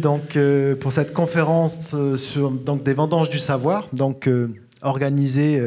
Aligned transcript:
Donc, 0.00 0.36
euh, 0.36 0.76
pour 0.76 0.92
cette 0.92 1.12
conférence 1.12 1.90
euh, 1.92 2.16
sur 2.16 2.50
donc, 2.50 2.82
des 2.82 2.94
vendanges 2.94 3.28
du 3.28 3.38
savoir, 3.38 3.86
donc 3.92 4.26
euh, 4.26 4.48
organisée, 4.80 5.62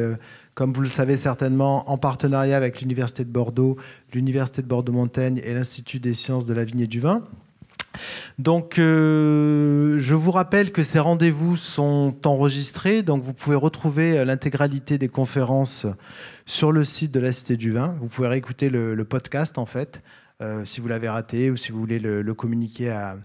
comme 0.55 0.73
vous 0.73 0.81
le 0.81 0.89
savez 0.89 1.17
certainement, 1.17 1.89
en 1.89 1.97
partenariat 1.99 2.57
avec 2.57 2.81
l'Université 2.81 3.23
de 3.23 3.29
Bordeaux, 3.29 3.77
l'Université 4.11 4.63
de 4.63 4.67
Bordeaux-Montaigne 4.67 5.39
et 5.43 5.53
l'Institut 5.53 5.99
des 5.99 6.15
sciences 6.15 6.47
de 6.47 6.53
la 6.53 6.65
vigne 6.65 6.79
et 6.79 6.87
du 6.87 6.99
vin. 6.99 7.23
Donc, 8.39 8.73
je 8.77 10.13
vous 10.15 10.31
rappelle 10.31 10.71
que 10.71 10.83
ces 10.83 10.97
rendez-vous 10.97 11.57
sont 11.57 12.15
enregistrés, 12.25 13.03
donc 13.03 13.21
vous 13.21 13.33
pouvez 13.33 13.55
retrouver 13.55 14.25
l'intégralité 14.25 14.97
des 14.97 15.09
conférences 15.09 15.85
sur 16.47 16.71
le 16.71 16.83
site 16.83 17.11
de 17.11 17.19
la 17.19 17.31
Cité 17.31 17.55
du 17.55 17.71
Vin. 17.71 17.95
Vous 18.01 18.07
pouvez 18.07 18.29
réécouter 18.29 18.71
le, 18.71 19.05
podcast 19.05 19.59
en 19.59 19.67
fait, 19.67 20.01
si 20.63 20.81
vous 20.81 20.87
l'avez 20.87 21.09
raté 21.09 21.51
ou 21.51 21.55
si 21.55 21.71
vous 21.71 21.79
voulez 21.79 21.99
le 21.99 22.33
communiquer 22.33 22.89
à, 22.89 23.15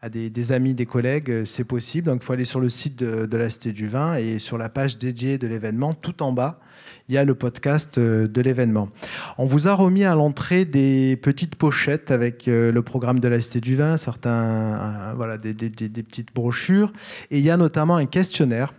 à 0.00 0.08
des, 0.08 0.52
amis, 0.52 0.74
des 0.74 0.86
collègues, 0.86 1.30
euh, 1.30 1.44
c'est 1.44 1.64
possible. 1.64 2.06
Donc 2.06 2.20
il 2.22 2.24
faut 2.24 2.32
aller 2.32 2.44
sur 2.44 2.60
le 2.60 2.68
site 2.68 2.96
de, 2.98 3.36
la 3.36 3.50
Cité 3.50 3.72
du 3.72 3.88
Vin 3.88 4.14
et 4.14 4.38
sur 4.38 4.56
la 4.56 4.68
page 4.68 4.96
dédiée 4.96 5.38
de 5.38 5.46
l'événement, 5.48 5.92
tout 5.92 6.22
en 6.22 6.32
bas, 6.32 6.60
il 7.08 7.16
y 7.16 7.18
a 7.18 7.24
le 7.24 7.34
podcast 7.34 7.98
euh, 7.98 8.28
de 8.28 8.40
l'événement. 8.40 8.90
On 9.38 9.44
vous 9.44 9.66
a 9.66 9.74
remis 9.74 10.04
à 10.04 10.14
l'entrée 10.14 10.64
des 10.64 11.16
petites 11.16 11.56
pochettes 11.56 12.12
avec 12.12 12.46
euh, 12.46 12.70
le 12.70 12.82
programme 12.82 13.18
de 13.18 13.26
la 13.26 13.40
Cité 13.40 13.60
du 13.60 13.74
Vin, 13.74 13.96
certains, 13.96 15.14
voilà, 15.16 15.36
des, 15.36 15.52
des 15.52 16.02
petites 16.02 16.32
brochures. 16.32 16.92
Et 17.32 17.38
il 17.38 17.44
y 17.44 17.50
a 17.50 17.56
notamment 17.56 17.96
un 17.96 18.06
questionnaire 18.06 18.72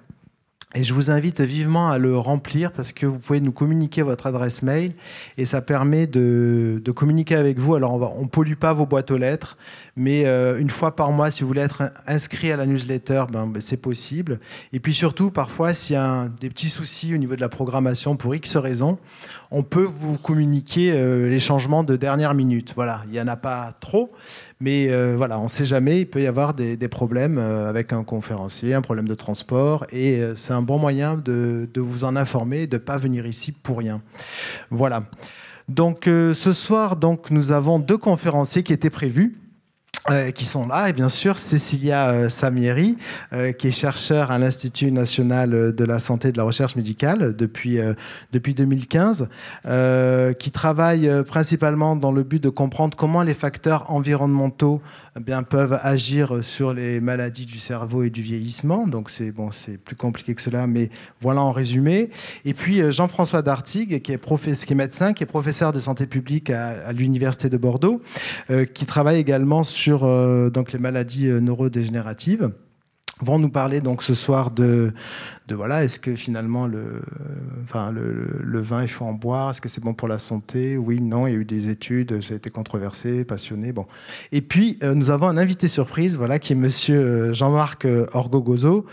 et 0.76 0.84
je 0.84 0.94
vous 0.94 1.10
invite 1.10 1.42
vivement 1.42 1.90
à 1.90 1.98
le 1.98 2.16
remplir 2.16 2.72
parce 2.72 2.94
que 2.94 3.08
vous 3.08 3.18
pouvez 3.18 3.42
nous 3.42 3.52
communiquer 3.52 4.04
votre 4.04 4.28
adresse 4.28 4.62
mail 4.62 4.94
et 5.36 5.46
ça 5.46 5.62
permet 5.62 6.06
de, 6.06 6.80
communiquer 6.96 7.34
avec 7.34 7.58
vous. 7.58 7.74
Alors, 7.74 8.16
on 8.16 8.22
ne 8.22 8.28
pollue 8.28 8.54
pas 8.54 8.72
vos 8.72 8.86
boîtes 8.86 9.10
aux 9.10 9.18
lettres, 9.18 9.58
mais 9.96 10.28
euh, 10.28 10.60
une 10.60 10.70
fois 10.70 10.96
par 10.96 11.12
mois, 11.12 11.32
si 11.32 11.42
vous 11.42 11.48
voulez 11.48 11.62
être 11.62 11.92
inscrit 12.06 12.52
à 12.52 12.58
la 12.58 12.68
newsletter, 12.68 13.26
ben, 13.32 13.48
ben 13.48 13.62
c'est 13.64 13.78
possible. 13.78 14.40
Et 14.72 14.80
puis 14.80 14.94
surtout, 14.94 15.32
parfois, 15.32 15.74
s'il 15.74 15.96
y 15.96 15.98
a 15.98 16.28
des 16.40 16.52
petits 16.52 16.70
soucis 16.70 17.16
au 17.16 17.18
niveau 17.18 17.36
de 17.36 17.42
la 17.42 17.50
programmation 17.50 18.16
pour 18.16 18.36
X 18.36 18.56
raisons, 18.56 19.00
on 19.52 19.64
peut 19.64 19.84
vous 19.84 20.18
communiquer 20.18 20.92
euh, 20.92 21.28
les 21.28 21.40
changements 21.40 21.84
de 21.84 21.96
dernière 21.96 22.34
minute. 22.34 22.74
Voilà, 22.76 23.02
il 23.06 23.12
n'y 23.12 23.22
en 23.22 23.28
a 23.28 23.36
pas 23.36 23.74
trop, 23.80 24.12
mais 24.60 24.90
euh, 24.90 25.16
voilà, 25.18 25.40
on 25.40 25.44
ne 25.44 25.50
sait 25.50 25.66
jamais, 25.66 26.02
il 26.02 26.06
peut 26.06 26.22
y 26.22 26.28
avoir 26.28 26.54
des, 26.54 26.78
problèmes 26.88 27.38
euh, 27.38 27.68
avec 27.68 27.92
un 27.92 28.04
conférencier, 28.04 28.74
un 28.74 28.82
problème 28.82 29.08
de 29.08 29.16
transport, 29.16 29.86
et 29.92 30.22
c'est 30.36 30.54
un 30.54 30.62
bon 30.62 30.78
moyen 30.78 31.18
de, 31.18 31.68
vous 31.76 32.04
en 32.04 32.16
informer, 32.16 32.68
de 32.68 32.76
ne 32.76 32.82
pas 32.82 32.98
venir 32.98 33.26
ici 33.26 33.52
pour 33.52 33.80
rien. 33.80 34.02
Voilà. 34.70 35.04
Donc 35.68 36.06
ce 36.06 36.54
soir, 36.54 36.98
nous 37.30 37.52
avons 37.52 37.80
deux 37.80 37.98
conférenciers 37.98 38.64
qui 38.64 38.74
étaient 38.74 38.90
prévus. 38.90 39.38
Euh, 40.12 40.32
qui 40.32 40.46
sont 40.46 40.68
là, 40.68 40.90
et 40.90 40.94
bien 40.94 41.10
sûr 41.10 41.38
Cécilia 41.38 42.10
euh, 42.10 42.30
Samieri, 42.30 42.98
euh, 43.34 43.52
qui 43.52 43.68
est 43.68 43.72
chercheur 43.72 44.32
à 44.32 44.40
l'Institut 44.40 44.92
national 44.92 45.74
de 45.76 45.84
la 45.86 46.00
santé 46.00 46.30
et 46.30 46.32
de 46.32 46.38
la 46.38 46.44
recherche 46.44 46.76
médicale 46.76 47.36
depuis, 47.36 47.80
depuis 48.32 48.54
2015, 48.54 49.28
qui 50.40 50.52
travaille 50.52 51.24
principalement 51.26 51.96
dans 51.96 52.12
le 52.12 52.24
but 52.24 52.42
de 52.42 52.50
comprendre 52.50 52.98
comment 52.98 53.24
les 53.24 53.34
facteurs 53.34 53.92
environnementaux 53.92 54.82
eh 55.20 55.24
bien, 55.24 55.44
peuvent 55.44 55.80
agir 55.82 56.44
sur 56.44 56.74
les 56.74 57.00
maladies 57.00 57.46
du 57.46 57.58
cerveau 57.58 58.04
et 58.04 58.10
du 58.10 58.22
vieillissement. 58.22 58.88
Donc 58.88 59.10
c'est 59.10 59.32
bon, 59.32 59.52
c'est 59.52 59.78
plus 59.78 59.96
compliqué 59.96 60.34
que 60.34 60.42
cela, 60.42 60.68
mais 60.68 60.90
voilà 61.22 61.42
en 61.42 61.52
résumé. 61.52 62.10
Et 62.46 62.54
puis 62.54 62.82
Jean-François 62.92 63.42
Dartigue, 63.42 64.02
qui 64.02 64.12
est, 64.14 64.74
médecin, 64.76 65.14
qui 65.14 65.24
est 65.24 65.28
professeur 65.28 65.74
de 65.74 65.80
santé 65.80 66.08
publique 66.08 66.50
à, 66.50 66.92
l'Université 66.94 67.50
de 67.50 67.58
Bordeaux, 67.58 68.02
qui 68.74 68.86
travaille 68.86 69.20
également 69.20 69.64
sur 69.64 70.04
euh, 70.04 70.50
donc 70.50 70.72
les 70.72 70.80
maladies 70.80 71.28
euh, 71.28 71.40
neurodégénératives 71.40 72.52
vont 73.22 73.40
nous 73.40 73.50
parler 73.50 73.82
donc 73.82 74.02
ce 74.02 74.14
soir 74.14 74.52
de, 74.52 74.94
de 75.48 75.56
voilà, 75.56 75.84
est-ce 75.84 76.00
que 76.00 76.16
finalement 76.16 76.68
le, 76.68 77.02
enfin 77.64 77.92
le, 77.92 78.62
vin 78.62 78.84
il 78.84 78.88
faut 78.88 79.06
en 79.06 79.14
boire, 79.14 79.52
est-ce 79.52 79.62
que 79.62 79.70
c'est 79.70 79.84
bon 79.84 79.94
pour 79.94 80.08
la 80.08 80.20
santé? 80.20 80.78
Oui, 80.78 81.02
non, 81.02 81.28
il 81.28 81.34
y 81.34 81.36
a 81.36 81.40
eu 81.40 81.46
des 81.46 81.70
études, 81.70 82.22
ça 82.22 82.34
a 82.34 82.38
été 82.38 82.50
controversé, 82.50 83.26
passionné, 83.26 83.72
bon. 83.72 83.86
Et 84.32 84.42
puis 84.42 84.78
euh, 84.84 84.94
nous 84.94 85.10
avons 85.10 85.28
un 85.28 85.38
invité 85.38 85.68
surprise, 85.68 86.18
voilà, 86.18 86.40
qui 86.40 86.54
est 86.54 86.56
Monsieur 86.56 87.34
Jean-Marc 87.34 87.88
Orgogozo, 88.14 88.86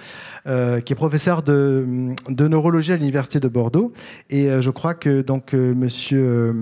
euh, 0.47 0.81
qui 0.81 0.93
est 0.93 0.97
professeur 0.97 1.43
de, 1.43 1.85
neurologie 2.29 2.93
à 2.93 2.97
l'université 2.97 3.41
de 3.41 3.49
Bordeaux. 3.49 3.93
Et 4.31 4.49
je 4.61 4.71
crois 4.71 4.95
que 4.95 5.23
donc 5.23 5.53
Monsieur 5.53 6.55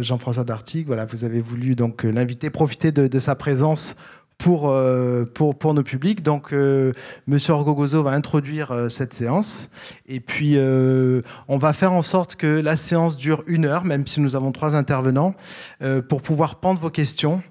Jean-François 0.00 0.44
Dartigue, 0.44 0.86
voilà, 0.86 1.04
vous 1.04 1.24
avez 1.24 1.40
voulu 1.40 1.74
donc 1.74 2.04
l'inviter, 2.04 2.50
profiter 2.50 2.92
de 2.92 3.18
sa 3.18 3.34
présence 3.34 3.96
pour, 4.38 4.68
euh, 4.68 5.24
pour, 5.24 5.56
pour, 5.56 5.74
nos 5.74 5.82
publics. 5.82 6.22
Donc, 6.22 6.52
euh, 6.52 6.92
Monsieur 7.26 7.54
Orgogozo 7.54 8.02
va 8.02 8.12
introduire 8.12 8.72
euh, 8.72 8.88
cette 8.88 9.14
séance. 9.14 9.68
Et 10.06 10.20
puis, 10.20 10.58
on 11.48 11.58
va 11.58 11.72
faire 11.72 11.92
en 11.92 12.02
sorte 12.02 12.36
que 12.36 12.46
la 12.46 12.76
séance 12.76 13.16
dure 13.16 13.42
une 13.46 13.64
heure, 13.64 13.84
même 13.84 14.06
si 14.06 14.20
nous 14.20 14.36
avons 14.36 14.52
trois 14.52 14.76
intervenants, 14.76 15.34
pour 16.08 16.22
pouvoir 16.22 16.56
prendre 16.56 16.80
vos 16.80 16.90
questions 16.90 17.42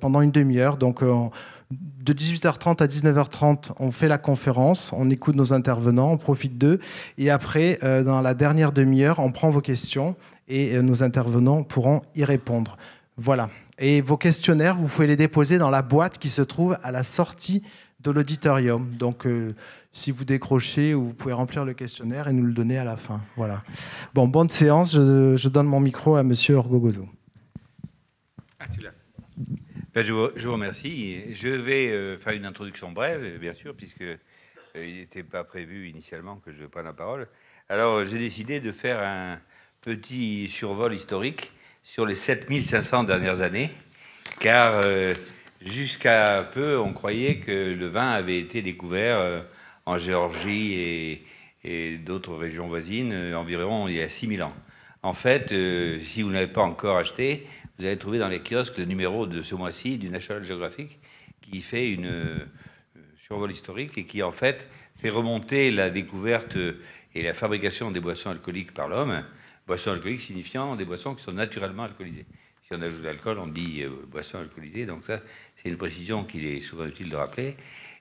pendant 0.00 0.20
une 0.22 0.30
demi-heure. 0.30 0.76
Donc, 0.76 1.02
de 1.02 2.12
18h30 2.12 2.82
à 2.82 2.86
19h30, 2.86 3.72
on 3.78 3.90
fait 3.90 4.08
la 4.08 4.18
conférence, 4.18 4.92
on 4.96 5.10
écoute 5.10 5.36
nos 5.36 5.52
intervenants, 5.52 6.12
on 6.12 6.16
profite 6.16 6.56
d'eux. 6.56 6.80
Et 7.18 7.30
après, 7.30 7.78
dans 7.82 8.20
la 8.20 8.34
dernière 8.34 8.72
demi-heure, 8.72 9.18
on 9.18 9.30
prend 9.30 9.50
vos 9.50 9.60
questions 9.60 10.16
et 10.48 10.80
nos 10.80 11.02
intervenants 11.02 11.62
pourront 11.62 12.02
y 12.14 12.24
répondre. 12.24 12.76
Voilà. 13.16 13.50
Et 13.82 14.02
vos 14.02 14.18
questionnaires, 14.18 14.76
vous 14.76 14.88
pouvez 14.88 15.06
les 15.06 15.16
déposer 15.16 15.56
dans 15.56 15.70
la 15.70 15.80
boîte 15.80 16.18
qui 16.18 16.28
se 16.28 16.42
trouve 16.42 16.76
à 16.82 16.90
la 16.92 17.02
sortie 17.02 17.62
de 18.00 18.10
l'auditorium. 18.10 18.94
Donc, 18.96 19.26
euh, 19.26 19.54
si 19.90 20.10
vous 20.10 20.26
décrochez, 20.26 20.92
vous 20.92 21.14
pouvez 21.14 21.32
remplir 21.32 21.64
le 21.64 21.72
questionnaire 21.72 22.28
et 22.28 22.34
nous 22.34 22.44
le 22.44 22.52
donner 22.52 22.76
à 22.76 22.84
la 22.84 22.98
fin. 22.98 23.22
Voilà. 23.36 23.62
Bon, 24.12 24.28
bonne 24.28 24.50
séance. 24.50 24.94
Je, 24.94 25.48
donne 25.48 25.66
mon 25.66 25.80
micro 25.80 26.16
à 26.16 26.22
Monsieur 26.22 26.56
Orgogozo. 26.56 27.08
Ben, 29.94 30.02
je, 30.02 30.12
vous, 30.12 30.52
remercie. 30.52 31.32
Je 31.32 31.48
vais 31.48 31.88
euh, 31.88 32.18
faire 32.18 32.34
une 32.34 32.44
introduction 32.44 32.92
brève, 32.92 33.38
bien 33.38 33.54
sûr, 33.54 33.74
puisque 33.74 34.02
euh, 34.02 34.16
il 34.76 34.96
n'était 34.96 35.22
pas 35.22 35.42
prévu 35.42 35.88
initialement 35.88 36.36
que 36.36 36.52
je 36.52 36.66
prenne 36.66 36.84
la 36.84 36.92
parole. 36.92 37.28
Alors, 37.70 38.04
j'ai 38.04 38.18
décidé 38.18 38.60
de 38.60 38.72
faire 38.72 39.00
un 39.00 39.38
petit 39.80 40.48
survol 40.50 40.92
historique 40.92 41.52
sur 41.92 42.06
les 42.06 42.14
7500 42.14 43.02
dernières 43.02 43.40
années, 43.40 43.68
car 44.38 44.74
euh, 44.76 45.12
jusqu'à 45.60 46.48
peu, 46.54 46.78
on 46.78 46.92
croyait 46.92 47.38
que 47.38 47.74
le 47.74 47.88
vin 47.88 48.10
avait 48.10 48.38
été 48.38 48.62
découvert 48.62 49.18
euh, 49.18 49.40
en 49.86 49.98
Géorgie 49.98 51.24
et, 51.64 51.98
d'autres 51.98 52.36
régions 52.36 52.68
voisines 52.68 53.12
euh, 53.12 53.34
environ 53.34 53.88
il 53.88 53.96
y 53.96 54.00
a 54.00 54.08
6000 54.08 54.44
ans. 54.44 54.54
En 55.02 55.14
fait, 55.14 55.48
si 55.48 56.22
vous 56.22 56.30
n'avez 56.30 56.46
pas 56.46 56.62
encore 56.62 56.96
acheté, 56.96 57.46
vous 57.78 57.84
allez 57.84 57.96
trouver 57.96 58.20
dans 58.20 58.28
les 58.28 58.40
kiosques 58.40 58.78
le 58.78 58.84
numéro 58.84 59.26
de 59.26 59.42
ce 59.42 59.56
mois-ci 59.56 59.98
du 59.98 60.10
National 60.10 60.44
Geographic 60.44 60.98
qui 61.40 61.60
fait 61.60 61.90
une 61.90 62.46
survol 63.26 63.50
historique 63.50 63.98
et 63.98 64.04
qui 64.04 64.22
en 64.22 64.30
fait 64.30 64.68
fait 65.00 65.08
remonter 65.08 65.70
la 65.70 65.90
découverte 65.90 66.56
et 67.14 67.22
la 67.22 67.32
fabrication 67.34 67.90
des 67.90 68.00
boissons 68.00 68.30
alcooliques 68.30 68.74
par 68.74 68.88
l'homme 68.88 69.24
Boissons 69.70 69.92
alcooliques 69.92 70.22
signifiant 70.22 70.74
des 70.74 70.84
boissons 70.84 71.14
qui 71.14 71.22
sont 71.22 71.30
naturellement 71.30 71.84
alcoolisées. 71.84 72.26
Si 72.64 72.74
on 72.74 72.82
ajoute 72.82 73.04
l'alcool, 73.04 73.38
on 73.38 73.46
dit 73.46 73.82
euh, 73.82 73.90
boisson 74.08 74.38
alcoolisée. 74.38 74.84
Donc 74.84 75.04
ça, 75.04 75.20
c'est 75.54 75.68
une 75.68 75.76
précision 75.76 76.24
qu'il 76.24 76.44
est 76.44 76.58
souvent 76.58 76.86
utile 76.86 77.08
de 77.08 77.14
rappeler. 77.14 77.54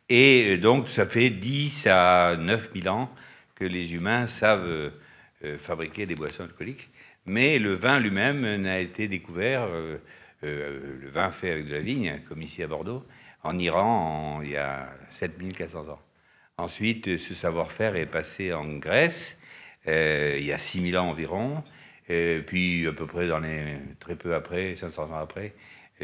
Et 0.10 0.56
euh, 0.56 0.58
donc, 0.58 0.88
ça 0.88 1.06
fait 1.06 1.30
10 1.30 1.86
à 1.86 2.36
9 2.40 2.72
000 2.74 2.88
ans 2.88 3.14
que 3.54 3.66
les 3.66 3.94
humains 3.94 4.26
savent 4.26 4.66
euh, 4.66 5.58
fabriquer 5.60 6.08
des 6.08 6.16
boissons 6.16 6.46
alcooliques. 6.46 6.90
Mais 7.28 7.60
le 7.60 7.76
vin 7.76 8.00
lui-même 8.00 8.64
n'a 8.64 8.80
été 8.80 9.08
découvert, 9.08 9.68
le 10.42 11.10
vin 11.12 11.30
fait 11.30 11.52
avec 11.52 11.68
de 11.68 11.74
la 11.74 11.82
vigne, 11.82 12.20
comme 12.28 12.42
ici 12.42 12.64
à 12.64 12.68
Bordeaux, 12.68 13.06
en 13.44 13.60
Iran 13.60 14.42
il 14.42 14.50
y 14.50 14.58
a 14.58 14.90
7400 15.12 15.88
ans. 15.90 16.00
Ensuite, 16.58 17.18
ce 17.18 17.36
savoir-faire 17.36 17.96
est 17.96 18.08
passé 18.08 18.54
en 18.54 18.66
Grèce, 18.78 19.38
euh, 19.38 19.39
il 20.40 20.46
y 20.46 20.52
a 20.52 20.58
6000 20.58 20.98
ans 20.98 21.10
environ. 21.10 21.64
Et 22.10 22.42
puis, 22.46 22.88
à 22.88 22.92
peu 22.92 23.06
près 23.06 23.28
dans 23.28 23.40
les, 23.40 23.78
très 24.00 24.16
peu 24.16 24.34
après, 24.34 24.76
500 24.76 25.12
ans 25.12 25.20
après, 25.20 25.54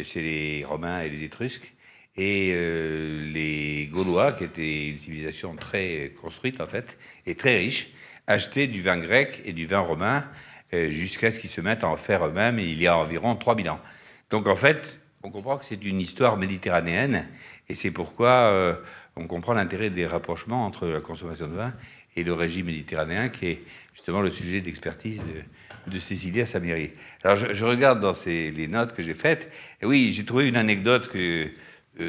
c'est 0.04 0.22
les 0.22 0.64
Romains 0.64 1.02
et 1.02 1.10
les 1.10 1.24
Étrusques. 1.24 1.74
Et 2.18 2.52
euh, 2.54 3.30
les 3.34 3.88
Gaulois, 3.92 4.34
qui 4.34 4.46
étaient 4.46 4.90
une 4.90 5.00
civilisation 5.00 5.56
très 5.56 6.14
construite 6.22 6.62
en 6.62 6.68
fait, 6.68 6.98
et 7.26 7.36
très 7.36 7.58
riche, 7.58 7.90
achetaient 8.28 8.68
du 8.68 8.82
vin 8.82 8.98
grec 8.98 9.42
et 9.44 9.52
du 9.52 9.66
vin 9.66 9.80
romain 9.80 10.26
euh, 10.74 10.90
jusqu'à 10.90 11.32
ce 11.32 11.40
qu'ils 11.40 11.50
se 11.50 11.60
mettent 11.60 11.84
à 11.84 11.90
en 11.90 11.98
faire 11.98 12.26
eux-mêmes 12.26 12.58
il 12.58 12.82
y 12.82 12.88
a 12.88 12.98
environ 12.98 13.36
3000 13.36 13.70
ans. 13.70 13.82
Donc 14.30 14.48
en 14.48 14.56
fait, 14.56 15.00
on 15.24 15.30
comprend 15.30 15.58
que 15.58 15.66
c'est 15.66 15.84
une 15.84 16.00
histoire 16.00 16.38
méditerranéenne 16.38 17.28
et 17.68 17.76
c'est 17.76 17.92
pourquoi 17.92 18.80
on 19.16 19.28
comprend 19.28 19.54
l'intérêt 19.54 19.90
des 19.90 20.06
rapprochements 20.06 20.66
entre 20.66 20.86
la 20.86 21.02
consommation 21.02 21.48
de 21.48 21.56
vin 21.56 21.74
et 22.16 22.24
le 22.24 22.34
régime 22.34 22.68
méditerranéen, 22.68 23.30
qui 23.30 23.48
est 23.48 23.62
justement 23.94 24.22
le 24.22 24.30
sujet 24.30 24.62
d'expertise 24.62 25.22
de, 25.24 25.92
de, 25.92 26.00
Cécilia 26.00 26.46
Samiri. 26.46 26.92
Alors 27.24 27.36
je, 27.36 27.66
regarde 27.66 28.00
dans 28.00 28.14
les 28.26 28.68
notes 28.68 28.94
que 28.94 29.04
j'ai 29.04 29.14
faites, 29.14 29.52
et 29.82 29.86
oui, 29.86 30.14
j'ai 30.14 30.26
trouvé 30.26 30.48
une 30.48 30.58
anecdote 30.58 31.10
euh, 31.16 31.50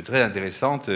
très 0.05 0.23
intéressante. 0.23 0.91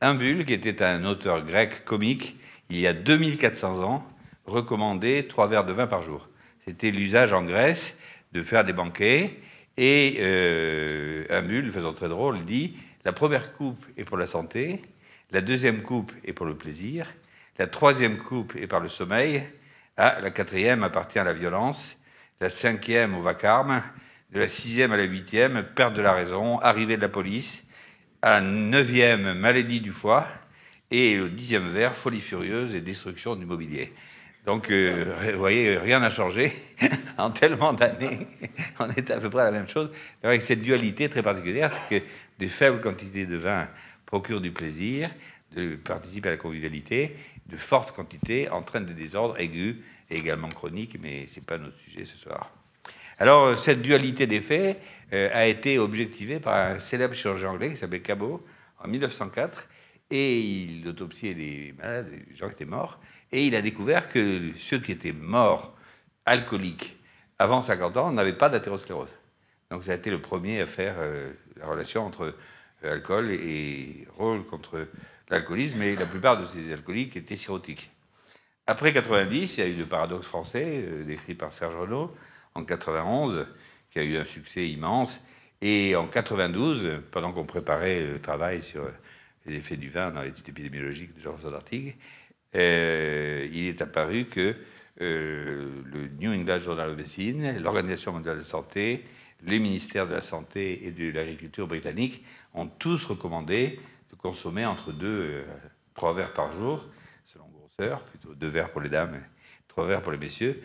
Imbule, 0.00 0.44
qui 0.44 0.52
était 0.52 0.82
un 0.82 1.04
auteur 1.04 1.44
grec 1.44 1.84
comique, 1.84 2.36
il 2.68 2.78
y 2.78 2.86
a 2.86 2.92
2400 2.92 3.82
ans, 3.82 4.06
recommandait 4.46 5.24
trois 5.24 5.48
verres 5.48 5.64
de 5.64 5.72
vin 5.72 5.86
par 5.86 6.02
jour. 6.02 6.28
C'était 6.66 6.90
l'usage 6.90 7.32
en 7.32 7.44
Grèce 7.44 7.94
de 8.32 8.42
faire 8.42 8.64
des 8.64 8.72
banquets. 8.72 9.38
Et 9.76 10.16
euh, 10.20 11.24
Imbule, 11.30 11.70
faisant 11.70 11.92
très 11.92 12.08
drôle, 12.08 12.44
dit 12.44 12.76
la 13.04 13.12
première 13.12 13.52
coupe 13.52 13.84
est 13.96 14.04
pour 14.04 14.16
la 14.16 14.26
santé, 14.26 14.82
la 15.30 15.40
deuxième 15.40 15.82
coupe 15.82 16.12
est 16.24 16.32
pour 16.32 16.46
le 16.46 16.56
plaisir, 16.56 17.12
la 17.58 17.66
troisième 17.66 18.18
coupe 18.18 18.54
est 18.56 18.66
par 18.66 18.80
le 18.80 18.88
sommeil, 18.88 19.42
ah, 19.96 20.18
la 20.20 20.30
quatrième 20.30 20.82
appartient 20.82 21.18
à 21.18 21.24
la 21.24 21.32
violence, 21.32 21.96
la 22.40 22.50
cinquième 22.50 23.14
au 23.14 23.22
vacarme, 23.22 23.82
de 24.32 24.40
la 24.40 24.48
sixième 24.48 24.92
à 24.92 24.96
la 24.96 25.04
huitième, 25.04 25.64
perte 25.74 25.94
de 25.94 26.02
la 26.02 26.12
raison, 26.12 26.58
arrivée 26.60 26.96
de 26.96 27.02
la 27.02 27.08
police, 27.08 27.62
à 28.20 28.32
la 28.32 28.40
neuvième, 28.42 29.34
maladie 29.34 29.80
du 29.80 29.92
foie, 29.92 30.26
et 30.90 31.16
le 31.16 31.30
dixième 31.30 31.68
vers, 31.68 31.96
folie 31.96 32.20
furieuse 32.20 32.74
et 32.74 32.80
destruction 32.80 33.36
du 33.36 33.46
mobilier. 33.46 33.92
Donc, 34.44 34.70
euh, 34.70 35.12
vous 35.32 35.38
voyez, 35.38 35.76
rien 35.76 35.98
n'a 35.98 36.10
changé 36.10 36.52
en 37.18 37.30
tellement 37.30 37.72
d'années. 37.72 38.26
On 38.78 38.88
est 38.90 39.10
à 39.10 39.18
peu 39.18 39.28
près 39.28 39.42
à 39.42 39.46
la 39.46 39.50
même 39.50 39.68
chose. 39.68 39.90
Avec 40.22 40.42
cette 40.42 40.60
dualité 40.60 41.08
très 41.08 41.22
particulière, 41.22 41.72
c'est 41.72 42.00
que 42.00 42.06
des 42.38 42.48
faibles 42.48 42.80
quantités 42.80 43.26
de 43.26 43.36
vin 43.36 43.68
procurent 44.04 44.40
du 44.40 44.52
plaisir, 44.52 45.10
de 45.56 45.74
participer 45.74 46.28
à 46.28 46.32
la 46.32 46.36
convivialité, 46.36 47.16
de 47.48 47.56
fortes 47.56 47.92
quantités 47.92 48.48
entraînent 48.50 48.86
des 48.86 48.94
désordres 48.94 49.38
aigus 49.38 49.76
et 50.10 50.16
également 50.16 50.48
chroniques, 50.48 50.98
mais 51.00 51.26
ce 51.28 51.36
n'est 51.36 51.46
pas 51.46 51.58
notre 51.58 51.78
sujet 51.78 52.04
ce 52.04 52.16
soir. 52.16 52.50
Alors, 53.18 53.56
cette 53.56 53.80
dualité 53.80 54.26
des 54.26 54.40
faits 54.40 54.80
euh, 55.12 55.30
a 55.32 55.46
été 55.46 55.78
objectivée 55.78 56.38
par 56.38 56.54
un 56.54 56.78
célèbre 56.78 57.14
chirurgien 57.14 57.50
anglais 57.50 57.70
qui 57.70 57.76
s'appelait 57.76 58.00
Cabot 58.00 58.44
en 58.78 58.88
1904, 58.88 59.68
et 60.10 60.38
il 60.38 60.86
autopsiait 60.86 61.34
les 61.34 61.74
malades, 61.78 62.08
les 62.10 62.36
gens 62.36 62.48
qui 62.48 62.54
étaient 62.54 62.64
morts, 62.64 63.00
et 63.32 63.46
il 63.46 63.56
a 63.56 63.62
découvert 63.62 64.06
que 64.08 64.52
ceux 64.58 64.78
qui 64.78 64.92
étaient 64.92 65.12
morts 65.12 65.74
alcooliques 66.26 66.96
avant 67.38 67.62
50 67.62 67.96
ans 67.96 68.12
n'avaient 68.12 68.36
pas 68.36 68.48
d'athérosclérose. 68.48 69.08
Donc 69.70 69.84
ça 69.84 69.92
a 69.92 69.94
été 69.94 70.10
le 70.10 70.20
premier 70.20 70.60
à 70.60 70.66
faire 70.66 70.94
euh, 70.98 71.32
la 71.56 71.66
relation 71.66 72.04
entre 72.04 72.34
euh, 72.84 72.92
alcool 72.92 73.30
et 73.32 74.06
rôle 74.16 74.44
contre 74.44 74.86
l'alcoolisme, 75.28 75.82
et 75.82 75.96
la 75.96 76.06
plupart 76.06 76.40
de 76.40 76.44
ces 76.44 76.72
alcooliques 76.72 77.16
étaient 77.16 77.36
cirrhotiques. 77.36 77.90
Après 78.66 78.92
90, 78.92 79.56
il 79.56 79.60
y 79.60 79.62
a 79.62 79.66
eu 79.66 79.74
le 79.74 79.86
paradoxe 79.86 80.26
français, 80.26 80.64
euh, 80.66 81.04
décrit 81.04 81.34
par 81.34 81.52
Serge 81.52 81.76
Renaud, 81.76 82.14
en 82.54 82.64
91, 82.64 83.46
qui 83.90 83.98
a 83.98 84.02
eu 84.02 84.16
un 84.16 84.24
succès 84.24 84.68
immense. 84.68 85.20
Et 85.62 85.94
en 85.96 86.06
92, 86.06 87.02
pendant 87.10 87.32
qu'on 87.32 87.44
préparait 87.44 88.00
le 88.00 88.20
travail 88.20 88.62
sur 88.62 88.82
les 89.46 89.56
effets 89.56 89.76
du 89.76 89.88
vin 89.88 90.10
dans 90.10 90.22
l'étude 90.22 90.48
épidémiologique 90.48 91.14
de 91.14 91.20
Jean-François 91.20 91.52
Dartigue, 91.52 91.96
euh, 92.54 93.48
il 93.52 93.66
est 93.66 93.80
apparu 93.80 94.26
que 94.26 94.54
euh, 95.00 95.82
le 95.84 96.08
New 96.18 96.32
England 96.32 96.58
Journal 96.58 96.90
of 96.90 96.96
Medicine, 96.96 97.58
l'Organisation 97.58 98.12
mondiale 98.12 98.36
de 98.36 98.40
la 98.40 98.46
santé, 98.46 99.04
les 99.44 99.58
ministères 99.58 100.06
de 100.06 100.14
la 100.14 100.22
santé 100.22 100.86
et 100.86 100.90
de 100.90 101.10
l'agriculture 101.10 101.66
britannique 101.66 102.24
ont 102.54 102.66
tous 102.66 103.04
recommandé 103.04 103.78
consommer 104.26 104.66
entre 104.66 104.92
2 104.92 105.24
et 105.24 105.44
3 105.94 106.14
verres 106.14 106.32
par 106.32 106.52
jour, 106.52 106.84
selon 107.26 107.44
grosseur, 107.48 108.02
plutôt 108.02 108.34
2 108.34 108.46
verres 108.48 108.70
pour 108.70 108.80
les 108.80 108.88
dames 108.88 109.14
et 109.14 109.68
3 109.68 109.86
verres 109.86 110.02
pour 110.02 110.12
les 110.12 110.18
messieurs, 110.18 110.62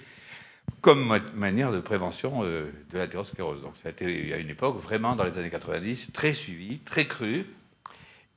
comme 0.81 1.19
manière 1.35 1.71
de 1.71 1.79
prévention 1.79 2.43
euh, 2.43 2.71
de 2.91 2.97
l'athérosclérose. 2.97 3.61
Donc 3.61 3.77
ça 3.77 3.89
a 3.89 3.91
été 3.91 4.33
à 4.33 4.37
une 4.37 4.49
époque 4.49 4.77
vraiment 4.77 5.15
dans 5.15 5.23
les 5.23 5.37
années 5.37 5.49
90 5.49 6.11
très 6.11 6.33
suivi, 6.33 6.79
très 6.79 7.07
cru, 7.07 7.45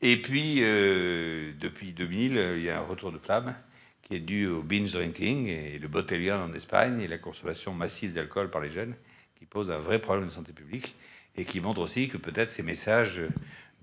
et 0.07 0.21
puis, 0.21 0.59
euh, 0.61 1.53
depuis 1.59 1.93
2000, 1.95 2.57
il 2.57 2.63
y 2.63 2.69
a 2.69 2.79
un 2.79 2.83
retour 2.83 3.11
de 3.11 3.17
flamme 3.17 3.55
qui 4.03 4.17
est 4.17 4.21
dû 4.21 4.47
au 4.47 4.63
binge 4.63 4.93
drinking 4.93 5.47
et 5.47 5.79
le 5.79 5.89
botellion 5.89 6.35
en 6.35 6.53
Espagne 6.53 7.01
et 7.01 7.09
la 7.09 7.17
consommation 7.17 7.73
massive 7.73 8.13
d'alcool 8.13 8.51
par 8.51 8.61
les 8.61 8.71
jeunes 8.71 8.95
qui 9.39 9.47
pose 9.47 9.71
un 9.71 9.79
vrai 9.79 9.99
problème 9.99 10.27
de 10.29 10.33
santé 10.33 10.53
publique 10.53 10.95
et 11.37 11.47
qui 11.47 11.59
montre 11.59 11.81
aussi 11.81 12.09
que 12.09 12.19
peut-être 12.19 12.51
ces 12.51 12.63
messages 12.63 13.23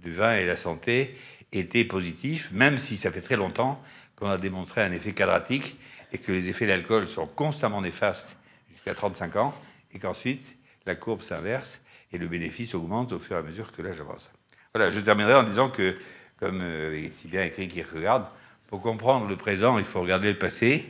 du 0.01 0.11
vin 0.11 0.35
et 0.35 0.45
la 0.45 0.55
santé 0.55 1.15
étaient 1.51 1.83
positifs, 1.83 2.51
même 2.51 2.77
si 2.77 2.97
ça 2.97 3.11
fait 3.11 3.21
très 3.21 3.35
longtemps 3.35 3.81
qu'on 4.15 4.29
a 4.29 4.37
démontré 4.37 4.81
un 4.81 4.91
effet 4.91 5.13
quadratique 5.13 5.77
et 6.13 6.17
que 6.17 6.31
les 6.31 6.49
effets 6.49 6.65
de 6.65 6.71
l'alcool 6.71 7.09
sont 7.09 7.27
constamment 7.27 7.81
néfastes 7.81 8.35
jusqu'à 8.71 8.93
35 8.93 9.35
ans 9.35 9.53
et 9.93 9.99
qu'ensuite 9.99 10.55
la 10.85 10.95
courbe 10.95 11.21
s'inverse 11.21 11.79
et 12.11 12.17
le 12.17 12.27
bénéfice 12.27 12.75
augmente 12.75 13.13
au 13.13 13.19
fur 13.19 13.35
et 13.35 13.39
à 13.39 13.43
mesure 13.43 13.71
que 13.71 13.81
l'âge 13.81 13.99
avance. 13.99 14.29
Voilà, 14.73 14.91
je 14.91 14.99
terminerai 14.99 15.35
en 15.35 15.43
disant 15.43 15.69
que, 15.69 15.97
comme 16.37 16.61
euh, 16.61 17.07
si 17.21 17.27
bien 17.27 17.43
écrit 17.43 17.67
Kierkegaard, 17.67 18.31
pour 18.67 18.81
comprendre 18.81 19.27
le 19.27 19.35
présent, 19.35 19.77
il 19.77 19.83
faut 19.83 20.01
regarder 20.01 20.31
le 20.31 20.37
passé, 20.37 20.85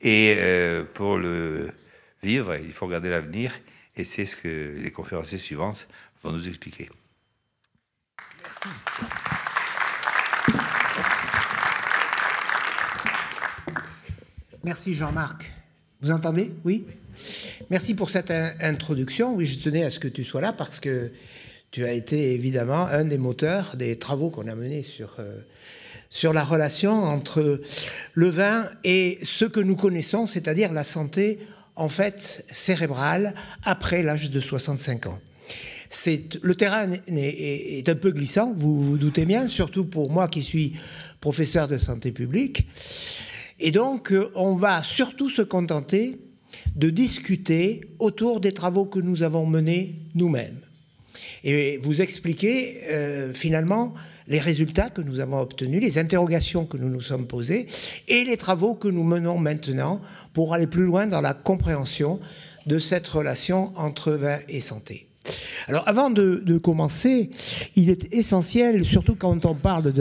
et 0.00 0.34
euh, 0.38 0.82
pour 0.82 1.18
le 1.18 1.70
vivre, 2.22 2.56
il 2.56 2.72
faut 2.72 2.86
regarder 2.86 3.10
l'avenir, 3.10 3.54
et 3.96 4.04
c'est 4.04 4.26
ce 4.26 4.34
que 4.34 4.76
les 4.76 4.90
conférenciers 4.90 5.38
suivantes 5.38 5.86
vont 6.22 6.32
nous 6.32 6.48
expliquer. 6.48 6.88
Merci. 14.64 14.94
Jean-Marc. 14.94 15.52
Vous 16.00 16.10
entendez? 16.10 16.52
Oui? 16.64 16.86
Merci 17.70 17.94
pour 17.94 18.10
cette 18.10 18.30
introduction. 18.30 19.34
Oui, 19.34 19.46
je 19.46 19.58
tenais 19.58 19.84
à 19.84 19.90
ce 19.90 19.98
que 19.98 20.08
tu 20.08 20.24
sois 20.24 20.40
là 20.40 20.52
parce 20.52 20.80
que 20.80 21.12
tu 21.70 21.84
as 21.84 21.92
été 21.92 22.34
évidemment 22.34 22.86
un 22.86 23.04
des 23.04 23.18
moteurs 23.18 23.76
des 23.76 23.98
travaux 23.98 24.30
qu'on 24.30 24.46
a 24.46 24.54
menés 24.54 24.82
sur, 24.82 25.16
euh, 25.18 25.40
sur 26.10 26.32
la 26.32 26.44
relation 26.44 26.92
entre 26.92 27.60
le 28.14 28.28
vin 28.28 28.68
et 28.84 29.18
ce 29.22 29.44
que 29.44 29.60
nous 29.60 29.76
connaissons, 29.76 30.26
c'est-à-dire 30.26 30.72
la 30.72 30.84
santé 30.84 31.38
en 31.74 31.88
fait 31.88 32.44
cérébrale 32.52 33.34
après 33.64 34.02
l'âge 34.02 34.30
de 34.30 34.40
65 34.40 35.06
ans. 35.06 35.18
Le 36.42 36.54
terrain 36.54 36.90
est, 36.90 37.02
est, 37.08 37.88
un 37.88 37.94
peu 37.94 38.12
glissant, 38.12 38.54
vous 38.56 38.80
vous 38.80 38.98
doutez 38.98 39.26
bien, 39.26 39.48
surtout 39.48 39.84
pour 39.84 40.10
moi 40.10 40.28
qui 40.28 40.42
suis 40.42 40.72
professeur 41.20 41.68
de 41.68 41.76
santé 41.76 42.12
publique. 42.12 42.66
Et 43.60 43.70
donc, 43.70 44.12
euh, 44.12 44.30
on 44.34 44.56
va 44.56 44.82
surtout 44.82 45.28
se 45.28 45.42
contenter 45.42 46.18
de 46.76 46.90
discuter 46.90 47.82
autour 47.98 48.40
des 48.40 48.52
travaux 48.52 48.86
que 48.86 48.98
nous 48.98 49.22
avons 49.22 49.46
menés 49.46 49.96
nous-mêmes 50.14 50.60
et 51.44 51.78
vous 51.78 52.00
expliquer 52.00 52.80
euh, 52.90 53.32
finalement 53.34 53.94
les 54.28 54.38
résultats 54.38 54.88
que 54.88 55.02
nous 55.02 55.20
avons 55.20 55.40
obtenus, 55.40 55.82
les 55.82 55.98
interrogations 55.98 56.64
que 56.64 56.76
nous 56.76 56.88
nous 56.88 57.00
sommes 57.00 57.26
posées 57.26 57.66
et 58.08 58.24
les 58.24 58.36
travaux 58.36 58.74
que 58.74 58.88
nous 58.88 59.04
menons 59.04 59.38
maintenant 59.38 60.00
pour 60.32 60.54
aller 60.54 60.66
plus 60.66 60.84
loin 60.84 61.06
dans 61.06 61.20
la 61.20 61.34
compréhension 61.34 62.20
de 62.66 62.78
cette 62.78 63.08
relation 63.08 63.72
entre 63.76 64.12
vin 64.12 64.38
et 64.48 64.60
santé. 64.60 65.08
Alors 65.68 65.88
avant 65.88 66.10
de, 66.10 66.58
commencer, 66.58 67.30
il 67.76 67.90
est 67.90 68.12
essentiel, 68.12 68.84
surtout 68.84 69.14
quand 69.14 69.44
on 69.46 69.54
parle 69.54 69.92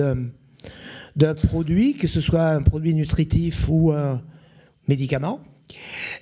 d'un 1.15 1.35
produit, 1.35 1.95
que 1.95 2.07
ce 2.07 2.21
soit 2.21 2.49
un 2.49 2.61
produit 2.61 2.93
nutritif 2.93 3.65
ou 3.69 3.91
un 3.91 4.21
médicament, 4.87 5.41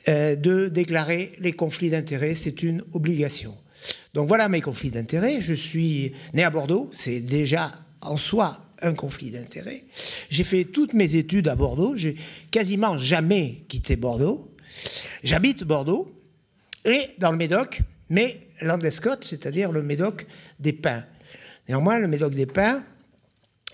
euh, 0.07 0.35
de 0.35 0.67
déclarer 0.67 1.31
les 1.39 1.53
conflits 1.53 1.89
d'intérêts. 1.89 2.33
C'est 2.33 2.61
une 2.63 2.83
obligation. 2.93 3.55
Donc 4.13 4.27
voilà 4.27 4.49
mes 4.49 4.61
conflits 4.61 4.91
d'intérêts. 4.91 5.39
Je 5.39 5.53
suis 5.53 6.13
né 6.33 6.43
à 6.43 6.49
Bordeaux, 6.49 6.89
c'est 6.93 7.21
déjà 7.21 7.71
en 8.01 8.17
soi 8.17 8.65
un 8.81 8.93
conflit 8.93 9.31
d'intérêts. 9.31 9.83
J'ai 10.29 10.43
fait 10.43 10.63
toutes 10.63 10.93
mes 10.93 11.15
études 11.15 11.47
à 11.47 11.55
Bordeaux, 11.55 11.95
j'ai 11.95 12.15
quasiment 12.51 12.97
jamais 12.97 13.65
quitté 13.67 13.95
Bordeaux. 13.95 14.53
J'habite 15.23 15.63
Bordeaux 15.63 16.11
et 16.85 17.09
dans 17.17 17.31
le 17.31 17.37
Médoc, 17.37 17.81
mais 18.09 18.48
l'Andescotte, 18.61 19.23
c'est-à-dire 19.23 19.71
le 19.71 19.81
Médoc 19.81 20.27
des 20.59 20.73
pins. 20.73 21.03
Néanmoins, 21.67 21.99
le 21.99 22.07
Médoc 22.07 22.33
des 22.33 22.45
pins, 22.45 22.83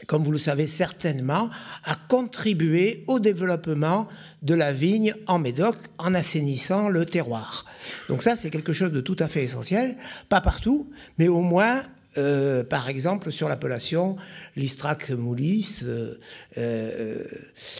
comme 0.07 0.23
vous 0.23 0.31
le 0.31 0.37
savez 0.37 0.67
certainement, 0.67 1.49
a 1.85 1.95
contribué 2.09 3.03
au 3.07 3.19
développement 3.19 4.07
de 4.41 4.53
la 4.53 4.73
vigne 4.73 5.15
en 5.27 5.39
Médoc 5.39 5.77
en 5.97 6.13
assainissant 6.13 6.89
le 6.89 7.05
terroir. 7.05 7.65
Donc 8.09 8.21
ça, 8.21 8.35
c'est 8.35 8.49
quelque 8.49 8.73
chose 8.73 8.91
de 8.91 9.01
tout 9.01 9.15
à 9.19 9.27
fait 9.27 9.43
essentiel, 9.43 9.95
pas 10.29 10.41
partout, 10.41 10.91
mais 11.17 11.27
au 11.27 11.41
moins 11.41 11.83
euh, 12.17 12.63
par 12.63 12.89
exemple, 12.89 13.31
sur 13.31 13.49
l'appellation 13.49 14.15
Listrac 14.55 15.09
Moulis, 15.11 15.81
euh, 15.83 16.15
euh, 16.57 17.23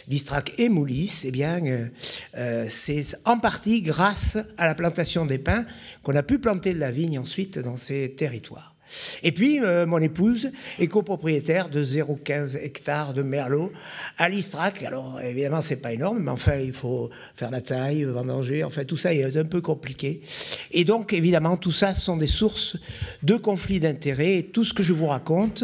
Listrac 0.08 0.54
et 0.58 0.70
Moulis, 0.70 1.24
eh 1.26 1.32
bien, 1.32 1.62
c'est 2.68 3.04
en 3.26 3.40
partie 3.40 3.82
grâce 3.82 4.38
à 4.58 4.68
la 4.68 4.76
plantation 4.76 5.26
des 5.26 5.40
pins 5.40 5.66
qu'on 6.04 6.16
a 6.16 6.24
pu 6.24 6.40
planter 6.40 6.74
de 6.74 6.80
la 6.80 6.92
vigne 6.92 7.20
ensuite 7.20 7.60
dans 7.60 7.78
ces 7.78 8.14
territoires. 8.16 8.75
Et 9.24 9.32
puis, 9.32 9.60
euh, 9.60 9.86
mon 9.86 10.00
épouse 10.00 10.52
est 10.80 10.88
copropriétaire 10.88 11.70
de 11.70 11.84
0,15 11.84 12.58
hectares 12.58 13.14
de 13.14 13.22
merlot 13.22 13.72
à 14.18 14.30
l'Istrac. 14.30 14.84
Alors, 14.84 15.20
évidemment, 15.22 15.62
c'est 15.62 15.82
pas 15.82 15.94
énorme, 15.94 16.24
mais 16.24 16.32
enfin, 16.32 16.58
il 16.58 16.74
faut 16.74 17.10
faire 17.36 17.52
la 17.52 17.62
taille, 17.62 18.04
vendanger, 18.04 18.64
enfin, 18.64 18.86
tout 18.86 18.98
ça 18.98 19.14
est 19.14 19.36
un 19.36 19.46
peu 19.46 19.62
compliqué. 19.62 20.22
Et 20.72 20.86
donc, 20.86 21.14
évidemment, 21.14 21.58
tout 21.58 21.72
ça 21.72 21.94
sont 21.94 22.18
des 22.18 22.28
sources 22.28 22.78
de 23.24 23.36
conflits 23.36 23.80
d'intérêts. 23.80 24.38
Et 24.38 24.44
tout 24.44 24.66
ce 24.66 24.74
que 24.74 24.84
je 24.84 24.94
vous 24.94 25.08
raconte, 25.08 25.64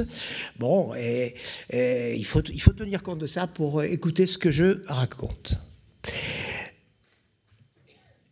bon, 0.60 0.94
il, 0.96 2.26
faut, 2.26 2.42
il 2.42 2.62
faut 2.62 2.74
tenir 2.74 3.04
compte 3.04 3.20
de 3.20 3.28
ça 3.28 3.48
pour 3.48 3.84
écouter 3.84 4.26
ce 4.26 4.38
que 4.38 4.52
je 4.52 4.82
raconte. 4.88 5.60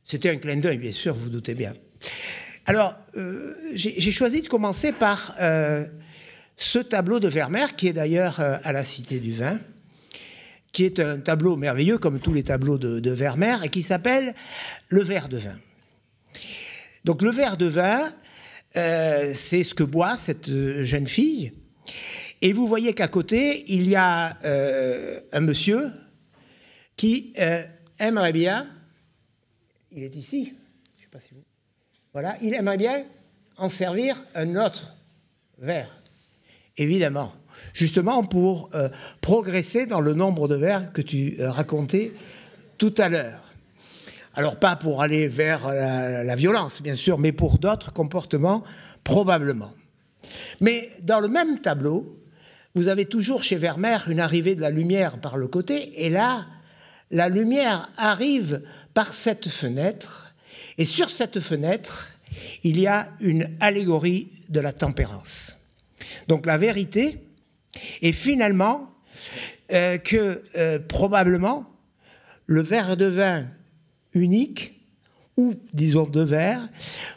C'était 0.09 0.29
un 0.29 0.37
clin 0.37 0.57
d'œil, 0.57 0.79
bien 0.79 0.91
sûr, 0.91 1.13
vous 1.13 1.29
doutez 1.29 1.53
bien. 1.53 1.75
Alors, 2.69 2.95
euh, 3.17 3.55
j'ai 3.73 4.11
choisi 4.11 4.43
de 4.43 4.47
commencer 4.47 4.91
par 4.91 5.33
euh, 5.41 5.87
ce 6.55 6.77
tableau 6.77 7.19
de 7.19 7.27
Vermeer, 7.27 7.75
qui 7.75 7.87
est 7.87 7.93
d'ailleurs 7.93 8.39
euh, 8.39 8.57
à 8.63 8.71
la 8.71 8.83
Cité 8.83 9.19
du 9.19 9.33
Vin, 9.33 9.59
qui 10.71 10.85
est 10.85 10.99
un 10.99 11.17
tableau 11.17 11.55
merveilleux, 11.55 11.97
comme 11.97 12.19
tous 12.19 12.31
les 12.31 12.43
tableaux 12.43 12.77
de, 12.77 13.09
Vermeer, 13.09 13.63
et 13.63 13.69
qui 13.69 13.81
s'appelle 13.81 14.35
Le 14.89 15.01
verre 15.01 15.29
de 15.29 15.37
vin. 15.37 15.57
Donc, 17.05 17.23
le 17.23 17.31
verre 17.31 17.57
de 17.57 17.65
vin, 17.65 18.13
c'est 18.75 19.63
ce 19.63 19.73
que 19.73 19.81
boit 19.81 20.15
cette 20.15 20.51
jeune 20.83 21.07
fille. 21.07 21.53
Et 22.43 22.53
vous 22.53 22.67
voyez 22.67 22.93
qu'à 22.93 23.07
côté, 23.07 23.63
il 23.73 23.89
y 23.89 23.95
a 23.95 24.37
un 25.31 25.39
monsieur 25.39 25.91
qui 26.97 27.33
aimerait 27.97 28.33
bien, 28.33 28.69
il 29.91 30.03
est 30.03 30.15
ici, 30.15 30.53
je 30.97 31.05
sais 31.05 31.09
pas 31.09 31.19
si 31.19 31.33
vous 31.33 31.48
voilà, 32.13 32.35
il 32.41 32.53
aimerait 32.53 32.77
bien 32.77 33.05
en 33.57 33.69
servir 33.69 34.21
un 34.35 34.55
autre 34.55 34.95
verre. 35.59 36.01
Évidemment, 36.77 37.33
justement 37.73 38.23
pour 38.23 38.69
euh, 38.73 38.89
progresser 39.21 39.85
dans 39.85 40.01
le 40.01 40.13
nombre 40.13 40.47
de 40.47 40.55
verres 40.55 40.91
que 40.93 41.01
tu 41.01 41.35
euh, 41.39 41.51
racontais 41.51 42.13
tout 42.77 42.93
à 42.97 43.09
l'heure. 43.09 43.53
Alors 44.33 44.55
pas 44.55 44.75
pour 44.75 45.01
aller 45.01 45.27
vers 45.27 45.67
euh, 45.67 46.23
la 46.23 46.35
violence, 46.35 46.81
bien 46.81 46.95
sûr, 46.95 47.19
mais 47.19 47.31
pour 47.31 47.59
d'autres 47.59 47.91
comportements, 47.91 48.63
probablement. 49.03 49.73
Mais 50.61 50.89
dans 51.03 51.19
le 51.19 51.27
même 51.27 51.59
tableau, 51.59 52.17
vous 52.75 52.87
avez 52.87 53.05
toujours 53.05 53.43
chez 53.43 53.55
Vermeer 53.55 54.07
une 54.07 54.19
arrivée 54.19 54.55
de 54.55 54.61
la 54.61 54.69
lumière 54.69 55.19
par 55.19 55.37
le 55.37 55.47
côté, 55.47 56.05
et 56.05 56.09
là, 56.09 56.45
la 57.11 57.27
lumière 57.27 57.89
arrive 57.97 58.61
par 58.93 59.13
cette 59.13 59.49
fenêtre 59.49 60.28
et 60.79 60.85
sur 60.85 61.11
cette 61.11 61.41
fenêtre, 61.41 62.09
il 62.63 62.79
y 62.79 62.87
a 62.87 63.11
une 63.19 63.55
allégorie 63.59 64.29
de 64.47 64.61
la 64.61 64.71
tempérance. 64.71 65.67
Donc 66.29 66.45
la 66.45 66.57
vérité 66.57 67.19
est 68.01 68.13
finalement 68.13 68.95
euh, 69.73 69.97
que 69.97 70.41
euh, 70.55 70.79
probablement 70.79 71.69
le 72.45 72.61
verre 72.61 72.95
de 72.95 73.05
vin 73.05 73.47
unique, 74.13 74.79
ou 75.35 75.53
disons 75.73 76.05
deux 76.05 76.23
verres, 76.23 76.67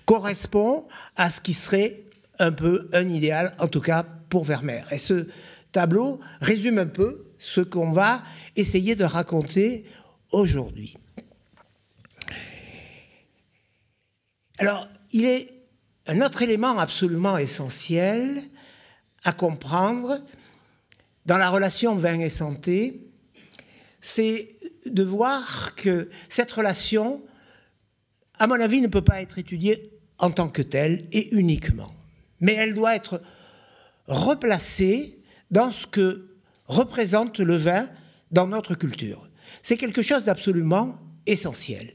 correspond 0.07 0.87
à 1.15 1.31
ce 1.31 1.41
qui 1.41 1.55
serait 1.55 2.03
un 2.41 2.51
peu 2.51 2.89
un 2.93 3.09
idéal, 3.09 3.55
en 3.61 3.69
tout 3.69 3.81
cas 3.81 4.05
pour 4.29 4.45
Vermeer. 4.45 4.93
Et 4.93 4.99
ce 4.99 5.29
tableau 5.71 6.19
résume 6.41 6.79
un 6.79 6.87
peu 6.87 7.27
ce 7.39 7.61
qu'on 7.61 7.93
va 7.93 8.25
essayer 8.57 8.97
de 8.97 9.05
raconter 9.05 9.85
aujourd'hui. 10.33 10.97
Alors, 14.63 14.89
il 15.11 15.25
est 15.25 15.51
un 16.07 16.21
autre 16.21 16.43
élément 16.43 16.79
absolument 16.79 17.37
essentiel 17.37 18.43
à 19.25 19.33
comprendre 19.33 20.21
dans 21.27 21.37
la 21.37 21.51
relation 21.51 21.97
vin 21.97 22.21
et 22.21 22.29
santé, 22.29 23.09
c'est 24.01 24.57
de 24.87 25.03
voir 25.03 25.75
que 25.75 26.11
cette 26.29 26.53
relation, 26.53 27.23
à 28.39 28.47
mon 28.47 28.61
avis, 28.61 28.81
ne 28.81 28.87
peut 28.87 29.03
pas 29.03 29.21
être 29.21 29.39
étudiée 29.39 29.91
en 30.19 30.31
tant 30.31 30.49
que 30.49 30.63
telle 30.63 31.07
et 31.11 31.35
uniquement, 31.35 31.93
mais 32.39 32.53
elle 32.55 32.75
doit 32.75 32.95
être 32.95 33.21
replacée 34.07 35.19
dans 35.51 35.73
ce 35.73 35.89
que 35.89 36.37
représente 36.67 37.41
le 37.41 37.57
vin 37.57 37.89
dans 38.31 38.47
notre 38.47 38.77
culture. 38.77 39.29
C'est 39.61 39.77
quelque 39.77 40.03
chose 40.03 40.25
d'absolument 40.25 40.99
essentiel. 41.27 41.95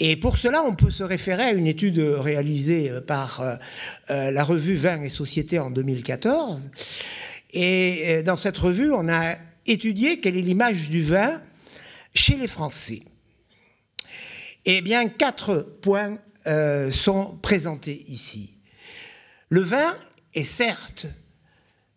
Et 0.00 0.16
pour 0.16 0.38
cela, 0.38 0.62
on 0.62 0.74
peut 0.74 0.90
se 0.90 1.02
référer 1.02 1.42
à 1.42 1.52
une 1.52 1.66
étude 1.66 1.98
réalisée 1.98 2.90
euh, 2.90 3.00
par 3.00 3.40
euh, 3.40 3.56
euh, 4.10 4.30
la 4.30 4.44
revue 4.44 4.76
Vin 4.76 5.02
et 5.02 5.08
Société 5.08 5.58
en 5.58 5.70
2014. 5.70 6.70
Et 7.52 8.22
dans 8.24 8.36
cette 8.36 8.58
revue, 8.58 8.92
on 8.92 9.08
a 9.08 9.36
étudié 9.64 10.20
quelle 10.20 10.36
est 10.36 10.42
l'image 10.42 10.90
du 10.90 11.02
vin 11.02 11.40
chez 12.12 12.36
les 12.36 12.46
Français. 12.46 13.00
Eh 14.66 14.82
bien, 14.82 15.08
quatre 15.08 15.62
points 15.80 16.18
sont 16.90 17.38
présentés 17.40 18.04
ici. 18.08 18.58
Le 19.48 19.62
vin 19.62 19.96
est 20.34 20.44
certes 20.44 21.06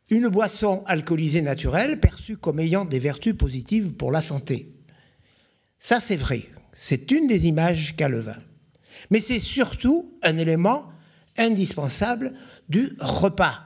une 0.10 0.30
boisson 0.30 0.84
alcoolisée 0.86 1.42
naturelle 1.42 2.00
perçue 2.00 2.38
comme 2.38 2.62
ayant 2.62 2.86
des 2.86 3.00
vertus 3.00 3.36
positives 3.36 3.92
pour 3.92 4.14
la 4.14 4.22
santé. 4.22 4.72
Ça, 5.80 6.00
c'est 6.00 6.16
vrai. 6.16 6.48
C'est 6.74 7.12
une 7.12 7.28
des 7.28 7.48
images 7.48 7.96
qu'a 7.96 8.10
le 8.10 8.20
vin. 8.20 8.38
Mais 9.10 9.20
c'est 9.20 9.40
surtout 9.40 10.18
un 10.22 10.38
élément 10.38 10.90
indispensable 11.38 12.34
du 12.70 12.94
repas, 13.00 13.66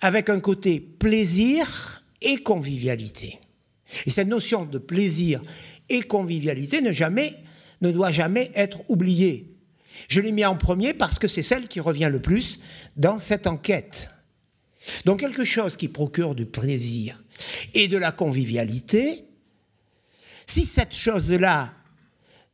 avec 0.00 0.28
un 0.28 0.40
côté 0.40 0.80
plaisir 0.80 2.02
et 2.22 2.38
convivialité. 2.38 3.38
Et 4.06 4.10
cette 4.10 4.28
notion 4.28 4.64
de 4.64 4.78
plaisir 4.78 5.42
et 5.88 6.02
convivialité 6.02 6.80
ne, 6.80 6.92
jamais, 6.92 7.36
ne 7.80 7.90
doit 7.90 8.12
jamais 8.12 8.50
être 8.54 8.82
oubliée. 8.88 9.54
Je 10.08 10.20
l'ai 10.20 10.32
mis 10.32 10.44
en 10.44 10.56
premier 10.56 10.94
parce 10.94 11.18
que 11.18 11.28
c'est 11.28 11.42
celle 11.42 11.68
qui 11.68 11.80
revient 11.80 12.08
le 12.10 12.20
plus 12.20 12.60
dans 12.96 13.18
cette 13.18 13.46
enquête. 13.46 14.10
Donc 15.04 15.20
quelque 15.20 15.44
chose 15.44 15.76
qui 15.76 15.88
procure 15.88 16.34
du 16.34 16.46
plaisir 16.46 17.22
et 17.74 17.88
de 17.88 17.98
la 17.98 18.12
convivialité, 18.12 19.24
si 20.48 20.64
cette 20.64 20.94
chose-là 20.94 21.72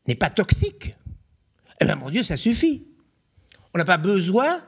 n'est 0.07 0.15
pas 0.15 0.31
toxique, 0.31 0.97
eh 1.81 1.85
bien 1.85 1.97
mon 1.97 2.11
Dieu, 2.11 2.23
ça 2.23 2.37
suffit. 2.37 2.87
On 3.73 3.79
n'a 3.79 3.85
pas 3.85 3.99
besoin 3.99 4.63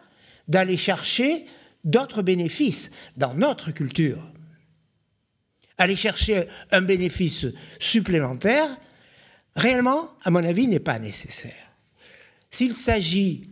d'aller 0.49 0.76
chercher 0.76 1.47
d'autres 1.85 2.23
bénéfices 2.23 2.90
dans 3.16 3.35
notre 3.35 3.73
culture. 3.73 4.23
Aller 5.78 5.97
chercher 5.97 6.49
un 6.71 6.83
bénéfice 6.83 7.47
supplémentaire, 7.78 8.68
réellement, 9.54 10.09
à 10.23 10.30
mon 10.30 10.42
avis, 10.45 10.68
n'est 10.68 10.80
pas 10.80 10.99
nécessaire. 10.99 11.73
S'il 12.50 12.75
s'agit 12.75 13.50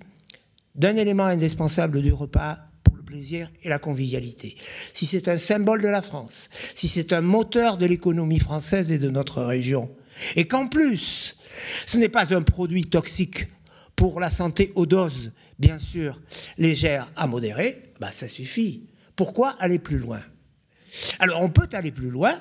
d'un 0.75 0.97
élément 0.97 1.25
indispensable 1.25 2.01
du 2.01 2.13
repas 2.13 2.59
pour 2.85 2.97
le 2.97 3.03
plaisir 3.03 3.51
et 3.63 3.69
la 3.69 3.79
convivialité, 3.79 4.57
si 4.93 5.07
c'est 5.07 5.29
un 5.29 5.39
symbole 5.39 5.83
de 5.83 5.89
la 5.89 6.03
France, 6.03 6.51
si 6.75 6.87
c'est 6.87 7.13
un 7.13 7.23
moteur 7.23 7.79
de 7.79 7.87
l'économie 7.87 8.39
française 8.39 8.93
et 8.93 8.99
de 8.99 9.11
notre 9.11 9.43
région, 9.43 9.91
et 10.37 10.47
qu'en 10.47 10.69
plus, 10.69 11.37
ce 11.87 11.99
n'est 11.99 12.09
pas 12.09 12.35
un 12.35 12.43
produit 12.43 12.85
toxique 12.85 13.47
pour 13.97 14.21
la 14.21 14.31
santé 14.31 14.73
aux 14.75 14.87
doses, 14.87 15.33
bien 15.59 15.79
sûr, 15.79 16.21
légères 16.59 17.11
à 17.17 17.27
modérées, 17.27 17.91
bah 18.01 18.13
ça 18.13 18.29
suffit. 18.29 18.89
Pourquoi 19.17 19.51
aller 19.61 19.79
plus 19.79 19.99
loin? 19.99 20.21
Alors 21.19 21.43
on 21.43 21.51
peut 21.51 21.69
aller 21.73 21.93
plus 21.93 22.11
loin, 22.11 22.41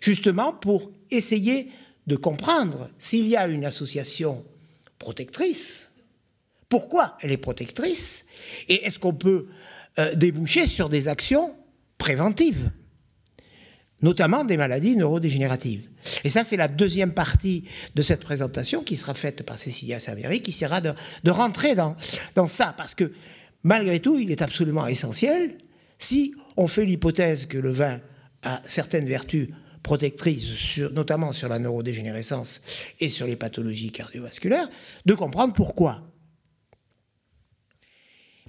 justement 0.00 0.52
pour 0.52 0.90
essayer 1.10 1.70
de 2.06 2.16
comprendre 2.16 2.90
s'il 2.98 3.26
y 3.26 3.36
a 3.36 3.46
une 3.46 3.64
association 3.64 4.44
protectrice, 4.98 5.83
pourquoi 6.74 7.16
elle 7.20 7.30
est 7.30 7.36
protectrice, 7.36 8.26
et 8.68 8.84
est-ce 8.84 8.98
qu'on 8.98 9.14
peut 9.14 9.46
euh, 10.00 10.12
déboucher 10.16 10.66
sur 10.66 10.88
des 10.88 11.06
actions 11.06 11.54
préventives 11.98 12.72
notamment 14.02 14.42
des 14.42 14.56
maladies 14.56 14.96
neurodégénératives. 14.96 15.88
Et 16.24 16.30
ça, 16.30 16.42
c'est 16.42 16.56
la 16.56 16.66
deuxième 16.66 17.14
partie 17.14 17.64
de 17.94 18.02
cette 18.02 18.24
présentation 18.24 18.82
qui 18.82 18.96
sera 18.96 19.14
faite 19.14 19.46
par 19.46 19.56
Cécilia 19.56 20.00
Saveri, 20.00 20.42
qui 20.42 20.50
essaiera 20.50 20.80
de, 20.80 21.30
rentrer 21.30 21.76
dans, 21.76 21.96
ça, 22.48 22.74
parce 22.76 22.94
que 22.96 23.12
malgré 23.62 24.00
tout, 24.00 24.18
il 24.18 24.32
est 24.32 24.42
absolument 24.42 24.88
essentiel, 24.88 25.56
si 25.98 26.34
on 26.56 26.66
fait 26.66 26.84
l'hypothèse 26.84 27.46
que 27.46 27.56
le 27.56 27.70
vin 27.70 28.00
a 28.42 28.60
certaines 28.66 29.06
vertus 29.06 29.48
protectrices, 29.84 30.78
notamment 30.92 31.30
sur 31.30 31.48
la 31.48 31.60
neurodégénérescence 31.60 32.62
et 32.98 33.08
sur 33.08 33.28
les 33.28 33.36
pathologies 33.36 33.92
cardiovasculaires, 33.92 34.68
de 35.06 35.14
comprendre 35.14 35.54
pourquoi. 35.54 36.02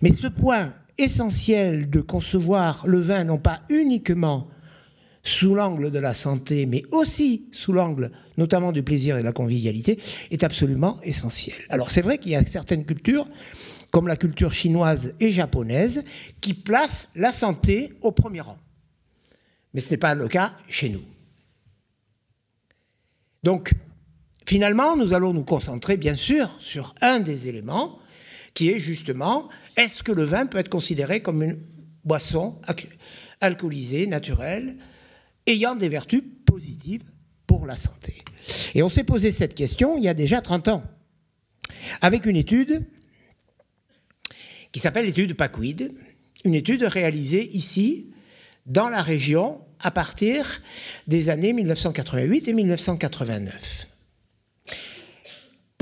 Mais 0.02 0.12
ce 0.12 0.28
point 0.28 0.74
essentiel 0.98 1.90
de 1.90 2.02
concevoir 2.02 2.86
le 2.88 3.00
vin 3.00 3.24
non 3.24 3.38
pas 3.38 3.62
uniquement 3.70 4.50
sous 5.24 5.56
l'angle 5.56 5.92
de 5.92 6.00
la 6.00 6.14
santé, 6.14 6.66
mais 6.66 6.84
aussi 6.92 7.48
sous 7.52 7.74
l'angle 7.74 8.12
notamment 8.38 8.72
du 8.72 8.84
plaisir 8.84 9.16
et 9.16 9.22
de 9.22 9.25
la 9.25 9.32
convivialité, 9.32 10.00
est 10.30 10.44
absolument 10.44 11.00
essentiel. 11.04 11.56
Alors 11.70 11.90
c'est 11.90 12.02
vrai 12.02 12.18
qu'il 12.18 12.32
y 12.32 12.36
a 12.36 12.46
certaines 12.46 12.86
cultures, 12.86 13.28
comme 13.92 14.08
la 14.08 14.18
culture 14.18 14.54
chinoise 14.54 15.14
et 15.20 15.32
japonaise, 15.32 16.04
qui 16.42 16.54
placent 16.54 17.10
la 17.16 17.32
santé 17.32 17.94
au 18.02 18.12
premier 18.12 18.42
rang. 18.42 18.58
Mais 19.74 19.82
ce 19.82 19.90
n'est 19.90 19.98
pas 19.98 20.16
le 20.16 20.28
cas 20.28 20.54
chez 20.70 20.90
nous. 20.90 21.02
Donc, 23.44 23.74
finalement, 24.46 24.98
nous 24.98 25.14
allons 25.14 25.34
nous 25.34 25.44
concentrer, 25.44 25.98
bien 25.98 26.16
sûr, 26.16 26.50
sur 26.60 26.96
un 27.02 27.20
des 27.20 27.48
éléments, 27.48 28.00
qui 28.56 28.72
est 28.72 28.80
justement, 28.80 29.50
est-ce 29.78 30.02
que 30.02 30.12
le 30.12 30.24
vin 30.24 30.48
peut 30.48 30.58
être 30.58 30.70
considéré 30.70 31.20
comme 31.20 31.44
une 31.44 31.60
boisson 32.04 32.60
alcoolisée, 33.42 34.08
naturelle, 34.08 34.78
ayant 35.46 35.76
des 35.76 35.90
vertus 35.90 36.24
positives 36.46 37.04
pour 37.46 37.68
la 37.68 37.76
santé? 37.76 38.24
Et 38.74 38.82
on 38.82 38.90
s'est 38.90 39.04
posé 39.04 39.32
cette 39.32 39.54
question 39.54 39.98
il 39.98 40.04
y 40.04 40.08
a 40.08 40.14
déjà 40.14 40.42
30 40.42 40.70
ans, 40.70 40.82
avec 42.02 42.26
une 42.26 42.38
étude 42.38 42.88
qui 44.72 44.80
s'appelle 44.80 45.06
l'étude 45.06 45.36
PACWID, 45.36 45.94
une 46.46 46.56
étude 46.56 46.84
réalisée 46.84 47.56
ici, 47.56 48.12
dans 48.66 48.90
la 48.90 49.02
région, 49.02 49.62
à 49.80 49.92
partir 49.92 50.62
des 51.08 51.30
années 51.30 51.54
1988 51.54 52.48
et 52.48 52.54
1989. 52.54 53.85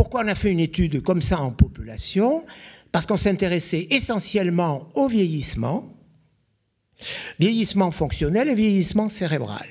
Pourquoi 0.04 0.26
on 0.26 0.28
a 0.28 0.36
fait 0.36 0.52
une 0.52 0.60
étude 0.60 1.02
comme 1.02 1.22
ça 1.22 1.40
en 1.40 1.52
population 1.52 2.46
Parce 2.92 3.06
qu'on 3.06 3.16
s'intéressait 3.16 3.88
essentiellement 3.90 4.90
au 4.96 5.08
vieillissement, 5.08 5.98
Vieillissement 7.40 7.90
fonctionnel 7.90 8.50
et 8.50 8.54
vieillissement 8.54 9.08
cérébral. 9.08 9.66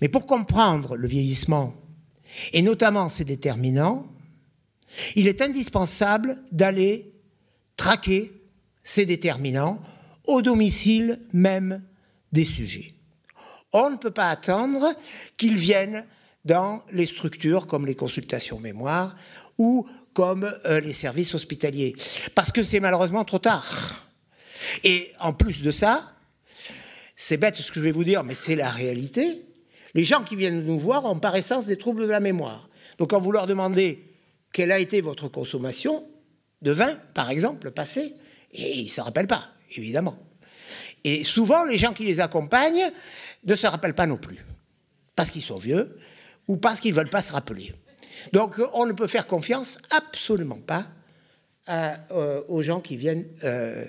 Mais 0.00 0.08
pour 0.08 0.24
comprendre 0.24 0.96
le 0.96 1.06
vieillissement, 1.06 1.74
et 2.54 2.62
notamment 2.62 3.10
ses 3.10 3.24
déterminants, 3.24 4.06
il 5.16 5.28
est 5.28 5.42
indispensable 5.42 6.42
d'aller 6.50 7.12
traquer 7.76 8.32
ces 8.82 9.04
déterminants 9.04 9.82
au 10.26 10.40
domicile 10.40 11.20
même 11.34 11.84
des 12.32 12.46
sujets. 12.46 12.94
On 13.74 13.90
ne 13.90 13.96
peut 13.96 14.10
pas 14.10 14.30
attendre 14.30 14.94
qu'ils 15.36 15.56
viennent 15.56 16.06
dans 16.46 16.82
les 16.92 17.06
structures 17.06 17.66
comme 17.66 17.86
les 17.86 17.94
consultations 17.94 18.58
mémoire 18.58 19.16
ou 19.58 19.86
comme 20.14 20.50
euh, 20.64 20.80
les 20.80 20.94
services 20.94 21.34
hospitaliers, 21.34 21.94
parce 22.34 22.50
que 22.50 22.64
c'est 22.64 22.80
malheureusement 22.80 23.24
trop 23.24 23.38
tard. 23.38 24.06
Et 24.82 25.12
en 25.20 25.34
plus 25.34 25.60
de 25.60 25.70
ça, 25.70 26.14
c'est 27.14 27.36
bête 27.36 27.56
ce 27.56 27.70
que 27.70 27.80
je 27.80 27.84
vais 27.84 27.90
vous 27.90 28.04
dire, 28.04 28.24
mais 28.24 28.34
c'est 28.34 28.56
la 28.56 28.70
réalité. 28.70 29.42
Les 29.92 30.04
gens 30.04 30.22
qui 30.22 30.36
viennent 30.36 30.64
nous 30.64 30.78
voir 30.78 31.04
ont 31.04 31.18
par 31.18 31.36
essence 31.36 31.66
des 31.66 31.76
troubles 31.76 32.02
de 32.02 32.10
la 32.10 32.20
mémoire. 32.20 32.68
Donc 32.98 33.10
quand 33.10 33.20
vous 33.20 33.32
leur 33.32 33.46
demandez 33.46 34.14
quelle 34.52 34.72
a 34.72 34.78
été 34.78 35.02
votre 35.02 35.28
consommation 35.28 36.06
de 36.62 36.70
vin, 36.70 36.98
par 37.12 37.28
exemple, 37.30 37.70
passé, 37.70 38.14
ils 38.54 38.84
ne 38.84 38.88
se 38.88 39.00
rappellent 39.02 39.26
pas, 39.26 39.50
évidemment. 39.76 40.18
Et 41.04 41.24
souvent, 41.24 41.64
les 41.64 41.76
gens 41.76 41.92
qui 41.92 42.04
les 42.04 42.20
accompagnent 42.20 42.90
ne 43.44 43.54
se 43.54 43.66
rappellent 43.66 43.94
pas 43.94 44.06
non 44.06 44.16
plus, 44.16 44.38
parce 45.14 45.30
qu'ils 45.30 45.42
sont 45.42 45.58
vieux 45.58 45.98
ou 46.48 46.56
parce 46.56 46.80
qu'ils 46.80 46.92
ne 46.92 46.96
veulent 46.96 47.10
pas 47.10 47.22
se 47.22 47.32
rappeler. 47.32 47.72
Donc 48.32 48.60
on 48.74 48.86
ne 48.86 48.92
peut 48.92 49.06
faire 49.06 49.26
confiance 49.26 49.78
absolument 49.90 50.60
pas 50.60 50.88
euh, 51.68 52.42
aux 52.48 52.62
gens 52.62 52.80
qui 52.80 52.96
viennent 52.96 53.26
euh, 53.44 53.84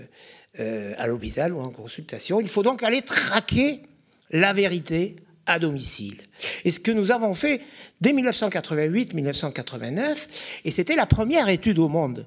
euh, 0.59 0.93
à 0.97 1.07
l'hôpital 1.07 1.53
ou 1.53 1.59
en 1.59 1.69
consultation. 1.69 2.41
Il 2.41 2.49
faut 2.49 2.63
donc 2.63 2.83
aller 2.83 3.03
traquer 3.03 3.83
la 4.31 4.51
vérité 4.53 5.17
à 5.45 5.59
domicile. 5.59 6.17
Et 6.65 6.71
ce 6.71 6.79
que 6.79 6.89
nous 6.91 7.11
avons 7.11 7.35
fait 7.35 7.61
dès 8.01 8.13
1988-1989, 8.13 10.17
et 10.65 10.71
c'était 10.71 10.95
la 10.95 11.05
première 11.05 11.49
étude 11.49 11.77
au 11.79 11.87
monde 11.87 12.25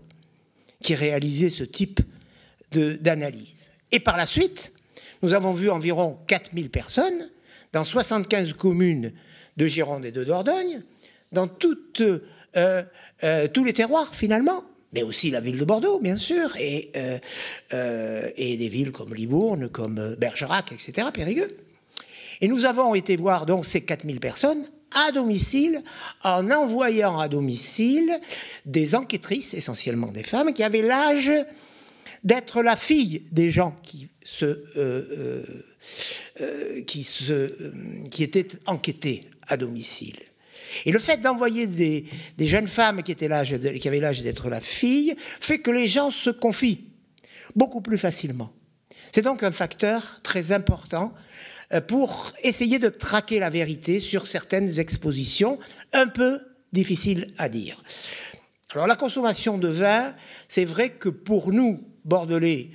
qui 0.80 0.94
réalisait 0.94 1.50
ce 1.50 1.64
type 1.64 2.00
d'analyse. 2.72 3.70
Et 3.92 4.00
par 4.00 4.16
la 4.16 4.26
suite, 4.26 4.72
nous 5.22 5.34
avons 5.34 5.52
vu 5.52 5.68
environ 5.68 6.18
4000 6.28 6.70
personnes 6.70 7.28
dans 7.72 7.84
75 7.84 8.54
communes 8.54 9.12
de 9.57 9.66
Gironde 9.66 10.04
et 10.04 10.12
de 10.12 10.25
Dordogne, 10.25 10.83
dans 11.33 11.49
euh, 12.57 12.83
euh, 13.23 13.49
tous 13.49 13.64
les 13.64 13.73
terroirs 13.73 14.14
finalement, 14.14 14.64
mais 14.92 15.02
aussi 15.02 15.30
la 15.30 15.40
ville 15.40 15.59
de 15.59 15.64
Bordeaux, 15.64 16.00
bien 16.00 16.16
sûr, 16.16 16.57
et, 16.59 16.90
euh, 16.97 18.28
des 18.37 18.69
villes 18.69 18.90
comme 18.90 19.14
Libourne, 19.14 19.69
comme 19.69 20.16
Bergerac, 20.19 20.73
etc., 20.73 21.09
Périgueux. 21.14 21.57
Et 22.40 22.49
nous 22.49 22.64
avons 22.64 22.95
été 22.95 23.16
voir 23.16 23.47
donc 23.47 23.66
ces 23.66 23.83
4000 23.83 24.19
personnes 24.19 24.64
à 24.92 25.12
domicile, 25.12 25.83
en 26.24 26.51
envoyant 26.51 27.20
à 27.20 27.29
domicile 27.29 28.18
des 28.66 28.96
enquêtrices, 28.96 29.55
essentiellement 29.55 30.11
des 30.11 30.24
femmes, 30.24 30.53
qui 30.53 30.64
avaient 30.64 30.83
l'âge 30.83 31.31
d'être 32.24 32.62
la 32.62 32.74
fille 32.74 33.22
des 33.31 33.51
gens 33.51 33.77
qui 33.85 34.09
étaient 38.18 38.48
enquêtés 38.66 39.30
à 39.50 39.56
domicile. 39.56 40.16
Et 40.86 40.92
le 40.92 40.98
fait 40.98 41.20
d'envoyer 41.20 41.66
des, 41.66 42.06
jeunes 42.38 42.68
femmes 42.68 43.02
qui, 43.02 43.12
étaient 43.12 43.28
qui 43.78 43.88
avaient 43.88 44.00
l'âge 44.00 44.22
d'être 44.22 44.48
la 44.48 44.60
fille 44.60 45.14
fait 45.18 45.58
que 45.58 45.70
les 45.70 45.86
gens 45.86 46.10
se 46.10 46.30
confient 46.30 46.84
beaucoup 47.56 47.80
plus 47.80 47.98
facilement. 47.98 48.52
C'est 49.12 49.22
donc 49.22 49.42
un 49.42 49.50
facteur 49.50 50.20
très 50.22 50.52
important 50.52 51.12
euh, 51.72 51.80
pour 51.80 52.32
essayer 52.42 52.78
de 52.78 52.88
traquer 52.88 53.40
la 53.40 53.50
vérité 53.50 54.00
sur 54.00 54.26
certaines 54.26 54.78
expositions 54.78 55.58
un 55.92 56.06
peu 56.06 56.40
difficiles 56.72 57.32
à 57.38 57.48
dire. 57.48 57.82
Alors 58.72 58.86
la 58.86 58.96
consommation 58.96 59.58
de 59.58 59.68
vin, 59.68 60.14
c'est 60.48 60.64
vrai 60.64 60.90
que 60.90 61.08
pour 61.08 61.52
nous, 61.52 61.80
Bordelais 62.04 62.70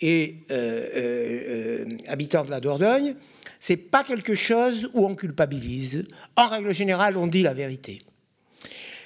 et 0.00 0.38
euh, 0.50 0.86
euh, 0.96 1.84
habitants 2.08 2.44
de 2.44 2.50
la 2.50 2.60
Dordogne, 2.60 3.14
c'est 3.60 3.76
pas 3.76 4.04
quelque 4.04 4.34
chose 4.34 4.90
où 4.92 5.06
on 5.06 5.14
culpabilise. 5.14 6.08
En 6.36 6.46
règle 6.46 6.74
générale, 6.74 7.16
on 7.16 7.26
dit 7.26 7.42
la 7.42 7.54
vérité. 7.54 8.02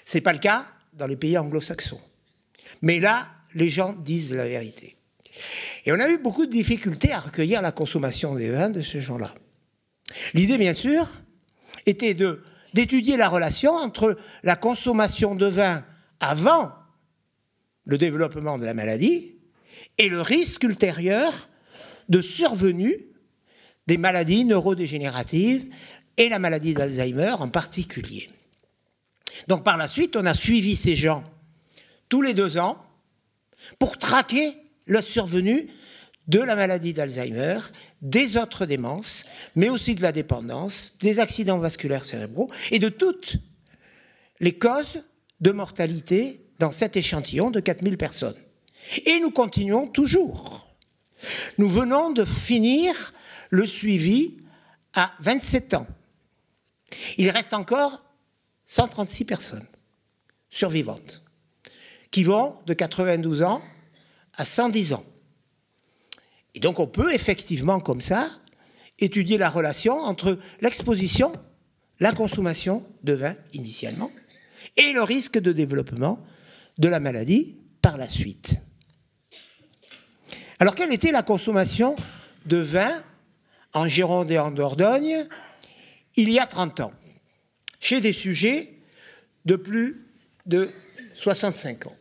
C'est 0.04 0.20
pas 0.20 0.32
le 0.32 0.38
cas 0.38 0.66
dans 0.92 1.06
les 1.06 1.16
pays 1.16 1.38
anglo-saxons. 1.38 2.00
Mais 2.82 3.00
là, 3.00 3.28
les 3.54 3.68
gens 3.68 3.92
disent 3.92 4.32
la 4.32 4.44
vérité. 4.44 4.96
Et 5.86 5.92
on 5.92 6.00
a 6.00 6.08
eu 6.08 6.18
beaucoup 6.18 6.46
de 6.46 6.50
difficultés 6.50 7.12
à 7.12 7.20
recueillir 7.20 7.62
la 7.62 7.72
consommation 7.72 8.34
des 8.34 8.50
vins 8.50 8.70
de 8.70 8.82
ces 8.82 9.00
gens-là. 9.00 9.34
L'idée, 10.34 10.58
bien 10.58 10.74
sûr, 10.74 11.08
était 11.86 12.16
d'étudier 12.74 13.16
la 13.16 13.28
relation 13.28 13.72
entre 13.72 14.16
la 14.42 14.56
consommation 14.56 15.34
de 15.34 15.46
vin 15.46 15.84
avant 16.18 16.72
le 17.84 17.96
développement 17.96 18.58
de 18.58 18.64
la 18.64 18.74
maladie 18.74 19.36
et 19.98 20.08
le 20.08 20.20
risque 20.20 20.64
ultérieur 20.64 21.48
de 22.08 22.20
survenue 22.20 23.09
des 23.90 23.98
maladies 23.98 24.44
neurodégénératives 24.44 25.66
et 26.16 26.28
la 26.28 26.38
maladie 26.38 26.74
d'Alzheimer 26.74 27.34
en 27.40 27.48
particulier. 27.48 28.30
Donc 29.48 29.64
par 29.64 29.76
la 29.76 29.88
suite, 29.88 30.14
on 30.14 30.26
a 30.26 30.32
suivi 30.32 30.76
ces 30.76 30.94
gens 30.94 31.24
tous 32.08 32.22
les 32.22 32.32
deux 32.32 32.56
ans 32.56 32.78
pour 33.80 33.98
traquer 33.98 34.56
la 34.86 35.02
survenue 35.02 35.66
de 36.28 36.38
la 36.38 36.54
maladie 36.54 36.92
d'Alzheimer, 36.92 37.58
des 38.00 38.36
autres 38.36 38.64
démences, 38.64 39.24
mais 39.56 39.68
aussi 39.68 39.96
de 39.96 40.02
la 40.02 40.12
dépendance, 40.12 40.96
des 41.00 41.18
accidents 41.18 41.58
vasculaires 41.58 42.04
cérébraux 42.04 42.48
et 42.70 42.78
de 42.78 42.90
toutes 42.90 43.38
les 44.38 44.56
causes 44.56 45.02
de 45.40 45.50
mortalité 45.50 46.46
dans 46.60 46.70
cet 46.70 46.96
échantillon 46.96 47.50
de 47.50 47.58
4000 47.58 47.98
personnes. 47.98 48.38
Et 49.04 49.18
nous 49.18 49.32
continuons 49.32 49.88
toujours. 49.88 50.68
Nous 51.58 51.68
venons 51.68 52.12
de 52.12 52.24
finir 52.24 52.94
le 53.50 53.66
suivi 53.66 54.38
à 54.94 55.12
27 55.20 55.74
ans. 55.74 55.86
Il 57.18 57.30
reste 57.30 57.52
encore 57.52 58.02
136 58.66 59.24
personnes 59.24 59.66
survivantes 60.48 61.22
qui 62.10 62.24
vont 62.24 62.56
de 62.66 62.74
92 62.74 63.42
ans 63.42 63.62
à 64.34 64.44
110 64.44 64.94
ans. 64.94 65.04
Et 66.54 66.60
donc 66.60 66.80
on 66.80 66.86
peut 66.86 67.12
effectivement 67.12 67.80
comme 67.80 68.00
ça 68.00 68.28
étudier 68.98 69.38
la 69.38 69.48
relation 69.48 69.94
entre 69.94 70.38
l'exposition, 70.60 71.32
la 72.00 72.12
consommation 72.12 72.86
de 73.02 73.12
vin 73.12 73.36
initialement, 73.52 74.10
et 74.76 74.92
le 74.92 75.02
risque 75.02 75.38
de 75.38 75.52
développement 75.52 76.24
de 76.78 76.88
la 76.88 77.00
maladie 77.00 77.56
par 77.82 77.96
la 77.96 78.08
suite. 78.08 78.60
Alors 80.58 80.74
quelle 80.74 80.92
était 80.92 81.12
la 81.12 81.22
consommation 81.22 81.96
de 82.46 82.58
vin 82.58 83.02
en 83.72 83.86
Gironde 83.86 84.30
et 84.30 84.38
en 84.38 84.50
Dordogne 84.50 85.26
il 86.16 86.30
y 86.30 86.38
a 86.38 86.46
30 86.46 86.80
ans, 86.80 86.92
chez 87.80 88.00
des 88.00 88.12
sujets 88.12 88.74
de 89.44 89.56
plus 89.56 90.06
de 90.46 90.68
65 91.14 91.86
ans. 91.86 91.96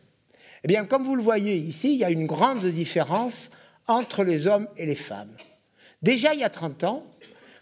Eh 0.64 0.68
bien, 0.68 0.84
comme 0.84 1.04
vous 1.04 1.16
le 1.16 1.22
voyez 1.22 1.56
ici, 1.56 1.94
il 1.94 1.98
y 1.98 2.04
a 2.04 2.10
une 2.10 2.26
grande 2.26 2.66
différence 2.66 3.50
entre 3.86 4.24
les 4.24 4.46
hommes 4.46 4.68
et 4.76 4.86
les 4.86 4.94
femmes. 4.94 5.34
Déjà 6.02 6.34
il 6.34 6.40
y 6.40 6.44
a 6.44 6.50
30 6.50 6.84
ans, 6.84 7.06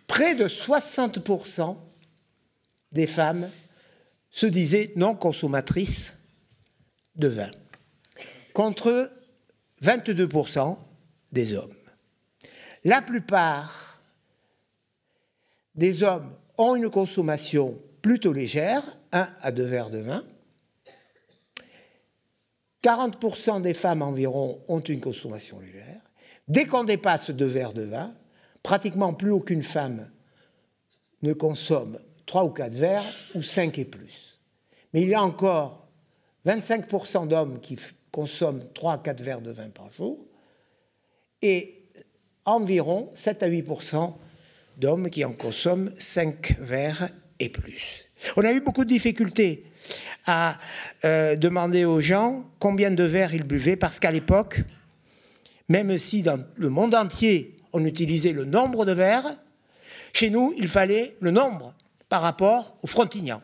près 0.06 0.34
de 0.34 0.48
60% 0.48 1.76
des 2.92 3.06
femmes 3.06 3.48
se 4.30 4.46
disaient 4.46 4.92
non 4.96 5.14
consommatrices 5.14 6.22
de 7.16 7.28
vin, 7.28 7.50
contre 8.52 9.10
22% 9.82 10.76
des 11.32 11.54
hommes. 11.54 11.74
La 12.84 13.02
plupart 13.02 13.87
des 15.78 16.02
hommes 16.02 16.34
ont 16.58 16.74
une 16.74 16.90
consommation 16.90 17.80
plutôt 18.02 18.32
légère, 18.32 18.82
1 19.12 19.28
à 19.40 19.52
2 19.52 19.62
verres 19.62 19.90
de 19.90 19.98
vin. 19.98 20.24
40% 22.82 23.60
des 23.60 23.74
femmes 23.74 24.02
environ 24.02 24.60
ont 24.68 24.80
une 24.80 25.00
consommation 25.00 25.60
légère. 25.60 26.00
Dès 26.48 26.66
qu'on 26.66 26.82
dépasse 26.84 27.30
2 27.30 27.44
verres 27.44 27.72
de 27.72 27.82
vin, 27.82 28.12
pratiquement 28.62 29.14
plus 29.14 29.30
aucune 29.30 29.62
femme 29.62 30.10
ne 31.22 31.32
consomme 31.32 31.98
3 32.26 32.44
ou 32.44 32.50
4 32.50 32.72
verres 32.72 33.04
ou 33.36 33.42
5 33.42 33.78
et 33.78 33.84
plus. 33.84 34.40
Mais 34.92 35.02
il 35.02 35.08
y 35.08 35.14
a 35.14 35.22
encore 35.22 35.86
25% 36.44 37.28
d'hommes 37.28 37.60
qui 37.60 37.76
consomment 38.10 38.64
3 38.74 38.94
à 38.94 38.98
4 38.98 39.20
verres 39.22 39.42
de 39.42 39.52
vin 39.52 39.68
par 39.68 39.92
jour 39.92 40.18
et 41.40 41.84
environ 42.44 43.10
7 43.14 43.44
à 43.44 43.48
8% 43.48 44.14
d'hommes 44.78 45.10
qui 45.10 45.24
en 45.24 45.32
consomment 45.32 45.92
5 45.98 46.56
verres 46.60 47.10
et 47.40 47.48
plus. 47.48 48.08
On 48.36 48.44
a 48.44 48.52
eu 48.52 48.60
beaucoup 48.60 48.84
de 48.84 48.88
difficultés 48.88 49.64
à 50.26 50.58
euh, 51.04 51.36
demander 51.36 51.84
aux 51.84 52.00
gens 52.00 52.44
combien 52.58 52.90
de 52.90 53.04
verres 53.04 53.34
ils 53.34 53.44
buvaient, 53.44 53.76
parce 53.76 54.00
qu'à 54.00 54.10
l'époque, 54.10 54.62
même 55.68 55.96
si 55.98 56.22
dans 56.22 56.44
le 56.56 56.68
monde 56.68 56.94
entier 56.94 57.56
on 57.72 57.84
utilisait 57.84 58.32
le 58.32 58.44
nombre 58.44 58.84
de 58.84 58.92
verres, 58.92 59.36
chez 60.12 60.30
nous 60.30 60.54
il 60.56 60.68
fallait 60.68 61.16
le 61.20 61.30
nombre 61.30 61.74
par 62.08 62.22
rapport 62.22 62.76
au 62.82 62.86
frontignan. 62.86 63.42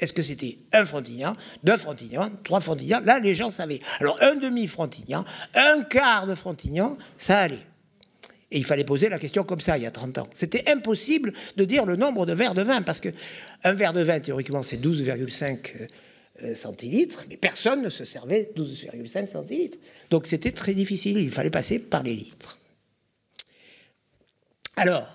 Est-ce 0.00 0.12
que 0.12 0.22
c'était 0.22 0.58
un 0.72 0.84
frontignan, 0.84 1.34
deux 1.64 1.76
frontignans, 1.76 2.30
trois 2.44 2.60
frontignans 2.60 3.00
Là, 3.04 3.18
les 3.18 3.34
gens 3.34 3.50
savaient. 3.50 3.80
Alors, 3.98 4.16
un 4.22 4.36
demi-frontignan, 4.36 5.24
un 5.54 5.82
quart 5.82 6.26
de 6.26 6.36
frontignan, 6.36 6.96
ça 7.16 7.40
allait. 7.40 7.66
Et 8.50 8.58
il 8.58 8.64
fallait 8.64 8.84
poser 8.84 9.08
la 9.08 9.18
question 9.18 9.44
comme 9.44 9.60
ça 9.60 9.76
il 9.76 9.84
y 9.84 9.86
a 9.86 9.90
30 9.90 10.18
ans. 10.18 10.28
C'était 10.32 10.70
impossible 10.70 11.32
de 11.56 11.64
dire 11.64 11.84
le 11.84 11.96
nombre 11.96 12.24
de 12.24 12.32
verres 12.32 12.54
de 12.54 12.62
vin, 12.62 12.82
parce 12.82 13.00
qu'un 13.00 13.74
verre 13.74 13.92
de 13.92 14.02
vin, 14.02 14.20
théoriquement, 14.20 14.62
c'est 14.62 14.82
12,5 14.82 15.58
euh, 16.42 16.54
centilitres, 16.54 17.26
mais 17.28 17.36
personne 17.36 17.82
ne 17.82 17.90
se 17.90 18.04
servait 18.04 18.50
12,5 18.56 19.26
centilitres. 19.26 19.78
Donc 20.08 20.26
c'était 20.26 20.52
très 20.52 20.72
difficile, 20.72 21.18
il 21.18 21.30
fallait 21.30 21.50
passer 21.50 21.78
par 21.78 22.02
les 22.02 22.14
litres. 22.14 22.58
Alors, 24.76 25.12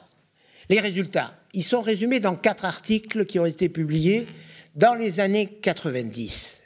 les 0.69 0.79
résultats, 0.79 1.33
ils 1.53 1.63
sont 1.63 1.81
résumés 1.81 2.19
dans 2.19 2.35
quatre 2.35 2.65
articles 2.65 3.25
qui 3.25 3.39
ont 3.39 3.45
été 3.45 3.69
publiés 3.69 4.27
dans 4.75 4.95
les 4.95 5.19
années 5.19 5.47
90. 5.47 6.63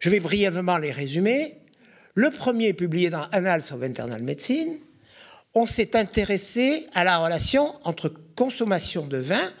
Je 0.00 0.10
vais 0.10 0.20
brièvement 0.20 0.78
les 0.78 0.90
résumer. 0.90 1.56
Le 2.14 2.30
premier 2.30 2.74
publié 2.74 3.08
dans 3.08 3.22
Annals 3.32 3.62
of 3.72 3.82
Internal 3.82 4.22
Medicine, 4.22 4.78
on 5.54 5.66
s'est 5.66 5.96
intéressé 5.96 6.86
à 6.94 7.04
la 7.04 7.18
relation 7.18 7.74
entre 7.84 8.08
consommation 8.36 9.06
de 9.06 9.18
vin 9.18 9.52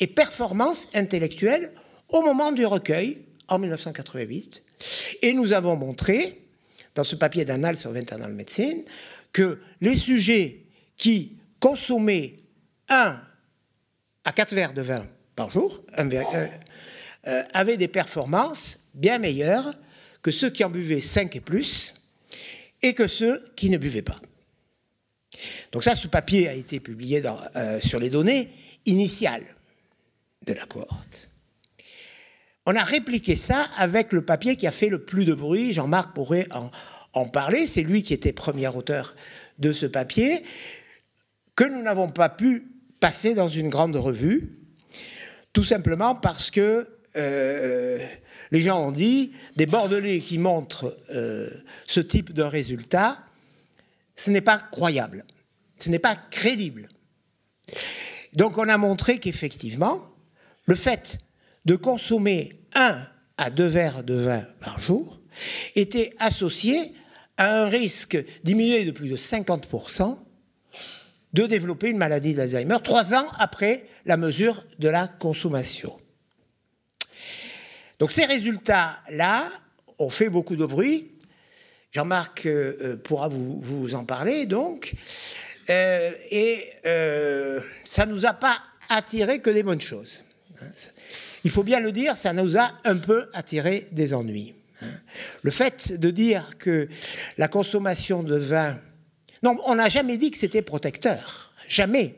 et 0.00 0.06
performance 0.06 0.88
intellectuelle 0.94 1.72
au 2.08 2.22
moment 2.22 2.52
du 2.52 2.66
recueil, 2.66 3.24
en 3.48 3.58
1988. 3.58 4.64
Et 5.22 5.32
nous 5.34 5.52
avons 5.52 5.76
montré, 5.76 6.40
dans 6.94 7.04
ce 7.04 7.16
papier 7.16 7.44
d'Annals 7.44 7.86
of 7.86 7.96
Internal 7.96 8.32
Medicine, 8.32 8.84
que 9.32 9.60
les 9.80 9.94
sujets 9.94 10.64
qui 10.96 11.36
consommaient 11.60 12.36
1 12.88 13.20
à 14.24 14.32
4 14.32 14.54
verres 14.54 14.72
de 14.72 14.82
vin 14.82 15.06
par 15.36 15.50
jour 15.50 15.82
euh, 15.98 16.24
euh, 17.26 17.42
avaient 17.52 17.76
des 17.76 17.88
performances 17.88 18.78
bien 18.94 19.18
meilleures 19.18 19.74
que 20.22 20.30
ceux 20.30 20.50
qui 20.50 20.64
en 20.64 20.70
buvaient 20.70 21.00
5 21.00 21.36
et 21.36 21.40
plus 21.40 21.94
et 22.82 22.94
que 22.94 23.08
ceux 23.08 23.42
qui 23.56 23.70
ne 23.70 23.78
buvaient 23.78 24.02
pas. 24.02 24.20
Donc 25.72 25.84
ça, 25.84 25.96
ce 25.96 26.08
papier 26.08 26.48
a 26.48 26.54
été 26.54 26.80
publié 26.80 27.22
euh, 27.56 27.80
sur 27.80 27.98
les 27.98 28.10
données 28.10 28.50
initiales 28.86 29.44
de 30.46 30.52
la 30.52 30.66
cohorte. 30.66 31.30
On 32.66 32.74
a 32.76 32.82
répliqué 32.82 33.36
ça 33.36 33.66
avec 33.76 34.12
le 34.12 34.24
papier 34.24 34.56
qui 34.56 34.66
a 34.66 34.72
fait 34.72 34.88
le 34.88 35.04
plus 35.04 35.24
de 35.24 35.34
bruit. 35.34 35.72
Jean-Marc 35.72 36.14
pourrait 36.14 36.48
en, 37.12 37.28
parler. 37.28 37.66
C'est 37.66 37.82
lui 37.82 38.02
qui 38.02 38.14
était 38.14 38.32
premier 38.32 38.68
auteur 38.68 39.14
de 39.58 39.70
ce 39.70 39.86
papier, 39.86 40.42
que 41.54 41.64
nous 41.64 41.82
n'avons 41.82 42.08
pas 42.08 42.28
pu 42.28 42.66
passer 43.00 43.34
dans 43.34 43.48
une 43.48 43.68
grande 43.68 43.94
revue, 43.94 44.58
tout 45.52 45.62
simplement 45.62 46.14
parce 46.14 46.50
que 46.50 46.88
euh, 47.16 48.04
les 48.50 48.60
gens 48.60 48.80
ont 48.80 48.90
dit 48.90 49.32
des 49.56 49.66
Bordelais 49.66 50.20
qui 50.20 50.38
montrent 50.38 50.98
euh, 51.10 51.50
ce 51.86 52.00
type 52.00 52.32
de 52.32 52.42
résultat, 52.42 53.18
ce 54.16 54.30
n'est 54.30 54.40
pas 54.40 54.58
croyable, 54.58 55.24
ce 55.78 55.90
n'est 55.90 55.98
pas 55.98 56.16
crédible. 56.16 56.88
Donc 58.34 58.58
on 58.58 58.68
a 58.68 58.78
montré 58.78 59.18
qu'effectivement, 59.18 60.00
le 60.66 60.74
fait 60.74 61.18
de 61.64 61.76
consommer 61.76 62.60
un 62.74 63.06
à 63.36 63.50
deux 63.50 63.66
verres 63.66 64.04
de 64.04 64.14
vin 64.14 64.46
par 64.60 64.78
jour 64.78 65.20
était 65.74 66.14
associé 66.18 66.94
à 67.36 67.62
un 67.62 67.66
risque 67.66 68.22
diminué 68.44 68.84
de 68.84 68.92
plus 68.92 69.08
de 69.08 69.16
50% 69.16 70.16
de 71.32 71.46
développer 71.46 71.90
une 71.90 71.98
maladie 71.98 72.34
d'Alzheimer 72.34 72.78
trois 72.82 73.12
ans 73.14 73.26
après 73.38 73.88
la 74.04 74.16
mesure 74.16 74.64
de 74.78 74.88
la 74.88 75.08
consommation. 75.08 75.98
Donc 77.98 78.12
ces 78.12 78.24
résultats-là 78.24 79.50
ont 79.98 80.10
fait 80.10 80.28
beaucoup 80.28 80.56
de 80.56 80.64
bruit. 80.64 81.10
Jean-Marc 81.94 82.46
euh, 82.46 82.76
euh, 82.80 82.96
pourra 82.96 83.28
vous, 83.28 83.60
vous, 83.60 83.94
en 83.94 84.04
parler, 84.04 84.46
donc. 84.46 84.94
Euh, 85.70 86.10
et 86.30 86.62
ça 87.84 88.04
ne 88.06 88.12
nous 88.12 88.26
a 88.26 88.32
pas 88.34 88.58
attiré 88.88 89.38
que 89.38 89.50
des 89.50 89.62
bonnes 89.62 89.80
choses. 89.80 90.20
Il 91.44 91.50
faut 91.50 91.62
bien 91.62 91.80
le 91.80 91.92
dire, 91.92 92.16
ça 92.16 92.32
nous 92.32 92.58
a 92.58 92.70
un 92.84 92.96
peu 92.96 93.30
attiré 93.32 93.86
des 93.92 94.12
ennuis. 94.12 94.54
Le 95.42 95.50
fait 95.50 95.98
de 95.98 96.10
dire 96.10 96.58
que 96.58 96.88
la 97.38 97.48
consommation 97.48 98.22
de 98.22 98.36
vin 98.36 98.78
non, 99.44 99.58
on 99.66 99.74
n'a 99.74 99.90
jamais 99.90 100.16
dit 100.16 100.30
que 100.30 100.38
c'était 100.38 100.62
protecteur. 100.62 101.52
Jamais. 101.68 102.14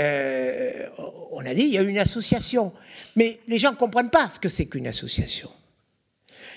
Euh, 0.00 0.88
on 1.30 1.46
a 1.46 1.54
dit 1.54 1.62
il 1.62 1.70
y 1.74 1.78
a 1.78 1.82
une 1.82 1.98
association. 1.98 2.72
Mais 3.14 3.38
les 3.46 3.58
gens 3.58 3.70
ne 3.70 3.76
comprennent 3.76 4.10
pas 4.10 4.28
ce 4.28 4.40
que 4.40 4.48
c'est 4.48 4.66
qu'une 4.66 4.88
association. 4.88 5.48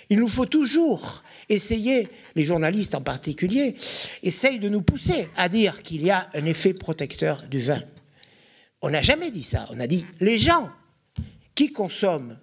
Il 0.09 0.19
nous 0.19 0.27
faut 0.27 0.47
toujours 0.47 1.23
essayer, 1.49 2.07
les 2.35 2.43
journalistes 2.43 2.95
en 2.95 3.01
particulier, 3.01 3.75
essayent 4.23 4.59
de 4.59 4.69
nous 4.69 4.81
pousser 4.81 5.27
à 5.35 5.49
dire 5.49 5.81
qu'il 5.81 6.03
y 6.03 6.11
a 6.11 6.29
un 6.33 6.45
effet 6.45 6.73
protecteur 6.73 7.43
du 7.43 7.59
vin. 7.59 7.81
On 8.81 8.89
n'a 8.89 9.01
jamais 9.01 9.31
dit 9.31 9.43
ça. 9.43 9.67
On 9.71 9.79
a 9.79 9.87
dit 9.87 10.05
les 10.19 10.39
gens 10.39 10.69
qui 11.55 11.71
consomment 11.71 12.39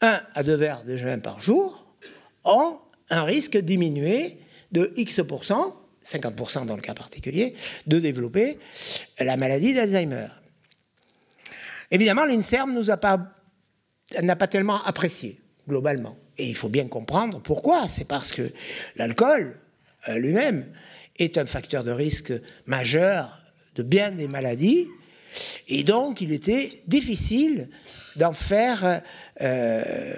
un 0.00 0.20
à 0.34 0.42
deux 0.42 0.54
verres 0.54 0.84
de 0.84 0.94
vin 0.94 1.18
par 1.18 1.40
jour 1.40 1.86
ont 2.44 2.78
un 3.10 3.24
risque 3.24 3.56
diminué 3.56 4.38
de 4.70 4.92
X% 4.96 5.72
50% 6.08 6.66
dans 6.66 6.76
le 6.76 6.80
cas 6.80 6.94
particulier, 6.94 7.54
de 7.86 7.98
développer 7.98 8.58
la 9.18 9.36
maladie 9.36 9.74
d'Alzheimer. 9.74 10.28
Évidemment, 11.90 12.24
l'INSERM 12.24 12.80
n'a 14.22 14.36
pas 14.36 14.46
tellement 14.46 14.82
apprécié, 14.84 15.40
globalement. 15.68 16.16
Et 16.38 16.48
il 16.48 16.54
faut 16.54 16.68
bien 16.68 16.86
comprendre 16.86 17.40
pourquoi. 17.40 17.88
C'est 17.88 18.06
parce 18.06 18.32
que 18.32 18.50
l'alcool 18.96 19.58
euh, 20.08 20.18
lui-même 20.18 20.66
est 21.18 21.36
un 21.36 21.46
facteur 21.46 21.84
de 21.84 21.90
risque 21.90 22.32
majeur 22.66 23.38
de 23.74 23.82
bien 23.82 24.10
des 24.10 24.28
maladies. 24.28 24.86
Et 25.68 25.84
donc, 25.84 26.20
il 26.20 26.32
était 26.32 26.70
difficile 26.86 27.68
d'en 28.16 28.32
faire 28.32 29.02
euh, 29.40 30.14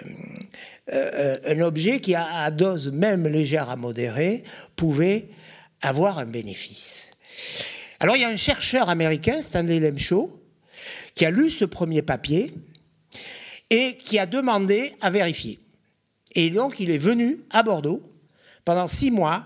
euh, 0.92 1.38
un 1.46 1.60
objet 1.60 2.00
qui, 2.00 2.14
à 2.14 2.50
dose 2.50 2.90
même 2.92 3.26
légère 3.26 3.70
à 3.70 3.76
modérée, 3.76 4.44
pouvait 4.76 5.28
avoir 5.82 6.18
un 6.18 6.26
bénéfice. 6.26 7.12
Alors 8.00 8.16
il 8.16 8.22
y 8.22 8.24
a 8.24 8.28
un 8.28 8.36
chercheur 8.36 8.88
américain, 8.88 9.42
Stanley 9.42 9.78
Lemshaw, 9.78 10.42
qui 11.14 11.26
a 11.26 11.30
lu 11.30 11.50
ce 11.50 11.66
premier 11.66 12.02
papier 12.02 12.52
et 13.68 13.96
qui 13.98 14.18
a 14.18 14.26
demandé 14.26 14.94
à 15.00 15.10
vérifier. 15.10 15.58
Et 16.34 16.50
donc 16.50 16.80
il 16.80 16.90
est 16.90 16.98
venu 16.98 17.44
à 17.50 17.62
Bordeaux 17.62 18.02
pendant 18.64 18.88
six 18.88 19.10
mois 19.10 19.44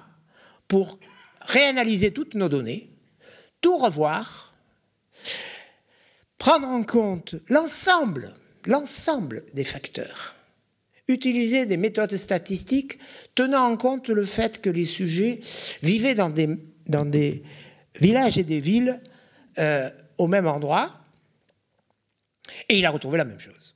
pour 0.68 0.98
réanalyser 1.40 2.12
toutes 2.12 2.34
nos 2.34 2.48
données, 2.48 2.90
tout 3.60 3.76
revoir, 3.78 4.52
prendre 6.38 6.68
en 6.68 6.82
compte 6.82 7.36
l'ensemble, 7.48 8.34
des 9.54 9.64
facteurs 9.64 10.34
utiliser 11.08 11.66
des 11.66 11.76
méthodes 11.76 12.16
statistiques 12.16 12.98
tenant 13.34 13.70
en 13.70 13.76
compte 13.76 14.08
le 14.08 14.24
fait 14.24 14.60
que 14.60 14.70
les 14.70 14.84
sujets 14.84 15.40
vivaient 15.82 16.14
dans 16.14 16.30
des, 16.30 16.48
dans 16.86 17.04
des 17.04 17.42
villages 18.00 18.38
et 18.38 18.44
des 18.44 18.60
villes 18.60 19.00
euh, 19.58 19.90
au 20.18 20.26
même 20.26 20.46
endroit. 20.46 21.00
Et 22.68 22.78
il 22.78 22.86
a 22.86 22.90
retrouvé 22.90 23.18
la 23.18 23.24
même 23.24 23.40
chose. 23.40 23.73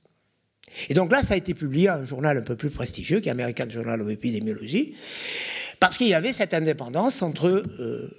Et 0.89 0.95
donc 0.95 1.13
là, 1.13 1.23
ça 1.23 1.35
a 1.35 1.37
été 1.37 1.55
publié 1.55 1.89
à 1.89 1.97
un 1.97 2.05
journal 2.05 2.37
un 2.37 2.43
peu 2.43 2.57
plus 2.57 2.71
prestigieux, 2.71 3.21
qui 3.21 3.29
est 3.29 3.33
American 3.33 3.69
Journal 3.69 4.01
of 4.01 4.11
Epidemiology, 4.11 4.95
parce 5.81 5.97
qu'il 5.99 6.09
y 6.09 6.15
avait 6.15 6.33
cette 6.33 6.55
indépendance 6.55 7.23
entre 7.23 7.49
euh, 7.49 8.11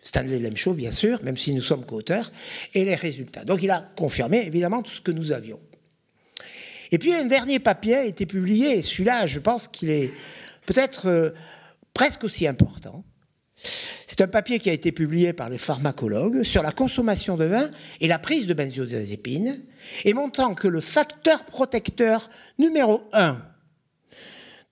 Stanley 0.00 0.38
Lemshaw, 0.38 0.74
bien 0.74 0.92
sûr, 0.92 1.22
même 1.22 1.36
si 1.36 1.52
nous 1.54 1.62
sommes 1.62 1.84
co-auteurs, 1.84 2.30
et 2.74 2.84
les 2.84 2.94
résultats. 2.94 3.44
Donc 3.44 3.62
il 3.62 3.70
a 3.70 3.90
confirmé 3.96 4.46
évidemment 4.46 4.82
tout 4.82 4.92
ce 4.92 5.00
que 5.00 5.12
nous 5.12 5.32
avions. 5.32 5.60
Et 6.92 6.98
puis 6.98 7.12
un 7.12 7.24
dernier 7.24 7.58
papier 7.58 7.94
a 7.96 8.04
été 8.04 8.26
publié, 8.26 8.78
et 8.78 8.82
celui-là, 8.82 9.26
je 9.26 9.38
pense 9.40 9.68
qu'il 9.68 9.90
est 9.90 10.10
peut-être 10.66 11.06
euh, 11.06 11.30
presque 11.94 12.24
aussi 12.24 12.46
important. 12.46 13.04
C'est 14.06 14.20
un 14.20 14.28
papier 14.28 14.58
qui 14.58 14.70
a 14.70 14.72
été 14.72 14.92
publié 14.92 15.32
par 15.32 15.48
les 15.48 15.58
pharmacologues 15.58 16.42
sur 16.42 16.62
la 16.62 16.72
consommation 16.72 17.36
de 17.36 17.46
vin 17.46 17.70
et 18.00 18.08
la 18.08 18.18
prise 18.18 18.46
de 18.46 18.54
benzodiazépines, 18.54 19.62
et 20.04 20.14
montrant 20.14 20.54
que 20.54 20.68
le 20.68 20.80
facteur 20.80 21.44
protecteur 21.44 22.30
numéro 22.58 23.02
un 23.12 23.42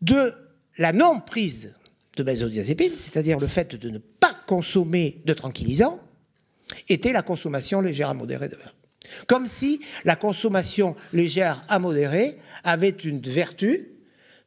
de 0.00 0.34
la 0.78 0.92
non-prise 0.92 1.74
de 2.16 2.22
benzodiazépines, 2.22 2.96
c'est-à-dire 2.96 3.40
le 3.40 3.46
fait 3.46 3.74
de 3.74 3.90
ne 3.90 3.98
pas 3.98 4.34
consommer 4.46 5.22
de 5.24 5.32
tranquillisants, 5.32 6.00
était 6.88 7.12
la 7.12 7.22
consommation 7.22 7.80
légère 7.80 8.10
à 8.10 8.14
modérée 8.14 8.48
de 8.48 8.56
vin. 8.56 8.70
Comme 9.26 9.46
si 9.46 9.80
la 10.04 10.16
consommation 10.16 10.96
légère 11.12 11.62
à 11.68 11.78
modérée 11.78 12.38
avait 12.64 12.90
une 12.90 13.20
vertu 13.20 13.88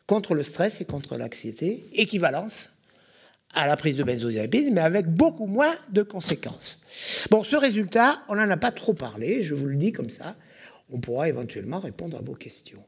contre 0.08 0.36
le 0.36 0.44
stress 0.44 0.82
et 0.82 0.86
contre 0.86 1.18
l'anxiété, 1.18 1.86
équivalence 1.94 2.75
à 3.56 3.68
la 3.68 3.78
prise 3.78 3.98
de 3.98 4.04
benzodiazépines, 4.04 4.74
mais 4.74 4.82
avec 4.82 5.08
beaucoup 5.08 5.48
moins 5.48 5.74
de 5.92 6.04
conséquences. 6.04 6.82
Bon, 7.32 7.44
ce 7.44 7.56
résultat, 7.56 8.24
on 8.30 8.36
n'en 8.36 8.50
a 8.50 8.58
pas 8.58 8.72
trop 8.72 8.94
parlé, 8.94 9.42
je 9.42 9.56
vous 9.56 9.68
le 9.68 9.78
dis 9.78 9.92
comme 9.92 10.10
ça. 10.10 10.36
On 10.92 11.00
pourra 11.00 11.30
éventuellement 11.30 11.80
répondre 11.80 12.18
à 12.18 12.22
vos 12.22 12.36
questions. 12.36 12.84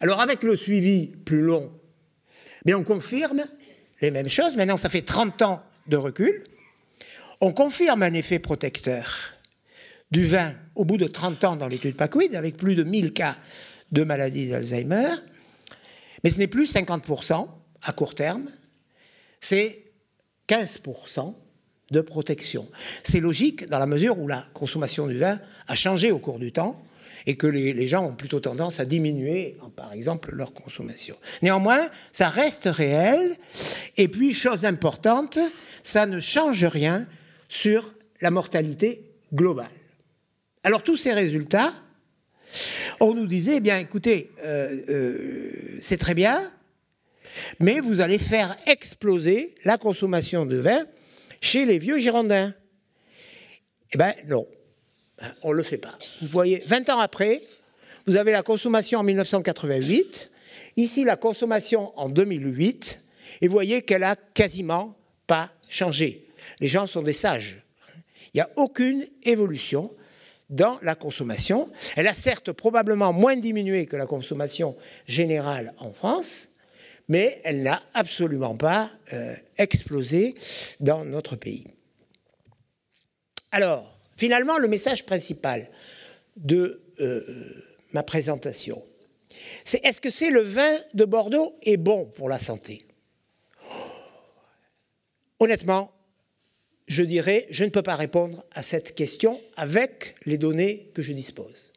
Alors, 0.00 0.20
avec 0.20 0.42
le 0.42 0.56
suivi 0.56 1.06
plus 1.06 1.42
long, 1.42 1.70
mais 2.64 2.74
on 2.74 2.82
confirme 2.82 3.44
les 4.00 4.10
mêmes 4.10 4.28
choses. 4.28 4.56
Maintenant, 4.56 4.76
ça 4.76 4.88
fait 4.88 5.02
30 5.02 5.42
ans 5.42 5.62
de 5.86 5.96
recul. 5.96 6.44
On 7.40 7.52
confirme 7.52 8.02
un 8.02 8.14
effet 8.14 8.38
protecteur 8.38 9.34
du 10.10 10.24
vin 10.24 10.54
au 10.74 10.84
bout 10.84 10.96
de 10.96 11.06
30 11.06 11.44
ans 11.44 11.56
dans 11.56 11.68
l'étude 11.68 11.96
PACWID, 11.96 12.34
avec 12.34 12.56
plus 12.56 12.74
de 12.74 12.82
1000 12.84 13.12
cas 13.12 13.36
de 13.92 14.04
maladie 14.04 14.48
d'Alzheimer. 14.48 15.08
Mais 16.24 16.30
ce 16.30 16.38
n'est 16.38 16.46
plus 16.46 16.72
50% 16.72 17.46
à 17.82 17.92
court 17.92 18.14
terme, 18.14 18.50
c'est 19.40 19.84
15% 20.48 21.34
de 21.90 22.00
protection. 22.00 22.68
C'est 23.02 23.20
logique 23.20 23.68
dans 23.68 23.78
la 23.78 23.86
mesure 23.86 24.18
où 24.18 24.28
la 24.28 24.46
consommation 24.54 25.06
du 25.06 25.18
vin 25.18 25.40
a 25.66 25.74
changé 25.74 26.12
au 26.12 26.18
cours 26.18 26.38
du 26.38 26.52
temps 26.52 26.82
et 27.26 27.36
que 27.36 27.46
les, 27.46 27.86
gens 27.86 28.04
ont 28.06 28.14
plutôt 28.14 28.40
tendance 28.40 28.80
à 28.80 28.84
diminuer, 28.84 29.56
par 29.76 29.92
exemple, 29.92 30.34
leur 30.34 30.54
consommation. 30.54 31.16
Néanmoins, 31.42 31.90
ça 32.12 32.28
reste 32.28 32.66
réel. 32.66 33.36
Et 33.96 34.08
puis, 34.08 34.32
chose 34.32 34.64
importante, 34.64 35.38
ça 35.82 36.06
ne 36.06 36.20
change 36.20 36.64
rien 36.64 37.06
sur 37.48 37.92
la 38.20 38.30
mortalité 38.30 39.02
globale. 39.34 39.68
Alors, 40.64 40.82
tous 40.82 40.96
ces 40.96 41.12
résultats, 41.12 41.74
on 43.00 43.14
nous 43.14 43.26
disait, 43.26 43.56
eh 43.56 43.60
bien, 43.60 43.78
écoutez, 43.78 44.30
euh, 44.42 44.80
euh, 44.88 45.50
c'est 45.80 45.98
très 45.98 46.14
bien, 46.14 46.50
mais 47.60 47.80
vous 47.80 48.00
allez 48.00 48.18
faire 48.18 48.56
exploser 48.66 49.54
la 49.64 49.78
consommation 49.78 50.46
de 50.46 50.56
vin 50.56 50.86
chez 51.40 51.64
les 51.64 51.78
vieux 51.78 51.98
Girondins. 51.98 52.54
Eh 53.92 53.98
bien, 53.98 54.14
non. 54.26 54.46
On 55.42 55.50
ne 55.50 55.54
le 55.54 55.62
fait 55.62 55.78
pas. 55.78 55.98
Vous 56.22 56.28
voyez, 56.28 56.62
20 56.66 56.90
ans 56.90 56.98
après, 56.98 57.42
vous 58.06 58.16
avez 58.16 58.32
la 58.32 58.42
consommation 58.42 59.00
en 59.00 59.02
1988, 59.02 60.30
ici 60.76 61.04
la 61.04 61.16
consommation 61.16 61.92
en 61.98 62.08
2008, 62.08 63.02
et 63.40 63.48
vous 63.48 63.52
voyez 63.52 63.82
qu'elle 63.82 64.04
a 64.04 64.16
quasiment 64.16 64.96
pas 65.26 65.50
changé. 65.68 66.28
Les 66.60 66.68
gens 66.68 66.86
sont 66.86 67.02
des 67.02 67.12
sages. 67.12 67.62
Il 68.32 68.36
n'y 68.36 68.40
a 68.40 68.50
aucune 68.56 69.04
évolution 69.24 69.90
dans 70.50 70.78
la 70.82 70.94
consommation. 70.94 71.70
Elle 71.96 72.06
a 72.06 72.14
certes 72.14 72.52
probablement 72.52 73.12
moins 73.12 73.36
diminué 73.36 73.86
que 73.86 73.96
la 73.96 74.06
consommation 74.06 74.76
générale 75.06 75.74
en 75.78 75.92
France, 75.92 76.50
mais 77.08 77.40
elle 77.44 77.62
n'a 77.62 77.82
absolument 77.94 78.56
pas 78.56 78.90
euh, 79.12 79.34
explosé 79.56 80.34
dans 80.80 81.04
notre 81.04 81.36
pays. 81.36 81.66
Alors, 83.50 83.98
Finalement, 84.18 84.58
le 84.58 84.66
message 84.66 85.06
principal 85.06 85.70
de 86.36 86.82
euh, 86.98 87.22
ma 87.92 88.02
présentation, 88.02 88.84
c'est 89.64 89.82
est-ce 89.84 90.00
que 90.00 90.10
c'est 90.10 90.30
le 90.30 90.40
vin 90.40 90.76
de 90.94 91.04
Bordeaux 91.04 91.54
est 91.62 91.76
bon 91.76 92.06
pour 92.06 92.28
la 92.28 92.40
santé? 92.40 92.84
Honnêtement, 95.38 95.92
je 96.88 97.04
dirais, 97.04 97.46
je 97.50 97.62
ne 97.62 97.70
peux 97.70 97.82
pas 97.82 97.94
répondre 97.94 98.44
à 98.50 98.64
cette 98.64 98.96
question 98.96 99.40
avec 99.54 100.16
les 100.26 100.36
données 100.36 100.90
que 100.94 101.02
je 101.02 101.12
dispose. 101.12 101.72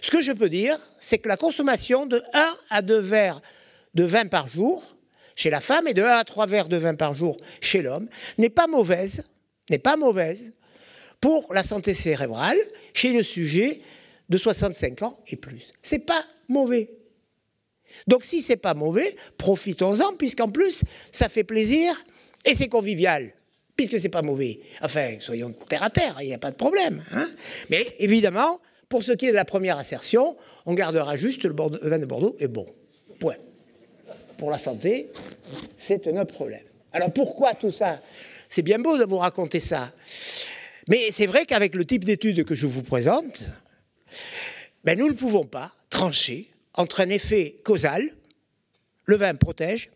Ce 0.00 0.10
que 0.10 0.22
je 0.22 0.32
peux 0.32 0.48
dire, 0.48 0.78
c'est 0.98 1.18
que 1.18 1.28
la 1.28 1.36
consommation 1.36 2.06
de 2.06 2.22
1 2.32 2.56
à 2.70 2.80
2 2.80 2.98
verres 3.00 3.42
de 3.94 4.04
vin 4.04 4.26
par 4.26 4.48
jour 4.48 4.96
chez 5.36 5.50
la 5.50 5.60
femme 5.60 5.88
et 5.88 5.94
de 5.94 6.02
1 6.02 6.06
à 6.06 6.24
3 6.24 6.46
verres 6.46 6.68
de 6.68 6.76
vin 6.76 6.94
par 6.94 7.14
jour 7.14 7.36
chez 7.60 7.82
l'homme 7.82 8.08
n'est 8.38 8.50
pas 8.50 8.66
mauvaise, 8.66 9.24
n'est 9.70 9.78
pas 9.78 9.96
mauvaise 9.96 10.52
pour 11.20 11.52
la 11.54 11.62
santé 11.62 11.94
cérébrale 11.94 12.58
chez 12.94 13.12
le 13.12 13.22
sujet 13.22 13.80
de 14.28 14.38
65 14.38 15.02
ans 15.02 15.18
et 15.28 15.36
plus. 15.36 15.72
C'est 15.82 16.06
pas 16.06 16.24
mauvais. 16.48 16.90
Donc 18.06 18.24
si 18.24 18.42
c'est 18.42 18.56
pas 18.56 18.74
mauvais, 18.74 19.16
profitons-en 19.38 20.14
puisqu'en 20.14 20.50
plus 20.50 20.84
ça 21.12 21.28
fait 21.28 21.44
plaisir 21.44 22.04
et 22.44 22.54
c'est 22.54 22.68
convivial 22.68 23.32
puisque 23.76 23.98
c'est 23.98 24.10
pas 24.10 24.22
mauvais. 24.22 24.60
Enfin, 24.82 25.16
soyons 25.20 25.52
terre 25.52 25.82
à 25.82 25.90
terre, 25.90 26.18
il 26.20 26.26
n'y 26.26 26.34
a 26.34 26.38
pas 26.38 26.50
de 26.50 26.56
problème. 26.56 27.02
Hein. 27.12 27.28
Mais 27.70 27.86
évidemment, 27.98 28.60
pour 28.90 29.02
ce 29.02 29.12
qui 29.12 29.26
est 29.26 29.30
de 29.30 29.36
la 29.36 29.46
première 29.46 29.78
assertion, 29.78 30.36
on 30.66 30.74
gardera 30.74 31.16
juste 31.16 31.44
le, 31.44 31.54
vin 31.54 31.98
de 31.98 32.04
Bordeaux 32.04 32.36
est 32.40 32.48
bon. 32.48 32.66
Pour 34.40 34.50
la 34.50 34.56
santé, 34.56 35.10
c'est 35.76 36.06
un 36.06 36.16
autre 36.16 36.32
problème. 36.32 36.64
Alors 36.94 37.12
pourquoi 37.12 37.52
tout 37.52 37.72
ça? 37.72 38.00
C'est 38.48 38.62
bien 38.62 38.78
beau 38.78 38.96
de 38.96 39.04
vous 39.04 39.18
raconter 39.18 39.60
ça. 39.60 39.92
Mais 40.88 41.10
c'est 41.10 41.26
vrai 41.26 41.44
qu'avec 41.44 41.74
le 41.74 41.84
type 41.84 42.04
d'études 42.04 42.46
que 42.46 42.54
je 42.54 42.66
vous 42.66 42.82
présente, 42.82 43.44
ben 44.82 44.98
nous 44.98 45.08
ne 45.08 45.12
pouvons 45.12 45.44
pas 45.44 45.74
trancher 45.90 46.48
entre 46.72 47.02
un 47.02 47.10
effet 47.10 47.56
causal, 47.64 48.02
le 49.04 49.16
vin 49.16 49.34
protège, 49.34 49.90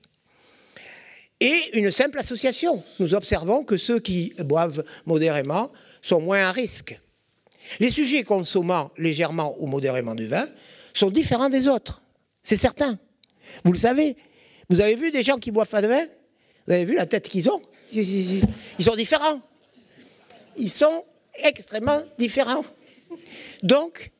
et 1.40 1.58
une 1.72 1.90
simple 1.90 2.18
association. 2.18 2.84
Nous 2.98 3.14
observons 3.14 3.64
que 3.64 3.78
ceux 3.78 3.98
qui 3.98 4.34
boivent 4.40 4.84
modérément 5.06 5.72
sont 6.02 6.20
moins 6.20 6.46
à 6.46 6.52
risque. 6.52 7.00
Les 7.80 7.88
sujets 7.88 8.24
consommant 8.24 8.90
légèrement 8.98 9.56
ou 9.58 9.66
modérément 9.66 10.14
du 10.14 10.26
vin 10.26 10.46
sont 10.92 11.10
différents 11.10 11.48
des 11.48 11.66
autres. 11.66 12.02
C'est 12.42 12.58
certain. 12.58 12.98
Vous 13.64 13.72
le 13.72 13.78
savez. 13.78 14.16
Vous 14.70 14.80
avez 14.80 14.94
vu 14.94 15.10
des 15.10 15.22
gens 15.22 15.38
qui 15.38 15.50
boivent 15.50 15.68
pas 15.68 15.82
de 15.82 15.88
vin? 15.88 16.04
Vous 16.66 16.72
avez 16.72 16.84
vu 16.84 16.94
la 16.94 17.06
tête 17.06 17.28
qu'ils 17.28 17.50
ont? 17.50 17.60
Ils 17.92 18.42
sont 18.80 18.96
différents 18.96 19.40
ils 20.56 20.70
sont 20.70 21.04
extrêmement 21.42 22.00
différents. 22.18 22.64
Donc, 23.62 24.10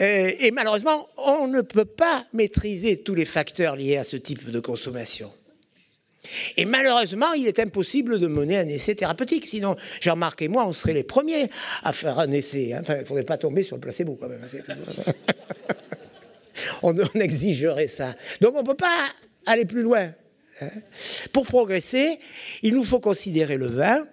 euh, 0.00 0.30
et 0.40 0.50
malheureusement, 0.50 1.08
on 1.18 1.46
ne 1.48 1.60
peut 1.60 1.84
pas 1.84 2.26
maîtriser 2.32 3.02
tous 3.02 3.14
les 3.14 3.24
facteurs 3.24 3.76
liés 3.76 3.96
à 3.96 4.04
ce 4.04 4.16
type 4.16 4.50
de 4.50 4.60
consommation. 4.60 5.32
Et 6.56 6.64
malheureusement, 6.64 7.32
il 7.34 7.46
est 7.46 7.58
impossible 7.58 8.18
de 8.18 8.26
mener 8.26 8.56
un 8.56 8.66
essai 8.66 8.94
thérapeutique. 8.94 9.46
Sinon, 9.46 9.76
Jean-Marc 10.00 10.40
et 10.40 10.48
moi, 10.48 10.66
on 10.66 10.72
serait 10.72 10.94
les 10.94 11.04
premiers 11.04 11.50
à 11.82 11.92
faire 11.92 12.18
un 12.18 12.30
essai. 12.30 12.72
Hein. 12.72 12.78
Enfin, 12.80 12.96
il 12.96 13.00
ne 13.00 13.04
faudrait 13.04 13.24
pas 13.24 13.36
tomber 13.36 13.62
sur 13.62 13.76
le 13.76 13.80
placebo 13.80 14.16
quand 14.18 14.28
même. 14.28 14.42
Hein. 14.42 15.12
on, 16.82 16.96
on, 16.98 17.20
exigerait 17.20 17.88
ça. 17.88 18.14
Donc, 18.40 18.54
on 18.54 18.62
ne 18.62 18.66
peut 18.66 18.74
pas 18.74 19.06
aller 19.46 19.64
plus 19.64 19.82
loin. 19.82 20.12
Hein. 20.60 20.68
Pour 21.32 21.46
progresser, 21.46 22.18
il 22.62 22.74
nous 22.74 22.84
faut 22.84 23.00
considérer 23.00 23.56
le 23.56 23.66
vin 23.66 24.06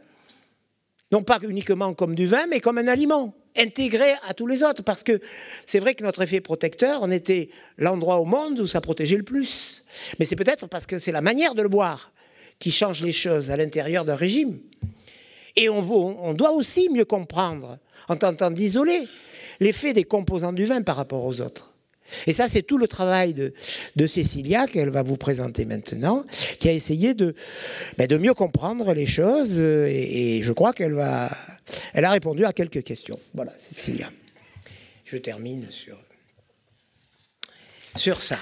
non 1.11 1.23
pas 1.23 1.39
uniquement 1.43 1.93
comme 1.93 2.15
du 2.15 2.25
vin, 2.25 2.47
mais 2.47 2.59
comme 2.59 2.77
un 2.77 2.87
aliment, 2.87 3.35
intégré 3.57 4.13
à 4.27 4.33
tous 4.33 4.47
les 4.47 4.63
autres, 4.63 4.81
parce 4.81 5.03
que 5.03 5.19
c'est 5.65 5.79
vrai 5.79 5.93
que 5.93 6.03
notre 6.03 6.21
effet 6.21 6.39
protecteur, 6.39 7.01
on 7.01 7.11
était 7.11 7.49
l'endroit 7.77 8.19
au 8.19 8.25
monde 8.25 8.59
où 8.59 8.67
ça 8.67 8.79
protégeait 8.81 9.17
le 9.17 9.23
plus. 9.23 9.85
Mais 10.19 10.25
c'est 10.25 10.37
peut-être 10.37 10.67
parce 10.67 10.85
que 10.85 10.97
c'est 10.97 11.11
la 11.11 11.21
manière 11.21 11.53
de 11.53 11.61
le 11.61 11.69
boire 11.69 12.11
qui 12.59 12.71
change 12.71 13.01
les 13.03 13.11
choses 13.11 13.51
à 13.51 13.57
l'intérieur 13.57 14.05
d'un 14.05 14.15
régime. 14.15 14.59
Et 15.57 15.67
on, 15.67 15.79
on 16.25 16.33
doit 16.33 16.51
aussi 16.51 16.89
mieux 16.89 17.05
comprendre, 17.05 17.77
en 18.07 18.15
tentant 18.15 18.51
d'isoler, 18.51 19.05
l'effet 19.59 19.93
des 19.93 20.05
composants 20.05 20.53
du 20.53 20.65
vin 20.65 20.81
par 20.81 20.95
rapport 20.95 21.25
aux 21.25 21.41
autres. 21.41 21.70
Et 22.27 22.33
ça, 22.33 22.47
c'est 22.47 22.61
tout 22.61 22.77
le 22.77 22.87
travail 22.87 23.33
de, 23.33 23.53
Cécilia 24.05 24.67
qu'elle 24.67 24.89
va 24.89 25.03
vous 25.03 25.17
présenter 25.17 25.65
maintenant, 25.65 26.25
qui 26.59 26.67
a 26.69 26.73
essayé 26.73 27.13
de, 27.13 27.33
ben, 27.97 28.07
mieux 28.17 28.33
comprendre 28.33 28.93
les 28.93 29.05
choses. 29.05 29.59
Et, 29.59 30.37
et 30.37 30.41
je 30.41 30.51
crois 30.51 30.73
qu'elle 30.73 30.93
va, 30.93 31.29
elle 31.93 32.05
a 32.05 32.11
répondu 32.11 32.45
à 32.45 32.53
quelques 32.53 32.83
questions. 32.83 33.19
Voilà, 33.33 33.53
Cécilia. 33.73 34.09
Je 35.05 35.17
termine 35.17 35.67
sur 37.95 38.23
ça. 38.23 38.37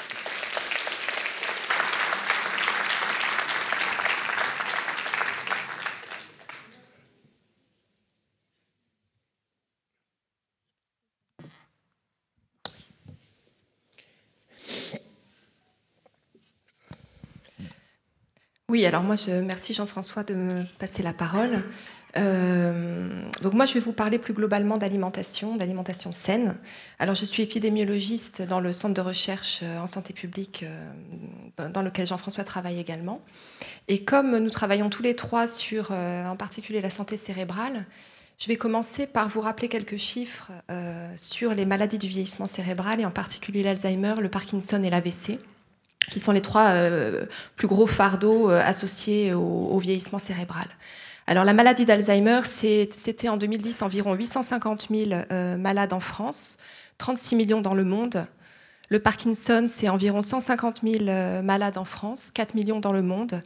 Oui, 18.70 18.86
alors 18.86 19.02
moi, 19.02 19.16
je 19.16 19.32
merci 19.32 19.74
Jean-François 19.74 20.24
de 20.24 20.36
me 20.36 20.64
passer 20.78 21.02
la 21.02 21.12
parole. 21.12 21.64
Euh, 22.18 23.24
donc 23.42 23.54
moi, 23.54 23.66
je 23.66 23.74
vais 23.74 23.80
vous 23.80 23.94
parler 23.94 24.20
plus 24.20 24.36
globalement 24.36 24.78
d'alimentation, 24.78 25.56
d'alimentation 25.56 26.12
saine. 26.12 26.56
Alors, 27.00 27.16
je 27.16 27.26
suis 27.26 27.42
épidémiologiste 27.42 28.44
dans 28.44 28.60
le 28.60 28.72
centre 28.72 28.94
de 28.94 29.02
recherche 29.02 29.62
euh, 29.64 29.80
en 29.80 29.88
santé 29.88 30.14
publique 30.14 30.64
euh, 30.64 31.70
dans 31.70 31.82
lequel 31.82 32.06
Jean-François 32.06 32.44
travaille 32.44 32.80
également. 32.80 33.22
Et 33.88 34.04
comme 34.04 34.38
nous 34.38 34.52
travaillons 34.52 34.92
tous 34.92 35.02
les 35.02 35.16
trois 35.16 35.48
sur, 35.48 35.92
en 35.92 36.36
particulier, 36.38 36.80
la 36.80 36.92
santé 36.92 37.18
cérébrale, 37.18 37.88
je 38.38 38.48
vais 38.48 38.56
commencer 38.56 39.08
par 39.08 39.30
vous 39.30 39.42
rappeler 39.42 39.68
quelques 39.68 39.98
chiffres 39.98 40.52
sur 41.18 41.54
les 41.54 41.66
maladies 41.66 41.98
du 41.98 42.08
vieillissement 42.08 42.46
cérébral 42.46 43.02
et 43.02 43.06
en 43.06 43.12
particulier 43.12 43.64
l'Alzheimer, 43.64 44.16
le 44.22 44.30
Parkinson 44.30 44.82
et 44.82 44.90
l'AVC 44.90 45.40
qui 46.08 46.20
sont 46.20 46.32
les 46.32 46.42
trois 46.42 46.70
euh, 46.70 47.26
plus 47.56 47.68
gros 47.68 47.88
fardeaux 47.88 48.50
euh, 48.50 48.62
associés 48.64 49.34
au, 49.34 49.78
vieillissement 49.80 50.20
cérébral. 50.20 50.68
Alors 51.28 51.46
la 51.46 51.54
maladie 51.54 51.86
d'Alzheimer, 51.86 52.42
c'était 52.44 53.30
en 53.30 53.38
2010 53.38 53.84
environ 53.84 54.14
850 54.16 54.88
000 54.90 55.12
euh, 55.12 55.58
malades 55.58 55.94
en 55.94 56.00
France, 56.00 56.58
36 56.98 57.36
millions 57.36 57.62
dans 57.62 57.76
le 57.76 57.84
monde. 57.84 58.26
Le 58.90 59.00
Parkinson, 59.00 59.66
c'est 59.68 59.90
environ 59.90 60.24
150 60.24 60.82
000 60.84 61.44
malades 61.44 61.78
en 61.78 61.86
France, 61.86 62.32
4 62.32 62.56
millions 62.56 62.80
dans 62.80 62.92
le 62.92 63.04
monde. 63.04 63.40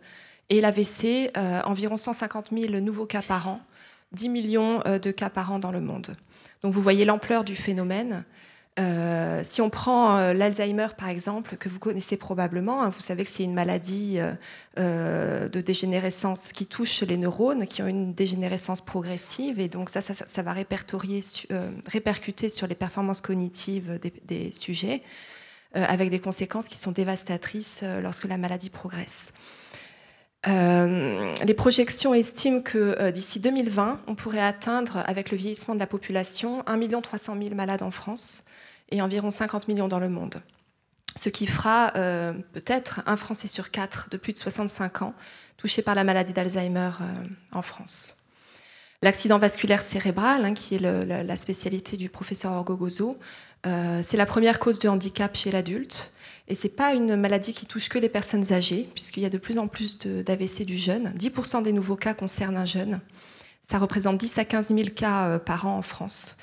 Et 0.50 0.62
l'AVC, 0.62 1.32
environ 1.66 1.98
150 1.98 2.52
000 2.58 2.80
nouveaux 2.80 3.06
cas 3.06 3.22
par 3.22 3.50
an, 3.50 3.60
10 4.14 4.30
millions 4.30 4.80
de 4.86 5.12
cas 5.12 5.30
par 5.30 5.52
an 5.52 5.60
dans 5.60 5.74
le 5.74 5.82
monde. 5.82 6.16
Donc 6.62 6.72
vous 6.72 6.82
voyez 6.82 7.04
l'ampleur 7.04 7.44
du 7.44 7.58
phénomène. 7.58 8.24
Euh, 8.80 9.42
si 9.44 9.62
on 9.62 9.70
prend 9.70 10.18
euh, 10.18 10.34
l'Alzheimer, 10.34 10.88
par 10.98 11.10
exemple, 11.10 11.58
que 11.58 11.70
vous 11.70 11.78
connaissez 11.78 12.18
probablement, 12.18 12.82
hein, 12.82 12.90
vous 12.90 13.02
savez 13.02 13.24
que 13.24 13.30
c'est 13.30 13.44
une 13.44 13.54
maladie 13.54 14.20
euh, 14.80 15.48
de 15.48 15.62
dégénérescence 15.62 16.52
qui 16.52 16.66
touche 16.66 17.02
les 17.04 17.18
neurones, 17.18 17.68
qui 17.68 17.84
ont 17.84 17.88
une 17.88 18.14
dégénérescence 18.14 18.82
progressive, 18.82 19.60
et 19.60 19.68
donc 19.68 19.90
ça, 19.90 20.02
ça, 20.02 20.42
va 20.42 20.54
répercuter 20.54 22.50
sur 22.50 22.68
les 22.68 22.76
performances 22.76 23.22
cognitives 23.22 24.00
des, 24.02 24.14
des 24.26 24.52
sujets, 24.52 25.04
avec 25.76 26.10
des 26.10 26.20
conséquences 26.20 26.68
qui 26.68 26.78
sont 26.78 26.92
dévastatrices 26.92 27.84
lorsque 28.02 28.26
la 28.26 28.38
maladie 28.38 28.70
progresse. 28.70 29.34
Les 30.46 31.54
projections 31.54 32.14
estiment 32.14 32.62
que 32.62 33.12
d'ici 33.12 33.40
2020, 33.40 34.02
on 34.08 34.16
pourrait 34.16 34.42
atteindre, 34.42 35.04
avec 35.06 35.32
le 35.32 35.38
vieillissement 35.38 35.74
de 35.74 35.80
la 35.80 35.88
population, 35.88 36.64
1 36.68 37.02
300 37.02 37.38
000 37.42 37.56
malades 37.56 37.82
en 37.82 37.92
France 37.92 38.44
et 38.90 39.02
environ 39.02 39.32
50 39.32 39.68
millions 39.68 39.88
dans 39.88 40.00
le 40.00 40.10
monde. 40.10 40.42
Ce 41.16 41.30
qui 41.30 41.46
fera 41.46 41.92
euh, 41.96 42.34
peut-être 42.54 43.02
un 43.06 43.16
Français 43.16 43.48
sur 43.48 43.72
quatre 43.72 44.10
de 44.10 44.18
plus 44.18 44.34
de 44.34 44.40
65 44.40 45.04
ans 45.04 45.14
touché 45.58 45.82
par 45.82 45.96
la 45.96 46.04
maladie 46.04 46.34
d'Alzheimer 46.34 46.92
euh, 47.02 47.14
en 47.52 47.62
France. 47.62 48.16
L'accident 49.02 49.38
vasculaire 49.38 49.82
cérébral, 49.82 50.46
hein, 50.46 50.54
qui 50.54 50.76
est 50.76 50.80
la, 50.80 51.36
spécialité 51.36 51.98
du 51.98 52.10
professeur 52.10 52.54
Orgogozo, 52.54 53.20
euh, 53.66 54.02
c'est 54.04 54.18
la 54.18 54.26
première 54.26 54.60
cause 54.60 54.80
de 54.80 54.90
handicap 54.90 55.36
chez 55.36 55.52
l'adulte. 55.52 56.14
Et 56.48 56.56
ce 56.56 56.68
n'est 56.68 56.74
pas 56.74 56.94
une 56.94 57.16
maladie 57.16 57.54
qui 57.54 57.66
touche 57.66 57.88
que 57.88 57.98
les 57.98 58.10
personnes 58.10 58.52
âgées, 58.52 58.90
puisqu'il 58.94 59.24
y 59.24 59.26
a 59.26 59.30
de 59.30 59.38
plus 59.38 59.58
en 59.58 59.68
plus 59.68 59.98
d'AVC 59.98 60.66
du 60.66 60.76
jeune. 60.76 61.14
10% 61.18 61.64
des 61.64 61.72
nouveaux 61.72 61.96
cas 61.96 62.14
concernent 62.14 62.58
un 62.58 62.66
jeune. 62.66 63.00
Ça 63.62 63.78
représente 63.78 64.18
10 64.18 64.40
à 64.40 64.46
15 64.46 64.68
000 64.76 64.90
cas 64.94 65.40
par 65.40 65.66
an 65.68 65.78
en 65.78 65.82
France 65.82 66.36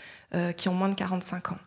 qui 0.57 0.71
ont 0.71 0.75
moins 0.75 0.89
de 0.89 0.95
45 0.95 1.53
ans. 1.53 1.59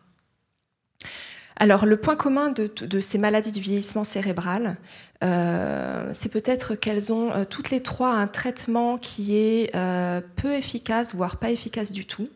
Alors, 1.56 1.86
le 1.86 1.96
point 1.96 2.16
commun 2.16 2.50
de, 2.50 3.00
ces 3.00 3.18
maladies 3.18 3.52
du 3.52 3.60
vieillissement 3.60 4.04
cérébral, 4.04 4.76
euh, 5.22 6.10
c'est 6.12 6.28
peut-être 6.28 6.74
qu'elles 6.74 7.12
ont 7.12 7.32
euh, 7.32 7.44
toutes 7.44 7.70
les 7.70 7.80
trois 7.80 8.12
un 8.12 8.26
traitement 8.26 8.98
qui 8.98 9.36
est 9.36 9.74
euh, 9.76 10.20
peu 10.36 10.54
efficace, 10.54 11.14
voire 11.14 11.36
pas 11.36 11.50
efficace 11.50 11.92
du 11.92 12.06
tout, 12.06 12.28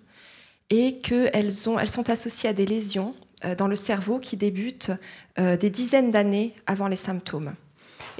et 0.70 0.98
qu'elles 0.98 1.30
elles 1.34 1.52
sont 1.54 2.10
associées 2.10 2.48
à 2.48 2.52
des 2.52 2.66
lésions 2.66 3.14
dans 3.56 3.68
le 3.68 3.76
cerveau 3.76 4.18
qui 4.18 4.36
débutent 4.36 4.90
des 5.36 5.70
dizaines 5.70 6.10
d'années 6.10 6.54
avant 6.66 6.88
les 6.88 6.96
symptômes. 6.96 7.54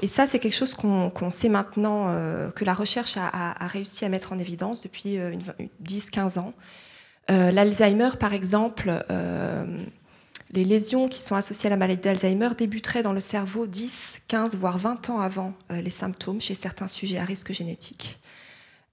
Et 0.01 0.07
ça, 0.07 0.25
c'est 0.25 0.39
quelque 0.39 0.55
chose 0.55 0.73
qu'on 0.73 1.29
sait 1.29 1.49
maintenant, 1.49 2.07
que 2.55 2.63
la 2.63 2.73
recherche 2.73 3.17
a, 3.17 3.67
réussi 3.67 4.05
à 4.05 4.09
mettre 4.09 4.31
en 4.31 4.39
évidence 4.39 4.81
depuis 4.81 5.17
10-15 5.83 6.39
ans. 6.39 6.53
L'Alzheimer, 7.27 8.11
par 8.17 8.33
exemple, 8.33 9.03
les 10.51 10.63
lésions 10.63 11.07
qui 11.07 11.21
sont 11.21 11.35
associées 11.35 11.67
à 11.67 11.69
la 11.69 11.77
maladie 11.77 12.01
d'Alzheimer 12.01 12.49
débuteraient 12.57 13.03
dans 13.03 13.13
le 13.13 13.19
cerveau 13.19 13.67
10, 13.67 14.21
15, 14.27 14.55
voire 14.55 14.77
20 14.77 15.09
ans 15.11 15.19
avant 15.19 15.53
euh, 15.71 15.81
les 15.81 15.91
symptômes 15.91 16.41
chez 16.41 16.55
certains 16.55 16.87
sujets 16.87 17.19
à 17.19 17.23
risque 17.23 17.51
génétique. 17.51 18.19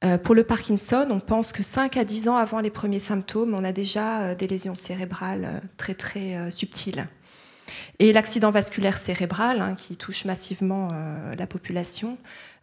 Euh, 0.05 0.19
pour 0.19 0.35
le 0.35 0.45
Parkinson, 0.45 1.07
on 1.11 1.21
pense 1.21 1.53
que 1.53 1.63
5 1.63 1.97
à 1.97 2.05
10 2.05 2.29
ans 2.29 2.37
avant 2.37 2.61
les 2.61 2.71
premiers 2.71 2.99
symptômes, 2.99 3.55
on 3.55 3.65
a 3.65 3.73
déjà 3.73 4.23
euh, 4.23 4.35
des 4.35 4.47
lésions 4.47 4.75
cérébrales 4.75 5.63
très 5.77 5.95
très 5.95 6.51
subtiles. 6.51 7.09
Et 7.99 8.13
l'accident 8.13 8.51
vasculaire 8.51 8.99
cérébral, 8.99 9.61
hein, 9.61 9.75
qui 9.75 9.97
touche 9.97 10.25
massivement 10.25 10.89
la 11.37 11.47
population, 11.47 12.17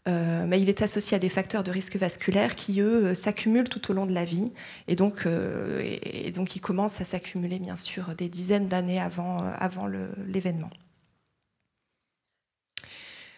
euh, 0.08 0.46
mais 0.46 0.60
il 0.60 0.68
est 0.68 0.82
associé 0.82 1.16
à 1.16 1.20
des 1.20 1.30
facteurs 1.30 1.64
de 1.64 1.72
risque 1.72 1.96
vasculaire 1.96 2.56
qui, 2.56 2.82
eux, 2.82 3.06
euh, 3.06 3.14
s'accumulent 3.14 3.70
tout 3.70 3.90
au 3.90 3.94
long 3.94 4.06
de 4.06 4.14
la 4.14 4.26
vie. 4.26 4.52
Et 4.88 4.96
donc, 4.96 5.26
euh, 5.26 5.98
ils 6.04 6.62
commencent 6.62 7.00
à 7.00 7.06
s'accumuler, 7.06 7.60
bien 7.60 7.78
sûr, 7.78 8.14
des 8.16 8.28
dizaines 8.28 8.68
d'années 8.68 9.00
avant 9.00 9.88
l'événement. 10.28 10.70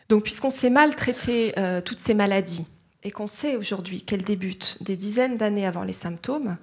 Donc, 0.09 0.23
puisqu'on 0.23 0.51
sait 0.51 0.69
mal 0.69 0.95
traiter 0.95 1.53
toutes 1.83 1.99
ces 1.99 2.13
maladies 2.13 2.65
et 3.05 3.11
qu'on 3.11 3.27
sait 3.27 3.55
aujourd'hui 3.55 4.01
qu'elles 4.01 4.23
débutent 4.23 4.77
des 4.81 4.97
dizaines 4.97 5.37
d'années 5.37 5.65
avant 5.65 5.83
les 5.83 5.93
symptômes, 5.93 6.57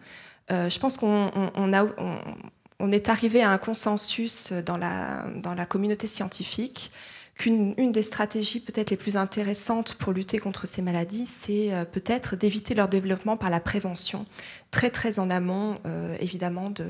je 0.51 0.79
pense 0.79 0.99
qu'on 0.99 1.31
on, 2.79 2.93
est 2.93 3.09
arrivé 3.09 3.43
à 3.43 3.51
un 3.51 3.57
consensus 3.57 4.53
dans 4.53 4.77
la, 4.77 5.67
communauté 5.67 6.07
scientifique 6.07 6.91
qu'une 7.37 7.75
une 7.77 7.93
des 7.93 8.03
stratégies 8.03 8.61
peut-être 8.61 8.91
les 8.91 8.97
plus 8.97 9.17
intéressantes 9.17 9.95
pour 9.95 10.13
lutter 10.13 10.39
contre 10.39 10.67
ces 10.67 10.83
maladies, 10.83 11.27
c'est 11.27 11.73
euh, 11.73 11.85
peut-être 11.85 12.37
d'éviter 12.37 12.75
leur 12.75 12.89
développement 12.89 13.37
par 13.37 13.51
la 13.51 13.61
prévention, 13.61 14.27
très 14.71 14.91
très 14.91 15.19
en 15.19 15.31
amont 15.31 15.79
euh, 15.87 16.17
évidemment 16.21 16.71
de, 16.71 16.87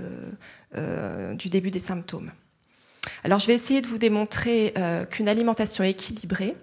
euh, 0.77 1.35
du 1.35 1.49
début 1.49 1.71
des 1.71 1.79
symptômes. 1.79 2.33
Alors 3.25 3.39
je 3.39 3.47
vais 3.47 3.55
essayer 3.55 3.81
de 3.81 3.87
vous 3.87 3.99
démontrer 3.99 4.75
qu'une 5.11 5.29
alimentation 5.29 5.83
équilibrée, 5.83 6.55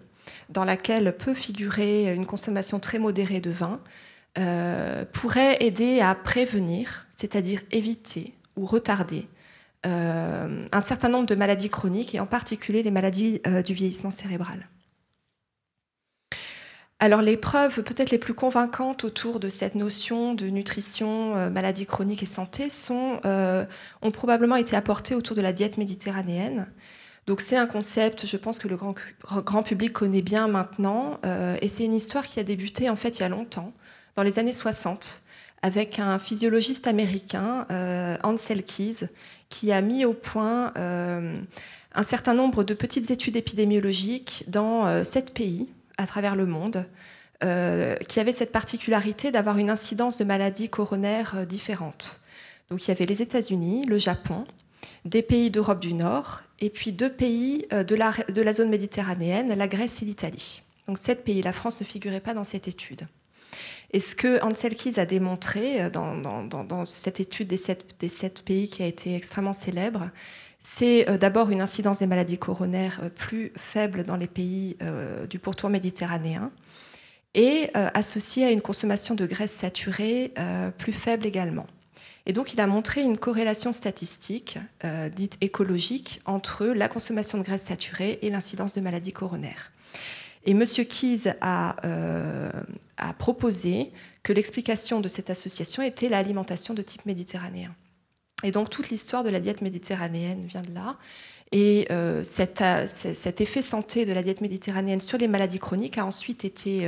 dans 0.50 0.66
laquelle 0.66 1.16
peut 1.18 1.34
figurer 1.34 2.14
une 2.14 2.26
consommation 2.26 2.80
très 2.80 3.00
modérée 3.00 3.42
de 3.42 3.52
vin, 3.52 3.80
pourrait 5.12 5.58
aider 5.60 6.00
à 6.00 6.16
prévenir, 6.16 7.08
c'est-à-dire 7.12 7.62
éviter 7.72 8.36
ou 8.56 8.66
retarder 8.66 9.28
euh, 9.86 10.68
un 10.74 10.82
certain 10.82 11.08
nombre 11.08 11.26
de 11.26 11.36
maladies 11.36 11.70
chroniques 11.70 12.14
et 12.14 12.20
en 12.20 12.26
particulier 12.26 12.84
les 12.84 12.92
maladies 12.92 13.42
euh, 13.48 13.62
du 13.62 13.74
vieillissement 13.74 14.12
cérébral. 14.12 14.68
Alors 17.02 17.22
les 17.22 17.38
preuves 17.38 17.82
peut-être 17.82 18.12
les 18.12 18.18
plus 18.18 18.34
convaincantes 18.34 19.06
autour 19.06 19.40
de 19.40 19.48
cette 19.48 19.76
notion 19.76 20.34
de 20.34 20.48
nutrition, 20.48 21.38
euh, 21.38 21.50
maladie 21.50 21.86
chronique 21.86 22.24
et 22.24 22.26
santé 22.26 22.70
sont, 22.70 23.22
ont 24.02 24.12
probablement 24.12 24.58
été 24.58 24.76
apportées 24.76 25.16
autour 25.16 25.38
de 25.38 25.42
la 25.42 25.54
diète 25.54 25.78
méditerranéenne. 25.78 26.68
Donc 27.30 27.42
c'est 27.42 27.58
un 27.58 27.68
concept, 27.68 28.26
je 28.26 28.38
pense 28.38 28.58
que 28.58 28.68
le 28.68 28.76
grand, 28.76 28.96
grand 29.22 29.62
public 29.62 29.94
connaît 29.94 30.24
bien 30.24 30.48
maintenant, 30.48 31.20
et 31.62 31.70
c'est 31.70 31.86
une 31.86 31.94
histoire 31.94 32.26
qui 32.26 32.40
a 32.40 32.44
débuté 32.44 32.90
en 32.90 32.96
fait 32.96 33.20
il 33.20 33.22
y 33.22 33.24
a 33.24 33.30
longtemps, 33.30 33.72
dans 34.16 34.24
les 34.24 34.40
années 34.40 34.52
60, 34.52 35.22
avec 35.62 36.00
un 36.00 36.18
physiologiste 36.18 36.88
américain, 36.88 37.68
euh, 37.70 38.18
Ansel 38.24 38.64
Keys, 38.64 39.10
qui 39.50 39.72
a 39.72 39.80
mis 39.82 40.06
au 40.06 40.14
point 40.14 40.74
euh, 40.76 41.40
un 41.94 42.04
certain 42.04 42.34
nombre 42.34 42.64
de 42.64 42.74
petites 42.74 43.12
études 43.12 43.36
épidémiologiques 43.36 44.46
dans 44.48 44.88
euh, 44.88 45.04
sept 45.04 45.32
pays 45.32 45.70
à 46.00 46.08
travers 46.08 46.36
le 46.36 46.48
monde, 46.48 46.84
qui 47.42 48.20
avaient 48.20 48.34
cette 48.34 48.52
particularité 48.52 49.30
d'avoir 49.30 49.60
une 49.60 49.70
incidence 49.70 50.18
de 50.18 50.24
maladies 50.24 50.68
coronaires 50.68 51.46
différentes. 51.46 52.20
Donc 52.72 52.84
il 52.84 52.88
y 52.88 52.92
avait 52.92 53.06
les 53.06 53.22
États-Unis, 53.22 53.86
le 53.86 54.00
Japon, 54.00 54.46
des 55.06 55.22
pays 55.22 55.52
d'Europe 55.52 55.80
du 55.80 55.94
Nord 55.94 56.42
et 56.60 56.70
puis 56.70 56.92
deux 56.92 57.12
pays 57.12 57.68
de 57.72 57.96
la, 57.96 58.12
de 58.28 58.42
la 58.42 58.54
zone 58.54 58.70
méditerranéenne, 58.70 59.54
la 59.54 59.68
Grèce 59.68 60.02
et 60.02 60.06
l'Italie. 60.06 60.64
Donc 60.88 60.98
sept 60.98 61.24
pays, 61.24 61.42
la 61.42 61.54
France 61.54 61.80
ne 61.80 61.86
figurait 61.86 62.20
pas 62.20 62.34
dans 62.34 62.44
cette 62.44 62.68
étude. 62.68 63.08
Et 63.92 64.00
ce 64.00 64.16
que 64.16 64.42
Ansel 64.44 64.76
a 64.98 65.06
démontré 65.06 65.90
dans, 65.90 66.86
cette 66.86 67.20
étude 67.20 67.48
des 67.48 67.58
sept, 67.58 67.96
des 68.00 68.10
sept, 68.10 68.44
pays 68.44 68.70
qui 68.70 68.84
a 68.84 68.86
été 68.86 69.16
extrêmement 69.16 69.54
célèbre, 69.54 70.10
c'est 70.60 71.06
d'abord 71.18 71.50
une 71.50 71.62
incidence 71.62 72.00
des 72.00 72.08
maladies 72.08 72.38
coronaires 72.38 73.02
plus 73.16 73.52
faible 73.56 74.04
dans 74.04 74.18
les 74.18 74.28
pays 74.28 74.78
du 75.30 75.40
pourtour 75.40 75.70
méditerranéen 75.70 76.52
et 77.34 77.70
associée 77.74 78.46
à 78.46 78.52
une 78.52 78.62
consommation 78.62 79.16
de 79.16 79.26
graisses 79.26 79.54
saturées 79.54 80.34
plus 80.78 80.94
faible 80.94 81.26
également. 81.26 81.66
Et 82.30 82.32
donc, 82.32 82.54
il 82.54 82.62
a 82.62 82.68
montré 82.68 83.02
une 83.02 83.18
corrélation 83.18 83.74
statistique, 83.74 84.60
euh, 84.86 85.10
dite 85.10 85.38
écologique, 85.42 86.22
entre 86.26 86.68
la 86.68 86.88
consommation 86.88 87.40
de 87.40 87.44
graisses 87.44 87.64
saturées 87.64 88.20
et 88.22 88.30
l'incidence 88.30 88.76
de 88.76 88.82
maladies 88.82 89.14
coronaires. 89.14 89.72
Et 90.46 90.52
M. 90.52 90.64
Keyes 90.64 91.24
euh, 91.26 92.52
a, 92.98 93.14
proposé 93.18 93.92
que 94.22 94.32
l'explication 94.32 95.00
de 95.00 95.08
cette 95.08 95.32
association 95.32 95.82
était 95.82 96.08
l'alimentation 96.08 96.76
de 96.76 96.84
type 96.84 97.04
méditerranéen. 97.08 97.74
Et 98.44 98.52
donc, 98.52 98.70
toute 98.70 98.92
l'histoire 98.92 99.24
de 99.24 99.32
la 99.32 99.40
diète 99.40 99.62
méditerranéenne 99.62 100.46
vient 100.46 100.62
de 100.62 100.72
là. 100.72 100.98
Et 101.52 101.88
euh, 101.90 102.24
cet, 102.24 102.62
effet 103.42 103.64
santé 103.64 104.06
de 104.06 104.14
la 104.14 104.22
diète 104.22 104.42
méditerranéenne 104.42 105.02
sur 105.02 105.18
les 105.18 105.28
maladies 105.28 105.58
chroniques 105.58 105.98
a 105.98 106.06
ensuite 106.06 106.46
été 106.46 106.88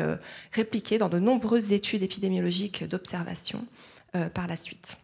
répliqué 0.51 0.99
dans 0.99 1.09
de 1.09 1.17
nombreuses 1.17 1.73
études 1.73 2.03
épidémiologiques 2.03 2.87
d'observation 2.87 3.65
par 4.35 4.45
la 4.45 4.55
suite. 4.55 4.97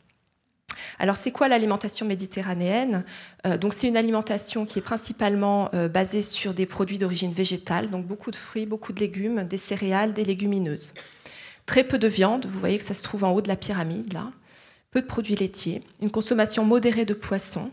Alors, 0.99 1.17
c'est 1.17 1.31
quoi 1.31 1.47
l'alimentation 1.47 2.05
méditerranéenne? 2.05 3.03
Euh, 3.45 3.57
Donc, 3.57 3.73
c'est 3.73 3.87
une 3.87 3.97
alimentation 3.97 4.65
qui 4.65 4.79
est 4.79 4.81
principalement 4.81 5.69
euh, 5.73 5.87
basée 5.87 6.21
sur 6.21 6.53
des 6.53 6.65
produits 6.65 6.97
d'origine 6.97 7.31
végétale, 7.31 7.89
donc 7.89 8.05
beaucoup 8.05 8.31
de 8.31 8.35
fruits, 8.35 8.65
beaucoup 8.65 8.93
de 8.93 8.99
légumes, 8.99 9.43
des 9.43 9.57
céréales, 9.57 10.13
des 10.13 10.25
légumineuses. 10.25 10.93
Très 11.65 11.83
peu 11.83 11.97
de 11.97 12.07
viande, 12.07 12.45
vous 12.45 12.59
voyez 12.59 12.77
que 12.77 12.83
ça 12.83 12.93
se 12.93 13.03
trouve 13.03 13.23
en 13.23 13.31
haut 13.31 13.41
de 13.41 13.47
la 13.47 13.55
pyramide, 13.55 14.13
là. 14.13 14.31
Peu 14.91 15.01
de 15.01 15.07
produits 15.07 15.35
laitiers, 15.35 15.83
une 16.01 16.11
consommation 16.11 16.63
modérée 16.63 17.05
de 17.05 17.13
poissons, 17.13 17.71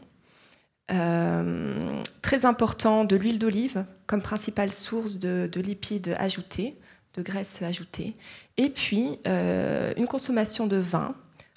euh, 0.90 2.02
très 2.20 2.44
important 2.44 3.05
de 3.05 3.16
l'huile 3.16 3.38
d'olive 3.38 3.84
comme 4.07 4.20
principale 4.20 4.72
source 4.72 5.18
de, 5.18 5.48
lipides 5.55 6.14
ajoutés, 6.18 6.76
de 7.14 7.22
graisses 7.22 7.62
ajoutées, 7.62 8.16
et 8.57 8.68
puis 8.68 9.20
une 9.24 10.07
consommation 10.09 10.66
de 10.66 10.76
vin, 10.76 11.14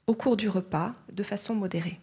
au 0.08 0.14
cours 0.14 0.38
du 0.38 0.50
repas 0.50 0.96
de 1.12 1.24
façon 1.24 1.54
modérée. 1.54 2.00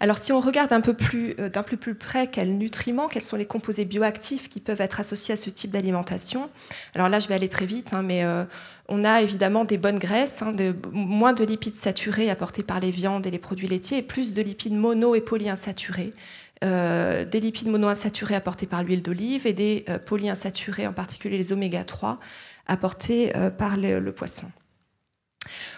Alors 0.00 0.18
si 0.18 0.32
on 0.32 0.40
regarde 0.40 0.72
un 0.72 0.80
peu 0.80 0.94
plus, 0.94 1.34
euh, 1.38 1.48
d'un 1.48 1.62
plus 1.62 1.94
près 1.94 2.26
quels 2.26 2.56
nutriments, 2.56 3.08
quels 3.08 3.22
sont 3.22 3.36
les 3.36 3.46
composés 3.46 3.84
bioactifs 3.84 4.48
qui 4.48 4.60
peuvent 4.60 4.80
être 4.80 5.00
associés 5.00 5.34
à 5.34 5.36
ce 5.36 5.50
type 5.50 5.70
d'alimentation, 5.70 6.50
alors 6.94 7.08
là 7.08 7.18
je 7.18 7.28
vais 7.28 7.34
aller 7.34 7.48
très 7.48 7.66
vite, 7.66 7.94
hein, 7.94 8.02
mais 8.02 8.24
euh, 8.24 8.44
on 8.88 9.04
a 9.04 9.22
évidemment 9.22 9.64
des 9.64 9.78
bonnes 9.78 9.98
graisses, 9.98 10.42
hein, 10.42 10.52
moins 10.92 11.32
de 11.32 11.44
lipides 11.44 11.76
saturés 11.76 12.28
apportés 12.28 12.62
par 12.62 12.80
les 12.80 12.90
viandes 12.90 13.26
et 13.26 13.30
les 13.30 13.38
produits 13.38 13.68
laitiers, 13.68 13.98
et 13.98 14.02
plus 14.02 14.34
de 14.34 14.42
lipides 14.42 14.74
mono 14.74 15.14
et 15.14 15.20
polyinsaturés. 15.20 16.12
Euh, 16.62 17.24
des 17.24 17.40
lipides 17.40 17.68
monoinsaturés 17.68 18.34
apportés 18.34 18.66
par 18.66 18.82
l'huile 18.82 19.02
d'olive 19.02 19.46
et 19.46 19.52
des 19.52 19.84
polyinsaturés, 20.06 20.86
en 20.86 20.92
particulier 20.92 21.36
les 21.36 21.52
oméga 21.52 21.84
3, 21.84 22.20
apportés 22.66 23.32
par 23.58 23.76
le 23.76 24.12
poisson. 24.12 24.46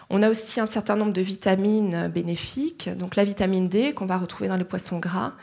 On 0.09 0.22
a 0.22 0.30
aussi 0.30 0.61
un 0.61 0.66
certain 0.66 0.96
nombre 0.96 1.12
de 1.12 1.20
vitamines 1.20 2.09
bénéfiques, 2.09 2.88
donc 2.96 3.16
la 3.16 3.24
vitamine 3.24 3.68
D 3.68 3.92
qu'on 3.92 4.07
va 4.07 4.18
retrouver 4.18 4.48
dans 4.48 4.57
les 4.57 4.64
poissons 4.64 4.98
gras, 4.98 5.34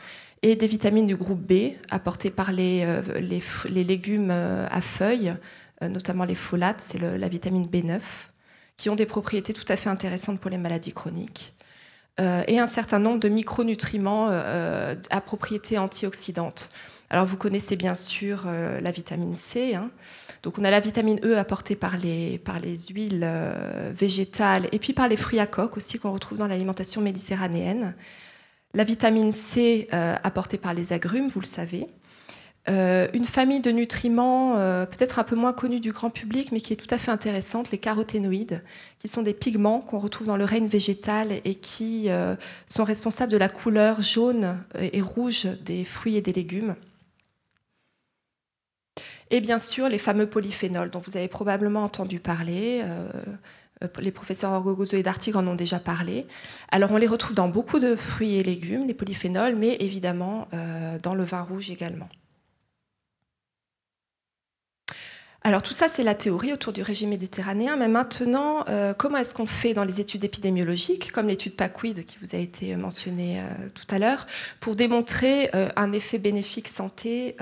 et 0.44 0.56
des 0.56 0.66
vitamines 0.66 1.06
du 1.06 1.16
groupe 1.16 1.40
B 1.40 1.72
apportées 1.90 2.30
par 2.30 2.52
les, 2.52 2.84
euh, 2.84 3.00
légumes 3.66 4.30
euh, 4.30 4.66
à 4.70 4.82
feuilles, 4.82 5.34
euh, 5.82 5.88
notamment 5.88 6.24
les 6.24 6.34
folates, 6.34 6.82
c'est 6.82 6.98
la 6.98 7.28
vitamine 7.28 7.64
B9, 7.64 8.00
qui 8.76 8.90
ont 8.90 8.94
des 8.94 9.06
propriétés 9.06 9.54
tout 9.54 9.64
à 9.68 9.76
fait 9.76 9.88
intéressantes 9.88 10.38
pour 10.38 10.50
les 10.50 10.58
maladies 10.58 10.92
chroniques. 10.92 11.54
et 12.18 12.58
un 12.60 12.66
certain 12.66 13.00
nombre 13.00 13.18
de 13.18 13.28
micronutriments 13.28 14.28
à 14.28 15.20
propriétés 15.20 15.78
antioxydantes. 15.78 16.70
Alors 17.14 17.26
vous 17.26 17.36
connaissez 17.36 17.76
bien 17.76 17.94
sûr 17.94 18.48
la 18.80 18.90
vitamine 18.90 19.36
C. 19.36 19.76
Hein, 19.76 19.92
donc 20.42 20.58
on 20.58 20.64
a 20.64 20.70
la 20.70 20.80
vitamine 20.80 21.20
E 21.24 21.38
apportée 21.38 21.76
par 21.76 21.96
les, 21.96 22.40
huiles 22.90 23.22
euh, 23.22 23.92
végétales 23.94 24.66
et 24.72 24.80
puis 24.80 24.92
par 24.92 25.06
les 25.06 25.16
fruits 25.16 25.38
à 25.38 25.46
coque 25.46 25.76
aussi 25.76 26.00
qu'on 26.00 26.12
retrouve 26.12 26.38
dans 26.38 26.48
l'alimentation 26.48 27.00
méditerranéenne. 27.00 27.94
La 28.74 28.82
vitamine 28.82 29.30
C 29.30 29.86
euh, 29.92 30.16
apportée 30.24 30.58
par 30.58 30.74
les 30.74 30.92
agrumes, 30.92 31.28
vous 31.28 31.38
le 31.38 31.46
savez. 31.46 31.86
Euh, 32.68 33.06
une 33.12 33.26
famille 33.26 33.60
de 33.60 33.70
nutriments 33.70 34.56
peut-être 34.86 35.20
un 35.20 35.24
peu 35.24 35.36
moins 35.36 35.52
connus 35.52 35.78
du 35.78 35.92
grand 35.92 36.10
public, 36.10 36.50
mais 36.50 36.60
qui 36.60 36.72
est 36.72 36.76
tout 36.76 36.92
à 36.92 36.98
fait 36.98 37.12
intéressante, 37.12 37.70
les 37.70 37.78
caroténoïdes, 37.78 38.60
qui 38.98 39.06
sont 39.06 39.22
des 39.22 39.34
pigments 39.34 39.82
qu'on 39.82 40.00
retrouve 40.00 40.26
dans 40.26 40.36
le 40.36 40.44
règne 40.44 40.66
végétal 40.66 41.30
et 41.44 41.54
qui 41.54 42.08
sont 42.66 42.82
responsables 42.82 43.30
de 43.30 43.38
la 43.38 43.48
couleur 43.48 44.02
jaune 44.02 44.58
et 44.74 45.00
rouge 45.00 45.46
des 45.64 45.84
fruits 45.84 46.16
et 46.16 46.20
des 46.20 46.32
légumes. 46.32 46.74
Et 49.30 49.40
bien 49.40 49.58
sûr, 49.58 49.88
les 49.88 49.98
fameux 49.98 50.26
polyphénols 50.26 50.90
dont 50.90 50.98
vous 50.98 51.16
avez 51.16 51.28
probablement 51.28 51.84
entendu 51.84 52.20
parler. 52.20 52.82
Euh, 52.84 53.08
euh, 53.82 53.88
les 53.98 54.10
professeurs 54.10 54.52
Orgogozo 54.52 54.96
et 54.96 55.02
Dartig 55.02 55.34
en 55.36 55.46
ont 55.46 55.54
déjà 55.54 55.78
parlé. 55.78 56.24
Alors, 56.70 56.92
on 56.92 56.96
les 56.96 57.06
retrouve 57.06 57.34
dans 57.34 57.48
beaucoup 57.48 57.78
de 57.78 57.96
fruits 57.96 58.36
et 58.36 58.42
légumes, 58.42 58.86
les 58.86 58.94
polyphénols, 58.94 59.56
mais 59.56 59.76
évidemment 59.80 60.48
euh, 60.54 60.98
dans 61.02 61.14
le 61.14 61.24
vin 61.24 61.42
rouge 61.42 61.70
également. 61.70 62.08
Alors 65.46 65.60
tout 65.60 65.74
ça, 65.74 65.90
c'est 65.90 66.04
la 66.04 66.14
théorie 66.14 66.54
autour 66.54 66.72
du 66.72 66.80
régime 66.80 67.10
méditerranéen. 67.10 67.76
Mais 67.76 67.86
maintenant, 67.86 68.64
comment 68.96 69.18
est-ce 69.18 69.34
qu'on 69.34 69.44
fait 69.44 69.74
dans 69.74 69.84
les 69.84 70.00
études 70.00 70.24
épidémiologiques, 70.24 71.12
comme 71.12 71.28
l'étude 71.28 71.54
PACWID 71.54 72.06
qui 72.06 72.16
vous 72.22 72.34
a 72.34 72.38
été 72.38 72.74
mentionnée 72.76 73.42
tout 73.74 73.84
à 73.94 73.98
l'heure, 73.98 74.26
pour 74.60 74.74
démontrer 74.74 75.50
un 75.52 75.92
effet 75.92 76.16
bénéfique 76.16 76.66
santé 76.66 77.36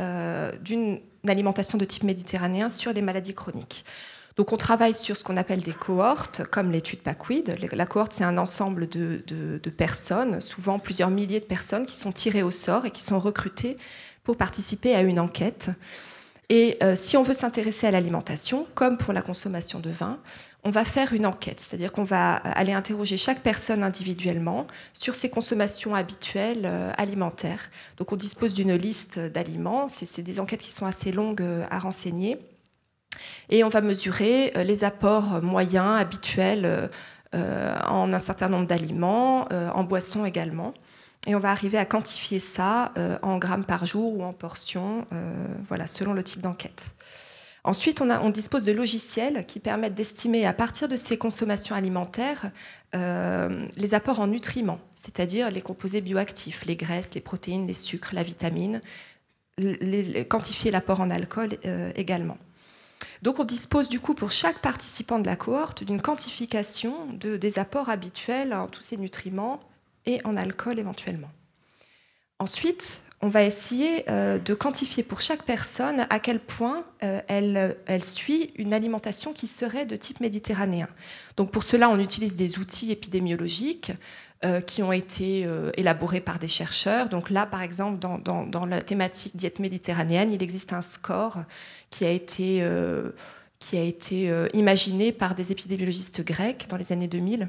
d'une 0.62 0.98
alimentation 1.30 1.78
de 1.78 1.84
type 1.84 2.02
méditerranéen 2.02 2.68
sur 2.68 2.92
les 2.92 3.02
maladies 3.02 3.34
chroniques. 3.34 3.84
Donc 4.36 4.52
on 4.52 4.56
travaille 4.56 4.94
sur 4.94 5.16
ce 5.16 5.24
qu'on 5.24 5.36
appelle 5.36 5.60
des 5.60 5.72
cohortes, 5.72 6.42
comme 6.50 6.70
l'étude 6.70 7.00
PACWID. 7.00 7.56
La 7.72 7.86
cohorte, 7.86 8.12
c'est 8.14 8.24
un 8.24 8.38
ensemble 8.38 8.88
de, 8.88 9.58
personnes, 9.76 10.40
souvent 10.40 10.78
plusieurs 10.78 11.10
milliers 11.10 11.40
de 11.40 11.44
personnes, 11.44 11.84
qui 11.84 11.96
sont 11.96 12.12
tirées 12.12 12.42
au 12.42 12.50
sort 12.50 12.86
et 12.86 12.90
qui 12.90 13.02
sont 13.02 13.20
recrutées 13.20 13.76
pour 14.24 14.36
participer 14.36 14.94
à 14.94 15.02
une 15.02 15.20
enquête. 15.20 15.70
Et 16.48 16.78
euh, 16.82 16.96
si 16.96 17.16
on 17.16 17.22
veut 17.22 17.34
s'intéresser 17.34 17.86
à 17.86 17.90
l'alimentation, 17.90 18.66
comme 18.74 18.98
pour 18.98 19.12
la 19.12 19.22
consommation 19.22 19.80
de 19.80 19.90
vin, 19.90 20.18
on 20.64 20.70
va 20.70 20.84
faire 20.84 21.12
une 21.12 21.26
enquête, 21.26 21.60
c'est-à-dire 21.60 21.90
qu'on 21.90 22.04
va 22.04 22.34
aller 22.34 22.72
interroger 22.72 23.16
chaque 23.16 23.40
personne 23.40 23.82
individuellement 23.82 24.66
sur 24.92 25.14
ses 25.14 25.28
consommations 25.28 25.94
habituelles 25.94 26.62
euh, 26.64 26.92
alimentaires. 26.96 27.68
Donc 27.96 28.12
on 28.12 28.16
dispose 28.16 28.54
d'une 28.54 28.74
liste 28.74 29.18
d'aliments, 29.18 29.88
c'est 29.88 30.22
des 30.22 30.38
enquêtes 30.38 30.60
qui 30.60 30.70
sont 30.70 30.86
assez 30.86 31.10
longues 31.10 31.42
euh, 31.42 31.64
à 31.70 31.80
renseigner, 31.80 32.38
et 33.50 33.64
on 33.64 33.68
va 33.68 33.80
mesurer 33.80 34.52
euh, 34.56 34.62
les 34.62 34.84
apports 34.84 35.42
moyens, 35.42 36.00
habituels 36.00 36.90
en 37.34 38.12
un 38.12 38.18
certain 38.18 38.50
nombre 38.50 38.66
d'aliments, 38.66 39.48
en 39.50 39.84
boissons 39.84 40.26
également. 40.26 40.74
Et 41.26 41.34
on 41.34 41.38
va 41.38 41.50
arriver 41.50 41.78
à 41.78 41.86
quantifier 41.86 42.40
ça 42.40 42.92
en 43.22 43.38
grammes 43.38 43.64
par 43.64 43.86
jour 43.86 44.18
ou 44.18 44.22
en 44.22 44.34
portions, 44.34 45.06
voilà, 45.66 45.86
selon 45.86 46.12
le 46.12 46.22
type 46.22 46.42
d'enquête. 46.42 46.94
Ensuite, 47.64 48.00
on, 48.00 48.30
dispose 48.30 48.64
de 48.64 48.72
logiciels 48.72 49.46
qui 49.46 49.60
permettent 49.60 49.94
d'estimer 49.94 50.44
à 50.46 50.52
partir 50.52 50.88
de 50.88 50.96
ces 50.96 51.16
consommations 51.16 51.76
alimentaires 51.76 52.50
euh, 52.96 53.66
les 53.76 53.94
apports 53.94 54.18
en 54.18 54.26
nutriments, 54.26 54.80
c'est-à-dire 54.96 55.48
les 55.50 55.62
composés 55.62 56.00
bioactifs, 56.00 56.64
les 56.64 56.74
graisses, 56.74 57.14
les 57.14 57.20
protéines, 57.20 57.68
les 57.68 57.74
sucres, 57.74 58.14
la 58.14 58.24
vitamine, 58.24 58.80
quantifier 60.28 60.72
l'apport 60.72 61.00
en 61.00 61.10
alcool 61.10 61.50
euh, 61.64 61.92
également. 61.94 62.38
Donc 63.22 63.38
on 63.38 63.44
dispose 63.44 63.88
du 63.88 64.00
coup 64.00 64.14
pour 64.14 64.32
chaque 64.32 64.60
participant 64.60 65.20
de 65.20 65.26
la 65.26 65.36
cohorte 65.36 65.84
d'une 65.84 66.02
quantification 66.02 67.06
des 67.12 67.58
apports 67.60 67.88
habituels 67.88 68.52
en 68.52 68.66
tous 68.66 68.82
ces 68.82 68.96
nutriments 68.96 69.60
et 70.06 70.20
en 70.24 70.36
alcool 70.36 70.80
éventuellement. 70.80 71.30
Ensuite, 72.40 73.02
on 73.22 73.28
va 73.28 73.44
essayer 73.44 74.04
euh, 74.10 74.38
de 74.38 74.52
quantifier 74.52 75.04
pour 75.04 75.20
chaque 75.20 75.44
personne 75.44 76.06
à 76.10 76.18
quel 76.18 76.40
point 76.40 76.84
euh, 77.04 77.20
elle, 77.28 78.04
suit 78.04 78.50
une 78.56 78.74
alimentation 78.74 79.32
qui 79.32 79.46
serait 79.46 79.86
de 79.86 79.94
type 79.94 80.20
méditerranéen. 80.20 80.88
Donc 81.36 81.52
pour 81.52 81.62
cela, 81.62 81.88
on 81.88 82.00
utilise 82.00 82.34
des 82.34 82.58
outils 82.58 82.90
épidémiologiques 82.90 83.92
euh, 84.44 84.60
qui 84.60 84.82
ont 84.82 84.90
été 84.90 85.48
élaborés 85.76 86.20
par 86.20 86.40
des 86.40 86.48
chercheurs. 86.48 87.08
Donc 87.08 87.30
là, 87.30 87.46
par 87.46 87.62
exemple, 87.62 88.00
dans, 88.00 88.66
la 88.66 88.82
thématique 88.82 89.36
diète 89.36 89.60
méditerranéenne, 89.60 90.32
il 90.32 90.42
existe 90.42 90.72
un 90.72 90.82
score 90.82 91.44
qui 91.90 92.04
a 92.04 92.10
été 92.10 92.66
imaginé 94.52 95.12
par 95.12 95.36
des 95.36 95.52
épidémiologistes 95.52 96.24
grecs 96.24 96.66
dans 96.68 96.76
les 96.76 96.90
années 96.90 97.06
2000 97.06 97.48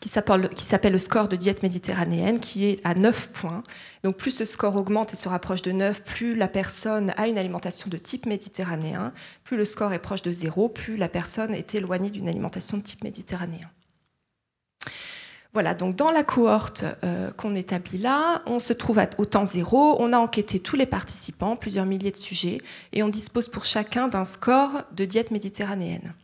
qui 0.00 0.08
s'appelle 0.08 0.92
le 0.92 0.98
score 0.98 1.28
de 1.28 1.36
diète 1.36 1.62
méditerranéenne, 1.62 2.40
qui 2.40 2.64
est 2.64 2.80
à 2.84 2.94
9 2.94 3.28
points. 3.28 3.62
Donc 4.02 4.16
plus 4.16 4.30
ce 4.30 4.44
score 4.44 4.76
augmente 4.76 5.12
et 5.12 5.16
se 5.16 5.28
rapproche 5.28 5.62
de 5.62 5.72
9, 5.72 6.02
plus 6.02 6.34
la 6.34 6.48
personne 6.48 7.12
a 7.16 7.28
une 7.28 7.38
alimentation 7.38 7.90
de 7.90 7.98
type 7.98 8.26
méditerranéen, 8.26 9.12
plus 9.44 9.56
le 9.56 9.64
score 9.64 9.92
est 9.92 9.98
proche 9.98 10.22
de 10.22 10.32
0, 10.32 10.70
plus 10.70 10.96
la 10.96 11.08
personne 11.08 11.54
est 11.54 11.74
éloignée 11.74 12.10
d'une 12.10 12.28
alimentation 12.28 12.78
de 12.78 12.82
type 12.82 13.04
méditerranéen. 13.04 13.68
Voilà, 15.52 15.74
donc 15.74 15.96
dans 15.96 16.12
la 16.12 16.22
cohorte 16.22 16.84
euh, 17.02 17.32
qu'on 17.32 17.56
établit 17.56 17.98
là, 17.98 18.42
on 18.46 18.60
se 18.60 18.72
trouve 18.72 19.00
au 19.18 19.24
temps 19.24 19.44
zéro, 19.44 19.96
on 19.98 20.12
a 20.12 20.18
enquêté 20.18 20.60
tous 20.60 20.76
les 20.76 20.86
participants, 20.86 21.56
plusieurs 21.56 21.86
milliers 21.86 22.12
de 22.12 22.16
sujets, 22.16 22.58
et 22.92 23.02
on 23.02 23.08
dispose 23.08 23.48
pour 23.48 23.64
chacun 23.64 24.06
d'un 24.06 24.24
score 24.24 24.70
de 24.92 25.04
diète 25.04 25.32
méditerranéenne. 25.32 26.14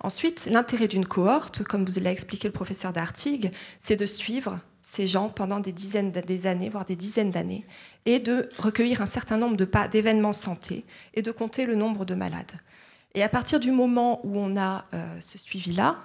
Ensuite, 0.00 0.46
l'intérêt 0.50 0.88
d'une 0.88 1.06
cohorte, 1.06 1.64
comme 1.64 1.84
vous 1.84 2.00
l'a 2.00 2.10
expliqué 2.10 2.46
le 2.46 2.52
professeur 2.52 2.92
Dartigue, 2.92 3.50
c'est 3.80 3.96
de 3.96 4.06
suivre 4.06 4.60
ces 4.82 5.06
gens 5.06 5.28
pendant 5.28 5.60
des 5.60 5.72
dizaines 5.72 6.12
d'années, 6.12 6.68
voire 6.70 6.84
des 6.84 6.96
dizaines 6.96 7.30
d'années, 7.30 7.66
et 8.06 8.20
de 8.20 8.48
recueillir 8.58 9.02
un 9.02 9.06
certain 9.06 9.36
nombre 9.36 9.56
d'événements 9.88 10.32
santé 10.32 10.84
et 11.14 11.22
de 11.22 11.30
compter 11.30 11.66
le 11.66 11.74
nombre 11.74 12.04
de 12.04 12.14
malades. 12.14 12.52
Et 13.14 13.22
à 13.22 13.28
partir 13.28 13.60
du 13.60 13.72
moment 13.72 14.24
où 14.24 14.38
on 14.38 14.56
a 14.56 14.86
euh, 14.94 15.20
ce 15.20 15.36
suivi-là, 15.36 15.96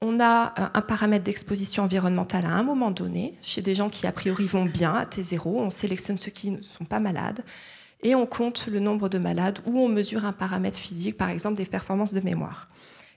on 0.00 0.20
a 0.20 0.54
un 0.74 0.80
paramètre 0.82 1.24
d'exposition 1.24 1.82
environnementale 1.84 2.46
à 2.46 2.50
un 2.50 2.62
moment 2.62 2.90
donné, 2.90 3.38
chez 3.42 3.62
des 3.62 3.74
gens 3.74 3.88
qui 3.88 4.06
a 4.06 4.12
priori 4.12 4.46
vont 4.46 4.66
bien 4.66 4.92
à 4.92 5.04
T0, 5.04 5.40
on 5.46 5.70
sélectionne 5.70 6.16
ceux 6.16 6.30
qui 6.30 6.50
ne 6.50 6.62
sont 6.62 6.84
pas 6.84 7.00
malades, 7.00 7.42
et 8.02 8.14
on 8.14 8.26
compte 8.26 8.66
le 8.66 8.80
nombre 8.80 9.08
de 9.08 9.18
malades, 9.18 9.60
ou 9.66 9.78
on 9.78 9.88
mesure 9.88 10.24
un 10.26 10.32
paramètre 10.32 10.78
physique, 10.78 11.16
par 11.16 11.30
exemple 11.30 11.56
des 11.56 11.64
performances 11.64 12.12
de 12.12 12.20
mémoire. 12.20 12.68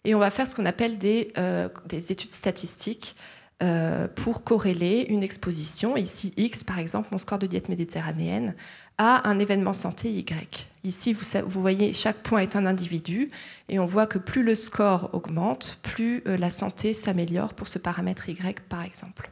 Et 0.04 0.16
on 0.16 0.20
va 0.20 0.32
faire 0.32 0.48
ce 0.48 0.56
qu'on 0.56 0.66
appelle 0.66 0.98
des, 0.98 1.32
euh, 1.38 1.70
études 1.92 2.32
statistiques 2.32 3.16
euh, 3.64 4.08
pour 4.08 4.44
corréler 4.44 5.08
une 5.10 5.24
exposition, 5.24 5.98
ici 5.98 6.32
X 6.38 6.64
par 6.64 6.78
exemple, 6.78 7.10
mon 7.12 7.18
score 7.18 7.40
de 7.40 7.48
diète 7.48 7.70
méditerranéenne, 7.70 8.56
à 9.00 9.28
un 9.28 9.40
événement 9.40 9.74
santé 9.74 10.12
Y. 10.12 10.68
Ici, 10.84 11.14
vous, 11.14 11.26
vous, 11.46 11.62
voyez, 11.62 11.94
chaque 11.94 12.18
point 12.18 12.42
est 12.42 12.56
un 12.56 12.66
individu 12.66 13.32
et 13.68 13.80
on 13.80 13.86
voit 13.86 14.06
que 14.06 14.20
plus 14.20 14.44
le 14.44 14.54
score 14.56 15.10
augmente, 15.14 15.80
plus 15.82 16.22
euh, 16.28 16.38
la 16.38 16.52
santé 16.52 16.94
s'améliore 16.94 17.54
pour 17.54 17.68
ce 17.68 17.80
paramètre 17.80 18.30
Y, 18.30 18.60
par 18.70 18.84
exemple. 18.84 19.32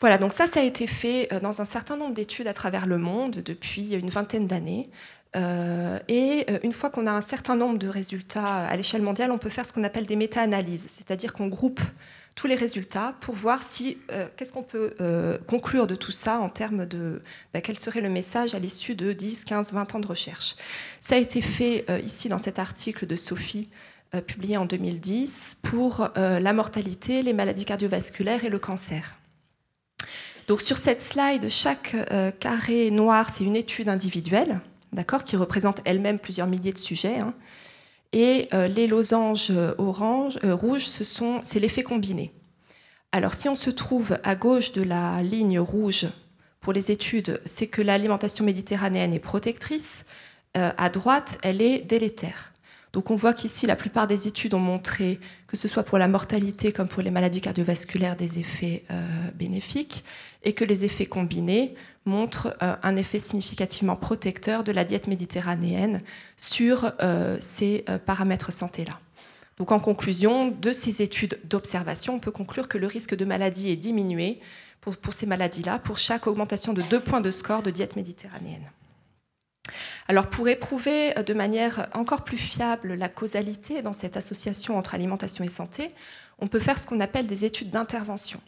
Voilà, 0.00 0.18
donc 0.18 0.32
ça, 0.32 0.46
ça 0.46 0.60
a 0.60 0.62
été 0.62 0.86
fait 0.86 1.28
dans 1.42 1.60
un 1.60 1.64
certain 1.64 1.96
nombre 1.96 2.14
d'études 2.14 2.46
à 2.46 2.52
travers 2.52 2.86
le 2.86 2.98
monde 2.98 3.42
depuis 3.44 3.94
une 3.94 4.10
vingtaine 4.10 4.46
d'années. 4.46 4.84
Euh, 5.36 5.98
et 6.08 6.46
une 6.62 6.72
fois 6.72 6.90
qu'on 6.90 7.06
a 7.06 7.12
un 7.12 7.20
certain 7.20 7.54
nombre 7.54 7.78
de 7.78 7.88
résultats 7.88 8.66
à 8.66 8.76
l'échelle 8.76 9.02
mondiale, 9.02 9.30
on 9.30 9.38
peut 9.38 9.50
faire 9.50 9.66
ce 9.66 9.72
qu'on 9.72 9.84
appelle 9.84 10.06
des 10.06 10.16
méta-analyses, 10.16 10.86
c'est-à-dire 10.88 11.32
qu'on 11.32 11.48
groupe 11.48 11.80
tous 12.38 12.46
les 12.46 12.54
résultats 12.54 13.16
pour 13.20 13.34
voir 13.34 13.64
si 13.64 13.98
euh, 14.12 14.28
qu'est-ce 14.36 14.52
qu'on 14.52 14.62
peut 14.62 14.94
euh, 15.00 15.38
conclure 15.48 15.88
de 15.88 15.96
tout 15.96 16.12
ça 16.12 16.38
en 16.38 16.48
termes 16.48 16.86
de 16.86 17.20
bah, 17.52 17.60
quel 17.60 17.76
serait 17.80 18.00
le 18.00 18.10
message 18.10 18.54
à 18.54 18.60
l'issue 18.60 18.94
de 18.94 19.12
10, 19.12 19.44
15, 19.44 19.72
20 19.72 19.96
ans 19.96 19.98
de 19.98 20.06
recherche. 20.06 20.54
Ça 21.00 21.16
a 21.16 21.18
été 21.18 21.40
fait 21.40 21.84
euh, 21.90 21.98
ici 21.98 22.28
dans 22.28 22.38
cet 22.38 22.60
article 22.60 23.06
de 23.06 23.16
Sophie 23.16 23.68
publié 24.26 24.56
en 24.56 24.64
2010 24.64 25.58
pour 25.60 26.08
la 26.16 26.52
mortalité, 26.54 27.20
les 27.20 27.34
maladies 27.34 27.66
cardiovasculaires 27.66 28.42
et 28.42 28.48
le 28.48 28.58
cancer. 28.58 29.18
Donc 30.46 30.62
sur 30.62 30.78
cette 30.78 31.02
slide, 31.02 31.50
chaque 31.50 31.94
carré 32.40 32.90
noir, 32.90 33.28
c'est 33.28 33.44
une 33.44 33.54
étude 33.54 33.90
individuelle, 33.90 34.62
d'accord, 34.92 35.24
qui 35.24 35.36
représente 35.36 35.80
elle-même 35.84 36.18
plusieurs 36.18 36.46
milliers 36.46 36.72
de 36.72 36.78
sujets. 36.78 37.18
Hein. 37.18 37.34
Et 38.12 38.48
euh, 38.54 38.68
les 38.68 38.86
losanges 38.86 39.50
euh, 39.50 39.74
orange, 39.78 40.38
euh, 40.44 40.54
rouges, 40.54 40.86
c'est 40.86 41.60
l'effet 41.60 41.82
combiné. 41.82 42.32
Alors 43.12 43.34
si 43.34 43.48
on 43.48 43.54
se 43.54 43.70
trouve 43.70 44.18
à 44.22 44.34
gauche 44.34 44.72
de 44.72 44.82
la 44.82 45.22
ligne 45.22 45.58
rouge 45.58 46.06
pour 46.60 46.72
les 46.72 46.90
études, 46.90 47.40
c'est 47.44 47.66
que 47.66 47.82
l'alimentation 47.82 48.44
méditerranéenne 48.44 49.14
est 49.14 49.18
protectrice. 49.18 50.04
à 50.54 50.90
droite, 50.90 51.38
elle 51.42 51.62
est 51.62 51.78
délétère. 51.78 52.52
Donc 52.92 53.10
on 53.10 53.14
voit 53.14 53.34
qu'ici, 53.34 53.66
la 53.66 53.76
plupart 53.76 54.06
des 54.06 54.26
études 54.26 54.54
ont 54.54 54.60
montré, 54.60 55.20
que 55.46 55.56
ce 55.56 55.68
soit 55.68 55.82
pour 55.82 55.98
la 55.98 56.08
mortalité 56.08 56.72
comme 56.72 56.88
pour 56.88 57.02
les 57.02 57.10
maladies 57.10 57.40
cardiovasculaires, 57.40 58.16
des 58.16 58.38
effets 58.38 58.84
bénéfiques, 59.34 60.04
et 60.42 60.52
que 60.54 60.64
les 60.64 60.84
effets 60.84 61.06
combinés 61.06 61.74
montre 62.08 62.56
euh, 62.62 62.74
un 62.82 62.96
effet 62.96 63.18
significativement 63.20 63.94
protecteur 63.94 64.64
de 64.64 64.72
la 64.72 64.84
diète 64.84 65.06
méditerranéenne 65.06 66.00
sur 66.36 66.92
euh, 67.00 67.36
ces 67.40 67.84
euh, 67.88 67.98
paramètres 67.98 68.52
santé-là. 68.52 68.98
Donc 69.58 69.72
en 69.72 69.78
conclusion, 69.78 70.48
de 70.48 70.72
ces 70.72 71.02
études 71.02 71.38
d'observation, 71.44 72.14
on 72.14 72.20
peut 72.20 72.30
conclure 72.30 72.68
que 72.68 72.78
le 72.78 72.86
risque 72.86 73.14
de 73.14 73.24
maladie 73.24 73.70
est 73.70 73.76
diminué 73.76 74.38
pour, 74.80 74.96
pour 74.96 75.14
ces 75.14 75.26
maladies-là 75.26 75.78
pour 75.80 75.98
chaque 75.98 76.26
augmentation 76.26 76.72
de 76.72 76.82
deux 76.82 77.00
points 77.00 77.20
de 77.20 77.30
score 77.30 77.62
de 77.62 77.70
diète 77.70 77.96
méditerranéenne. 77.96 78.70
Alors 80.08 80.28
pour 80.28 80.48
éprouver 80.48 81.14
de 81.14 81.34
manière 81.34 81.88
encore 81.94 82.24
plus 82.24 82.38
fiable 82.38 82.94
la 82.94 83.08
causalité 83.08 83.82
dans 83.82 83.92
cette 83.92 84.16
association 84.16 84.78
entre 84.78 84.94
alimentation 84.94 85.44
et 85.44 85.48
santé, 85.48 85.88
on 86.38 86.48
peut 86.48 86.60
faire 86.60 86.78
ce 86.78 86.86
qu'on 86.86 87.00
appelle 87.00 87.26
des 87.26 87.44
études 87.44 87.70
d'intervention. 87.70 88.40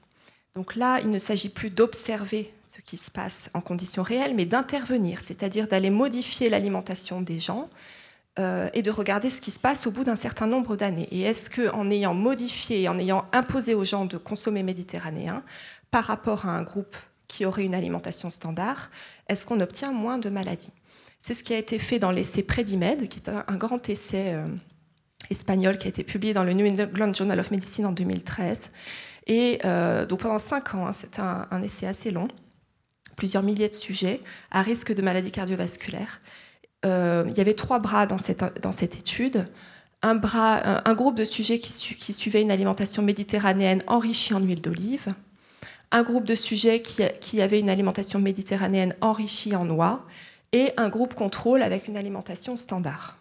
Donc 0.54 0.74
là, 0.74 1.00
il 1.00 1.10
ne 1.10 1.18
s'agit 1.18 1.48
plus 1.48 1.70
d'observer 1.70 2.52
ce 2.64 2.80
qui 2.80 2.96
se 2.96 3.10
passe 3.10 3.50
en 3.54 3.60
conditions 3.60 4.02
réelles, 4.02 4.34
mais 4.34 4.46
d'intervenir, 4.46 5.20
c'est-à-dire 5.20 5.68
d'aller 5.68 5.90
modifier 5.90 6.48
l'alimentation 6.48 7.20
des 7.20 7.38
gens 7.38 7.68
euh, 8.38 8.68
et 8.74 8.82
de 8.82 8.90
regarder 8.90 9.30
ce 9.30 9.40
qui 9.40 9.50
se 9.50 9.60
passe 9.60 9.86
au 9.86 9.90
bout 9.90 10.04
d'un 10.04 10.16
certain 10.16 10.46
nombre 10.46 10.76
d'années. 10.76 11.08
Et 11.12 11.22
est-ce 11.22 11.50
qu'en 11.50 11.90
ayant 11.90 12.14
modifié, 12.14 12.88
en 12.88 12.98
ayant 12.98 13.26
imposé 13.32 13.74
aux 13.74 13.84
gens 13.84 14.06
de 14.06 14.16
consommer 14.16 14.62
méditerranéen 14.62 15.42
par 15.90 16.04
rapport 16.04 16.46
à 16.46 16.50
un 16.50 16.62
groupe 16.62 16.96
qui 17.28 17.44
aurait 17.44 17.64
une 17.64 17.74
alimentation 17.74 18.28
standard, 18.28 18.90
est-ce 19.28 19.46
qu'on 19.46 19.60
obtient 19.60 19.92
moins 19.92 20.18
de 20.18 20.30
maladies? 20.30 20.72
C'est 21.20 21.34
ce 21.34 21.44
qui 21.44 21.52
a 21.52 21.58
été 21.58 21.78
fait 21.78 21.98
dans 21.98 22.10
l'essai 22.10 22.42
Predimed, 22.42 23.08
qui 23.08 23.18
est 23.18 23.28
un, 23.28 23.56
grand 23.56 23.88
essai 23.88 24.32
euh, 24.34 24.46
espagnol 25.28 25.78
qui 25.78 25.86
a 25.86 25.90
été 25.90 26.02
publié 26.02 26.32
dans 26.32 26.44
le 26.44 26.52
New 26.52 26.66
England 26.66 27.12
Journal 27.12 27.38
of 27.38 27.50
Medicine 27.50 27.86
en 27.86 27.92
2013 27.92 28.70
et 29.26 29.60
euh, 29.64 30.06
donc 30.06 30.20
pendant 30.20 30.38
cinq 30.38 30.74
ans, 30.74 30.86
hein, 30.86 30.92
c'était 30.92 31.20
un, 31.20 31.62
essai 31.62 31.86
assez 31.86 32.10
long, 32.10 32.26
plusieurs 33.16 33.44
milliers 33.44 33.68
de 33.68 33.74
sujets 33.74 34.20
à 34.50 34.60
risque 34.60 34.92
de 34.92 35.02
maladies 35.02 35.30
cardiovasculaires. 35.30 36.20
Euh, 36.84 37.24
il 37.28 37.36
y 37.36 37.40
avait 37.40 37.54
trois 37.54 37.78
bras 37.78 38.06
dans 38.06 38.18
cette, 38.18 38.42
étude. 38.96 39.44
Un, 40.02 40.16
groupe 40.94 41.14
de 41.16 41.24
sujets 41.24 41.60
qui, 41.60 41.68
qui, 41.94 42.12
suivaient 42.12 42.42
une 42.42 42.50
alimentation 42.50 43.02
méditerranéenne 43.02 43.84
enrichie 43.86 44.34
en 44.34 44.40
huile 44.40 44.62
d'olive, 44.62 45.06
un 45.92 46.02
groupe 46.02 46.24
de 46.24 46.34
sujets 46.34 46.80
qui, 46.82 47.02
qui 47.20 47.40
avait 47.40 47.60
une 47.60 47.70
alimentation 47.70 48.18
méditerranéenne 48.18 48.96
enrichie 49.00 49.54
en 49.54 49.64
noix, 49.64 50.06
et 50.52 50.72
un 50.76 50.88
groupe 50.88 51.14
contrôle 51.14 51.62
avec 51.62 51.88
une 51.88 51.96
alimentation 51.96 52.56
standard. 52.56 53.18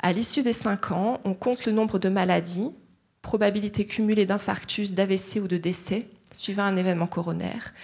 À 0.00 0.12
l'issue 0.12 0.42
des 0.42 0.52
cinq 0.52 0.92
ans, 0.92 1.20
on 1.24 1.34
compte 1.34 1.66
le 1.66 1.72
nombre 1.72 1.98
de 1.98 2.08
maladies 2.08 2.72
probabilité 3.22 3.84
cumulée 3.84 4.26
d'infarctus, 4.26 4.94
d'AVC 4.94 5.40
ou 5.42 5.48
de 5.48 5.58
décès 5.58 6.06
suivant 6.32 6.62
un 6.62 6.76
événement 6.76 7.06
coronaire. 7.06 7.74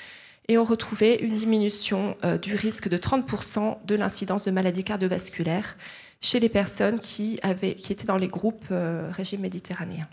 Et 0.49 0.59
on 0.59 0.65
retrouvait 0.65 1.17
une 1.17 1.37
diminution 1.37 2.17
euh, 2.25 2.39
du 2.39 2.55
risque 2.55 2.89
de 2.89 2.97
30% 2.97 3.85
de 3.85 3.95
l'incidence 3.95 4.45
de 4.45 4.51
maladies 4.51 4.85
cardiovasculaires 4.85 5.77
chez 6.21 6.41
les 6.41 6.49
personnes 6.49 6.99
qui 7.01 7.39
étaient 7.43 8.07
dans 8.07 8.17
les 8.17 8.29
groupes 8.29 8.67
euh, 8.71 9.11
régime 9.13 9.41
méditerranéen. 9.41 10.09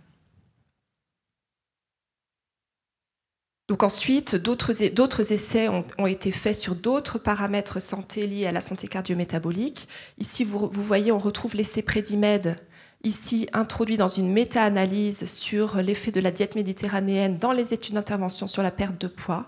Ensuite, 3.79 4.35
d'autres 4.35 5.31
essais 5.31 5.69
ont, 5.69 6.07
été 6.07 6.31
faits 6.31 6.55
sur 6.55 6.75
d'autres 6.75 7.19
paramètres 7.19 7.81
santé 7.81 8.27
liés 8.27 8.45
à 8.45 8.51
la 8.51 8.61
santé 8.61 8.87
cardiométabolique. 8.87 9.87
Ici, 10.17 10.43
vous, 10.43 10.69
voyez, 10.71 11.11
on 11.11 11.17
retrouve 11.17 11.55
l'essai 11.55 11.81
Prédimed 11.81 12.55
ici 13.03 13.47
introduit 13.53 13.97
dans 13.97 14.07
une 14.07 14.31
méta-analyse 14.31 15.25
sur 15.25 15.77
l'effet 15.77 16.11
de 16.11 16.19
la 16.19 16.31
diète 16.31 16.55
méditerranéenne 16.55 17.37
dans 17.37 17.51
les 17.51 17.73
études 17.73 17.95
d'intervention 17.95 18.47
sur 18.47 18.61
la 18.61 18.71
perte 18.71 18.99
de 19.01 19.07
poids, 19.07 19.47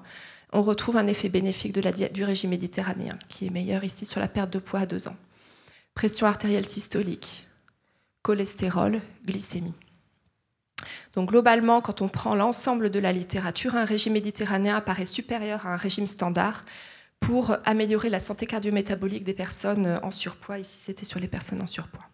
on 0.51 0.61
retrouve 0.61 0.97
un 0.97 1.07
effet 1.07 1.29
bénéfique 1.29 1.73
du 1.73 2.23
régime 2.23 2.51
méditerranéen, 2.51 3.17
qui 3.27 3.47
est 3.47 3.49
meilleur 3.49 3.83
ici 3.83 4.05
sur 4.05 4.19
la 4.19 4.27
perte 4.27 4.51
de 4.51 4.59
poids 4.59 4.81
à 4.81 4.85
deux 4.85 5.07
ans. 5.07 5.15
Pression 5.95 6.27
artérielle 6.27 6.67
systolique, 6.67 7.47
cholestérol, 8.21 9.01
glycémie. 9.25 9.73
Donc 11.13 11.29
globalement, 11.29 11.81
quand 11.81 12.01
on 12.01 12.09
prend 12.09 12.35
l'ensemble 12.35 12.89
de 12.89 12.99
la 12.99 13.11
littérature, 13.11 13.75
un 13.75 13.85
régime 13.85 14.13
méditerranéen 14.13 14.75
apparaît 14.75 15.05
supérieur 15.05 15.65
à 15.65 15.73
un 15.73 15.77
régime 15.77 16.07
standard 16.07 16.63
pour 17.19 17.55
améliorer 17.65 18.09
la 18.09 18.19
santé 18.19 18.45
cardiométabolique 18.45 19.23
des 19.23 19.33
personnes 19.33 19.99
en 20.03 20.11
surpoids. 20.11 20.59
Ici, 20.59 20.77
c'était 20.81 21.05
sur 21.05 21.19
les 21.19 21.27
personnes 21.27 21.61
en 21.61 21.67
surpoids. 21.67 22.09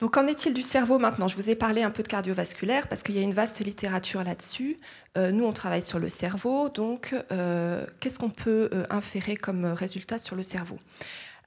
Donc, 0.00 0.14
qu'en 0.14 0.28
est-il 0.28 0.54
du 0.54 0.62
cerveau 0.62 0.98
maintenant? 0.98 1.26
Je 1.26 1.34
vous 1.34 1.50
ai 1.50 1.56
parlé 1.56 1.82
un 1.82 1.90
peu 1.90 2.04
de 2.04 2.08
cardiovasculaire 2.08 2.86
parce 2.86 3.02
qu'il 3.02 3.16
y 3.16 3.18
a 3.18 3.22
une 3.22 3.34
vaste 3.34 3.58
littérature 3.58 4.22
là-dessus. 4.22 4.76
Euh, 5.16 5.32
nous, 5.32 5.44
on 5.44 5.52
travaille 5.52 5.82
sur 5.82 5.98
le 5.98 6.08
cerveau. 6.08 6.68
Donc, 6.68 7.16
euh, 7.32 7.84
qu'est-ce 7.98 8.20
qu'on 8.20 8.30
peut 8.30 8.70
euh, 8.72 8.84
inférer 8.90 9.36
comme 9.36 9.64
résultat 9.64 10.18
sur 10.18 10.36
le 10.36 10.44
cerveau? 10.44 10.78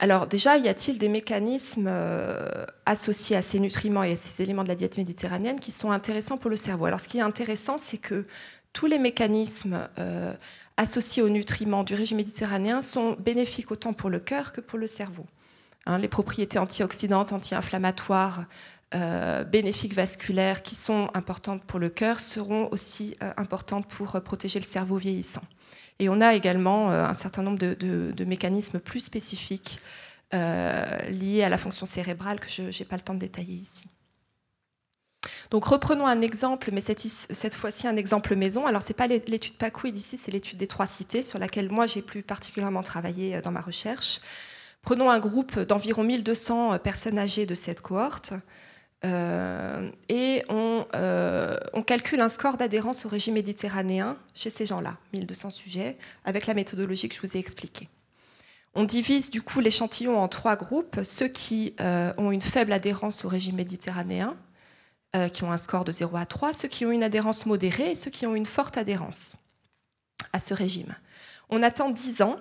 Alors 0.01 0.25
déjà, 0.25 0.57
y 0.57 0.67
a-t-il 0.67 0.97
des 0.97 1.09
mécanismes 1.09 1.85
euh, 1.87 2.65
associés 2.87 3.35
à 3.35 3.43
ces 3.43 3.59
nutriments 3.59 4.01
et 4.01 4.13
à 4.13 4.15
ces 4.15 4.41
éléments 4.41 4.63
de 4.63 4.67
la 4.67 4.73
diète 4.73 4.97
méditerranéenne 4.97 5.59
qui 5.59 5.71
sont 5.71 5.91
intéressants 5.91 6.37
pour 6.37 6.49
le 6.49 6.55
cerveau? 6.55 6.85
Alors 6.85 6.99
ce 6.99 7.07
qui 7.07 7.19
est 7.19 7.21
intéressant, 7.21 7.77
c'est 7.77 7.99
que 7.99 8.25
tous 8.73 8.87
les 8.87 8.97
mécanismes 8.97 9.87
euh, 9.99 10.33
associés 10.75 11.21
aux 11.21 11.29
nutriments 11.29 11.83
du 11.83 11.93
régime 11.93 12.17
méditerranéen 12.17 12.81
sont 12.81 13.15
bénéfiques 13.19 13.69
autant 13.69 13.93
pour 13.93 14.09
le 14.09 14.19
cœur 14.19 14.53
que 14.53 14.59
pour 14.59 14.79
le 14.79 14.87
cerveau. 14.87 15.27
Hein, 15.85 15.99
les 15.99 16.07
propriétés 16.07 16.57
antioxydantes, 16.57 17.31
anti-inflammatoires, 17.31 18.45
euh, 18.95 19.43
bénéfiques 19.43 19.93
vasculaires 19.93 20.63
qui 20.63 20.73
sont 20.73 21.11
importantes 21.13 21.63
pour 21.63 21.77
le 21.77 21.91
cœur 21.91 22.21
seront 22.21 22.69
aussi 22.71 23.15
importantes 23.37 23.87
pour 23.87 24.19
protéger 24.23 24.57
le 24.57 24.65
cerveau 24.65 24.97
vieillissant. 24.97 25.43
Et 26.01 26.09
on 26.09 26.19
a 26.19 26.33
également 26.33 26.89
un 26.89 27.13
certain 27.13 27.43
nombre 27.43 27.59
de, 27.59 28.25
mécanismes 28.25 28.79
plus 28.79 29.01
spécifiques 29.01 29.79
liés 30.33 31.43
à 31.43 31.49
la 31.49 31.57
fonction 31.59 31.85
cérébrale 31.85 32.39
que 32.39 32.49
je 32.49 32.63
n'ai 32.63 32.85
pas 32.85 32.95
le 32.95 33.03
temps 33.03 33.13
de 33.13 33.19
détailler 33.19 33.53
ici. 33.53 33.85
Donc 35.51 35.63
reprenons 35.65 36.07
un 36.07 36.21
exemple, 36.21 36.71
mais 36.73 36.81
cette, 36.81 37.01
cette 37.01 37.53
fois-ci 37.53 37.87
un 37.87 37.97
exemple 37.97 38.35
maison. 38.35 38.65
Alors 38.65 38.81
ce 38.81 38.87
n'est 38.87 38.95
pas 38.95 39.05
l'étude 39.05 39.57
PACOUID 39.57 39.95
ici, 39.95 40.17
c'est 40.17 40.31
l'étude 40.31 40.57
des 40.57 40.65
trois 40.65 40.87
cités 40.87 41.21
sur 41.21 41.37
laquelle 41.37 41.69
moi 41.69 41.85
j'ai 41.85 42.01
plus 42.01 42.23
particulièrement 42.23 42.81
travaillé 42.81 43.39
dans 43.41 43.51
ma 43.51 43.61
recherche. 43.61 44.21
Prenons 44.81 45.11
un 45.11 45.19
groupe 45.19 45.59
d'environ 45.59 46.03
1200 46.03 46.79
personnes 46.79 47.19
âgées 47.19 47.45
de 47.45 47.53
cette 47.53 47.81
cohorte. 47.81 48.33
Euh, 49.03 49.89
et 50.09 50.43
euh, 50.51 51.57
on, 51.73 51.81
calcule 51.81 52.21
un 52.21 52.29
score 52.29 52.57
d'adhérence 52.57 53.05
au 53.05 53.09
régime 53.09 53.33
méditerranéen 53.33 54.17
chez 54.35 54.49
ces 54.49 54.65
gens-là, 54.65 54.97
1200 55.13 55.49
sujets, 55.49 55.97
avec 56.23 56.45
la 56.45 56.53
méthodologie 56.53 57.09
que 57.09 57.15
je 57.15 57.21
vous 57.21 57.35
ai 57.35 57.39
expliquée. 57.39 57.89
On 58.75 58.83
divise 58.83 59.31
du 59.31 59.41
coup 59.41 59.59
l'échantillon 59.59 60.19
en 60.19 60.27
trois 60.27 60.55
groupes, 60.55 60.99
ceux 61.03 61.27
qui 61.27 61.75
euh, 61.81 62.13
ont 62.17 62.31
une 62.31 62.41
faible 62.41 62.71
adhérence 62.71 63.25
au 63.25 63.27
régime 63.27 63.55
méditerranéen, 63.55 64.35
qui 65.33 65.43
ont 65.43 65.51
un 65.51 65.57
score 65.57 65.83
de 65.83 65.91
0 65.91 66.15
à 66.15 66.25
3, 66.25 66.53
ceux 66.53 66.69
qui 66.69 66.85
ont 66.85 66.91
une 66.91 67.03
adhérence 67.03 67.45
modérée 67.45 67.91
et 67.91 67.95
ceux 67.95 68.09
qui 68.09 68.25
ont 68.25 68.33
une 68.33 68.45
forte 68.45 68.77
adhérence 68.77 69.35
à 70.31 70.39
ce 70.39 70.53
régime. 70.53 70.95
On 71.49 71.61
attend 71.63 71.89
10 71.89 72.21
ans 72.21 72.37